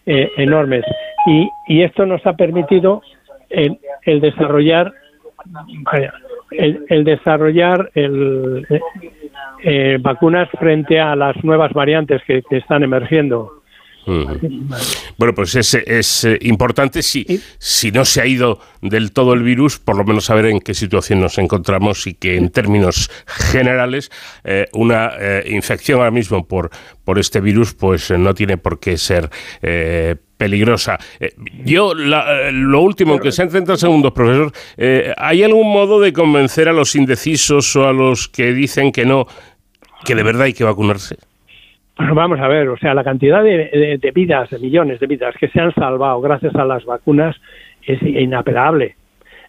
eh, 0.06 0.32
enormes. 0.38 0.84
Y, 1.28 1.50
y 1.68 1.84
esto 1.84 2.06
nos 2.06 2.26
ha 2.26 2.34
permitido 2.34 3.02
el, 3.50 3.78
el 4.04 4.22
desarrollar 4.22 4.92
el, 6.52 6.86
el 6.90 7.04
desarrollar 7.04 7.92
el, 7.96 8.66
eh, 8.70 8.80
eh, 9.64 9.98
vacunas 10.02 10.50
frente 10.60 11.00
a 11.00 11.16
las 11.16 11.42
nuevas 11.44 11.72
variantes 11.74 12.22
que 12.26 12.44
están 12.52 12.84
emergiendo. 12.84 13.61
Bueno, 15.18 15.34
pues 15.36 15.56
es, 15.56 15.74
es, 15.76 16.24
eh, 16.24 16.38
importante 16.42 17.02
si, 17.04 17.26
si 17.60 17.92
no 17.92 18.04
se 18.06 18.22
ha 18.22 18.26
ido 18.26 18.60
del 18.82 19.12
todo 19.12 19.34
el 19.34 19.44
virus, 19.44 19.78
por 19.80 19.96
lo 19.98 20.04
menos 20.04 20.26
saber 20.26 20.46
en 20.48 20.60
qué 20.60 20.74
situación 20.74 21.20
nos 21.22 21.38
encontramos 21.38 22.08
y 22.08 22.14
que 22.16 22.36
en 22.38 22.50
términos 22.50 23.10
generales 23.28 24.12
eh, 24.44 24.66
una 24.74 25.12
eh, 25.20 25.44
infección 25.52 26.00
ahora 26.00 26.12
mismo 26.12 26.48
por, 26.48 26.72
por 27.04 27.20
este 27.20 27.40
virus 27.42 27.74
pues 27.74 28.10
no 28.12 28.34
tiene 28.34 28.58
por 28.58 28.80
qué 28.80 28.98
ser 28.98 29.30
eh, 29.62 30.16
peligrosa. 30.38 30.98
Yo, 31.64 31.94
la- 31.94 32.50
lo 32.52 32.82
último, 32.82 33.12
aunque 33.14 33.32
sean 33.32 33.50
30 33.50 33.78
segundos, 33.78 34.12
profesor, 34.14 34.52
¿hay 35.18 35.44
algún 35.44 35.72
modo 35.72 36.00
de 36.00 36.12
convencer 36.14 36.68
a 36.68 36.74
los 36.74 36.96
indecisos 36.96 37.76
o 37.76 37.88
a 37.88 37.94
los 37.94 38.28
que 38.28 38.52
dicen 38.54 38.92
que 38.92 39.06
no, 39.06 39.28
que 40.04 40.16
de 40.16 40.24
verdad 40.24 40.44
hay 40.44 40.54
que 40.54 40.64
vacunarse? 40.64 41.18
Bueno, 41.98 42.16
vamos 42.16 42.40
a 42.40 42.48
ver, 42.48 42.70
o 42.70 42.78
sea, 42.78 42.94
la 42.94 43.04
cantidad 43.04 43.44
de, 43.44 43.70
de- 43.70 43.98
de 43.98 44.12
vidas, 44.12 44.50
de 44.50 44.60
millones 44.60 45.00
de 45.00 45.08
vidas 45.08 45.36
que 45.38 45.50
se 45.50 45.60
han 45.60 45.74
salvado 45.74 46.20
gracias 46.22 46.56
a 46.56 46.66
las 46.66 46.86
vacunas 46.86 47.36
es 47.84 48.02
inapelable. 48.02 48.96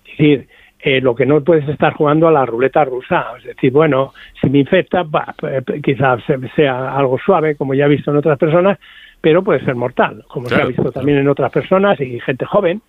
Es 0.05 0.19
decir, 0.19 0.49
eh, 0.81 1.01
lo 1.01 1.15
que 1.15 1.25
no 1.25 1.41
puedes 1.43 1.69
estar 1.69 1.93
jugando 1.95 2.27
a 2.27 2.33
la 2.33 2.45
ruleta 2.45 2.85
rusa. 2.85 3.27
Es 3.39 3.45
decir, 3.45 3.73
bueno, 3.73 4.13
si 4.41 4.51
me 4.51 4.59
infecta, 4.59 5.05
bah, 5.05 5.35
eh, 5.49 5.63
quizás 5.83 6.21
sea 6.57 6.97
algo 6.97 7.19
suave, 7.19 7.55
como 7.57 7.73
ya 7.75 7.87
he 7.87 7.89
visto 7.89 8.11
en 8.11 8.17
otras 8.17 8.37
personas, 8.39 8.79
pero 9.21 9.45
puede 9.45 9.65
ser 9.65 9.77
mortal, 9.77 10.25
como 10.27 10.49
se 10.49 10.57
ha 10.57 10.67
visto 10.67 10.91
también 10.91 11.19
en 11.19 11.29
otras 11.29 11.53
personas 11.53 12.01
y 12.01 12.19
gente 12.21 12.45
joven. 12.45 12.83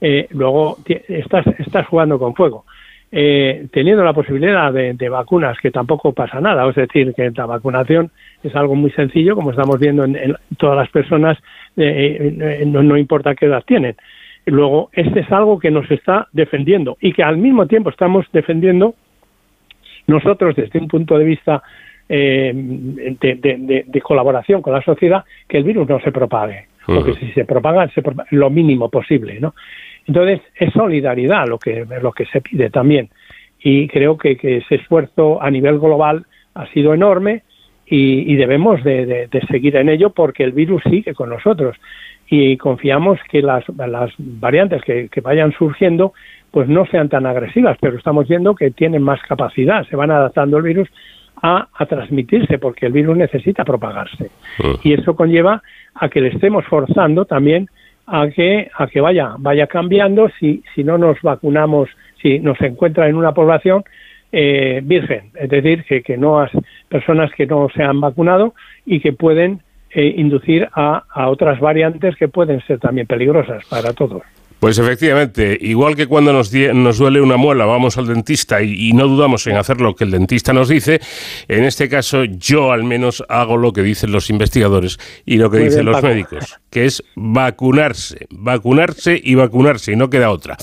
eh, 0.00 0.28
luego 0.30 0.78
estás, 1.08 1.44
estás 1.58 1.86
jugando 1.88 2.18
con 2.18 2.34
fuego. 2.34 2.64
Eh, 3.14 3.66
teniendo 3.70 4.02
la 4.02 4.14
posibilidad 4.14 4.72
de, 4.72 4.94
de 4.94 5.08
vacunas, 5.10 5.58
que 5.60 5.70
tampoco 5.70 6.14
pasa 6.14 6.40
nada, 6.40 6.66
es 6.66 6.74
decir, 6.74 7.12
que 7.14 7.30
la 7.30 7.44
vacunación 7.44 8.10
es 8.42 8.56
algo 8.56 8.74
muy 8.74 8.90
sencillo, 8.92 9.34
como 9.36 9.50
estamos 9.50 9.78
viendo 9.78 10.02
en, 10.04 10.16
en 10.16 10.34
todas 10.56 10.78
las 10.78 10.88
personas, 10.88 11.36
eh, 11.76 12.34
eh, 12.40 12.64
no, 12.66 12.82
no 12.82 12.96
importa 12.96 13.34
qué 13.34 13.44
edad 13.46 13.62
tienen. 13.66 13.96
Luego, 14.46 14.88
este 14.94 15.20
es 15.20 15.30
algo 15.30 15.58
que 15.58 15.70
nos 15.70 15.90
está 15.90 16.26
defendiendo 16.32 16.96
y 17.02 17.12
que 17.12 17.22
al 17.22 17.36
mismo 17.36 17.66
tiempo 17.66 17.90
estamos 17.90 18.24
defendiendo 18.32 18.94
nosotros 20.06 20.56
desde 20.56 20.78
un 20.78 20.88
punto 20.88 21.18
de 21.18 21.24
vista 21.24 21.62
eh, 22.08 22.50
de, 22.54 23.84
de- 23.86 24.00
colaboración 24.00 24.62
con 24.62 24.72
la 24.72 24.82
sociedad, 24.82 25.24
que 25.48 25.58
el 25.58 25.64
virus 25.64 25.88
no 25.88 26.00
se 26.00 26.12
propague. 26.12 26.66
porque 26.86 27.14
si 27.14 27.30
se 27.32 27.44
propagan, 27.44 27.90
se 27.92 28.02
propagan 28.02 28.26
lo 28.36 28.50
mínimo 28.50 28.88
posible, 28.88 29.38
¿no? 29.38 29.54
Entonces, 30.06 30.40
es 30.56 30.72
solidaridad 30.72 31.46
lo 31.46 31.58
que, 31.58 31.86
lo 32.02 32.12
que 32.12 32.26
se 32.26 32.40
pide 32.40 32.70
también. 32.70 33.08
Y 33.62 33.86
creo 33.88 34.18
que, 34.18 34.36
que 34.36 34.58
ese 34.58 34.76
esfuerzo 34.76 35.40
a 35.42 35.50
nivel 35.50 35.78
global 35.78 36.26
ha 36.54 36.66
sido 36.68 36.94
enorme 36.94 37.42
y, 37.86 38.32
y 38.32 38.36
debemos 38.36 38.82
de, 38.84 39.06
de- 39.06 39.26
de 39.28 39.40
seguir 39.46 39.76
en 39.76 39.88
ello 39.88 40.10
porque 40.10 40.44
el 40.44 40.52
virus 40.52 40.82
sigue 40.90 41.14
con 41.14 41.30
nosotros. 41.30 41.76
Y 42.28 42.56
confiamos 42.56 43.18
que 43.30 43.42
las, 43.42 43.64
las 43.76 44.10
variantes 44.18 44.82
que, 44.82 45.08
que 45.08 45.20
vayan 45.20 45.52
surgiendo 45.52 46.12
pues 46.50 46.68
no 46.68 46.84
sean 46.86 47.08
tan 47.08 47.24
agresivas, 47.26 47.78
pero 47.80 47.96
estamos 47.96 48.28
viendo 48.28 48.54
que 48.54 48.70
tienen 48.70 49.02
más 49.02 49.20
capacidad, 49.22 49.86
se 49.88 49.96
van 49.96 50.10
adaptando 50.10 50.58
el 50.58 50.62
virus 50.62 50.88
a, 51.42 51.68
a 51.74 51.86
transmitirse, 51.86 52.58
porque 52.58 52.86
el 52.86 52.92
virus 52.92 53.16
necesita 53.16 53.64
propagarse. 53.64 54.30
Y 54.84 54.92
eso 54.92 55.16
conlleva 55.16 55.62
a 55.94 56.08
que 56.08 56.20
le 56.20 56.28
estemos 56.28 56.64
forzando 56.66 57.24
también 57.24 57.68
a 58.12 58.28
que, 58.28 58.70
a 58.76 58.86
que 58.88 59.00
vaya, 59.00 59.36
vaya 59.38 59.66
cambiando 59.66 60.28
si, 60.38 60.62
si 60.74 60.84
no 60.84 60.98
nos 60.98 61.20
vacunamos, 61.22 61.88
si 62.20 62.38
nos 62.40 62.60
encuentra 62.60 63.08
en 63.08 63.16
una 63.16 63.32
población 63.32 63.84
eh, 64.30 64.82
virgen, 64.84 65.30
es 65.34 65.48
decir, 65.48 65.84
que, 65.84 66.02
que 66.02 66.18
no 66.18 66.38
has 66.38 66.50
personas 66.90 67.32
que 67.32 67.46
no 67.46 67.70
se 67.74 67.82
han 67.82 68.02
vacunado 68.02 68.54
y 68.84 69.00
que 69.00 69.14
pueden 69.14 69.62
eh, 69.90 70.12
inducir 70.18 70.68
a, 70.74 71.04
a 71.08 71.30
otras 71.30 71.58
variantes 71.58 72.14
que 72.16 72.28
pueden 72.28 72.60
ser 72.66 72.80
también 72.80 73.06
peligrosas 73.06 73.64
para 73.64 73.94
todos. 73.94 74.22
Pues 74.62 74.78
efectivamente, 74.78 75.58
igual 75.60 75.96
que 75.96 76.06
cuando 76.06 76.32
nos, 76.32 76.52
duele 76.52 77.20
una 77.20 77.36
muela, 77.36 77.64
vamos 77.64 77.98
al 77.98 78.06
dentista 78.06 78.62
y, 78.62 78.90
y 78.90 78.92
no 78.92 79.08
dudamos 79.08 79.44
en 79.48 79.56
hacer 79.56 79.80
lo 79.80 79.96
que 79.96 80.04
el 80.04 80.12
dentista 80.12 80.52
nos 80.52 80.68
dice, 80.68 81.00
en 81.48 81.64
este 81.64 81.88
caso 81.88 82.22
yo 82.22 82.70
al 82.70 82.84
menos 82.84 83.24
hago 83.28 83.56
lo 83.56 83.72
que 83.72 83.82
dicen 83.82 84.12
los 84.12 84.30
investigadores 84.30 84.98
y 85.26 85.38
lo 85.38 85.50
que 85.50 85.56
Muy 85.56 85.64
dicen 85.64 85.80
bien, 85.80 85.86
los 85.86 85.96
Paco. 85.96 86.06
médicos, 86.06 86.60
que 86.70 86.84
es 86.84 87.02
vacunarse, 87.16 88.28
vacunarse 88.30 89.20
y 89.20 89.34
vacunarse 89.34 89.94
y 89.94 89.96
no 89.96 90.08
queda 90.08 90.30
otra. 90.30 90.56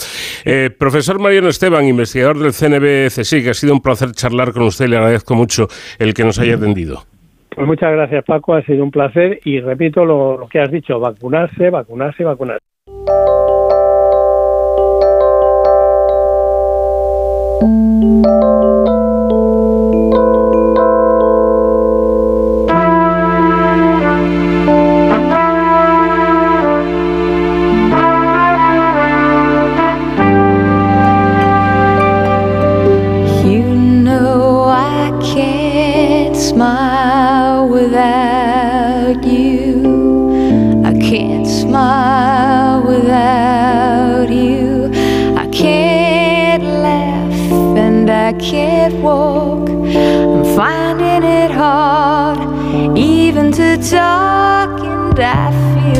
Eh, 0.45 0.69
profesor 0.69 1.19
Mariano 1.19 1.49
Esteban, 1.49 1.85
investigador 1.85 2.39
del 2.39 2.53
CNB 2.53 3.07
CSIC, 3.07 3.49
ha 3.49 3.53
sido 3.53 3.73
un 3.73 3.81
placer 3.81 4.13
charlar 4.13 4.53
con 4.53 4.63
usted 4.63 4.87
le 4.87 4.95
agradezco 4.95 5.35
mucho 5.35 5.67
el 5.97 6.13
que 6.13 6.23
nos 6.23 6.39
haya 6.39 6.55
atendido. 6.55 7.03
Pues 7.53 7.67
muchas 7.67 7.91
gracias 7.91 8.23
Paco, 8.23 8.53
ha 8.53 8.61
sido 8.61 8.81
un 8.81 8.91
placer 8.91 9.41
y 9.43 9.59
repito 9.59 10.05
lo, 10.05 10.37
lo 10.37 10.47
que 10.47 10.61
has 10.61 10.71
dicho, 10.71 11.01
vacunarse, 11.01 11.69
vacunarse, 11.69 12.23
vacunarse. 12.23 12.63
Thank 17.59 18.25
you. 18.25 18.58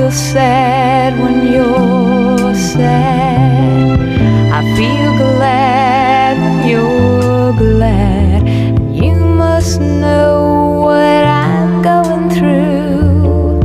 Feel 0.10 0.18
sad 0.18 1.19
when 1.19 1.53
you're 1.53 2.56
sad. 2.56 3.99
I 4.52 4.61
feel 4.76 5.11
glad 5.18 6.38
when 6.41 6.68
you're 6.68 7.53
glad. 7.53 8.48
You 8.91 9.14
must 9.14 9.80
know 9.80 10.81
what 10.86 11.26
I'm 11.26 11.84
going 11.84 12.30
through. 12.31 13.61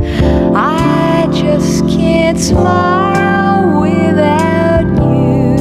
I 0.55 1.27
just 1.31 1.87
can't 1.87 2.39
smile 2.39 3.81
without 3.81 4.85
you. 5.13 5.55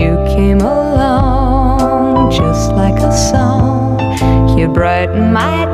You 0.00 0.16
came 0.34 0.60
along 0.60 2.32
just 2.32 2.72
like 2.72 3.00
a 3.02 3.12
song. 3.12 4.00
You 4.58 4.68
brightened 4.68 5.32
my 5.32 5.65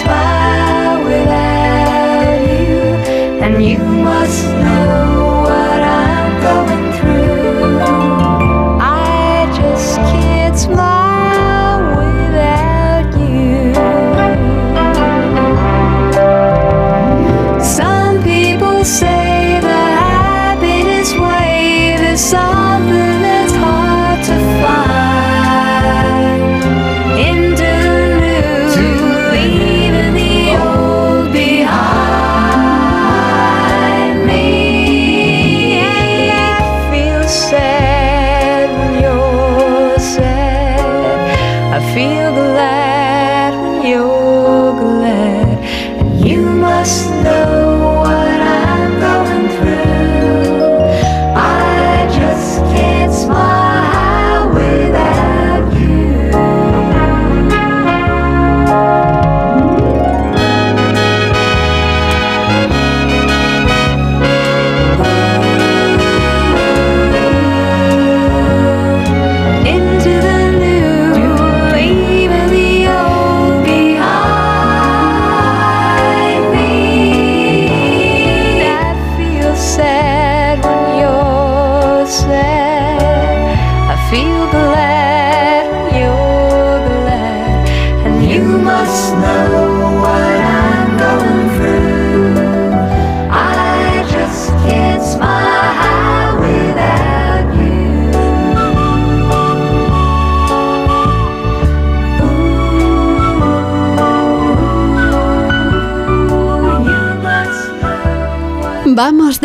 smile 0.00 1.04
without 1.04 2.40
you. 2.48 2.80
And 3.44 3.62
you 3.64 3.99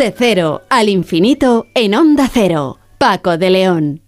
de 0.06 0.12
cero 0.16 0.62
al 0.68 0.88
infinito 0.88 1.66
en 1.74 1.96
Onda 1.96 2.30
Cero. 2.32 2.78
Paco 2.96 3.36
de 3.38 3.50
León. 3.50 4.02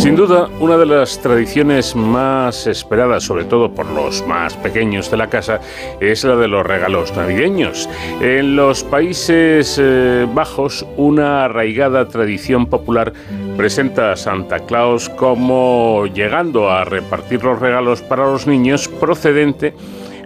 Sin 0.00 0.16
duda, 0.16 0.48
una 0.60 0.76
de 0.76 0.86
las 0.86 1.18
tradiciones 1.20 1.94
más 1.96 2.66
esperadas, 2.66 3.22
sobre 3.22 3.44
todo 3.44 3.74
por 3.74 3.86
los 3.86 4.26
más 4.26 4.54
pequeños 4.56 5.10
de 5.10 5.16
la 5.16 5.28
casa, 5.28 5.60
es 6.00 6.24
la 6.24 6.36
de 6.36 6.48
los 6.48 6.66
regalos 6.66 7.14
navideños. 7.14 7.88
En 8.20 8.56
los 8.56 8.82
Países 8.84 9.78
eh, 9.78 10.26
Bajos, 10.34 10.86
una 10.96 11.44
arraigada 11.44 12.08
tradición 12.08 12.66
popular 12.66 13.12
presenta 13.60 14.12
a 14.12 14.16
Santa 14.16 14.60
Claus 14.60 15.10
como 15.10 16.06
llegando 16.06 16.70
a 16.70 16.82
repartir 16.86 17.44
los 17.44 17.60
regalos 17.60 18.00
para 18.00 18.24
los 18.24 18.46
niños 18.46 18.88
procedente 18.88 19.74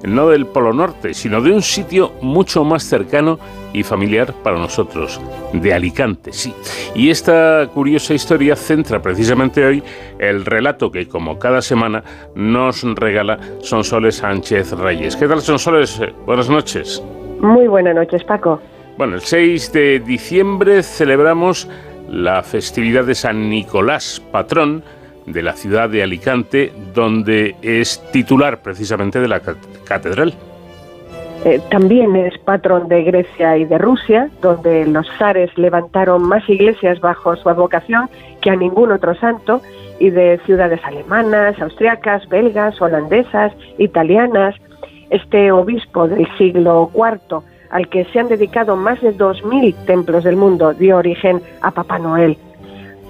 no 0.04 0.28
del 0.28 0.46
Polo 0.46 0.72
Norte, 0.72 1.14
sino 1.14 1.42
de 1.42 1.50
un 1.50 1.60
sitio 1.60 2.12
mucho 2.20 2.62
más 2.62 2.84
cercano 2.84 3.40
y 3.72 3.82
familiar 3.82 4.32
para 4.44 4.56
nosotros, 4.56 5.20
de 5.52 5.74
Alicante, 5.74 6.32
sí. 6.32 6.54
Y 6.94 7.10
esta 7.10 7.68
curiosa 7.74 8.14
historia 8.14 8.54
centra 8.54 9.02
precisamente 9.02 9.66
hoy 9.66 9.82
el 10.20 10.44
relato 10.44 10.92
que, 10.92 11.08
como 11.08 11.36
cada 11.36 11.60
semana, 11.60 12.04
nos 12.36 12.84
regala 12.84 13.40
Sonsoles 13.62 14.14
Sánchez 14.14 14.70
Reyes. 14.74 15.16
¿Qué 15.16 15.26
tal, 15.26 15.40
Sonsoles? 15.40 16.00
Buenas 16.24 16.48
noches. 16.48 17.02
Muy 17.40 17.66
buenas 17.66 17.96
noches, 17.96 18.22
Paco. 18.22 18.60
Bueno, 18.96 19.16
el 19.16 19.22
6 19.22 19.72
de 19.72 19.98
diciembre 19.98 20.84
celebramos 20.84 21.68
la 22.08 22.42
festividad 22.42 23.04
de 23.04 23.14
San 23.14 23.48
Nicolás, 23.48 24.22
patrón, 24.30 24.82
de 25.26 25.42
la 25.42 25.54
ciudad 25.54 25.88
de 25.88 26.02
Alicante, 26.02 26.72
donde 26.94 27.56
es 27.62 28.02
titular 28.12 28.62
precisamente 28.62 29.20
de 29.20 29.28
la 29.28 29.40
catedral. 29.84 30.34
Eh, 31.44 31.60
también 31.70 32.16
es 32.16 32.38
patrón 32.38 32.88
de 32.88 33.02
Grecia 33.04 33.56
y 33.58 33.64
de 33.64 33.78
Rusia, 33.78 34.30
donde 34.40 34.86
los 34.86 35.06
zares 35.18 35.56
levantaron 35.58 36.22
más 36.22 36.48
iglesias 36.48 37.00
bajo 37.00 37.36
su 37.36 37.48
advocación 37.48 38.08
que 38.40 38.50
a 38.50 38.56
ningún 38.56 38.92
otro 38.92 39.14
santo, 39.14 39.60
y 39.98 40.10
de 40.10 40.40
ciudades 40.44 40.80
alemanas, 40.84 41.60
austriacas, 41.60 42.28
belgas, 42.28 42.80
holandesas, 42.80 43.52
italianas. 43.78 44.54
Este 45.10 45.52
obispo 45.52 46.08
del 46.08 46.26
siglo 46.36 46.90
IV, 46.94 47.40
al 47.74 47.88
que 47.88 48.04
se 48.04 48.20
han 48.20 48.28
dedicado 48.28 48.76
más 48.76 49.00
de 49.02 49.12
2.000 49.12 49.74
templos 49.84 50.22
del 50.22 50.36
mundo, 50.36 50.72
dio 50.74 50.96
origen 50.96 51.42
a 51.60 51.72
Papá 51.72 51.98
Noel. 51.98 52.38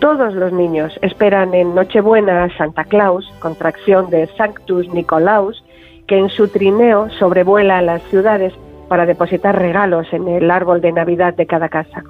Todos 0.01 0.33
los 0.33 0.55
niños 0.55 0.99
esperan 1.03 1.53
en 1.53 1.75
Nochebuena 1.75 2.45
a 2.45 2.57
Santa 2.57 2.85
Claus, 2.85 3.31
contracción 3.41 4.09
de 4.09 4.27
Sanctus 4.39 4.89
Nicolaus, 4.89 5.63
que 6.07 6.19
en 6.19 6.31
su 6.31 6.49
trineo 6.49 7.11
sobrevuela 7.11 7.83
las 7.83 8.03
ciudades 8.05 8.55
para 8.89 9.05
depositar 9.05 9.59
regalos 9.59 10.11
en 10.15 10.29
el 10.29 10.51
árbol 10.51 10.81
de 10.81 10.93
Navidad 10.93 11.35
de 11.35 11.45
cada 11.45 11.69
casa. 11.69 12.03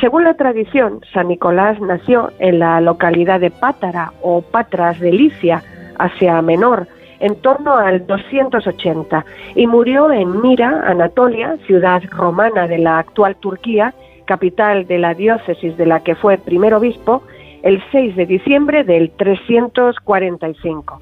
Según 0.00 0.24
la 0.24 0.34
tradición, 0.34 1.00
San 1.12 1.28
Nicolás 1.28 1.78
nació 1.82 2.32
en 2.38 2.60
la 2.60 2.80
localidad 2.80 3.40
de 3.40 3.50
Pátara 3.50 4.14
o 4.22 4.40
Patras 4.40 4.98
de 5.00 5.12
Licia, 5.12 5.62
Asia 5.98 6.40
Menor, 6.40 6.88
en 7.20 7.36
torno 7.36 7.76
al 7.76 8.06
280 8.06 9.24
y 9.54 9.66
murió 9.66 10.10
en 10.12 10.40
Mira, 10.40 10.82
Anatolia, 10.86 11.56
ciudad 11.66 12.02
romana 12.10 12.66
de 12.66 12.78
la 12.78 12.98
actual 12.98 13.36
Turquía, 13.36 13.94
capital 14.24 14.86
de 14.86 14.98
la 14.98 15.14
diócesis 15.14 15.76
de 15.76 15.86
la 15.86 16.00
que 16.00 16.14
fue 16.14 16.38
primer 16.38 16.74
obispo, 16.74 17.22
el 17.62 17.82
6 17.92 18.16
de 18.16 18.26
diciembre 18.26 18.84
del 18.84 19.10
345. 19.10 21.00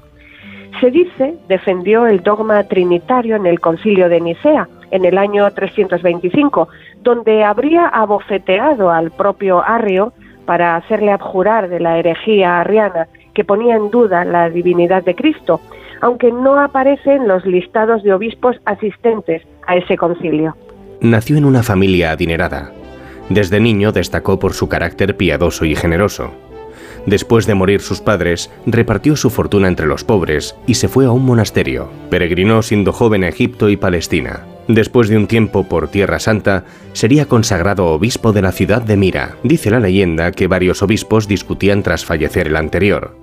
Se 0.79 0.91
dice 0.91 1.35
defendió 1.47 2.07
el 2.07 2.23
dogma 2.23 2.63
trinitario 2.63 3.35
en 3.35 3.45
el 3.45 3.59
concilio 3.59 4.09
de 4.09 4.21
Nicea 4.21 4.67
en 4.91 5.05
el 5.05 5.17
año 5.17 5.51
325, 5.51 6.67
donde 7.01 7.43
habría 7.43 7.87
abofeteado 7.87 8.91
al 8.91 9.11
propio 9.11 9.63
Arrio 9.63 10.13
para 10.45 10.75
hacerle 10.75 11.11
abjurar 11.11 11.67
de 11.69 11.79
la 11.79 11.97
herejía 11.97 12.59
arriana 12.59 13.07
que 13.33 13.43
ponía 13.43 13.75
en 13.75 13.89
duda 13.89 14.23
la 14.23 14.49
divinidad 14.49 15.03
de 15.03 15.15
Cristo, 15.15 15.61
aunque 16.03 16.33
no 16.33 16.59
aparece 16.59 17.15
en 17.15 17.29
los 17.29 17.45
listados 17.45 18.03
de 18.03 18.11
obispos 18.11 18.57
asistentes 18.65 19.41
a 19.65 19.77
ese 19.77 19.95
concilio. 19.95 20.53
Nació 20.99 21.37
en 21.37 21.45
una 21.45 21.63
familia 21.63 22.11
adinerada. 22.11 22.73
Desde 23.29 23.61
niño 23.61 23.93
destacó 23.93 24.37
por 24.37 24.53
su 24.53 24.67
carácter 24.67 25.15
piadoso 25.15 25.63
y 25.63 25.75
generoso. 25.75 26.31
Después 27.05 27.47
de 27.47 27.55
morir 27.55 27.79
sus 27.79 28.01
padres, 28.01 28.51
repartió 28.65 29.15
su 29.15 29.29
fortuna 29.29 29.69
entre 29.69 29.87
los 29.87 30.03
pobres 30.03 30.57
y 30.67 30.73
se 30.73 30.89
fue 30.89 31.05
a 31.05 31.11
un 31.11 31.25
monasterio. 31.25 31.89
Peregrinó 32.09 32.61
siendo 32.63 32.91
joven 32.91 33.23
a 33.23 33.29
Egipto 33.29 33.69
y 33.69 33.77
Palestina. 33.77 34.41
Después 34.67 35.07
de 35.07 35.15
un 35.15 35.27
tiempo 35.27 35.63
por 35.69 35.87
Tierra 35.87 36.19
Santa, 36.19 36.65
sería 36.91 37.27
consagrado 37.27 37.87
obispo 37.87 38.33
de 38.33 38.41
la 38.41 38.51
ciudad 38.51 38.81
de 38.81 38.97
Mira. 38.97 39.35
Dice 39.43 39.71
la 39.71 39.79
leyenda 39.79 40.31
que 40.31 40.47
varios 40.47 40.83
obispos 40.83 41.29
discutían 41.29 41.81
tras 41.81 42.03
fallecer 42.03 42.47
el 42.47 42.57
anterior. 42.57 43.22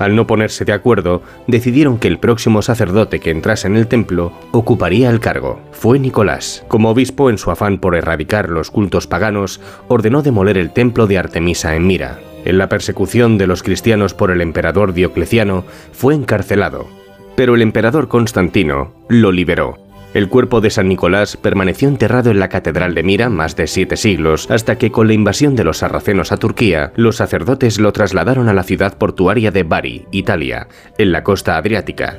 Al 0.00 0.16
no 0.16 0.26
ponerse 0.26 0.64
de 0.64 0.72
acuerdo, 0.72 1.22
decidieron 1.46 1.98
que 1.98 2.08
el 2.08 2.18
próximo 2.18 2.62
sacerdote 2.62 3.20
que 3.20 3.30
entrase 3.30 3.66
en 3.66 3.76
el 3.76 3.86
templo 3.86 4.32
ocuparía 4.50 5.10
el 5.10 5.20
cargo. 5.20 5.60
Fue 5.72 5.98
Nicolás. 5.98 6.64
Como 6.68 6.88
obispo, 6.88 7.28
en 7.28 7.36
su 7.36 7.50
afán 7.50 7.78
por 7.78 7.94
erradicar 7.94 8.48
los 8.48 8.70
cultos 8.70 9.06
paganos, 9.06 9.60
ordenó 9.88 10.22
demoler 10.22 10.56
el 10.56 10.72
templo 10.72 11.06
de 11.06 11.18
Artemisa 11.18 11.76
en 11.76 11.86
Mira. 11.86 12.18
En 12.46 12.56
la 12.56 12.70
persecución 12.70 13.36
de 13.36 13.46
los 13.46 13.62
cristianos 13.62 14.14
por 14.14 14.30
el 14.30 14.40
emperador 14.40 14.94
Diocleciano, 14.94 15.64
fue 15.92 16.14
encarcelado. 16.14 16.88
Pero 17.36 17.54
el 17.54 17.60
emperador 17.60 18.08
Constantino 18.08 18.94
lo 19.10 19.32
liberó 19.32 19.89
el 20.14 20.28
cuerpo 20.28 20.60
de 20.60 20.70
San 20.70 20.88
Nicolás 20.88 21.36
permaneció 21.36 21.88
enterrado 21.88 22.30
en 22.30 22.40
la 22.40 22.48
Catedral 22.48 22.94
de 22.94 23.02
Mira 23.02 23.28
más 23.28 23.56
de 23.56 23.66
siete 23.66 23.96
siglos, 23.96 24.50
hasta 24.50 24.76
que 24.76 24.90
con 24.90 25.06
la 25.06 25.14
invasión 25.14 25.54
de 25.56 25.64
los 25.64 25.78
sarracenos 25.78 26.32
a 26.32 26.36
Turquía, 26.36 26.92
los 26.96 27.16
sacerdotes 27.16 27.78
lo 27.78 27.92
trasladaron 27.92 28.48
a 28.48 28.54
la 28.54 28.62
ciudad 28.62 28.98
portuaria 28.98 29.50
de 29.50 29.62
Bari, 29.62 30.06
Italia, 30.10 30.68
en 30.98 31.12
la 31.12 31.22
costa 31.22 31.56
adriática 31.56 32.18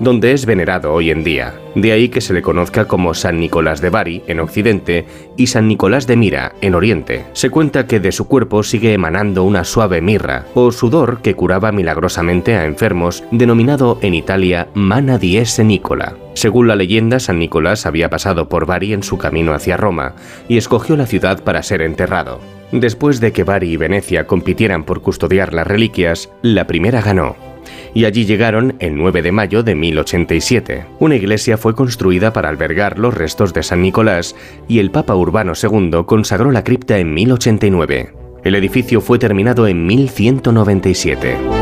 donde 0.00 0.32
es 0.32 0.46
venerado 0.46 0.92
hoy 0.92 1.10
en 1.10 1.24
día. 1.24 1.54
De 1.74 1.92
ahí 1.92 2.08
que 2.08 2.20
se 2.20 2.34
le 2.34 2.42
conozca 2.42 2.86
como 2.86 3.14
San 3.14 3.38
Nicolás 3.38 3.80
de 3.80 3.90
Bari 3.90 4.22
en 4.26 4.40
Occidente 4.40 5.06
y 5.36 5.46
San 5.46 5.68
Nicolás 5.68 6.06
de 6.06 6.16
Mira 6.16 6.54
en 6.60 6.74
Oriente. 6.74 7.24
Se 7.32 7.50
cuenta 7.50 7.86
que 7.86 8.00
de 8.00 8.12
su 8.12 8.26
cuerpo 8.26 8.62
sigue 8.62 8.92
emanando 8.92 9.44
una 9.44 9.64
suave 9.64 10.02
mirra 10.02 10.44
o 10.54 10.72
sudor 10.72 11.22
que 11.22 11.34
curaba 11.34 11.72
milagrosamente 11.72 12.56
a 12.56 12.66
enfermos, 12.66 13.24
denominado 13.30 13.98
en 14.02 14.14
Italia 14.14 14.68
Mana 14.74 15.18
Diese 15.18 15.64
Nicola. 15.64 16.16
Según 16.34 16.68
la 16.68 16.76
leyenda, 16.76 17.20
San 17.20 17.38
Nicolás 17.38 17.86
había 17.86 18.10
pasado 18.10 18.48
por 18.48 18.66
Bari 18.66 18.92
en 18.92 19.02
su 19.02 19.18
camino 19.18 19.52
hacia 19.52 19.76
Roma 19.76 20.14
y 20.48 20.56
escogió 20.56 20.96
la 20.96 21.06
ciudad 21.06 21.42
para 21.42 21.62
ser 21.62 21.82
enterrado. 21.82 22.40
Después 22.72 23.20
de 23.20 23.32
que 23.32 23.44
Bari 23.44 23.70
y 23.70 23.76
Venecia 23.76 24.26
compitieran 24.26 24.84
por 24.84 25.02
custodiar 25.02 25.52
las 25.52 25.66
reliquias, 25.66 26.30
la 26.42 26.66
primera 26.66 27.02
ganó 27.02 27.36
y 27.94 28.04
allí 28.04 28.24
llegaron 28.24 28.74
el 28.78 28.96
9 28.96 29.22
de 29.22 29.32
mayo 29.32 29.62
de 29.62 29.74
1087. 29.74 30.86
Una 30.98 31.16
iglesia 31.16 31.58
fue 31.58 31.74
construida 31.74 32.32
para 32.32 32.48
albergar 32.48 32.98
los 32.98 33.14
restos 33.14 33.52
de 33.52 33.62
San 33.62 33.82
Nicolás 33.82 34.34
y 34.68 34.78
el 34.78 34.90
Papa 34.90 35.14
Urbano 35.14 35.52
II 35.60 36.04
consagró 36.06 36.50
la 36.50 36.64
cripta 36.64 36.98
en 36.98 37.12
1089. 37.14 38.14
El 38.44 38.54
edificio 38.54 39.00
fue 39.00 39.18
terminado 39.18 39.66
en 39.66 39.86
1197. 39.86 41.61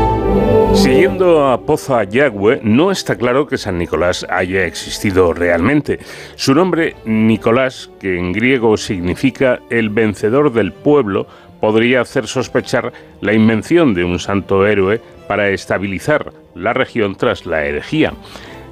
Siguiendo 0.73 1.47
a 1.47 1.61
Poza 1.61 2.03
Yagüe, 2.05 2.61
no 2.63 2.91
está 2.91 3.15
claro 3.17 3.45
que 3.45 3.57
San 3.57 3.77
Nicolás 3.77 4.25
haya 4.29 4.65
existido 4.65 5.33
realmente. 5.33 5.99
Su 6.35 6.55
nombre, 6.55 6.95
Nicolás, 7.05 7.89
que 7.99 8.17
en 8.17 8.31
griego 8.31 8.77
significa 8.77 9.59
el 9.69 9.89
vencedor 9.89 10.53
del 10.53 10.71
pueblo, 10.71 11.27
podría 11.59 12.01
hacer 12.01 12.25
sospechar 12.25 12.93
la 13.19 13.33
invención 13.33 13.93
de 13.93 14.05
un 14.05 14.17
santo 14.17 14.65
héroe 14.65 15.01
para 15.27 15.49
estabilizar 15.49 16.33
la 16.55 16.73
región 16.73 17.15
tras 17.15 17.45
la 17.45 17.65
herejía. 17.65 18.13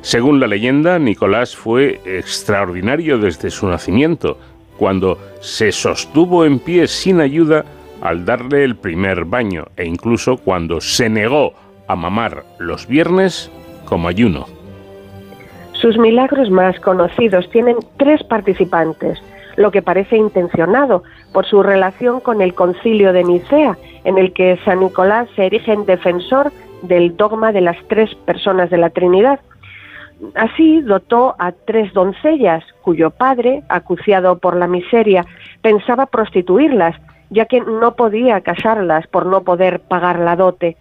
Según 0.02 0.40
la 0.40 0.48
leyenda, 0.48 0.98
Nicolás 0.98 1.56
fue 1.56 2.00
extraordinario 2.06 3.18
desde 3.18 3.52
su 3.52 3.68
nacimiento, 3.68 4.38
cuando 4.78 5.20
se 5.42 5.72
sostuvo 5.72 6.46
en 6.46 6.60
pie 6.60 6.88
sin 6.88 7.20
ayuda 7.20 7.66
al 8.02 8.24
darle 8.24 8.64
el 8.64 8.78
primer 8.78 9.26
baño 9.26 9.66
e 9.76 9.86
incluso 9.86 10.38
cuando 10.38 10.80
se 10.80 11.10
negó 11.10 11.54
a 11.90 11.96
mamar 11.96 12.46
los 12.60 12.88
viernes 12.88 13.52
como 13.86 14.08
ayuno. 14.08 14.46
Sus 15.74 15.98
milagros 15.98 16.50
más 16.52 16.80
conocidos 16.80 17.50
tienen 17.50 17.78
tres 17.98 18.24
participantes, 18.24 19.20
lo 19.58 19.72
que 19.72 19.82
parece 19.82 20.16
intencionado 20.16 21.04
por 21.34 21.46
su 21.46 21.64
relación 21.64 22.20
con 22.20 22.42
el 22.42 22.54
concilio 22.54 23.12
de 23.12 23.24
Nicea, 23.24 23.78
en 24.04 24.18
el 24.20 24.34
que 24.34 24.60
San 24.64 24.82
Nicolás 24.82 25.28
se 25.36 25.48
erige 25.48 25.74
en 25.74 25.86
defensor 25.86 26.52
del 26.84 27.18
dogma 27.18 27.52
de 27.52 27.62
las 27.62 27.78
tres 27.88 28.14
personas 28.14 28.70
de 28.70 28.78
la 28.78 28.92
Trinidad. 28.92 29.40
Así 30.36 30.82
dotó 30.82 31.36
a 31.40 31.54
tres 31.54 31.92
doncellas, 31.94 32.64
cuyo 32.82 33.10
padre, 33.10 33.64
acuciado 33.68 34.38
por 34.38 34.56
la 34.56 34.68
miseria, 34.68 35.26
pensaba 35.64 36.06
prostituirlas, 36.06 36.96
ya 37.32 37.46
que 37.46 37.62
no 37.62 37.96
podía 37.96 38.42
casarlas 38.42 39.08
por 39.08 39.26
no 39.26 39.42
poder 39.42 39.80
pagar 39.80 40.20
la 40.20 40.36
dote. 40.36 40.78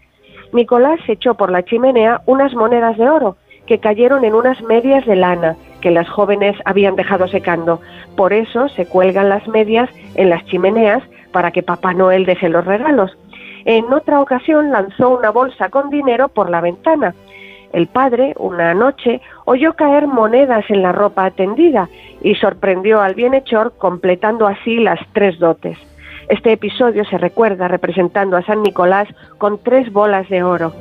Nicolás 0.52 1.00
echó 1.08 1.34
por 1.34 1.50
la 1.50 1.64
chimenea 1.64 2.22
unas 2.26 2.54
monedas 2.54 2.96
de 2.96 3.08
oro 3.08 3.36
que 3.66 3.78
cayeron 3.78 4.24
en 4.24 4.34
unas 4.34 4.60
medias 4.62 5.04
de 5.06 5.16
lana 5.16 5.56
que 5.80 5.90
las 5.90 6.08
jóvenes 6.08 6.56
habían 6.64 6.96
dejado 6.96 7.28
secando. 7.28 7.80
Por 8.16 8.32
eso 8.32 8.68
se 8.70 8.86
cuelgan 8.86 9.28
las 9.28 9.46
medias 9.46 9.90
en 10.14 10.30
las 10.30 10.44
chimeneas 10.46 11.02
para 11.32 11.50
que 11.50 11.62
Papá 11.62 11.92
Noel 11.92 12.24
deje 12.24 12.48
los 12.48 12.64
regalos. 12.64 13.16
En 13.64 13.92
otra 13.92 14.20
ocasión 14.20 14.70
lanzó 14.70 15.10
una 15.10 15.30
bolsa 15.30 15.68
con 15.68 15.90
dinero 15.90 16.28
por 16.28 16.48
la 16.48 16.62
ventana. 16.62 17.14
El 17.72 17.86
padre, 17.86 18.34
una 18.38 18.72
noche, 18.72 19.20
oyó 19.44 19.74
caer 19.74 20.06
monedas 20.06 20.64
en 20.70 20.82
la 20.82 20.92
ropa 20.92 21.30
tendida 21.32 21.88
y 22.22 22.34
sorprendió 22.36 23.02
al 23.02 23.14
bienhechor 23.14 23.74
completando 23.76 24.46
así 24.46 24.76
las 24.76 24.98
tres 25.12 25.38
dotes. 25.38 25.76
Este 26.28 26.52
episodio 26.52 27.06
se 27.06 27.16
recuerda 27.16 27.68
representando 27.68 28.36
a 28.36 28.42
San 28.42 28.62
Nicolás 28.62 29.08
con 29.38 29.58
tres 29.58 29.90
bolas 29.90 30.28
de 30.28 30.42
oro. 30.42 30.74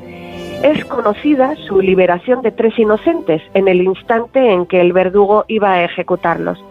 Es 0.62 0.84
conocida 0.84 1.56
su 1.56 1.80
liberación 1.80 2.42
de 2.42 2.52
tres 2.52 2.78
inocentes 2.78 3.42
en 3.54 3.70
el 3.70 3.82
instante 3.82 4.52
en 4.52 4.66
que 4.66 4.82
el 4.82 4.92
verdugo 4.92 5.46
iba 5.48 5.72
a 5.72 5.84
ejecutarlos. 5.86 6.62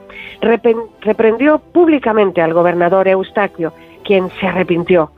Reprendió 1.00 1.58
públicamente 1.58 2.42
al 2.42 2.52
gobernador 2.52 3.08
Eustaquio, 3.08 3.72
quien 4.04 4.28
se 4.40 4.46
arrepintió. 4.46 5.10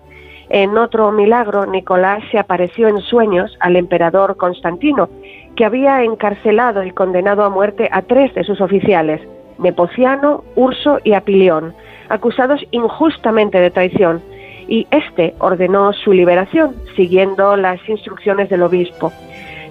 En 0.50 0.78
otro 0.78 1.10
milagro, 1.10 1.66
Nicolás 1.66 2.22
se 2.30 2.38
apareció 2.38 2.86
en 2.86 3.00
sueños 3.00 3.56
al 3.58 3.74
emperador 3.74 4.36
Constantino, 4.36 5.08
que 5.56 5.64
había 5.64 6.04
encarcelado 6.04 6.84
y 6.84 6.92
condenado 6.92 7.42
a 7.42 7.50
muerte 7.50 7.88
a 7.90 8.02
tres 8.02 8.32
de 8.34 8.44
sus 8.44 8.60
oficiales, 8.60 9.20
Nepociano, 9.58 10.44
Urso 10.54 11.00
y 11.02 11.14
Apilión, 11.14 11.74
acusados 12.08 12.64
injustamente 12.70 13.58
de 13.60 13.70
traición, 13.70 14.22
y 14.66 14.86
éste 14.90 15.34
ordenó 15.38 15.92
su 15.92 16.12
liberación, 16.12 16.74
siguiendo 16.94 17.56
las 17.56 17.80
instrucciones 17.88 18.50
del 18.50 18.62
obispo. 18.62 19.12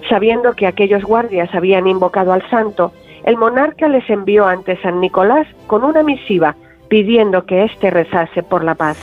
Sabiendo 0.08 0.54
que 0.54 0.66
aquellos 0.66 1.04
guardias 1.04 1.54
habían 1.54 1.86
invocado 1.86 2.32
al 2.32 2.48
santo, 2.50 2.92
el 3.24 3.36
monarca 3.36 3.88
les 3.88 4.08
envió 4.10 4.46
ante 4.46 4.80
San 4.82 5.00
Nicolás 5.00 5.46
con 5.66 5.84
una 5.84 6.02
misiva 6.02 6.56
pidiendo 6.88 7.44
que 7.44 7.64
éste 7.64 7.90
rezase 7.90 8.42
por 8.42 8.64
la 8.64 8.74
paz. 8.74 8.96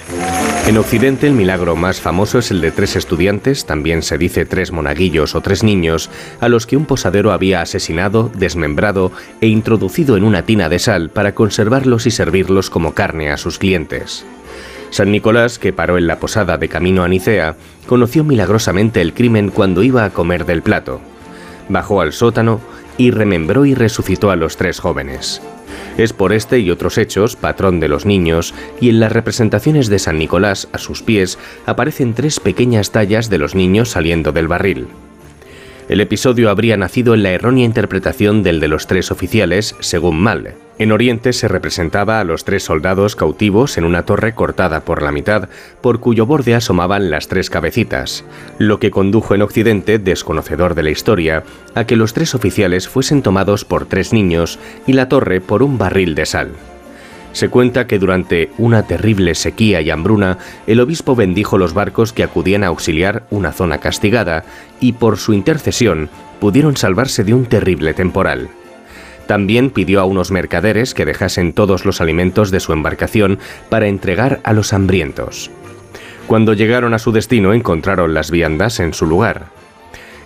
En 0.67 0.77
Occidente 0.79 1.27
el 1.27 1.33
milagro 1.33 1.75
más 1.75 2.01
famoso 2.01 2.39
es 2.39 2.49
el 2.49 2.59
de 2.59 2.71
tres 2.71 2.95
estudiantes, 2.95 3.65
también 3.65 4.01
se 4.01 4.17
dice 4.17 4.45
tres 4.45 4.71
monaguillos 4.71 5.35
o 5.35 5.41
tres 5.41 5.63
niños, 5.63 6.09
a 6.41 6.49
los 6.49 6.65
que 6.65 6.75
un 6.75 6.85
posadero 6.85 7.31
había 7.31 7.61
asesinado, 7.61 8.31
desmembrado 8.33 9.11
e 9.41 9.47
introducido 9.47 10.17
en 10.17 10.23
una 10.23 10.41
tina 10.41 10.67
de 10.67 10.79
sal 10.79 11.09
para 11.09 11.35
conservarlos 11.35 12.07
y 12.07 12.11
servirlos 12.11 12.71
como 12.71 12.95
carne 12.95 13.31
a 13.31 13.37
sus 13.37 13.59
clientes. 13.59 14.25
San 14.89 15.11
Nicolás, 15.11 15.59
que 15.59 15.73
paró 15.73 15.97
en 15.99 16.07
la 16.07 16.19
posada 16.19 16.57
de 16.57 16.67
camino 16.67 17.03
a 17.03 17.07
Nicea, 17.07 17.55
conoció 17.85 18.23
milagrosamente 18.23 19.01
el 19.01 19.13
crimen 19.13 19.49
cuando 19.49 19.83
iba 19.83 20.03
a 20.03 20.09
comer 20.09 20.45
del 20.45 20.63
plato. 20.63 20.99
Bajó 21.69 22.01
al 22.01 22.13
sótano 22.13 22.59
y 22.97 23.11
remembró 23.11 23.65
y 23.65 23.73
resucitó 23.73 24.31
a 24.31 24.35
los 24.35 24.57
tres 24.57 24.79
jóvenes. 24.79 25.41
Es 25.97 26.13
por 26.13 26.33
este 26.33 26.59
y 26.59 26.71
otros 26.71 26.97
hechos 26.97 27.35
patrón 27.35 27.79
de 27.79 27.87
los 27.87 28.05
niños, 28.05 28.53
y 28.81 28.89
en 28.89 28.99
las 28.99 29.11
representaciones 29.11 29.87
de 29.87 29.99
San 29.99 30.19
Nicolás 30.19 30.67
a 30.73 30.77
sus 30.77 31.01
pies 31.01 31.37
aparecen 31.65 32.13
tres 32.13 32.39
pequeñas 32.39 32.91
tallas 32.91 33.29
de 33.29 33.37
los 33.37 33.55
niños 33.55 33.91
saliendo 33.91 34.31
del 34.31 34.47
barril. 34.47 34.87
El 35.87 36.01
episodio 36.01 36.49
habría 36.49 36.77
nacido 36.77 37.13
en 37.13 37.23
la 37.23 37.31
errónea 37.31 37.65
interpretación 37.65 38.43
del 38.43 38.59
de 38.59 38.67
los 38.67 38.87
tres 38.87 39.11
oficiales, 39.11 39.75
según 39.79 40.19
Mal. 40.19 40.55
En 40.77 40.91
Oriente 40.91 41.31
se 41.31 41.47
representaba 41.47 42.19
a 42.19 42.25
los 42.25 42.43
tres 42.43 42.63
soldados 42.63 43.15
cautivos 43.15 43.77
en 43.77 43.85
una 43.85 44.03
torre 44.03 44.35
cortada 44.35 44.81
por 44.81 45.01
la 45.01 45.13
mitad, 45.13 45.47
por 45.79 46.01
cuyo 46.01 46.25
borde 46.25 46.53
asomaban 46.53 47.09
las 47.09 47.29
tres 47.29 47.49
cabecitas, 47.49 48.25
lo 48.59 48.77
que 48.77 48.91
condujo 48.91 49.35
en 49.35 49.41
Occidente, 49.41 49.99
desconocedor 49.99 50.75
de 50.75 50.83
la 50.83 50.89
historia, 50.89 51.43
a 51.75 51.85
que 51.85 51.95
los 51.95 52.13
tres 52.13 52.35
oficiales 52.35 52.89
fuesen 52.89 53.21
tomados 53.21 53.63
por 53.63 53.85
tres 53.85 54.11
niños 54.11 54.59
y 54.85 54.93
la 54.93 55.07
torre 55.07 55.39
por 55.39 55.63
un 55.63 55.77
barril 55.77 56.13
de 56.13 56.25
sal. 56.25 56.51
Se 57.31 57.47
cuenta 57.47 57.87
que 57.87 57.97
durante 57.97 58.49
una 58.57 58.83
terrible 58.83 59.33
sequía 59.35 59.81
y 59.81 59.89
hambruna, 59.91 60.39
el 60.67 60.81
obispo 60.81 61.15
bendijo 61.15 61.57
los 61.57 61.73
barcos 61.73 62.11
que 62.11 62.23
acudían 62.23 62.65
a 62.65 62.67
auxiliar 62.67 63.23
una 63.29 63.53
zona 63.53 63.77
castigada 63.77 64.43
y 64.81 64.93
por 64.93 65.17
su 65.17 65.33
intercesión 65.33 66.09
pudieron 66.41 66.75
salvarse 66.75 67.23
de 67.23 67.33
un 67.33 67.45
terrible 67.45 67.93
temporal. 67.93 68.49
También 69.27 69.69
pidió 69.71 70.01
a 70.01 70.05
unos 70.05 70.31
mercaderes 70.31 70.93
que 70.93 71.05
dejasen 71.05 71.53
todos 71.53 71.85
los 71.85 72.01
alimentos 72.01 72.51
de 72.51 72.59
su 72.59 72.73
embarcación 72.73 73.39
para 73.69 73.87
entregar 73.87 74.39
a 74.43 74.53
los 74.53 74.73
hambrientos. 74.73 75.49
Cuando 76.27 76.53
llegaron 76.53 76.93
a 76.93 76.99
su 76.99 77.11
destino 77.11 77.53
encontraron 77.53 78.13
las 78.13 78.31
viandas 78.31 78.79
en 78.79 78.93
su 78.93 79.05
lugar. 79.05 79.47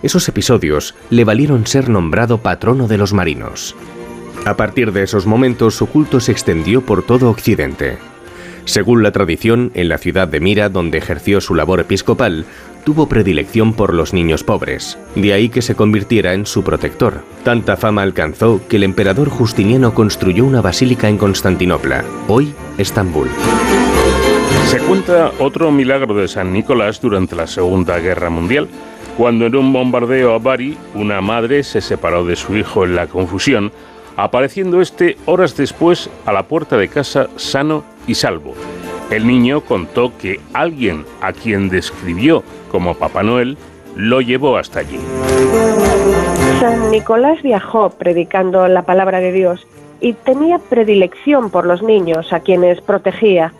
Esos 0.02 0.28
episodios 0.28 0.94
le 1.10 1.24
valieron 1.24 1.66
ser 1.66 1.90
nombrado 1.90 2.38
patrono 2.38 2.88
de 2.88 2.96
los 2.96 3.12
marinos. 3.12 3.76
A 4.46 4.56
partir 4.56 4.92
de 4.92 5.02
esos 5.02 5.26
momentos 5.26 5.74
su 5.74 5.86
culto 5.86 6.20
se 6.20 6.32
extendió 6.32 6.80
por 6.80 7.02
todo 7.02 7.28
Occidente. 7.28 7.98
Según 8.64 9.02
la 9.02 9.12
tradición, 9.12 9.70
en 9.74 9.88
la 9.88 9.98
ciudad 9.98 10.28
de 10.28 10.40
Mira, 10.40 10.68
donde 10.68 10.98
ejerció 10.98 11.40
su 11.40 11.54
labor 11.54 11.80
episcopal, 11.80 12.46
tuvo 12.84 13.06
predilección 13.06 13.72
por 13.72 13.94
los 13.94 14.12
niños 14.12 14.44
pobres, 14.44 14.98
de 15.14 15.32
ahí 15.32 15.48
que 15.48 15.62
se 15.62 15.74
convirtiera 15.74 16.34
en 16.34 16.46
su 16.46 16.62
protector. 16.62 17.22
Tanta 17.44 17.76
fama 17.76 18.02
alcanzó 18.02 18.60
que 18.68 18.76
el 18.76 18.82
emperador 18.82 19.28
Justiniano 19.28 19.94
construyó 19.94 20.44
una 20.44 20.60
basílica 20.60 21.08
en 21.08 21.18
Constantinopla, 21.18 22.04
hoy 22.28 22.52
Estambul. 22.78 23.28
Se 24.66 24.78
cuenta 24.78 25.32
otro 25.38 25.70
milagro 25.72 26.14
de 26.14 26.28
San 26.28 26.52
Nicolás 26.52 27.00
durante 27.00 27.34
la 27.36 27.46
Segunda 27.46 27.98
Guerra 27.98 28.30
Mundial, 28.30 28.68
cuando 29.16 29.46
en 29.46 29.56
un 29.56 29.72
bombardeo 29.72 30.34
a 30.34 30.38
Bari 30.38 30.78
una 30.94 31.20
madre 31.20 31.62
se 31.62 31.80
separó 31.80 32.24
de 32.24 32.36
su 32.36 32.56
hijo 32.56 32.84
en 32.84 32.96
la 32.96 33.06
confusión, 33.06 33.72
apareciendo 34.16 34.80
este 34.80 35.16
horas 35.26 35.56
después 35.56 36.08
a 36.26 36.32
la 36.32 36.44
puerta 36.44 36.76
de 36.76 36.88
casa 36.88 37.28
sano 37.36 37.84
y 38.06 38.14
salvo. 38.14 38.54
El 39.10 39.26
niño 39.26 39.62
contó 39.62 40.12
que 40.16 40.40
alguien 40.52 41.04
a 41.20 41.32
quien 41.32 41.68
describió 41.68 42.44
como 42.70 42.94
Papá 42.94 43.22
Noel 43.22 43.56
lo 43.96 44.20
llevó 44.20 44.56
hasta 44.56 44.80
allí. 44.80 44.98
San 46.60 46.90
Nicolás 46.90 47.42
viajó 47.42 47.90
predicando 47.90 48.66
la 48.68 48.82
palabra 48.82 49.20
de 49.20 49.32
Dios 49.32 49.66
y 50.00 50.14
tenía 50.14 50.58
predilección 50.58 51.50
por 51.50 51.66
los 51.66 51.82
niños 51.82 52.32
a 52.32 52.40
quienes 52.40 52.80
protegía. 52.80 53.52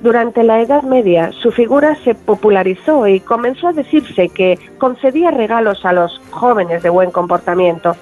Durante 0.00 0.42
la 0.42 0.60
Edad 0.60 0.82
Media 0.82 1.32
su 1.32 1.50
figura 1.50 1.96
se 2.04 2.14
popularizó 2.14 3.06
y 3.06 3.20
comenzó 3.20 3.68
a 3.68 3.72
decirse 3.72 4.28
que 4.28 4.58
concedía 4.78 5.30
regalos 5.30 5.84
a 5.84 5.92
los 5.92 6.20
jóvenes 6.30 6.82
de 6.82 6.90
buen 6.90 7.10
comportamiento. 7.10 7.96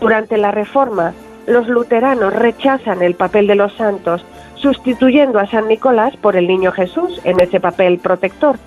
Durante 0.00 0.36
la 0.36 0.50
Reforma, 0.50 1.12
los 1.46 1.68
luteranos 1.68 2.34
rechazan 2.34 3.02
el 3.02 3.14
papel 3.14 3.46
de 3.46 3.54
los 3.54 3.72
santos, 3.74 4.24
sustituyendo 4.56 5.38
a 5.38 5.46
San 5.46 5.68
Nicolás 5.68 6.16
por 6.16 6.36
el 6.36 6.48
Niño 6.48 6.72
Jesús 6.72 7.20
en 7.24 7.40
ese 7.40 7.60
papel 7.60 7.98
protector, 7.98 8.58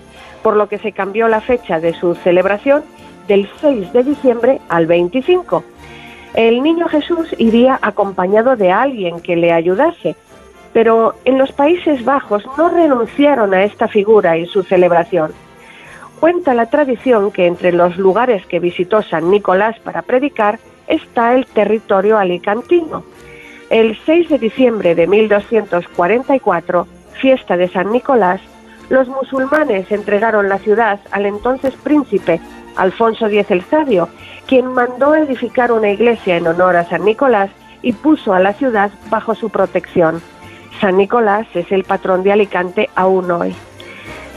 por 0.42 0.56
lo 0.56 0.68
que 0.68 0.78
se 0.78 0.92
cambió 0.92 1.28
la 1.28 1.42
fecha 1.42 1.80
de 1.80 1.94
su 1.94 2.16
celebración 2.16 2.84
del 3.28 3.50
6 3.62 3.94
de 3.94 4.04
diciembre 4.04 4.62
al 4.70 4.88
25. 4.88 5.64
El 6.34 6.62
Niño 6.62 6.88
Jesús 6.88 7.34
iría 7.38 7.80
acompañado 7.82 8.56
de 8.56 8.72
alguien 8.72 9.20
que 9.20 9.36
le 9.36 9.52
ayudase, 9.52 10.16
pero 10.74 11.16
en 11.26 11.38
los 11.38 11.52
Países 11.52 12.06
Bajos 12.06 12.44
no 12.58 12.70
renunciaron 12.70 13.54
a 13.54 13.64
esta 13.64 13.88
figura 13.88 14.38
y 14.38 14.46
su 14.46 14.64
celebración. 14.64 15.32
Cuenta 16.20 16.54
la 16.54 16.68
tradición 16.68 17.32
que 17.32 17.48
entre 17.48 17.72
los 17.72 17.98
lugares 17.98 18.46
que 18.46 18.60
visitó 18.60 19.02
San 19.02 19.32
Nicolás 19.32 19.80
para 19.80 20.02
predicar 20.02 20.60
está 20.88 21.34
el 21.34 21.46
territorio 21.46 22.18
alicantino. 22.18 23.04
El 23.70 23.98
6 24.06 24.30
de 24.30 24.40
diciembre 24.40 24.96
de 24.96 25.08
1244, 25.08 26.88
fiesta 27.14 27.56
de 27.56 27.70
San 27.70 27.92
Nicolás, 27.92 28.42
los 28.90 29.08
musulmanes 29.08 29.92
entregaron 29.92 30.50
la 30.50 30.58
ciudad 30.58 31.00
al 31.12 31.26
entonces 31.26 31.74
príncipe 31.76 32.42
Alfonso 32.76 33.28
X 33.28 33.52
el 33.52 33.62
Sabio, 33.64 34.10
quien 34.48 34.68
mandó 34.68 35.16
edificar 35.16 35.72
una 35.72 35.90
iglesia 35.90 36.38
en 36.38 36.48
honor 36.48 36.76
a 36.76 36.86
San 36.86 37.06
Nicolás 37.06 37.52
y 37.82 37.94
puso 37.94 38.34
a 38.34 38.40
la 38.40 38.54
ciudad 38.54 38.92
bajo 39.10 39.36
su 39.36 39.50
protección. 39.50 40.22
San 40.82 40.98
Nicolás 40.98 41.48
es 41.54 41.72
el 41.72 41.84
patrón 41.84 42.24
de 42.24 42.32
Alicante 42.32 42.90
aún 42.96 43.30
hoy. 43.32 43.54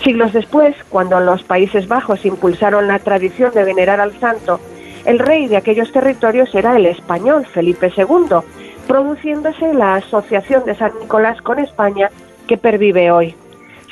Siglos 0.03 0.33
después, 0.33 0.75
cuando 0.89 1.21
los 1.21 1.45
Países 1.45 1.87
Bajos 1.87 2.27
impulsaron 2.27 2.89
la 2.89 2.99
tradición 2.99 3.53
de 3.55 3.65
venerar 3.65 4.01
al 4.01 4.19
santo, 4.19 4.61
el 5.05 5.19
rey 5.19 5.47
de 5.47 5.57
aquellos 5.57 5.93
territorios 5.93 6.55
era 6.55 6.77
el 6.77 6.87
español 6.87 7.47
Felipe 7.47 7.93
II, 7.97 8.39
produciéndose 8.89 9.73
la 9.73 9.95
asociación 9.95 10.65
de 10.65 10.75
San 10.75 10.93
Nicolás 11.01 11.41
con 11.43 11.59
España 11.61 12.11
que 12.49 12.59
pervive 12.59 13.13
hoy. 13.13 13.37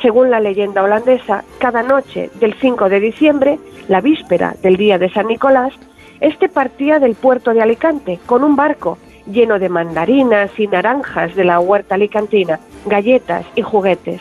Según 0.02 0.30
la 0.30 0.40
leyenda 0.40 0.82
holandesa, 0.82 1.44
cada 1.58 1.82
noche 1.82 2.30
del 2.40 2.54
5 2.54 2.88
de 2.88 3.00
diciembre, 3.00 3.58
la 3.88 4.00
víspera 4.00 4.54
del 4.62 4.76
día 4.76 4.98
de 4.98 5.10
San 5.10 5.26
Nicolás, 5.26 5.74
este 6.20 6.48
partía 6.48 6.98
del 6.98 7.14
puerto 7.14 7.52
de 7.52 7.60
Alicante 7.60 8.18
con 8.24 8.42
un 8.42 8.56
barco 8.56 8.96
lleno 9.26 9.58
de 9.58 9.68
mandarinas 9.68 10.50
y 10.58 10.66
naranjas 10.66 11.34
de 11.34 11.44
la 11.44 11.60
huerta 11.60 11.96
alicantina, 11.96 12.60
galletas 12.86 13.44
y 13.54 13.62
juguetes. 13.62 14.20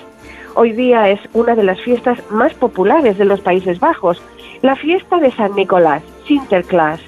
Hoy 0.56 0.74
día 0.74 1.10
es 1.10 1.20
una 1.34 1.56
de 1.56 1.64
las 1.64 1.80
fiestas 1.80 2.20
más 2.30 2.54
populares 2.54 3.18
de 3.18 3.26
los 3.26 3.40
Países 3.40 3.80
Bajos, 3.80 4.22
la 4.62 4.76
fiesta 4.76 5.20
de 5.20 5.32
San 5.32 5.56
Nicolás, 5.56 6.04
Sinterklaas, 6.28 7.00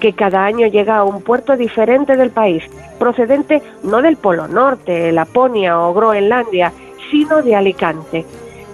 que 0.00 0.14
cada 0.14 0.44
año 0.44 0.66
llega 0.66 0.96
a 0.96 1.04
un 1.04 1.22
puerto 1.22 1.56
diferente 1.56 2.16
del 2.16 2.30
país, 2.30 2.64
procedente 2.98 3.62
no 3.82 4.00
del 4.00 4.16
Polo 4.16 4.48
Norte, 4.48 5.12
Laponia 5.12 5.78
o 5.80 5.92
Groenlandia, 5.92 6.72
sino 7.10 7.42
de 7.42 7.54
Alicante. 7.54 8.24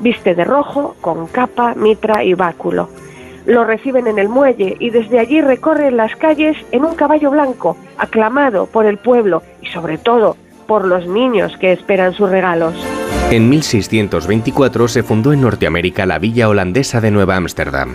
Viste 0.01 0.35
de 0.35 0.45
rojo, 0.45 0.97
con 1.01 1.27
capa, 1.27 1.75
mitra 1.75 2.25
y 2.25 2.35
báculo. 2.35 2.89
Lo 3.47 3.65
reciben 3.65 4.07
en 4.07 4.19
el 4.19 4.29
muelle 4.29 4.77
y 4.79 4.91
desde 4.91 5.19
allí 5.19 5.41
recorre 5.41 5.91
las 5.91 6.15
calles 6.17 6.57
en 6.73 6.85
un 6.85 6.95
caballo 6.95 7.31
blanco, 7.31 7.77
aclamado 7.99 8.67
por 8.67 8.87
el 8.87 8.99
pueblo 8.99 9.43
y 9.63 9.67
sobre 9.67 9.99
todo 9.99 10.37
por 10.67 10.87
los 10.87 11.07
niños 11.07 11.57
que 11.59 11.73
esperan 11.73 12.15
sus 12.15 12.31
regalos. 12.31 12.75
En 13.31 13.49
1624 13.49 14.89
se 14.89 15.03
fundó 15.03 15.33
en 15.33 15.41
Norteamérica 15.41 16.07
la 16.07 16.19
villa 16.19 16.49
holandesa 16.49 17.01
de 17.01 17.11
Nueva 17.11 17.37
Ámsterdam. 17.37 17.95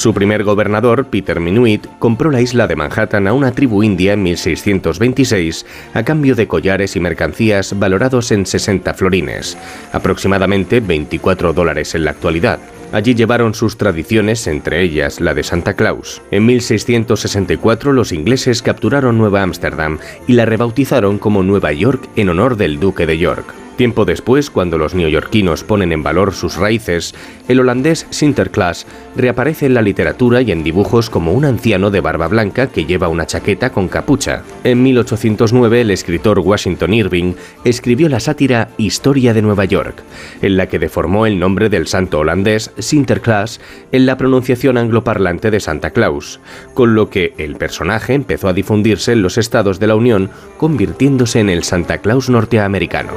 Su 0.00 0.14
primer 0.14 0.44
gobernador, 0.44 1.08
Peter 1.08 1.40
Minuit, 1.40 1.86
compró 1.98 2.30
la 2.30 2.40
isla 2.40 2.66
de 2.66 2.74
Manhattan 2.74 3.26
a 3.26 3.34
una 3.34 3.52
tribu 3.52 3.82
india 3.82 4.14
en 4.14 4.22
1626 4.22 5.66
a 5.92 6.02
cambio 6.04 6.34
de 6.34 6.48
collares 6.48 6.96
y 6.96 7.00
mercancías 7.00 7.78
valorados 7.78 8.32
en 8.32 8.46
60 8.46 8.94
florines, 8.94 9.58
aproximadamente 9.92 10.80
24 10.80 11.52
dólares 11.52 11.94
en 11.94 12.06
la 12.06 12.12
actualidad. 12.12 12.60
Allí 12.92 13.14
llevaron 13.14 13.52
sus 13.52 13.76
tradiciones, 13.76 14.46
entre 14.46 14.80
ellas 14.80 15.20
la 15.20 15.34
de 15.34 15.42
Santa 15.42 15.74
Claus. 15.74 16.22
En 16.30 16.46
1664 16.46 17.92
los 17.92 18.12
ingleses 18.12 18.62
capturaron 18.62 19.18
Nueva 19.18 19.42
Ámsterdam 19.42 19.98
y 20.26 20.32
la 20.32 20.46
rebautizaron 20.46 21.18
como 21.18 21.42
Nueva 21.42 21.74
York 21.74 22.08
en 22.16 22.30
honor 22.30 22.56
del 22.56 22.80
duque 22.80 23.04
de 23.04 23.18
York. 23.18 23.52
Tiempo 23.80 24.04
después, 24.04 24.50
cuando 24.50 24.76
los 24.76 24.94
neoyorquinos 24.94 25.64
ponen 25.64 25.90
en 25.92 26.02
valor 26.02 26.34
sus 26.34 26.56
raíces, 26.56 27.14
el 27.48 27.60
holandés 27.60 28.06
Sinterklaas 28.10 28.86
reaparece 29.16 29.64
en 29.64 29.72
la 29.72 29.80
literatura 29.80 30.42
y 30.42 30.52
en 30.52 30.62
dibujos 30.62 31.08
como 31.08 31.32
un 31.32 31.46
anciano 31.46 31.90
de 31.90 32.02
barba 32.02 32.28
blanca 32.28 32.66
que 32.66 32.84
lleva 32.84 33.08
una 33.08 33.24
chaqueta 33.24 33.70
con 33.70 33.88
capucha. 33.88 34.42
En 34.64 34.82
1809, 34.82 35.80
el 35.80 35.90
escritor 35.92 36.40
Washington 36.40 36.92
Irving 36.92 37.32
escribió 37.64 38.10
la 38.10 38.20
sátira 38.20 38.68
Historia 38.76 39.32
de 39.32 39.40
Nueva 39.40 39.64
York, 39.64 40.02
en 40.42 40.58
la 40.58 40.66
que 40.66 40.78
deformó 40.78 41.24
el 41.24 41.38
nombre 41.38 41.70
del 41.70 41.86
santo 41.86 42.18
holandés 42.18 42.72
Sinterklaas 42.76 43.62
en 43.92 44.04
la 44.04 44.18
pronunciación 44.18 44.76
angloparlante 44.76 45.50
de 45.50 45.58
Santa 45.58 45.92
Claus, 45.92 46.38
con 46.74 46.94
lo 46.94 47.08
que 47.08 47.32
el 47.38 47.56
personaje 47.56 48.12
empezó 48.12 48.48
a 48.48 48.52
difundirse 48.52 49.12
en 49.12 49.22
los 49.22 49.38
estados 49.38 49.80
de 49.80 49.86
la 49.86 49.94
Unión, 49.94 50.28
convirtiéndose 50.58 51.40
en 51.40 51.48
el 51.48 51.64
Santa 51.64 51.96
Claus 51.96 52.28
norteamericano. 52.28 53.12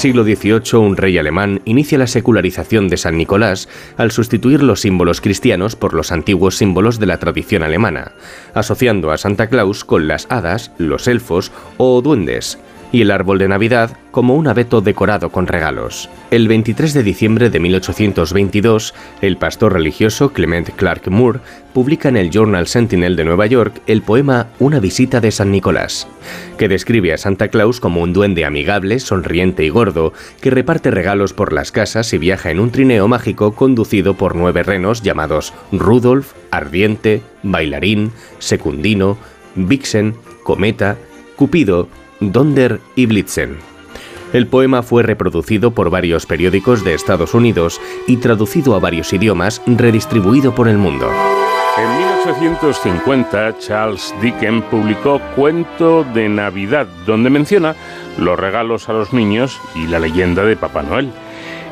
Siglo 0.00 0.24
XVIII, 0.24 0.78
un 0.78 0.96
rey 0.96 1.18
alemán 1.18 1.60
inicia 1.66 1.98
la 1.98 2.06
secularización 2.06 2.88
de 2.88 2.96
San 2.96 3.18
Nicolás 3.18 3.68
al 3.98 4.12
sustituir 4.12 4.62
los 4.62 4.80
símbolos 4.80 5.20
cristianos 5.20 5.76
por 5.76 5.92
los 5.92 6.10
antiguos 6.10 6.56
símbolos 6.56 6.98
de 6.98 7.04
la 7.04 7.18
tradición 7.18 7.62
alemana, 7.62 8.12
asociando 8.54 9.10
a 9.10 9.18
Santa 9.18 9.48
Claus 9.48 9.84
con 9.84 10.08
las 10.08 10.26
hadas, 10.30 10.72
los 10.78 11.06
elfos 11.06 11.52
o 11.76 12.00
duendes, 12.00 12.58
y 12.92 13.02
el 13.02 13.10
árbol 13.10 13.38
de 13.38 13.48
Navidad 13.48 13.96
como 14.10 14.34
un 14.34 14.48
abeto 14.48 14.80
decorado 14.80 15.30
con 15.30 15.46
regalos. 15.46 16.10
El 16.30 16.48
23 16.48 16.94
de 16.94 17.02
diciembre 17.02 17.50
de 17.50 17.60
1822, 17.60 18.94
el 19.20 19.36
pastor 19.36 19.72
religioso 19.74 20.32
Clement 20.32 20.70
Clark 20.70 21.10
Moore 21.10 21.40
publica 21.72 22.08
en 22.08 22.16
el 22.16 22.30
Journal 22.30 22.66
Sentinel 22.66 23.16
de 23.16 23.24
Nueva 23.24 23.46
York 23.46 23.80
el 23.86 24.02
poema 24.02 24.48
Una 24.58 24.80
visita 24.80 25.20
de 25.20 25.30
San 25.30 25.52
Nicolás, 25.52 26.08
que 26.58 26.68
describe 26.68 27.12
a 27.12 27.18
Santa 27.18 27.48
Claus 27.48 27.80
como 27.80 28.02
un 28.02 28.12
duende 28.12 28.44
amigable, 28.44 28.98
sonriente 28.98 29.64
y 29.64 29.68
gordo, 29.68 30.12
que 30.40 30.50
reparte 30.50 30.90
regalos 30.90 31.32
por 31.32 31.52
las 31.52 31.70
casas 31.72 32.12
y 32.12 32.18
viaja 32.18 32.50
en 32.50 32.60
un 32.60 32.70
trineo 32.70 33.06
mágico 33.06 33.54
conducido 33.54 34.14
por 34.14 34.34
nueve 34.34 34.62
renos 34.62 35.02
llamados 35.02 35.54
Rudolf, 35.70 36.32
Ardiente, 36.50 37.22
Bailarín, 37.42 38.12
Secundino, 38.38 39.16
Vixen, 39.54 40.14
Cometa, 40.42 40.96
Cupido, 41.36 41.88
Donder 42.20 42.80
y 42.94 43.06
Blitzen. 43.06 43.58
El 44.32 44.46
poema 44.46 44.82
fue 44.82 45.02
reproducido 45.02 45.72
por 45.72 45.90
varios 45.90 46.26
periódicos 46.26 46.84
de 46.84 46.94
Estados 46.94 47.34
Unidos 47.34 47.80
y 48.06 48.18
traducido 48.18 48.74
a 48.74 48.78
varios 48.78 49.12
idiomas, 49.12 49.60
redistribuido 49.66 50.54
por 50.54 50.68
el 50.68 50.78
mundo. 50.78 51.10
En 51.76 51.98
1850, 51.98 53.58
Charles 53.58 54.14
Dickens 54.20 54.64
publicó 54.66 55.20
Cuento 55.34 56.04
de 56.04 56.28
Navidad, 56.28 56.86
donde 57.06 57.30
menciona 57.30 57.74
los 58.18 58.38
regalos 58.38 58.88
a 58.88 58.92
los 58.92 59.12
niños 59.12 59.58
y 59.74 59.86
la 59.86 59.98
leyenda 59.98 60.44
de 60.44 60.56
Papá 60.56 60.82
Noel. 60.82 61.10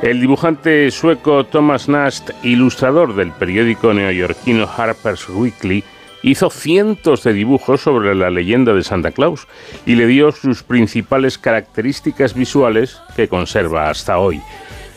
El 0.02 0.20
dibujante 0.20 0.90
sueco 0.90 1.44
Thomas 1.44 1.88
Nast, 1.88 2.30
ilustrador 2.42 3.14
del 3.14 3.32
periódico 3.32 3.92
neoyorquino 3.92 4.68
Harper's 4.68 5.28
Weekly, 5.28 5.84
hizo 6.22 6.50
cientos 6.50 7.22
de 7.22 7.32
dibujos 7.32 7.82
sobre 7.82 8.14
la 8.14 8.30
leyenda 8.30 8.74
de 8.74 8.82
Santa 8.82 9.12
Claus 9.12 9.46
y 9.86 9.94
le 9.94 10.06
dio 10.06 10.32
sus 10.32 10.62
principales 10.62 11.38
características 11.38 12.34
visuales 12.34 13.00
que 13.16 13.28
conserva 13.28 13.90
hasta 13.90 14.18
hoy. 14.18 14.42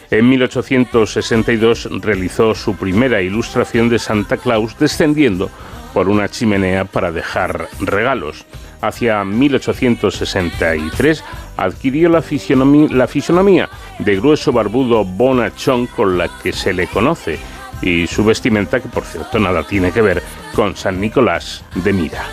En 0.09 0.27
1862 0.27 1.87
realizó 2.01 2.53
su 2.53 2.75
primera 2.75 3.21
ilustración 3.21 3.87
de 3.87 3.99
Santa 3.99 4.37
Claus 4.37 4.77
descendiendo 4.77 5.49
por 5.93 6.09
una 6.09 6.29
chimenea 6.29 6.85
para 6.85 7.11
dejar 7.11 7.67
regalos. 7.79 8.45
Hacia 8.81 9.23
1863 9.23 11.23
adquirió 11.55 12.09
la 12.09 12.21
fisionomía, 12.21 12.89
la 12.91 13.07
fisonomía 13.07 13.69
de 13.99 14.17
grueso 14.17 14.51
barbudo 14.51 15.05
bonachón 15.05 15.87
con 15.87 16.17
la 16.17 16.27
que 16.41 16.51
se 16.51 16.73
le 16.73 16.87
conoce 16.87 17.39
y 17.81 18.07
su 18.07 18.23
vestimenta, 18.23 18.79
que 18.79 18.89
por 18.89 19.03
cierto 19.03 19.39
nada 19.39 19.63
tiene 19.63 19.91
que 19.91 20.01
ver 20.01 20.21
con 20.55 20.75
San 20.75 20.99
Nicolás 20.99 21.63
de 21.75 21.93
Mira. 21.93 22.23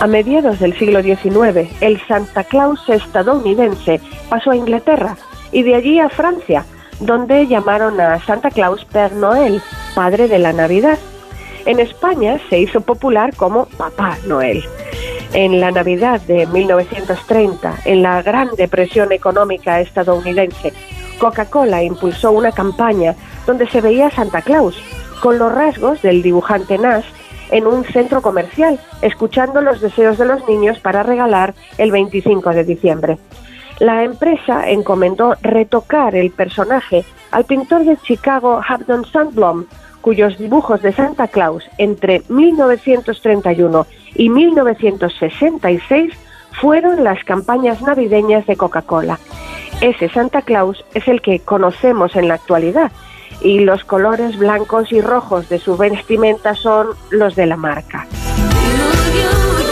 A 0.00 0.06
mediados 0.06 0.58
del 0.60 0.78
siglo 0.78 1.02
XIX, 1.02 1.70
el 1.82 2.00
Santa 2.06 2.44
Claus 2.44 2.88
estadounidense 2.88 4.00
pasó 4.30 4.50
a 4.50 4.56
Inglaterra 4.56 5.16
y 5.52 5.62
de 5.62 5.74
allí 5.74 6.00
a 6.00 6.08
Francia, 6.08 6.64
donde 7.00 7.46
llamaron 7.46 8.00
a 8.00 8.18
Santa 8.24 8.50
Claus 8.50 8.86
Père 8.86 9.14
Noël, 9.14 9.60
padre 9.94 10.26
de 10.26 10.38
la 10.38 10.54
Navidad. 10.54 10.98
En 11.66 11.80
España 11.80 12.40
se 12.48 12.60
hizo 12.60 12.80
popular 12.80 13.36
como 13.36 13.66
Papá 13.66 14.16
Noel. 14.26 14.64
En 15.34 15.60
la 15.60 15.70
Navidad 15.70 16.20
de 16.22 16.46
1930, 16.46 17.80
en 17.84 18.02
la 18.02 18.22
Gran 18.22 18.48
Depresión 18.56 19.12
Económica 19.12 19.80
estadounidense, 19.80 20.72
Coca-Cola 21.20 21.84
impulsó 21.84 22.32
una 22.32 22.50
campaña 22.50 23.14
donde 23.46 23.68
se 23.68 23.80
veía 23.80 24.08
a 24.08 24.10
Santa 24.10 24.42
Claus, 24.42 24.76
con 25.22 25.38
los 25.38 25.52
rasgos 25.52 26.02
del 26.02 26.22
dibujante 26.22 26.78
Nash, 26.78 27.04
en 27.50 27.66
un 27.66 27.84
centro 27.84 28.22
comercial, 28.22 28.80
escuchando 29.02 29.60
los 29.60 29.80
deseos 29.80 30.18
de 30.18 30.24
los 30.24 30.48
niños 30.48 30.78
para 30.80 31.02
regalar 31.02 31.54
el 31.78 31.92
25 31.92 32.50
de 32.50 32.64
diciembre. 32.64 33.18
La 33.80 34.02
empresa 34.02 34.70
encomendó 34.70 35.34
retocar 35.42 36.14
el 36.14 36.30
personaje 36.30 37.04
al 37.30 37.44
pintor 37.44 37.84
de 37.84 37.96
Chicago 37.98 38.60
Hampton 38.66 39.04
Sandblom, 39.04 39.66
cuyos 40.00 40.38
dibujos 40.38 40.80
de 40.80 40.92
Santa 40.92 41.28
Claus 41.28 41.64
entre 41.76 42.22
1931 42.28 43.86
y 44.14 44.28
1966 44.30 46.14
fueron 46.60 47.02
las 47.04 47.24
campañas 47.24 47.80
navideñas 47.80 48.46
de 48.46 48.56
Coca-Cola. 48.56 49.18
Ese 49.80 50.10
Santa 50.10 50.42
Claus 50.42 50.84
es 50.94 51.08
el 51.08 51.22
que 51.22 51.40
conocemos 51.40 52.14
en 52.16 52.28
la 52.28 52.34
actualidad 52.34 52.92
y 53.40 53.60
los 53.60 53.84
colores 53.84 54.38
blancos 54.38 54.92
y 54.92 55.00
rojos 55.00 55.48
de 55.48 55.58
su 55.58 55.76
vestimenta 55.76 56.54
son 56.54 56.88
los 57.10 57.34
de 57.34 57.46
la 57.46 57.56
marca. 57.56 58.06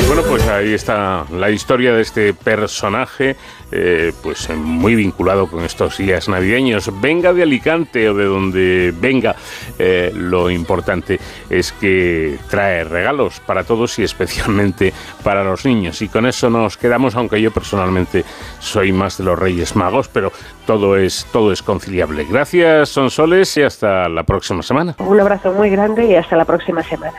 Bueno, 0.08 0.22
pues 0.26 0.48
ahí 0.48 0.72
está 0.72 1.26
la 1.30 1.50
historia 1.50 1.92
de 1.92 2.00
este 2.00 2.32
personaje, 2.32 3.36
eh, 3.70 4.10
pues 4.22 4.48
muy 4.56 4.94
vinculado 4.94 5.48
con 5.48 5.62
estos 5.64 5.98
días 5.98 6.30
navideños. 6.30 6.90
Venga 7.02 7.34
de 7.34 7.42
Alicante 7.42 8.08
o 8.08 8.14
de 8.14 8.24
donde 8.24 8.94
venga, 8.98 9.36
eh, 9.78 10.10
lo 10.14 10.48
importante 10.48 11.20
es 11.50 11.72
que 11.72 12.38
trae 12.48 12.84
regalos 12.84 13.40
para 13.40 13.64
todos 13.64 13.98
y 13.98 14.02
especialmente 14.02 14.94
para 15.22 15.44
los 15.44 15.66
niños. 15.66 16.00
Y 16.00 16.08
con 16.08 16.24
eso 16.24 16.48
nos 16.48 16.78
quedamos, 16.78 17.14
aunque 17.14 17.42
yo 17.42 17.50
personalmente 17.50 18.24
soy 18.60 18.92
más 18.92 19.18
de 19.18 19.24
los 19.24 19.38
Reyes 19.38 19.76
Magos, 19.76 20.08
pero 20.08 20.32
todo 20.66 20.96
es, 20.96 21.26
todo 21.32 21.52
es 21.52 21.62
conciliable. 21.62 22.24
Gracias, 22.24 22.88
Sonsoles, 22.88 23.54
y 23.58 23.62
hasta 23.62 24.08
la 24.08 24.22
próxima 24.22 24.62
semana. 24.62 24.96
Un 25.00 25.20
abrazo 25.20 25.52
muy 25.52 25.68
grande 25.68 26.06
y 26.06 26.14
hasta 26.14 26.34
la 26.34 26.46
próxima 26.46 26.82
semana. 26.82 27.18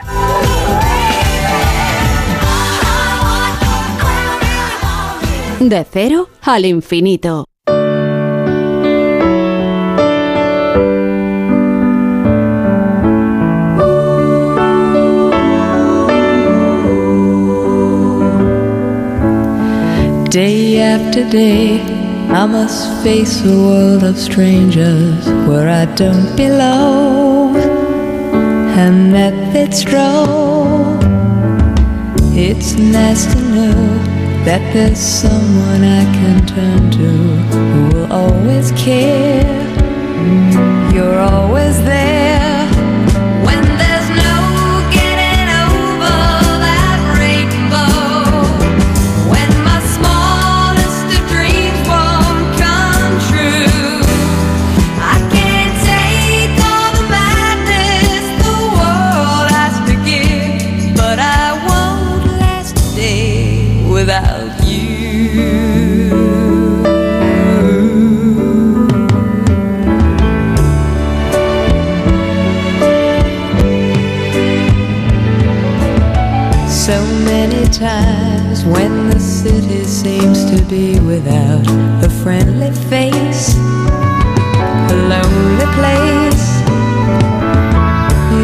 De 5.60 5.84
cero 5.84 6.26
al 6.40 6.64
infinito. 6.64 7.44
Day 20.30 20.80
after 20.80 21.28
day, 21.28 21.82
I 22.30 22.46
must 22.46 23.02
face 23.02 23.44
a 23.44 23.48
world 23.50 24.02
of 24.02 24.16
strangers 24.16 25.28
where 25.46 25.68
I 25.68 25.84
don't 25.94 26.34
belong. 26.36 27.56
And 28.78 29.12
that 29.12 29.34
it's 29.54 29.84
wrong. 29.92 30.98
It's 32.32 32.78
nice 32.78 33.26
to 33.34 33.40
know 33.42 33.99
that 34.44 34.62
there's 34.72 34.98
someone 34.98 35.84
I 35.84 36.04
can 36.16 36.46
turn 36.46 36.90
to 36.92 37.08
who 37.52 37.96
will 37.96 38.12
always 38.12 38.72
care. 38.72 39.44
You're 40.94 41.18
always 41.18 41.76
there. 41.84 42.29
City 79.20 79.84
seems 79.84 80.44
to 80.44 80.62
be 80.68 81.00
without 81.00 81.66
a 82.04 82.10
friendly 82.22 82.70
face, 82.90 83.54
a 83.56 84.96
lonely 85.08 85.68
place. 85.78 86.44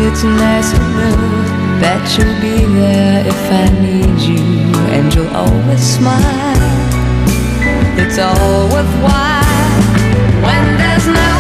It's 0.06 0.24
nice 0.24 0.72
enough 0.72 1.80
that 1.82 2.02
you'll 2.16 2.40
be 2.40 2.64
there 2.80 3.26
if 3.26 3.42
I 3.52 3.66
need 3.82 4.18
you, 4.20 4.42
and 4.96 5.14
you'll 5.14 5.36
always 5.36 5.82
smile. 5.82 6.56
It's 7.98 8.18
all 8.18 8.68
worthwhile 8.72 9.44
when 10.42 10.78
there's 10.78 11.06
no 11.06 11.35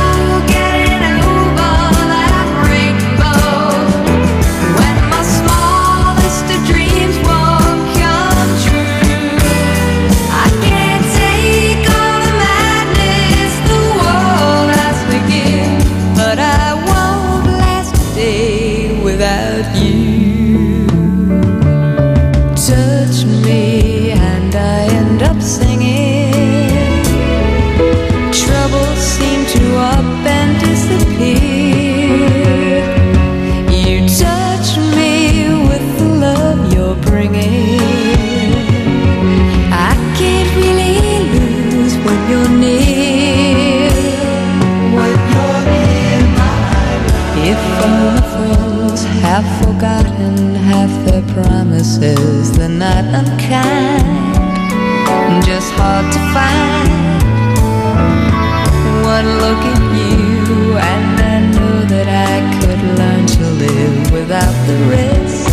could 62.86 62.98
learn 62.98 63.26
to 63.26 63.44
live 63.50 64.12
without 64.12 64.66
the 64.66 64.76
rest. 64.90 65.48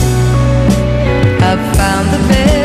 I've 1.42 1.76
found 1.78 2.10
the 2.14 2.28
best 2.28 2.63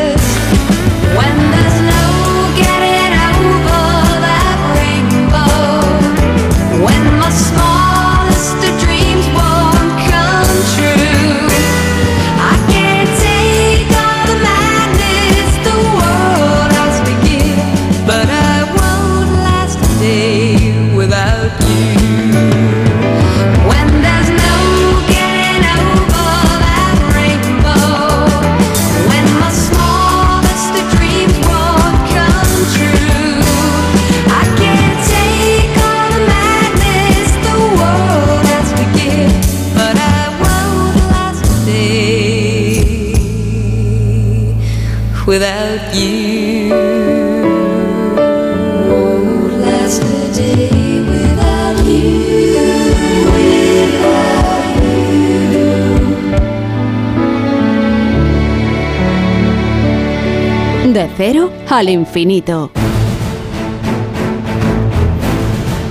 cero 61.19 61.51
al 61.67 61.89
infinito. 61.89 62.71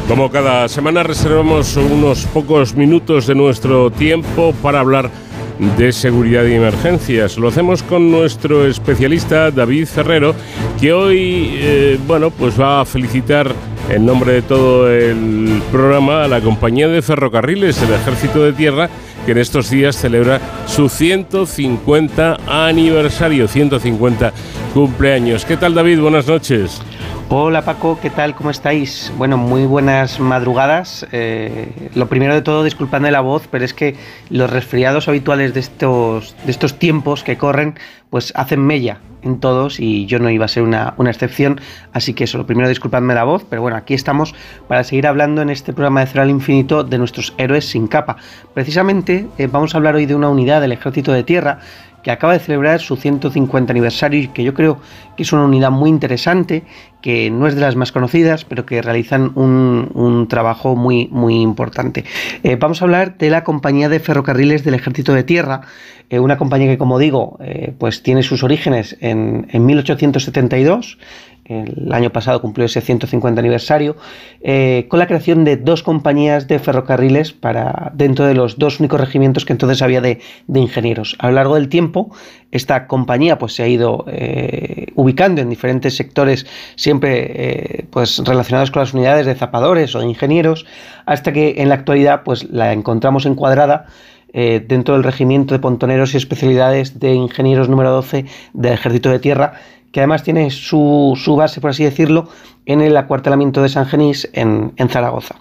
Como 0.09 0.31
cada 0.31 0.67
semana 0.69 1.03
reservamos 1.03 1.77
unos 1.77 2.25
pocos 2.25 2.75
minutos 2.75 3.27
de 3.27 3.35
nuestro 3.35 3.91
tiempo 3.91 4.55
para 4.63 4.81
hablar 4.81 5.11
de 5.77 5.93
seguridad 5.93 6.47
y 6.47 6.55
emergencias. 6.55 7.37
Lo 7.37 7.49
hacemos 7.49 7.83
con 7.83 8.11
nuestro 8.11 8.67
especialista 8.67 9.51
David 9.51 9.85
Ferrero, 9.85 10.35
que 10.81 10.95
hoy, 10.95 11.51
eh, 11.57 11.99
bueno, 12.07 12.31
pues 12.31 12.59
va 12.59 12.81
a 12.81 12.87
felicitar 12.87 13.53
en 13.91 14.07
nombre 14.07 14.33
de 14.33 14.43
todo 14.43 14.91
el 14.91 15.63
programa 15.71 16.25
a 16.25 16.29
la 16.29 16.41
compañía 16.41 16.89
de 16.89 17.03
ferrocarriles, 17.03 17.83
el 17.83 17.93
Ejército 17.93 18.45
de 18.45 18.55
Tierra, 18.55 18.89
que 19.27 19.33
en 19.33 19.39
estos 19.39 19.69
días 19.69 19.97
celebra 19.97 20.41
su 20.67 20.89
150 20.89 22.39
aniversario, 22.47 23.47
150 23.47 24.33
cumpleaños. 24.75 25.45
¿Qué 25.45 25.57
tal 25.57 25.75
David? 25.75 26.01
Buenas 26.01 26.27
noches. 26.27 26.81
Hola 27.31 27.63
Paco, 27.63 27.99
¿qué 28.01 28.09
tal? 28.09 28.35
¿Cómo 28.35 28.51
estáis? 28.51 29.13
Bueno, 29.19 29.37
muy 29.37 29.67
buenas 29.67 30.19
madrugadas. 30.19 31.07
Eh, 31.13 31.91
lo 31.95 32.09
primero 32.09 32.35
de 32.35 32.41
todo, 32.41 32.65
disculpadme 32.65 33.11
la 33.11 33.21
voz, 33.21 33.49
pero 33.51 33.67
es 33.67 33.75
que 33.75 33.97
los 34.31 34.49
resfriados 34.49 35.09
habituales 35.09 35.53
de 35.53 35.61
estos, 35.61 36.35
de 36.47 36.51
estos 36.51 36.79
tiempos 36.79 37.25
que 37.25 37.37
corren, 37.37 37.75
pues 38.09 38.33
hacen 38.35 38.65
mella 38.65 39.01
en 39.23 39.41
todos 39.41 39.79
y 39.79 40.07
yo 40.07 40.19
no 40.21 40.31
iba 40.31 40.47
a 40.47 40.49
ser 40.49 40.63
una, 40.63 40.95
una 40.97 41.11
excepción. 41.11 41.61
Así 41.93 42.15
que 42.15 42.25
eso, 42.25 42.39
lo 42.39 42.47
primero, 42.47 42.69
disculpadme 42.69 43.15
la 43.15 43.25
voz, 43.25 43.45
pero 43.49 43.61
bueno, 43.61 43.77
aquí 43.77 43.93
estamos 43.93 44.35
para 44.67 44.83
seguir 44.85 45.07
hablando 45.07 45.43
en 45.43 45.51
este 45.51 45.75
programa 45.75 46.01
de 46.01 46.07
Cero 46.07 46.23
al 46.23 46.31
Infinito 46.31 46.83
de 46.83 46.97
nuestros 46.97 47.35
héroes 47.37 47.67
sin 47.67 47.89
capa. 47.89 48.17
Precisamente 48.55 49.27
eh, 49.37 49.49
vamos 49.53 49.75
a 49.75 49.79
hablar 49.79 49.97
hoy 49.97 50.07
de 50.07 50.15
una 50.15 50.31
unidad 50.31 50.63
del 50.63 50.73
Ejército 50.73 51.13
de 51.13 51.25
Tierra 51.25 51.59
que 52.09 52.13
acaba 52.13 52.33
de 52.33 52.39
celebrar 52.39 52.81
su 52.81 52.97
150 52.97 53.71
aniversario 53.71 54.19
y 54.19 54.29
que 54.29 54.43
yo 54.43 54.55
creo 54.55 54.81
que 55.15 55.25
es 55.25 55.33
una 55.35 55.45
unidad 55.45 55.71
muy 55.71 55.91
interesante, 55.91 56.63
que 57.03 57.31
no 57.31 57.47
es 57.47 57.55
de 57.55 57.61
las 57.61 57.77
más 57.77 57.93
conocidas, 57.93 58.47
pero 58.47 58.65
que 58.65 58.81
realizan 58.81 59.33
un, 59.35 60.27
trabajo 60.31 60.75
muy, 60.75 61.09
muy 61.09 61.43
importante. 61.43 62.07
Eh, 62.45 62.57
vamos 62.57 62.81
a 62.81 62.87
hablar 62.87 63.19
de 63.19 63.29
la 63.29 63.45
compañía 63.45 63.91
de 63.91 64.01
ferrocarriles 64.01 64.65
del 64.65 64.73
Ejército 64.73 65.13
de 65.13 65.23
Tierra, 65.23 65.61
eh, 66.09 66.19
una 66.19 66.39
compañía 66.39 66.69
que, 66.69 66.79
como 66.79 66.99
digo, 66.99 67.37
eh, 67.43 67.75
pues 67.79 68.03
tiene 68.03 68.23
sus 68.23 68.43
orígenes 68.43 68.97
en, 69.01 69.47
en 69.51 69.67
1872 69.67 70.97
el 71.49 71.93
año 71.93 72.11
pasado 72.11 72.41
cumplió 72.43 72.67
ese 72.67 72.83
150 72.83 73.41
aniversario, 73.41 73.97
eh, 74.43 74.87
con 74.89 74.99
la 74.99 75.07
creación 75.07 75.45
de 75.45 75.57
dos 75.57 75.83
compañías 75.83 76.47
de 76.47 76.59
ferrocarriles 76.59 77.33
para 77.33 77.91
dentro 77.95 78.27
de 78.27 78.35
los 78.35 78.59
dos 78.59 78.81
únicos 78.81 79.01
regimientos 79.01 79.47
que 79.47 79.55
entonces 79.55 79.81
había 79.81 80.03
de, 80.03 80.21
de 80.47 80.61
ingenieros. 80.61 81.17
A 81.19 81.29
lo 81.29 81.35
largo 81.35 81.55
del 81.55 81.71
tiempo, 81.71 82.11
esta 82.53 82.87
compañía 82.87 83.39
pues, 83.39 83.55
se 83.55 83.63
ha 83.63 83.69
ido 83.69 84.05
eh, 84.09 84.89
ubicando 84.95 85.41
en 85.41 85.49
diferentes 85.49 85.97
sectores, 85.97 86.47
siempre 86.77 87.31
eh, 87.35 87.85
pues, 87.91 88.19
relacionados 88.19 88.71
con 88.71 88.81
las 88.81 88.93
unidades 88.93 89.25
de 89.25 89.35
zapadores 89.35 89.95
o 89.95 90.01
de 90.01 90.07
ingenieros, 90.07 90.67
hasta 91.07 91.33
que 91.33 91.63
en 91.63 91.71
la 91.71 91.77
actualidad 91.77 92.23
pues, 92.25 92.45
la 92.51 92.73
encontramos 92.73 93.25
encuadrada 93.27 93.87
dentro 94.31 94.95
del 94.95 95.05
regimiento 95.05 95.55
de 95.55 95.59
pontoneros 95.59 96.13
y 96.13 96.19
especialidades 96.19 97.01
de 97.01 97.15
ingenieros 97.15 97.71
número 97.71 97.91
12 97.91 98.27
del 98.53 98.75
Ejército 98.75 99.09
de 99.09 99.19
Tierra, 99.19 99.55
que 99.93 100.01
además 100.01 100.23
tiene 100.23 100.51
su, 100.51 101.19
su, 101.23 101.37
base, 101.37 101.61
por 101.61 101.71
así 101.71 101.85
decirlo, 101.85 102.29
en 102.67 102.83
el 102.83 102.97
acuartelamiento 102.99 103.63
de 103.63 103.71
San 103.71 103.87
Genís 103.87 104.29
en, 104.35 104.73
en, 104.77 104.89
Zaragoza. 104.91 105.37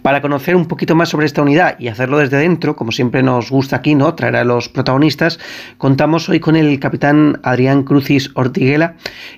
Para 0.00 0.22
conocer 0.22 0.56
un 0.56 0.66
poquito 0.66 0.94
más 0.94 1.10
sobre 1.10 1.26
esta 1.26 1.42
unidad 1.42 1.78
y 1.78 1.88
hacerlo 1.88 2.16
desde 2.18 2.38
dentro, 2.38 2.74
como 2.74 2.90
siempre 2.90 3.22
nos 3.22 3.50
gusta 3.50 3.76
aquí, 3.76 3.94
¿no? 3.94 4.14
Traer 4.14 4.36
a 4.36 4.44
los 4.44 4.70
protagonistas, 4.70 5.38
contamos 5.76 6.30
hoy 6.30 6.40
con 6.40 6.56
el 6.56 6.80
capitán 6.80 7.38
Adrián 7.42 7.82
Crucis 7.82 8.30
Ortiguela, 8.34 8.96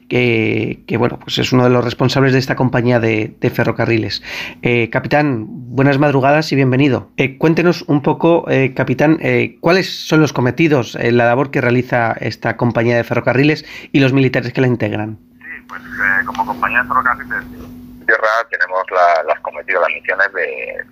que, 0.09 0.85
que 0.87 0.97
bueno, 0.97 1.19
pues 1.19 1.39
es 1.39 1.53
uno 1.53 1.65
de 1.65 1.71
los 1.71 1.85
responsables 1.85 2.33
de 2.33 2.39
esta 2.39 2.55
compañía 2.55 3.01
de, 3.01 3.35
ferrocarriles. 3.53 4.23
Eh, 4.63 4.89
capitán, 4.91 5.47
buenas 5.49 5.99
madrugadas 5.99 6.53
y 6.53 6.57
bienvenido. 6.57 7.11
Eh, 7.17 7.39
cuéntenos 7.39 7.83
un 7.89 8.03
poco, 8.03 8.45
eh, 8.49 8.73
capitán, 8.75 9.19
cuáles 9.61 9.91
son 10.07 10.21
los 10.21 10.33
cometidos, 10.33 10.95
la 10.95 11.27
labor 11.27 11.51
que 11.51 11.61
realiza 11.61 12.13
esta 12.13 12.57
compañía 12.57 12.97
de 12.97 13.05
ferrocarriles 13.05 13.65
y 13.91 13.99
los 13.99 14.13
militares 14.13 14.52
que 14.53 14.61
la 14.61 14.67
integran. 14.67 15.19
Sí, 15.39 15.67
pues 15.69 15.83
como 16.27 16.47
compañía 16.47 16.83
de 16.83 16.89
ferrocarriles 16.89 17.51
de 17.51 18.07
tierra 18.07 18.29
tenemos 18.51 18.85
la, 18.91 19.23
las 19.25 19.41
cometido 19.41 19.81
las 19.81 19.91
misiones 19.91 20.33
de 20.33 20.85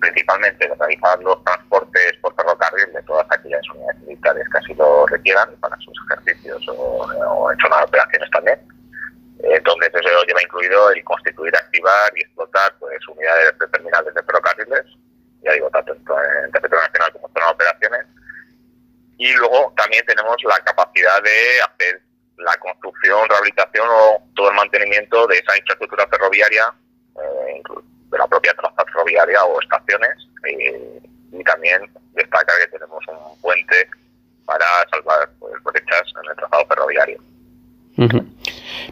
principalmente 0.00 0.70
realizar 0.78 1.18
los 1.22 1.42
transportes 1.44 2.12
por 2.20 2.34
ferrocarril 2.36 2.92
de 2.92 3.02
todas 3.02 3.26
aquellas 3.30 3.62
unidades 3.70 4.00
militares 4.02 4.46
que 4.50 4.58
así 4.58 4.74
lo 4.74 5.06
requieran 5.06 5.48
para 5.60 5.76
sus 5.78 5.94
ejercicios 6.06 6.68
o, 6.68 6.74
o 6.74 7.50
en 7.50 7.58
zonas 7.58 7.80
de 7.80 7.84
operaciones 7.84 8.30
también. 8.30 8.58
Entonces 9.40 9.90
eso 9.94 10.24
lleva 10.26 10.42
incluido 10.42 10.90
el 10.90 11.02
constituir, 11.04 11.54
activar 11.56 12.12
y 12.16 12.20
explotar 12.20 12.74
pues 12.78 12.98
unidades 13.08 13.58
de 13.58 13.66
terminales 13.68 14.14
de 14.14 14.22
ferrocarriles, 14.22 14.84
ya 15.42 15.52
digo, 15.52 15.70
tanto 15.70 15.92
en, 15.92 16.00
en 16.44 16.52
territorio 16.52 16.84
nacional 16.84 17.12
como 17.12 17.28
en 17.28 17.34
zona 17.34 17.46
de 17.46 17.52
operaciones. 17.52 18.06
Y 19.18 19.32
luego 19.34 19.72
también 19.76 20.04
tenemos 20.06 20.36
la 20.44 20.58
capacidad 20.64 21.22
de 21.22 21.60
hacer 21.62 22.02
la 22.38 22.56
construcción, 22.56 23.28
rehabilitación 23.28 23.88
o 23.90 24.22
todo 24.34 24.50
el 24.50 24.56
mantenimiento 24.56 25.26
de 25.26 25.38
esa 25.38 25.56
infraestructura 25.56 26.06
ferroviaria, 26.08 26.72
eh, 27.16 27.62
de 28.10 28.18
la 28.18 28.26
propia 28.26 28.54
trazada 28.54 28.84
ferroviaria 28.86 29.44
o 29.44 29.60
estaciones. 29.60 30.28
eh, 30.44 31.00
y 31.32 31.44
también 31.44 31.90
destaca 32.14 32.52
que 32.58 32.78
tenemos 32.78 33.04
un 33.08 33.40
puente 33.40 33.88
para 34.44 34.64
salvar 34.90 35.28
pues, 35.38 35.52
brechas 35.62 36.02
en 36.22 36.30
el 36.30 36.36
trazado 36.36 36.66
ferroviario. 36.66 37.20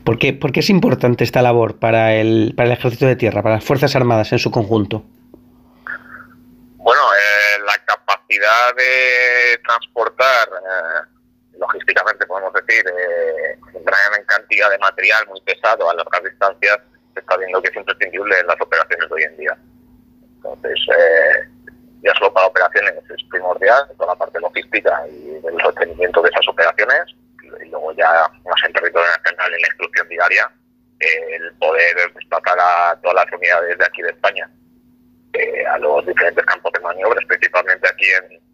¿Por 0.04 0.18
qué, 0.18 0.32
por 0.32 0.50
qué 0.52 0.60
es 0.60 0.70
importante 0.70 1.22
esta 1.22 1.40
labor 1.40 1.78
para 1.78 2.14
el, 2.14 2.54
para 2.56 2.68
el 2.68 2.72
Ejército 2.72 3.06
de 3.06 3.16
Tierra, 3.16 3.42
para 3.42 3.56
las 3.56 3.64
Fuerzas 3.64 3.94
Armadas 3.94 4.32
en 4.32 4.40
su 4.40 4.50
conjunto? 4.50 5.04
Bueno, 6.76 7.02
eh, 7.14 7.60
la 7.64 7.78
capacidad 7.84 8.74
de 8.76 9.58
transportar, 9.64 10.48
logísticamente 11.58 12.26
podemos 12.26 12.52
decir, 12.52 12.84
eh, 12.86 13.58
gran 13.72 14.24
cantidad 14.26 14.70
de 14.70 14.78
material 14.78 15.26
muy 15.28 15.40
pesado 15.42 15.88
a 15.88 15.94
largas 15.94 16.22
distancias, 16.24 16.78
se 17.14 17.20
está 17.20 17.36
viendo 17.36 17.62
que 17.62 17.68
es 17.68 17.76
imprescindible 17.76 18.38
en 18.38 18.46
las 18.46 18.60
operaciones 18.60 19.08
de 19.08 19.14
hoy 19.14 19.22
en 19.22 19.36
día. 19.36 19.56
Entonces, 20.36 20.78
eh, 20.96 21.48
ya 22.02 22.14
solo 22.14 22.32
para 22.32 22.46
operaciones 22.46 22.94
es 23.10 23.24
primordial, 23.30 23.86
toda 23.96 24.12
la 24.12 24.18
parte 24.18 24.38
logística 24.40 25.06
y 25.08 25.40
del 25.40 25.60
sostenimiento 25.60 26.22
de 26.22 26.30
esas 26.30 26.46
operaciones, 26.48 27.16
y 27.64 27.68
luego 27.68 27.92
ya 27.92 28.30
más 28.44 28.62
en 28.64 28.72
territorio 28.72 29.08
nacional 29.08 29.54
en 29.54 29.60
la 29.60 29.68
instrucción 29.68 30.08
diaria, 30.08 30.50
eh, 31.00 31.36
el 31.36 31.52
poder 31.54 32.12
desplazar 32.14 32.58
a 32.58 32.98
todas 33.02 33.14
las 33.14 33.32
unidades 33.32 33.78
de 33.78 33.84
aquí 33.84 34.02
de 34.02 34.10
España 34.10 34.50
eh, 35.32 35.66
a 35.66 35.78
los 35.78 36.06
diferentes 36.06 36.44
campos 36.46 36.72
de 36.72 36.80
maniobras, 36.80 37.24
principalmente 37.26 37.88
aquí 37.88 38.06
en, 38.06 38.45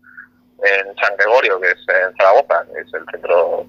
en 0.62 0.94
San 0.96 1.16
Gregorio, 1.16 1.60
que 1.60 1.68
es 1.68 1.78
en 1.88 2.16
Zaragoza, 2.16 2.64
que 2.72 2.80
es 2.80 2.94
el 2.94 3.04
centro 3.10 3.66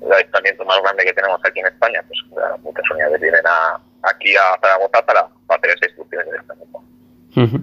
de 0.00 0.14
avistamiento 0.14 0.64
más 0.64 0.80
grande 0.82 1.04
que 1.04 1.12
tenemos 1.12 1.40
aquí 1.44 1.60
en 1.60 1.66
España, 1.66 2.00
pues 2.06 2.20
claro, 2.32 2.58
muchas 2.58 2.84
unidades 2.90 3.20
vienen 3.20 3.46
a, 3.46 3.80
aquí 4.02 4.36
a 4.36 4.58
Zaragoza 4.60 5.04
para, 5.04 5.28
para 5.46 5.58
hacer 5.58 5.70
esa 5.76 5.86
instrucción 5.86 6.24
de 6.30 6.66
Ujú. 7.36 7.60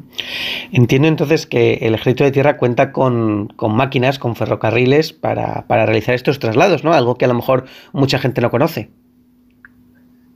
Entiendo 0.72 1.08
entonces 1.08 1.48
que 1.48 1.80
el 1.82 1.96
Ejército 1.96 2.24
de 2.24 2.32
Tierra 2.32 2.58
cuenta 2.58 2.92
con, 2.92 3.48
con 3.48 3.76
máquinas, 3.76 4.20
con 4.20 4.36
ferrocarriles 4.36 5.14
para, 5.14 5.66
para 5.68 5.88
realizar 5.88 6.14
estos 6.14 6.38
traslados, 6.38 6.84
¿no? 6.84 6.94
Algo 6.94 7.18
que 7.18 7.26
a 7.26 7.28
lo 7.28 7.34
mejor 7.34 7.66
mucha 7.92 8.20
gente 8.20 8.40
no 8.40 8.52
conoce. 8.52 8.92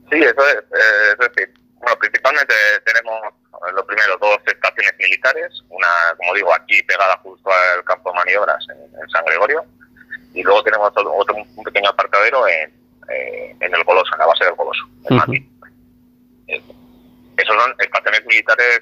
Sí, 0.09 0.17
eso 0.17 0.47
es. 0.47 0.55
eh, 0.55 1.11
es 1.11 1.17
decir, 1.19 1.53
bueno, 1.75 1.95
principalmente 1.99 2.53
tenemos 2.83 3.19
lo 3.73 3.85
primero 3.85 4.18
dos 4.19 4.38
estaciones 4.45 4.94
militares, 4.99 5.64
una, 5.69 5.88
como 6.18 6.34
digo, 6.34 6.53
aquí 6.53 6.81
pegada 6.84 7.18
justo 7.18 7.49
al 7.52 7.84
campo 7.84 8.11
de 8.11 8.15
maniobras 8.18 8.65
en, 8.69 8.99
en 9.02 9.10
San 9.10 9.23
Gregorio, 9.26 9.65
y 10.34 10.44
luego 10.44 10.64
tenemos 10.64 10.88
otro, 10.89 11.14
otro- 11.15 11.35
un 11.35 11.64
pequeño 11.64 11.89
apartadero 11.89 12.48
en, 12.48 12.72
eh, 13.10 13.56
en 13.60 13.73
el 13.76 13.84
Goloso, 13.84 14.14
en 14.14 14.19
la 14.19 14.26
base 14.27 14.45
del 14.45 14.56
Goloso. 14.56 14.84
en 15.10 15.15
Mati. 15.18 15.49
Eh, 16.48 16.61
Esos 17.38 17.56
son 17.56 17.73
estaciones 17.80 18.26
militares 18.26 18.80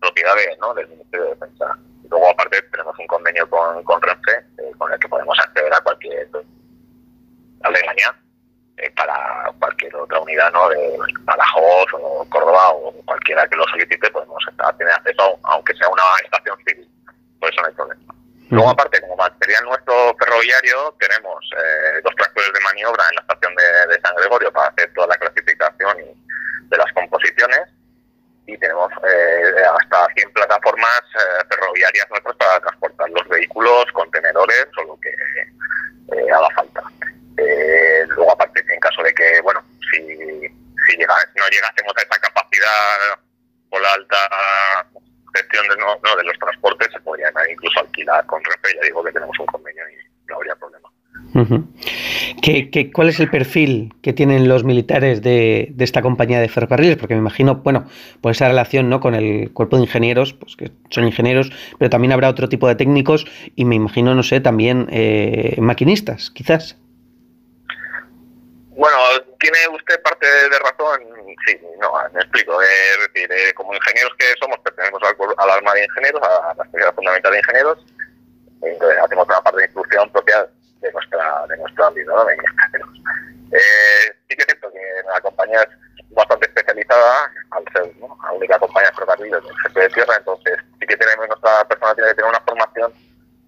propiedades 0.00 0.58
¿no? 0.60 0.74
del 0.74 0.88
Ministerio 0.88 1.24
de 1.26 1.30
Defensa. 1.34 1.78
Y 2.04 2.08
luego, 2.08 2.28
aparte, 2.30 2.60
tenemos 2.70 2.98
un 2.98 3.06
convenio 3.06 3.48
con, 3.48 3.82
con 3.84 4.00
Renfe, 4.02 4.32
eh, 4.58 4.72
con 4.78 4.92
el 4.92 4.98
que 4.98 5.08
podemos 5.08 5.38
acceder 5.38 5.72
a 5.72 5.80
cualquier 5.80 6.28
aledaña 7.62 8.14
eh, 8.76 8.90
para 8.96 9.50
cualquier 9.58 9.94
otra 9.96 10.18
unidad, 10.20 10.52
¿no? 10.52 10.68
De 10.68 10.98
Badajoz 11.20 11.86
o 11.94 12.26
Córdoba 12.28 12.70
o 12.70 12.92
cualquiera 13.04 13.46
que 13.48 13.56
lo 13.56 13.64
solicite, 13.68 14.10
podemos 14.10 14.42
estar- 14.50 14.76
tener 14.76 14.92
acceso, 14.94 15.38
aunque 15.44 15.74
sea 15.74 15.88
una 15.88 16.02
estación 16.24 16.56
civil. 16.66 16.88
Por 17.40 17.50
eso 17.52 17.60
no 17.62 17.68
hay 17.68 17.74
problema. 17.74 18.14
Luego, 18.50 18.70
aparte, 18.70 19.00
como 19.00 19.16
material 19.16 19.64
nuestro 19.64 20.14
ferroviario, 20.18 20.94
tenemos 21.00 21.38
eh, 21.56 22.00
dos 22.04 22.14
tractores 22.14 22.52
de 22.52 22.60
maniobra 22.60 23.02
en 23.10 23.14
la 23.16 23.20
estación 23.22 23.54
de, 23.56 23.94
de 23.94 24.00
San 24.00 24.14
Gregorio 24.16 24.52
para 24.52 24.68
hacer 24.68 24.92
toda 24.94 25.06
la 25.08 25.16
clasificación 25.16 25.96
de 26.68 26.76
las 26.76 26.92
composiciones 26.92 27.62
y 28.46 28.56
tenemos 28.58 28.92
eh, 29.08 29.64
hasta 29.80 30.06
100 30.14 30.32
plataformas 30.34 31.00
eh, 31.16 31.44
ferroviarias 31.48 32.06
nuestras 32.10 32.36
para 32.36 32.60
transportar 32.60 33.08
los 33.10 33.26
vehículos, 33.28 33.86
contenedores 33.92 34.66
o 34.78 34.84
lo 34.84 35.00
que 35.00 35.10
eh, 35.10 36.30
haga 36.30 36.48
falta. 36.54 36.82
Eh, 37.38 38.04
luego, 38.08 38.32
aparte, 38.32 38.62
en 38.68 38.78
caso 38.80 39.02
de 39.02 39.14
que, 39.14 39.40
bueno, 39.40 39.60
si, 39.90 39.98
si 39.98 40.96
llega, 40.96 41.16
no 41.34 41.48
llegásemos 41.48 41.92
a 41.96 42.02
esa 42.02 42.20
capacidad 42.20 43.18
por 43.70 43.80
la 43.80 43.92
alta 43.94 44.18
gestión 45.34 45.66
de, 45.68 45.76
no, 45.78 45.98
no, 46.04 46.16
de 46.16 46.22
los 46.24 46.38
transportes, 46.38 46.88
se 46.92 47.00
podrían 47.00 47.32
incluso 47.50 47.80
alquilar 47.80 48.24
con 48.26 48.42
Renfe. 48.44 48.76
Ya 48.76 48.82
digo 48.82 49.02
que 49.02 49.10
tenemos 49.12 49.36
un 49.40 49.46
convenio 49.46 49.82
y 49.90 49.96
no 50.28 50.36
habría 50.36 50.54
problema. 50.54 50.88
Ujú. 51.34 51.66
¿Qué, 52.44 52.68
qué, 52.70 52.92
cuál 52.92 53.08
es 53.08 53.18
el 53.20 53.30
perfil 53.30 53.94
que 54.02 54.12
tienen 54.12 54.48
los 54.48 54.64
militares 54.64 55.22
de, 55.22 55.68
de 55.70 55.82
esta 55.82 56.02
compañía 56.02 56.40
de 56.40 56.48
ferrocarriles? 56.50 56.98
Porque 56.98 57.14
me 57.14 57.20
imagino, 57.20 57.54
bueno, 57.56 57.88
por 58.20 58.32
esa 58.32 58.48
relación 58.48 58.90
¿no? 58.90 59.00
con 59.00 59.14
el 59.14 59.50
cuerpo 59.54 59.76
de 59.76 59.84
ingenieros, 59.84 60.34
pues 60.34 60.54
que 60.54 60.70
son 60.90 61.06
ingenieros, 61.06 61.50
pero 61.78 61.88
también 61.88 62.12
habrá 62.12 62.28
otro 62.28 62.50
tipo 62.50 62.68
de 62.68 62.74
técnicos 62.74 63.24
y 63.56 63.64
me 63.64 63.76
imagino, 63.76 64.14
no 64.14 64.22
sé, 64.22 64.40
también 64.40 64.88
eh, 64.90 65.56
maquinistas, 65.58 66.30
quizás. 66.32 66.76
Bueno, 68.76 68.96
tiene 69.40 69.58
usted 69.72 70.02
parte 70.02 70.26
de 70.26 70.58
razón, 70.58 71.00
sí, 71.46 71.56
no, 71.80 71.92
me 72.12 72.20
explico. 72.20 72.60
eh, 72.60 72.66
Es 72.92 73.12
decir, 73.14 73.32
eh, 73.32 73.54
como 73.54 73.72
ingenieros 73.72 74.12
que 74.18 74.26
somos, 74.38 74.58
pertenecemos 74.58 75.00
al, 75.02 75.16
al 75.38 75.50
arma 75.50 75.72
de 75.72 75.84
ingenieros, 75.86 76.20
a 76.22 76.54
la 76.58 76.64
especialidad 76.64 76.94
fundamental 76.94 77.32
de 77.32 77.38
ingenieros, 77.38 77.78
entonces 78.60 78.98
hacemos 79.02 79.26
una 79.28 79.40
parte 79.40 79.60
de 79.60 79.64
instrucción 79.64 80.10
propia 80.12 80.46
de 80.84 80.92
nuestra 80.92 81.46
de 81.48 81.56
nuestro 81.56 81.86
ámbito, 81.86 82.14
¿no? 82.14 82.28
Eh, 82.30 84.12
sí 84.28 84.36
que 84.36 84.42
es 84.42 84.46
cierto 84.46 84.70
que 84.72 84.80
la 85.08 85.20
compañía 85.20 85.62
es 85.62 86.14
bastante 86.14 86.46
especializada, 86.46 87.30
al 87.50 87.64
ser 87.72 87.92
la 88.00 88.32
única 88.32 88.58
compañía 88.58 88.90
de 88.90 88.94
ferrocarriles 88.94 89.42
del 89.42 89.58
jefe 89.62 89.80
de 89.80 89.88
tierra, 89.90 90.14
entonces 90.18 90.58
sí 90.78 90.86
que 90.86 90.96
tenemos 90.96 91.28
nuestra 91.28 91.64
persona 91.68 91.94
tiene 91.94 92.10
que 92.10 92.14
tener 92.16 92.30
una 92.30 92.40
formación 92.40 92.92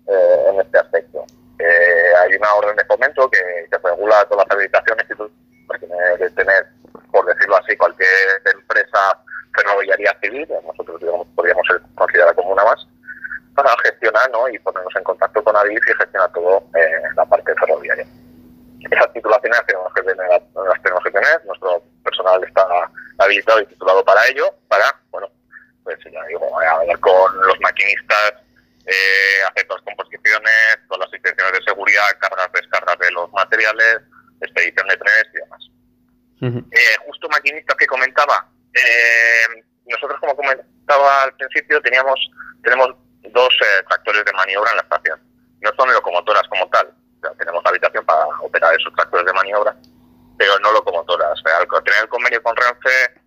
eh, 0.09 0.45
en 0.49 0.61
este 0.61 0.79
aspecto. 0.79 1.25
Eh, 1.59 2.13
hay 2.23 2.35
una 2.37 2.55
orden 2.55 2.77
de 2.77 2.85
fomento 2.85 3.29
que, 3.31 3.67
que 3.71 3.79
regula 3.79 4.25
todas 4.27 4.47
las 4.47 4.57
habilitaciones 4.57 5.07
y 5.11 5.15
todo, 5.15 5.31
pues 5.67 5.81
que 5.81 6.31
tener, 6.31 6.67
por 7.11 7.27
decirlo 7.27 7.57
así, 7.57 7.77
cualquier 7.77 8.43
empresa 8.45 9.19
ferroviaria 9.55 10.17
civil, 10.23 10.49
nosotros 10.67 11.01
digamos, 11.01 11.27
podríamos 11.35 11.67
ser 11.67 11.81
considerada 11.95 12.35
como 12.35 12.53
una 12.53 12.65
más, 12.65 12.87
para 13.57 13.75
gestionar 13.83 14.31
¿no? 14.31 14.49
y 14.49 14.59
ponernos 14.59 14.95
en 14.95 15.03
contacto 15.03 15.43
con 15.43 15.57
ADIF 15.57 15.81
y 15.89 15.95
gestionar 15.95 16.31
todo 16.33 16.63
eh, 16.77 17.03
la 17.17 17.25
parte 17.25 17.55
ferroviaria. 17.55 18.07
Esas 18.91 19.13
titulaciones 19.15 19.59
las 19.59 19.67
tenemos 19.67 19.93
que 19.95 20.03
tener, 20.03 20.29
las 20.29 20.83
tenemos 20.83 21.03
que 21.03 21.11
tener, 21.11 21.45
nuestro 21.47 21.83
personal 22.05 22.45
está 22.45 22.65
habilitado 23.19 23.61
y 23.61 23.67
titulado 23.67 24.05
para 24.05 24.27
ello, 24.29 24.55
para, 24.69 24.85
bueno, 25.11 25.29
pues 25.83 25.99
ya 26.05 26.23
digo, 26.29 26.61
hablar 26.61 27.01
con 27.01 27.47
los 27.47 27.59
maquinistas, 27.61 28.35
eh, 28.85 29.43
hacer 29.51 29.67
todas 29.67 29.83
las 29.85 29.97
composiciones, 29.97 30.79
todas 30.89 31.07
las 31.07 31.15
inspecciones 31.15 31.59
de 31.59 31.65
seguridad, 31.65 32.05
cargas, 32.21 32.53
descargas 32.53 32.99
de 32.99 33.11
los 33.11 33.33
materiales, 33.33 34.03
expedición 34.43 34.87
de 34.87 34.97
trenes 34.99 35.27
y 35.33 35.39
demás. 35.39 35.71
Eh, 36.71 36.97
justo 37.07 37.29
maquinistas 37.31 37.77
que 37.77 37.87
comentaba, 37.87 38.47
eh, 38.75 39.65
nosotros 39.87 40.21
como 40.21 40.37
comentaba 40.37 41.23
al 41.25 41.35
principio 41.35 41.81
teníamos 41.81 42.21
tenemos 42.63 42.95
dos 43.33 43.49
eh, 43.61 43.85
tractores 43.89 44.25
de 44.25 44.33
maniobra 44.33 44.71
en 44.71 44.77
la 44.77 44.83
estación. 44.83 45.21
No 45.61 45.71
son 45.77 45.93
locomotoras 45.93 46.47
como 46.49 46.69
tal, 46.69 46.87
o 46.87 47.21
sea, 47.21 47.31
tenemos 47.39 47.65
habitación 47.65 48.05
para 48.05 48.27
operar 48.41 48.75
esos 48.75 48.93
tractores 48.95 49.27
de 49.27 49.33
maniobra, 49.33 49.75
pero 50.39 50.59
no 50.61 50.73
locomotoras. 50.73 51.41
Al 51.59 51.85
tener 51.85 52.03
el 52.03 52.09
convenio 52.09 52.43
con 52.43 52.57
Renfe, 52.57 53.21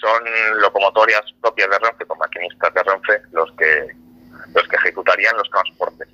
son 0.00 0.22
locomotoras 0.60 1.22
propias 1.40 1.70
de 1.70 1.78
Renfe, 1.78 2.06
con 2.06 2.18
maquinistas 2.18 2.72
de 2.74 2.82
Renfe, 2.82 3.22
los 3.32 3.50
que 3.58 3.88
los 4.54 4.68
que 4.68 4.76
ejecutarían 4.76 5.36
los 5.36 5.48
transportes. 5.50 6.08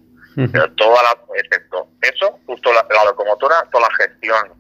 Pero 0.53 0.71
toda 0.75 1.03
la, 1.03 1.19
excepto 1.35 1.89
eso, 2.01 2.39
justo 2.47 2.73
la, 2.73 2.87
la 2.95 3.07
locomotora, 3.07 3.65
toda 3.73 3.89
la 3.89 3.95
gestión, 3.97 4.53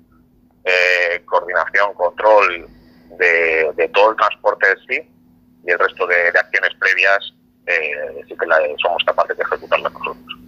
eh, 0.64 1.22
coordinación, 1.24 1.94
control 1.94 2.66
de, 3.16 3.72
de 3.76 3.88
todo 3.90 4.10
el 4.10 4.16
transporte 4.16 4.68
en 4.70 4.78
sí 4.88 5.10
y 5.64 5.70
el 5.70 5.78
resto 5.78 6.04
de, 6.08 6.32
de 6.32 6.38
acciones 6.38 6.70
previas, 6.80 7.32
eh, 7.68 8.24
sí 8.26 8.34
que 8.36 8.46
la, 8.46 8.58
somos 8.82 9.02
capaces 9.04 9.36
de 9.36 9.42
ejecutarlas 9.42 9.92
nosotros. 9.92 10.38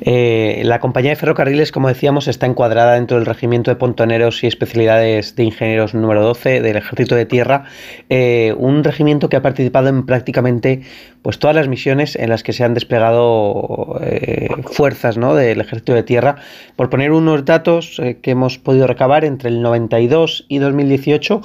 Eh, 0.00 0.62
la 0.64 0.80
compañía 0.80 1.10
de 1.10 1.16
ferrocarriles, 1.16 1.72
como 1.72 1.88
decíamos, 1.88 2.28
está 2.28 2.46
encuadrada 2.46 2.94
dentro 2.94 3.16
del 3.16 3.26
regimiento 3.26 3.70
de 3.70 3.76
pontoneros 3.76 4.42
y 4.44 4.46
especialidades 4.46 5.36
de 5.36 5.44
ingenieros 5.44 5.94
número 5.94 6.22
12 6.22 6.60
del 6.60 6.76
Ejército 6.76 7.14
de 7.14 7.26
Tierra, 7.26 7.64
eh, 8.08 8.54
un 8.56 8.84
regimiento 8.84 9.28
que 9.28 9.36
ha 9.36 9.42
participado 9.42 9.88
en 9.88 10.06
prácticamente 10.06 10.82
pues, 11.22 11.38
todas 11.38 11.56
las 11.56 11.68
misiones 11.68 12.16
en 12.16 12.30
las 12.30 12.42
que 12.42 12.52
se 12.52 12.64
han 12.64 12.74
desplegado 12.74 13.98
eh, 14.02 14.48
fuerzas 14.70 15.16
del 15.16 15.60
Ejército 15.60 15.94
de 15.94 16.02
Tierra. 16.02 16.36
Por 16.76 16.90
poner 16.90 17.12
unos 17.12 17.44
datos 17.44 18.00
que 18.22 18.30
hemos 18.30 18.58
podido 18.58 18.86
recabar 18.86 19.24
entre 19.24 19.48
el 19.48 19.62
92 19.62 20.46
y 20.48 20.58
2018, 20.58 21.40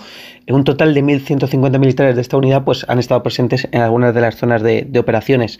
un 0.50 0.64
total 0.64 0.94
de 0.94 1.04
1.150 1.04 1.80
militares 1.80 2.16
de 2.16 2.22
esta 2.22 2.38
unidad 2.38 2.64
pues, 2.64 2.86
han 2.88 3.00
estado 3.00 3.24
presentes 3.24 3.68
en 3.72 3.82
algunas 3.82 4.14
de 4.14 4.22
las 4.22 4.36
zonas 4.36 4.62
de 4.62 5.00
operaciones. 5.00 5.60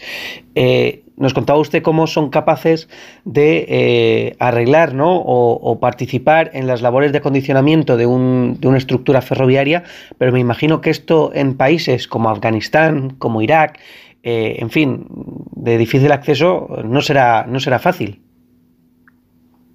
Nos 1.18 1.34
contaba 1.34 1.60
usted 1.60 1.84
cómo 1.84 2.08
son 2.08 2.30
capaces 2.30 2.90
de 3.24 3.66
eh, 3.68 4.36
arreglar 4.40 4.94
¿no? 4.94 5.16
o, 5.16 5.80
participar 5.80 6.52
en 6.54 6.68
las 6.68 6.82
labores 6.82 7.12
de 7.12 7.20
acondicionamiento 7.20 7.98
de, 7.98 8.06
un, 8.06 8.58
de, 8.60 8.68
una 8.68 8.78
estructura 8.78 9.22
ferroviaria, 9.22 9.84
pero 10.18 10.32
me 10.32 10.40
imagino 10.40 10.82
que 10.82 10.90
esto 10.90 11.32
en 11.34 11.58
países 11.58 12.08
como 12.08 12.30
Afganistán, 12.30 13.12
como 13.12 13.42
Irak, 13.42 13.80
eh, 14.24 14.56
en 14.60 14.70
fin, 14.70 15.06
de 15.10 15.78
difícil 15.78 16.12
acceso, 16.12 16.68
no 16.84 17.02
será, 17.02 17.46
no 17.48 17.60
será 17.60 17.80
fácil. 17.80 18.22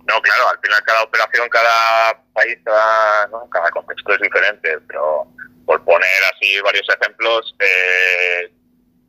No, 0.08 0.22
claro, 0.22 0.48
al 0.50 0.58
final 0.60 0.82
cada 0.84 1.02
operación, 1.02 1.48
cada 1.50 2.22
país, 2.32 2.56
cada, 2.64 3.28
cada 3.50 3.70
contexto 3.70 4.14
es 4.14 4.20
diferente, 4.20 4.78
pero 4.86 5.26
por 5.66 5.84
poner 5.84 6.22
así 6.34 6.58
varios 6.64 6.86
ejemplos, 6.88 7.54
eh, 7.60 8.50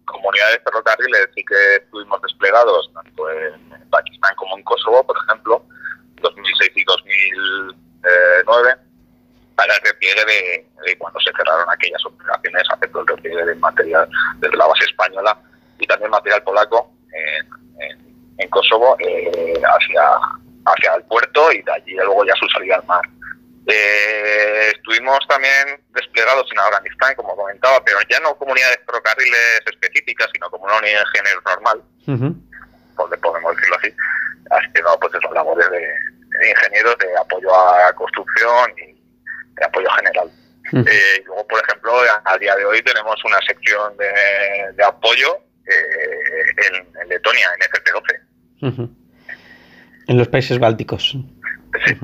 comunidades 0.09 0.57
de 0.57 0.63
ferrocarriles 0.63 1.29
sí 1.35 1.43
que 1.45 1.75
estuvimos 1.75 2.21
desplegados 2.21 2.91
tanto 2.93 3.29
en, 3.29 3.69
Pakistán 3.89 4.35
como 4.35 4.55
en 4.55 4.63
Kosovo, 4.63 5.03
por 5.03 5.17
ejemplo, 5.17 5.65
2006 6.21 6.71
y 6.75 6.83
2009, 6.83 8.75
para 9.55 9.73
el 9.73 9.81
repliegue 9.81 10.25
de, 10.25 10.97
cuando 10.99 11.19
se 11.21 11.31
cerraron 11.31 11.67
aquellas 11.71 12.05
operaciones, 12.05 12.63
aceptó 12.69 12.99
el 12.99 13.07
repliegue 13.07 13.45
de 13.45 13.55
material 13.55 14.07
desde 14.37 14.57
la 14.57 14.67
base 14.67 14.85
española 14.85 15.35
y 15.79 15.87
también 15.87 16.11
material 16.11 16.43
polaco 16.43 16.91
en, 17.11 18.49
Kosovo 18.49 18.95
eh, 18.99 19.61
hacia, 19.61 20.01
hacia 20.65 20.95
el 20.95 21.03
puerto 21.03 21.51
y 21.51 21.61
de 21.61 21.71
allí 21.71 21.93
luego 21.95 22.25
ya 22.25 22.33
su 22.35 22.47
salida 22.49 22.75
al 22.77 22.85
mar. 22.85 23.01
Eh, 23.71 24.71
estuvimos 24.75 25.19
también 25.27 25.79
desplegados 25.93 26.47
en 26.51 26.59
Afganistán, 26.59 27.13
como 27.15 27.35
comentaba, 27.35 27.83
pero 27.85 27.99
ya 28.09 28.19
no 28.19 28.35
comunidades 28.35 28.79
ferrocarriles 28.85 29.61
específicas, 29.65 30.27
sino 30.33 30.49
como 30.49 30.65
una 30.65 30.77
unidad 30.77 31.01
de 31.01 31.19
género 31.19 31.41
normal, 31.45 31.83
podemos 33.21 33.55
decirlo 33.55 33.75
así, 33.77 33.93
haciendo 34.49 34.99
pues 34.99 35.13
eso, 35.13 35.33
labores 35.33 35.69
de, 35.69 35.79
de, 35.79 36.49
ingenieros 36.49 36.97
de 36.97 37.15
apoyo 37.17 37.55
a 37.55 37.93
construcción 37.93 38.71
y 38.77 38.99
de 39.55 39.65
apoyo 39.65 39.89
general. 39.91 40.31
Eh, 40.73 41.21
y 41.21 41.23
luego, 41.25 41.47
por 41.47 41.61
ejemplo, 41.63 41.93
a, 42.25 42.37
día 42.37 42.55
de 42.55 42.65
hoy 42.65 42.81
tenemos 42.83 43.15
una 43.25 43.39
sección 43.47 43.95
de, 43.97 44.83
apoyo 44.83 45.37
eh, 45.65 46.91
en, 47.01 47.09
Letonia, 47.09 47.47
en 47.55 48.71
FP12. 48.71 48.89
En 50.07 50.17
los 50.17 50.27
países 50.27 50.59
bálticos. 50.59 51.15
Sí. 51.85 51.97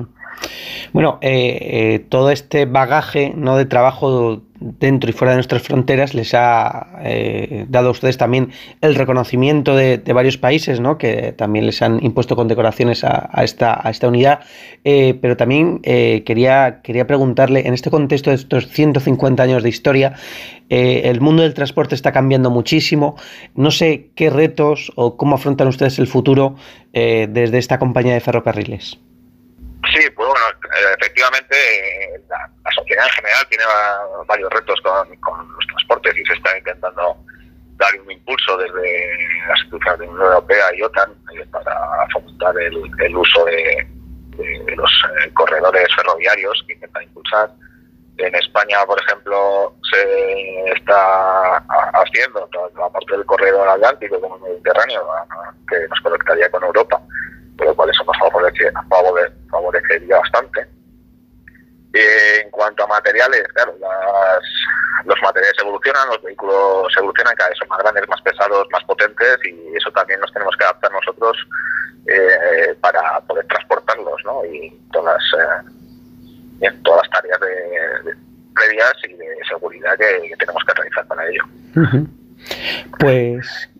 Bueno, 0.96 1.18
eh, 1.20 1.58
eh, 1.60 1.98
todo 2.08 2.30
este 2.30 2.64
bagaje 2.64 3.34
¿no? 3.36 3.58
de 3.58 3.66
trabajo 3.66 4.40
dentro 4.58 5.10
y 5.10 5.12
fuera 5.12 5.32
de 5.32 5.36
nuestras 5.36 5.60
fronteras 5.60 6.14
les 6.14 6.32
ha 6.32 7.00
eh, 7.02 7.66
dado 7.68 7.88
a 7.88 7.90
ustedes 7.90 8.16
también 8.16 8.52
el 8.80 8.94
reconocimiento 8.94 9.76
de, 9.76 9.98
varios 10.14 10.38
países, 10.38 10.80
¿no? 10.80 10.96
que 10.96 11.32
también 11.32 11.66
les 11.66 11.82
han 11.82 12.02
impuesto 12.02 12.34
condecoraciones 12.34 13.04
a, 13.04 13.28
esta, 13.44 13.78
a 13.86 13.90
esta 13.90 14.08
unidad. 14.08 14.40
pero 14.82 15.36
también 15.36 15.80
quería, 15.82 16.80
quería 16.82 17.06
preguntarle, 17.06 17.68
en 17.68 17.74
este 17.74 17.90
contexto 17.90 18.30
de 18.30 18.36
estos 18.36 18.66
150 18.68 19.42
años 19.42 19.62
de 19.62 19.68
historia, 19.68 20.14
el 20.70 21.20
mundo 21.20 21.42
del 21.42 21.52
transporte 21.52 21.94
está 21.94 22.10
cambiando 22.10 22.48
muchísimo. 22.48 23.16
No 23.54 23.70
sé 23.70 24.08
qué 24.14 24.30
retos 24.30 24.90
o 24.96 25.18
cómo 25.18 25.34
afrontan 25.34 25.68
ustedes 25.68 25.98
el 25.98 26.06
futuro 26.06 26.56
desde 26.94 27.58
esta 27.58 27.78
compañía 27.78 28.14
de 28.14 28.20
ferrocarriles. 28.20 28.98
Sí, 29.92 30.02
bueno, 30.16 30.34
efectivamente 30.98 31.56
la, 32.28 32.70
sociedad 32.74 33.06
en 33.06 33.12
general 33.12 33.46
tiene 33.48 33.64
varios 34.26 34.50
retos 34.50 34.80
con, 34.82 35.52
los 35.52 35.66
transportes 35.66 36.16
y 36.18 36.24
se 36.24 36.34
está 36.34 36.56
intentando 36.58 37.16
dar 37.76 38.00
un 38.00 38.10
impulso 38.10 38.56
desde 38.56 39.18
las 39.48 39.58
instituciones 39.60 39.98
de 40.00 40.06
la 40.06 40.12
Unión 40.12 40.26
Europea 40.26 40.64
y 40.74 40.82
OTAN 40.82 41.14
para 41.50 42.08
fomentar 42.12 42.58
el, 42.58 43.16
uso 43.16 43.44
de, 43.44 43.86
los 44.76 44.90
eh, 45.24 45.32
corredores 45.34 45.88
ferroviarios 45.94 46.64
que 46.66 46.74
intentan 46.74 47.02
impulsar. 47.04 47.50
En 48.18 48.34
España, 48.34 48.78
por 48.86 48.98
ejemplo, 49.02 49.74
se 49.90 50.72
está 50.72 51.58
haciendo 51.92 52.48
la 52.78 52.88
parte 52.88 53.12
del 53.12 53.26
corredor 53.26 53.68
atlántico 53.68 54.18
como 54.20 54.36
el 54.36 54.52
Mediterráneo, 54.52 55.06
que 55.68 55.86
nos 55.88 56.00
conectaría 56.00 56.50
con 56.50 56.64
Europa 56.64 57.00
por 57.56 57.66
lo 57.66 57.74
cual 57.74 57.90
eso 57.90 58.04
nos 58.04 58.16
favorecería 58.18 60.18
bastante. 60.18 60.66
En 61.92 62.50
cuanto 62.50 62.84
a 62.84 62.88
materiales, 62.88 63.44
claro, 63.54 63.74
los 65.04 65.22
materiales 65.22 65.56
evolucionan, 65.60 66.08
los 66.08 66.22
vehículos 66.22 66.92
evolucionan, 66.96 67.34
cada 67.36 67.50
vez 67.50 67.58
son 67.58 67.68
más 67.68 67.78
grandes, 67.78 68.08
más 68.08 68.20
pesados, 68.20 68.66
más 68.70 68.84
potentes 68.84 69.38
y 69.44 69.76
eso 69.76 69.90
también 69.92 70.20
nos 70.20 70.32
tenemos 70.32 70.54
que 70.56 70.64
adaptar 70.64 70.92
nosotros 70.92 71.36
eh, 72.06 72.74
para 72.80 73.20
poder 73.22 73.46
transportarlos, 73.46 74.20
¿no? 74.24 74.44
Y 74.44 74.78
todas, 74.92 75.22
eh, 76.60 76.70
todas 76.84 77.02
las 77.02 77.10
tareas 77.10 77.40
de, 77.40 78.14
previas 78.54 78.94
y 79.08 79.14
de 79.14 79.36
seguridad 79.48 79.96
que, 79.96 80.34
tenemos 80.38 80.62
que 80.64 80.74
realizar 80.74 81.06
para 81.06 81.26
ello. 81.26 81.44
Pues 82.98 83.70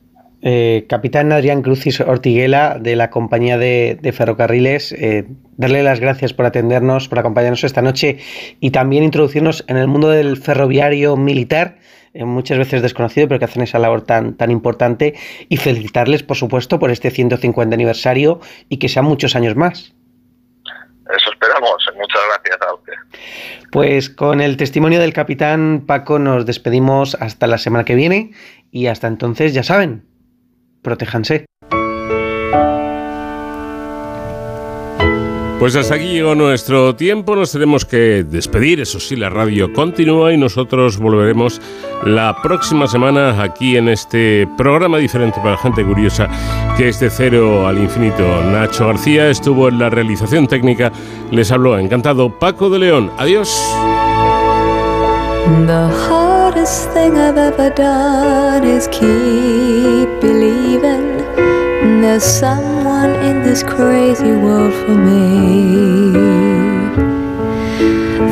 eh, 0.48 0.86
capitán 0.89 1.32
Adrián 1.32 1.60
Crucis 1.60 1.98
Ortiguela 1.98 2.78
de 2.81 2.94
la 2.94 3.10
compañía 3.10 3.59
de, 3.59 4.14
ferrocarriles, 4.16 4.93
eh, 4.93 5.27
darle 5.56 5.82
las 5.82 5.98
gracias 5.98 6.35
por 6.35 6.47
atendernos, 6.47 7.09
por 7.09 7.18
acompañarnos 7.18 7.64
esta 7.64 7.82
noche 7.82 8.18
y 8.60 8.70
también 8.70 9.02
introducirnos 9.02 9.64
en 9.66 9.77
el 9.77 9.89
mundo 9.89 10.09
del 10.09 10.36
ferroviario 10.36 11.16
militar, 11.16 11.78
eh, 12.14 12.24
muchas 12.24 12.59
veces 12.59 12.81
desconocido, 12.81 13.27
pero 13.27 13.40
que 13.40 13.47
hacen 13.47 13.64
esa 13.64 13.81
labor 13.81 14.02
tan, 14.02 14.36
tan 14.36 14.52
importante 14.52 15.16
y 15.48 15.56
felicitarles, 15.56 16.23
por 16.23 16.36
supuesto, 16.36 16.78
por 16.78 16.93
este 16.93 17.10
150 17.10 17.74
aniversario 17.74 18.39
y 18.68 18.77
que 18.77 18.89
sean 18.89 19.06
muchos 19.06 19.35
años 19.35 19.56
más. 19.56 19.97
Eso 20.64 21.32
esperamos. 21.32 21.74
Muchas 21.97 22.23
gracias 22.28 22.68
a 22.68 22.73
usted. 22.73 22.93
Pues 23.73 24.10
con 24.10 24.40
el 24.40 24.56
testimonio 24.56 25.01
del 25.01 25.12
capitán 25.12 25.82
Paco 25.89 26.20
nos 26.20 26.47
despedimos 26.47 27.16
hasta 27.16 27.48
la 27.48 27.59
semana 27.59 27.85
que 27.85 27.97
viene 27.97 28.31
y 28.70 28.86
hasta 28.86 29.09
entonces 29.09 29.52
ya 29.52 29.64
saben, 29.64 30.05
protéjanse. 30.86 31.46
Pues 35.58 35.74
hasta 35.74 35.96
aquí 35.96 36.04
llegó 36.04 36.34
nuestro 36.34 36.94
tiempo, 36.94 37.34
nos 37.34 37.50
tenemos 37.50 37.84
que 37.84 38.22
despedir, 38.22 38.78
eso 38.80 39.00
sí, 39.00 39.16
la 39.16 39.30
radio 39.30 39.72
continúa 39.72 40.32
y 40.32 40.36
nosotros 40.36 40.98
volveremos 40.98 41.60
la 42.04 42.36
próxima 42.40 42.86
semana 42.86 43.42
aquí 43.42 43.76
en 43.76 43.88
este 43.88 44.46
programa 44.56 44.98
diferente 44.98 45.40
para 45.42 45.56
gente 45.56 45.82
curiosa 45.82 46.28
que 46.76 46.90
es 46.90 47.00
de 47.00 47.10
cero 47.10 47.66
al 47.66 47.78
infinito. 47.78 48.22
Nacho 48.44 48.86
García 48.86 49.28
estuvo 49.28 49.68
en 49.68 49.78
la 49.80 49.90
realización 49.90 50.46
técnica, 50.46 50.92
les 51.32 51.50
habló 51.50 51.78
encantado 51.78 52.38
Paco 52.38 52.70
de 52.70 52.78
León, 52.78 53.10
adiós. 53.16 53.48
Hardest 56.57 56.89
thing 56.91 57.19
I've 57.19 57.37
ever 57.37 57.69
done 57.69 58.65
is 58.65 58.89
keep 58.89 60.09
believing 60.23 61.19
there's 62.01 62.24
someone 62.24 63.11
in 63.28 63.43
this 63.43 63.62
crazy 63.62 64.33
world 64.33 64.73
for 64.73 64.95
me. 64.95 66.12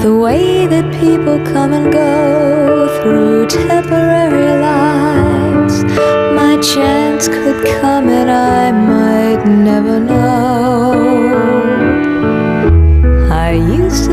The 0.02 0.16
way 0.16 0.66
that 0.66 0.86
people 1.00 1.36
come 1.44 1.74
and 1.74 1.92
go 1.92 2.88
through 3.02 3.46
temporary 3.48 4.58
lives, 4.70 5.84
my 6.40 6.58
chance 6.62 7.28
could 7.28 7.66
come 7.80 8.08
and 8.08 8.30
I 8.30 8.72
might 8.72 9.44
never 9.46 10.00
know. 10.00 10.23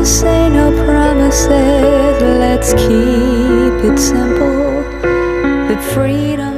Say 0.04 0.48
no 0.48 0.72
oh, 0.72 0.84
promises, 0.84 2.22
let's 2.42 2.72
keep 2.74 3.74
it 3.88 3.98
simple. 3.98 4.82
That 5.68 5.80
freedom 5.94 6.51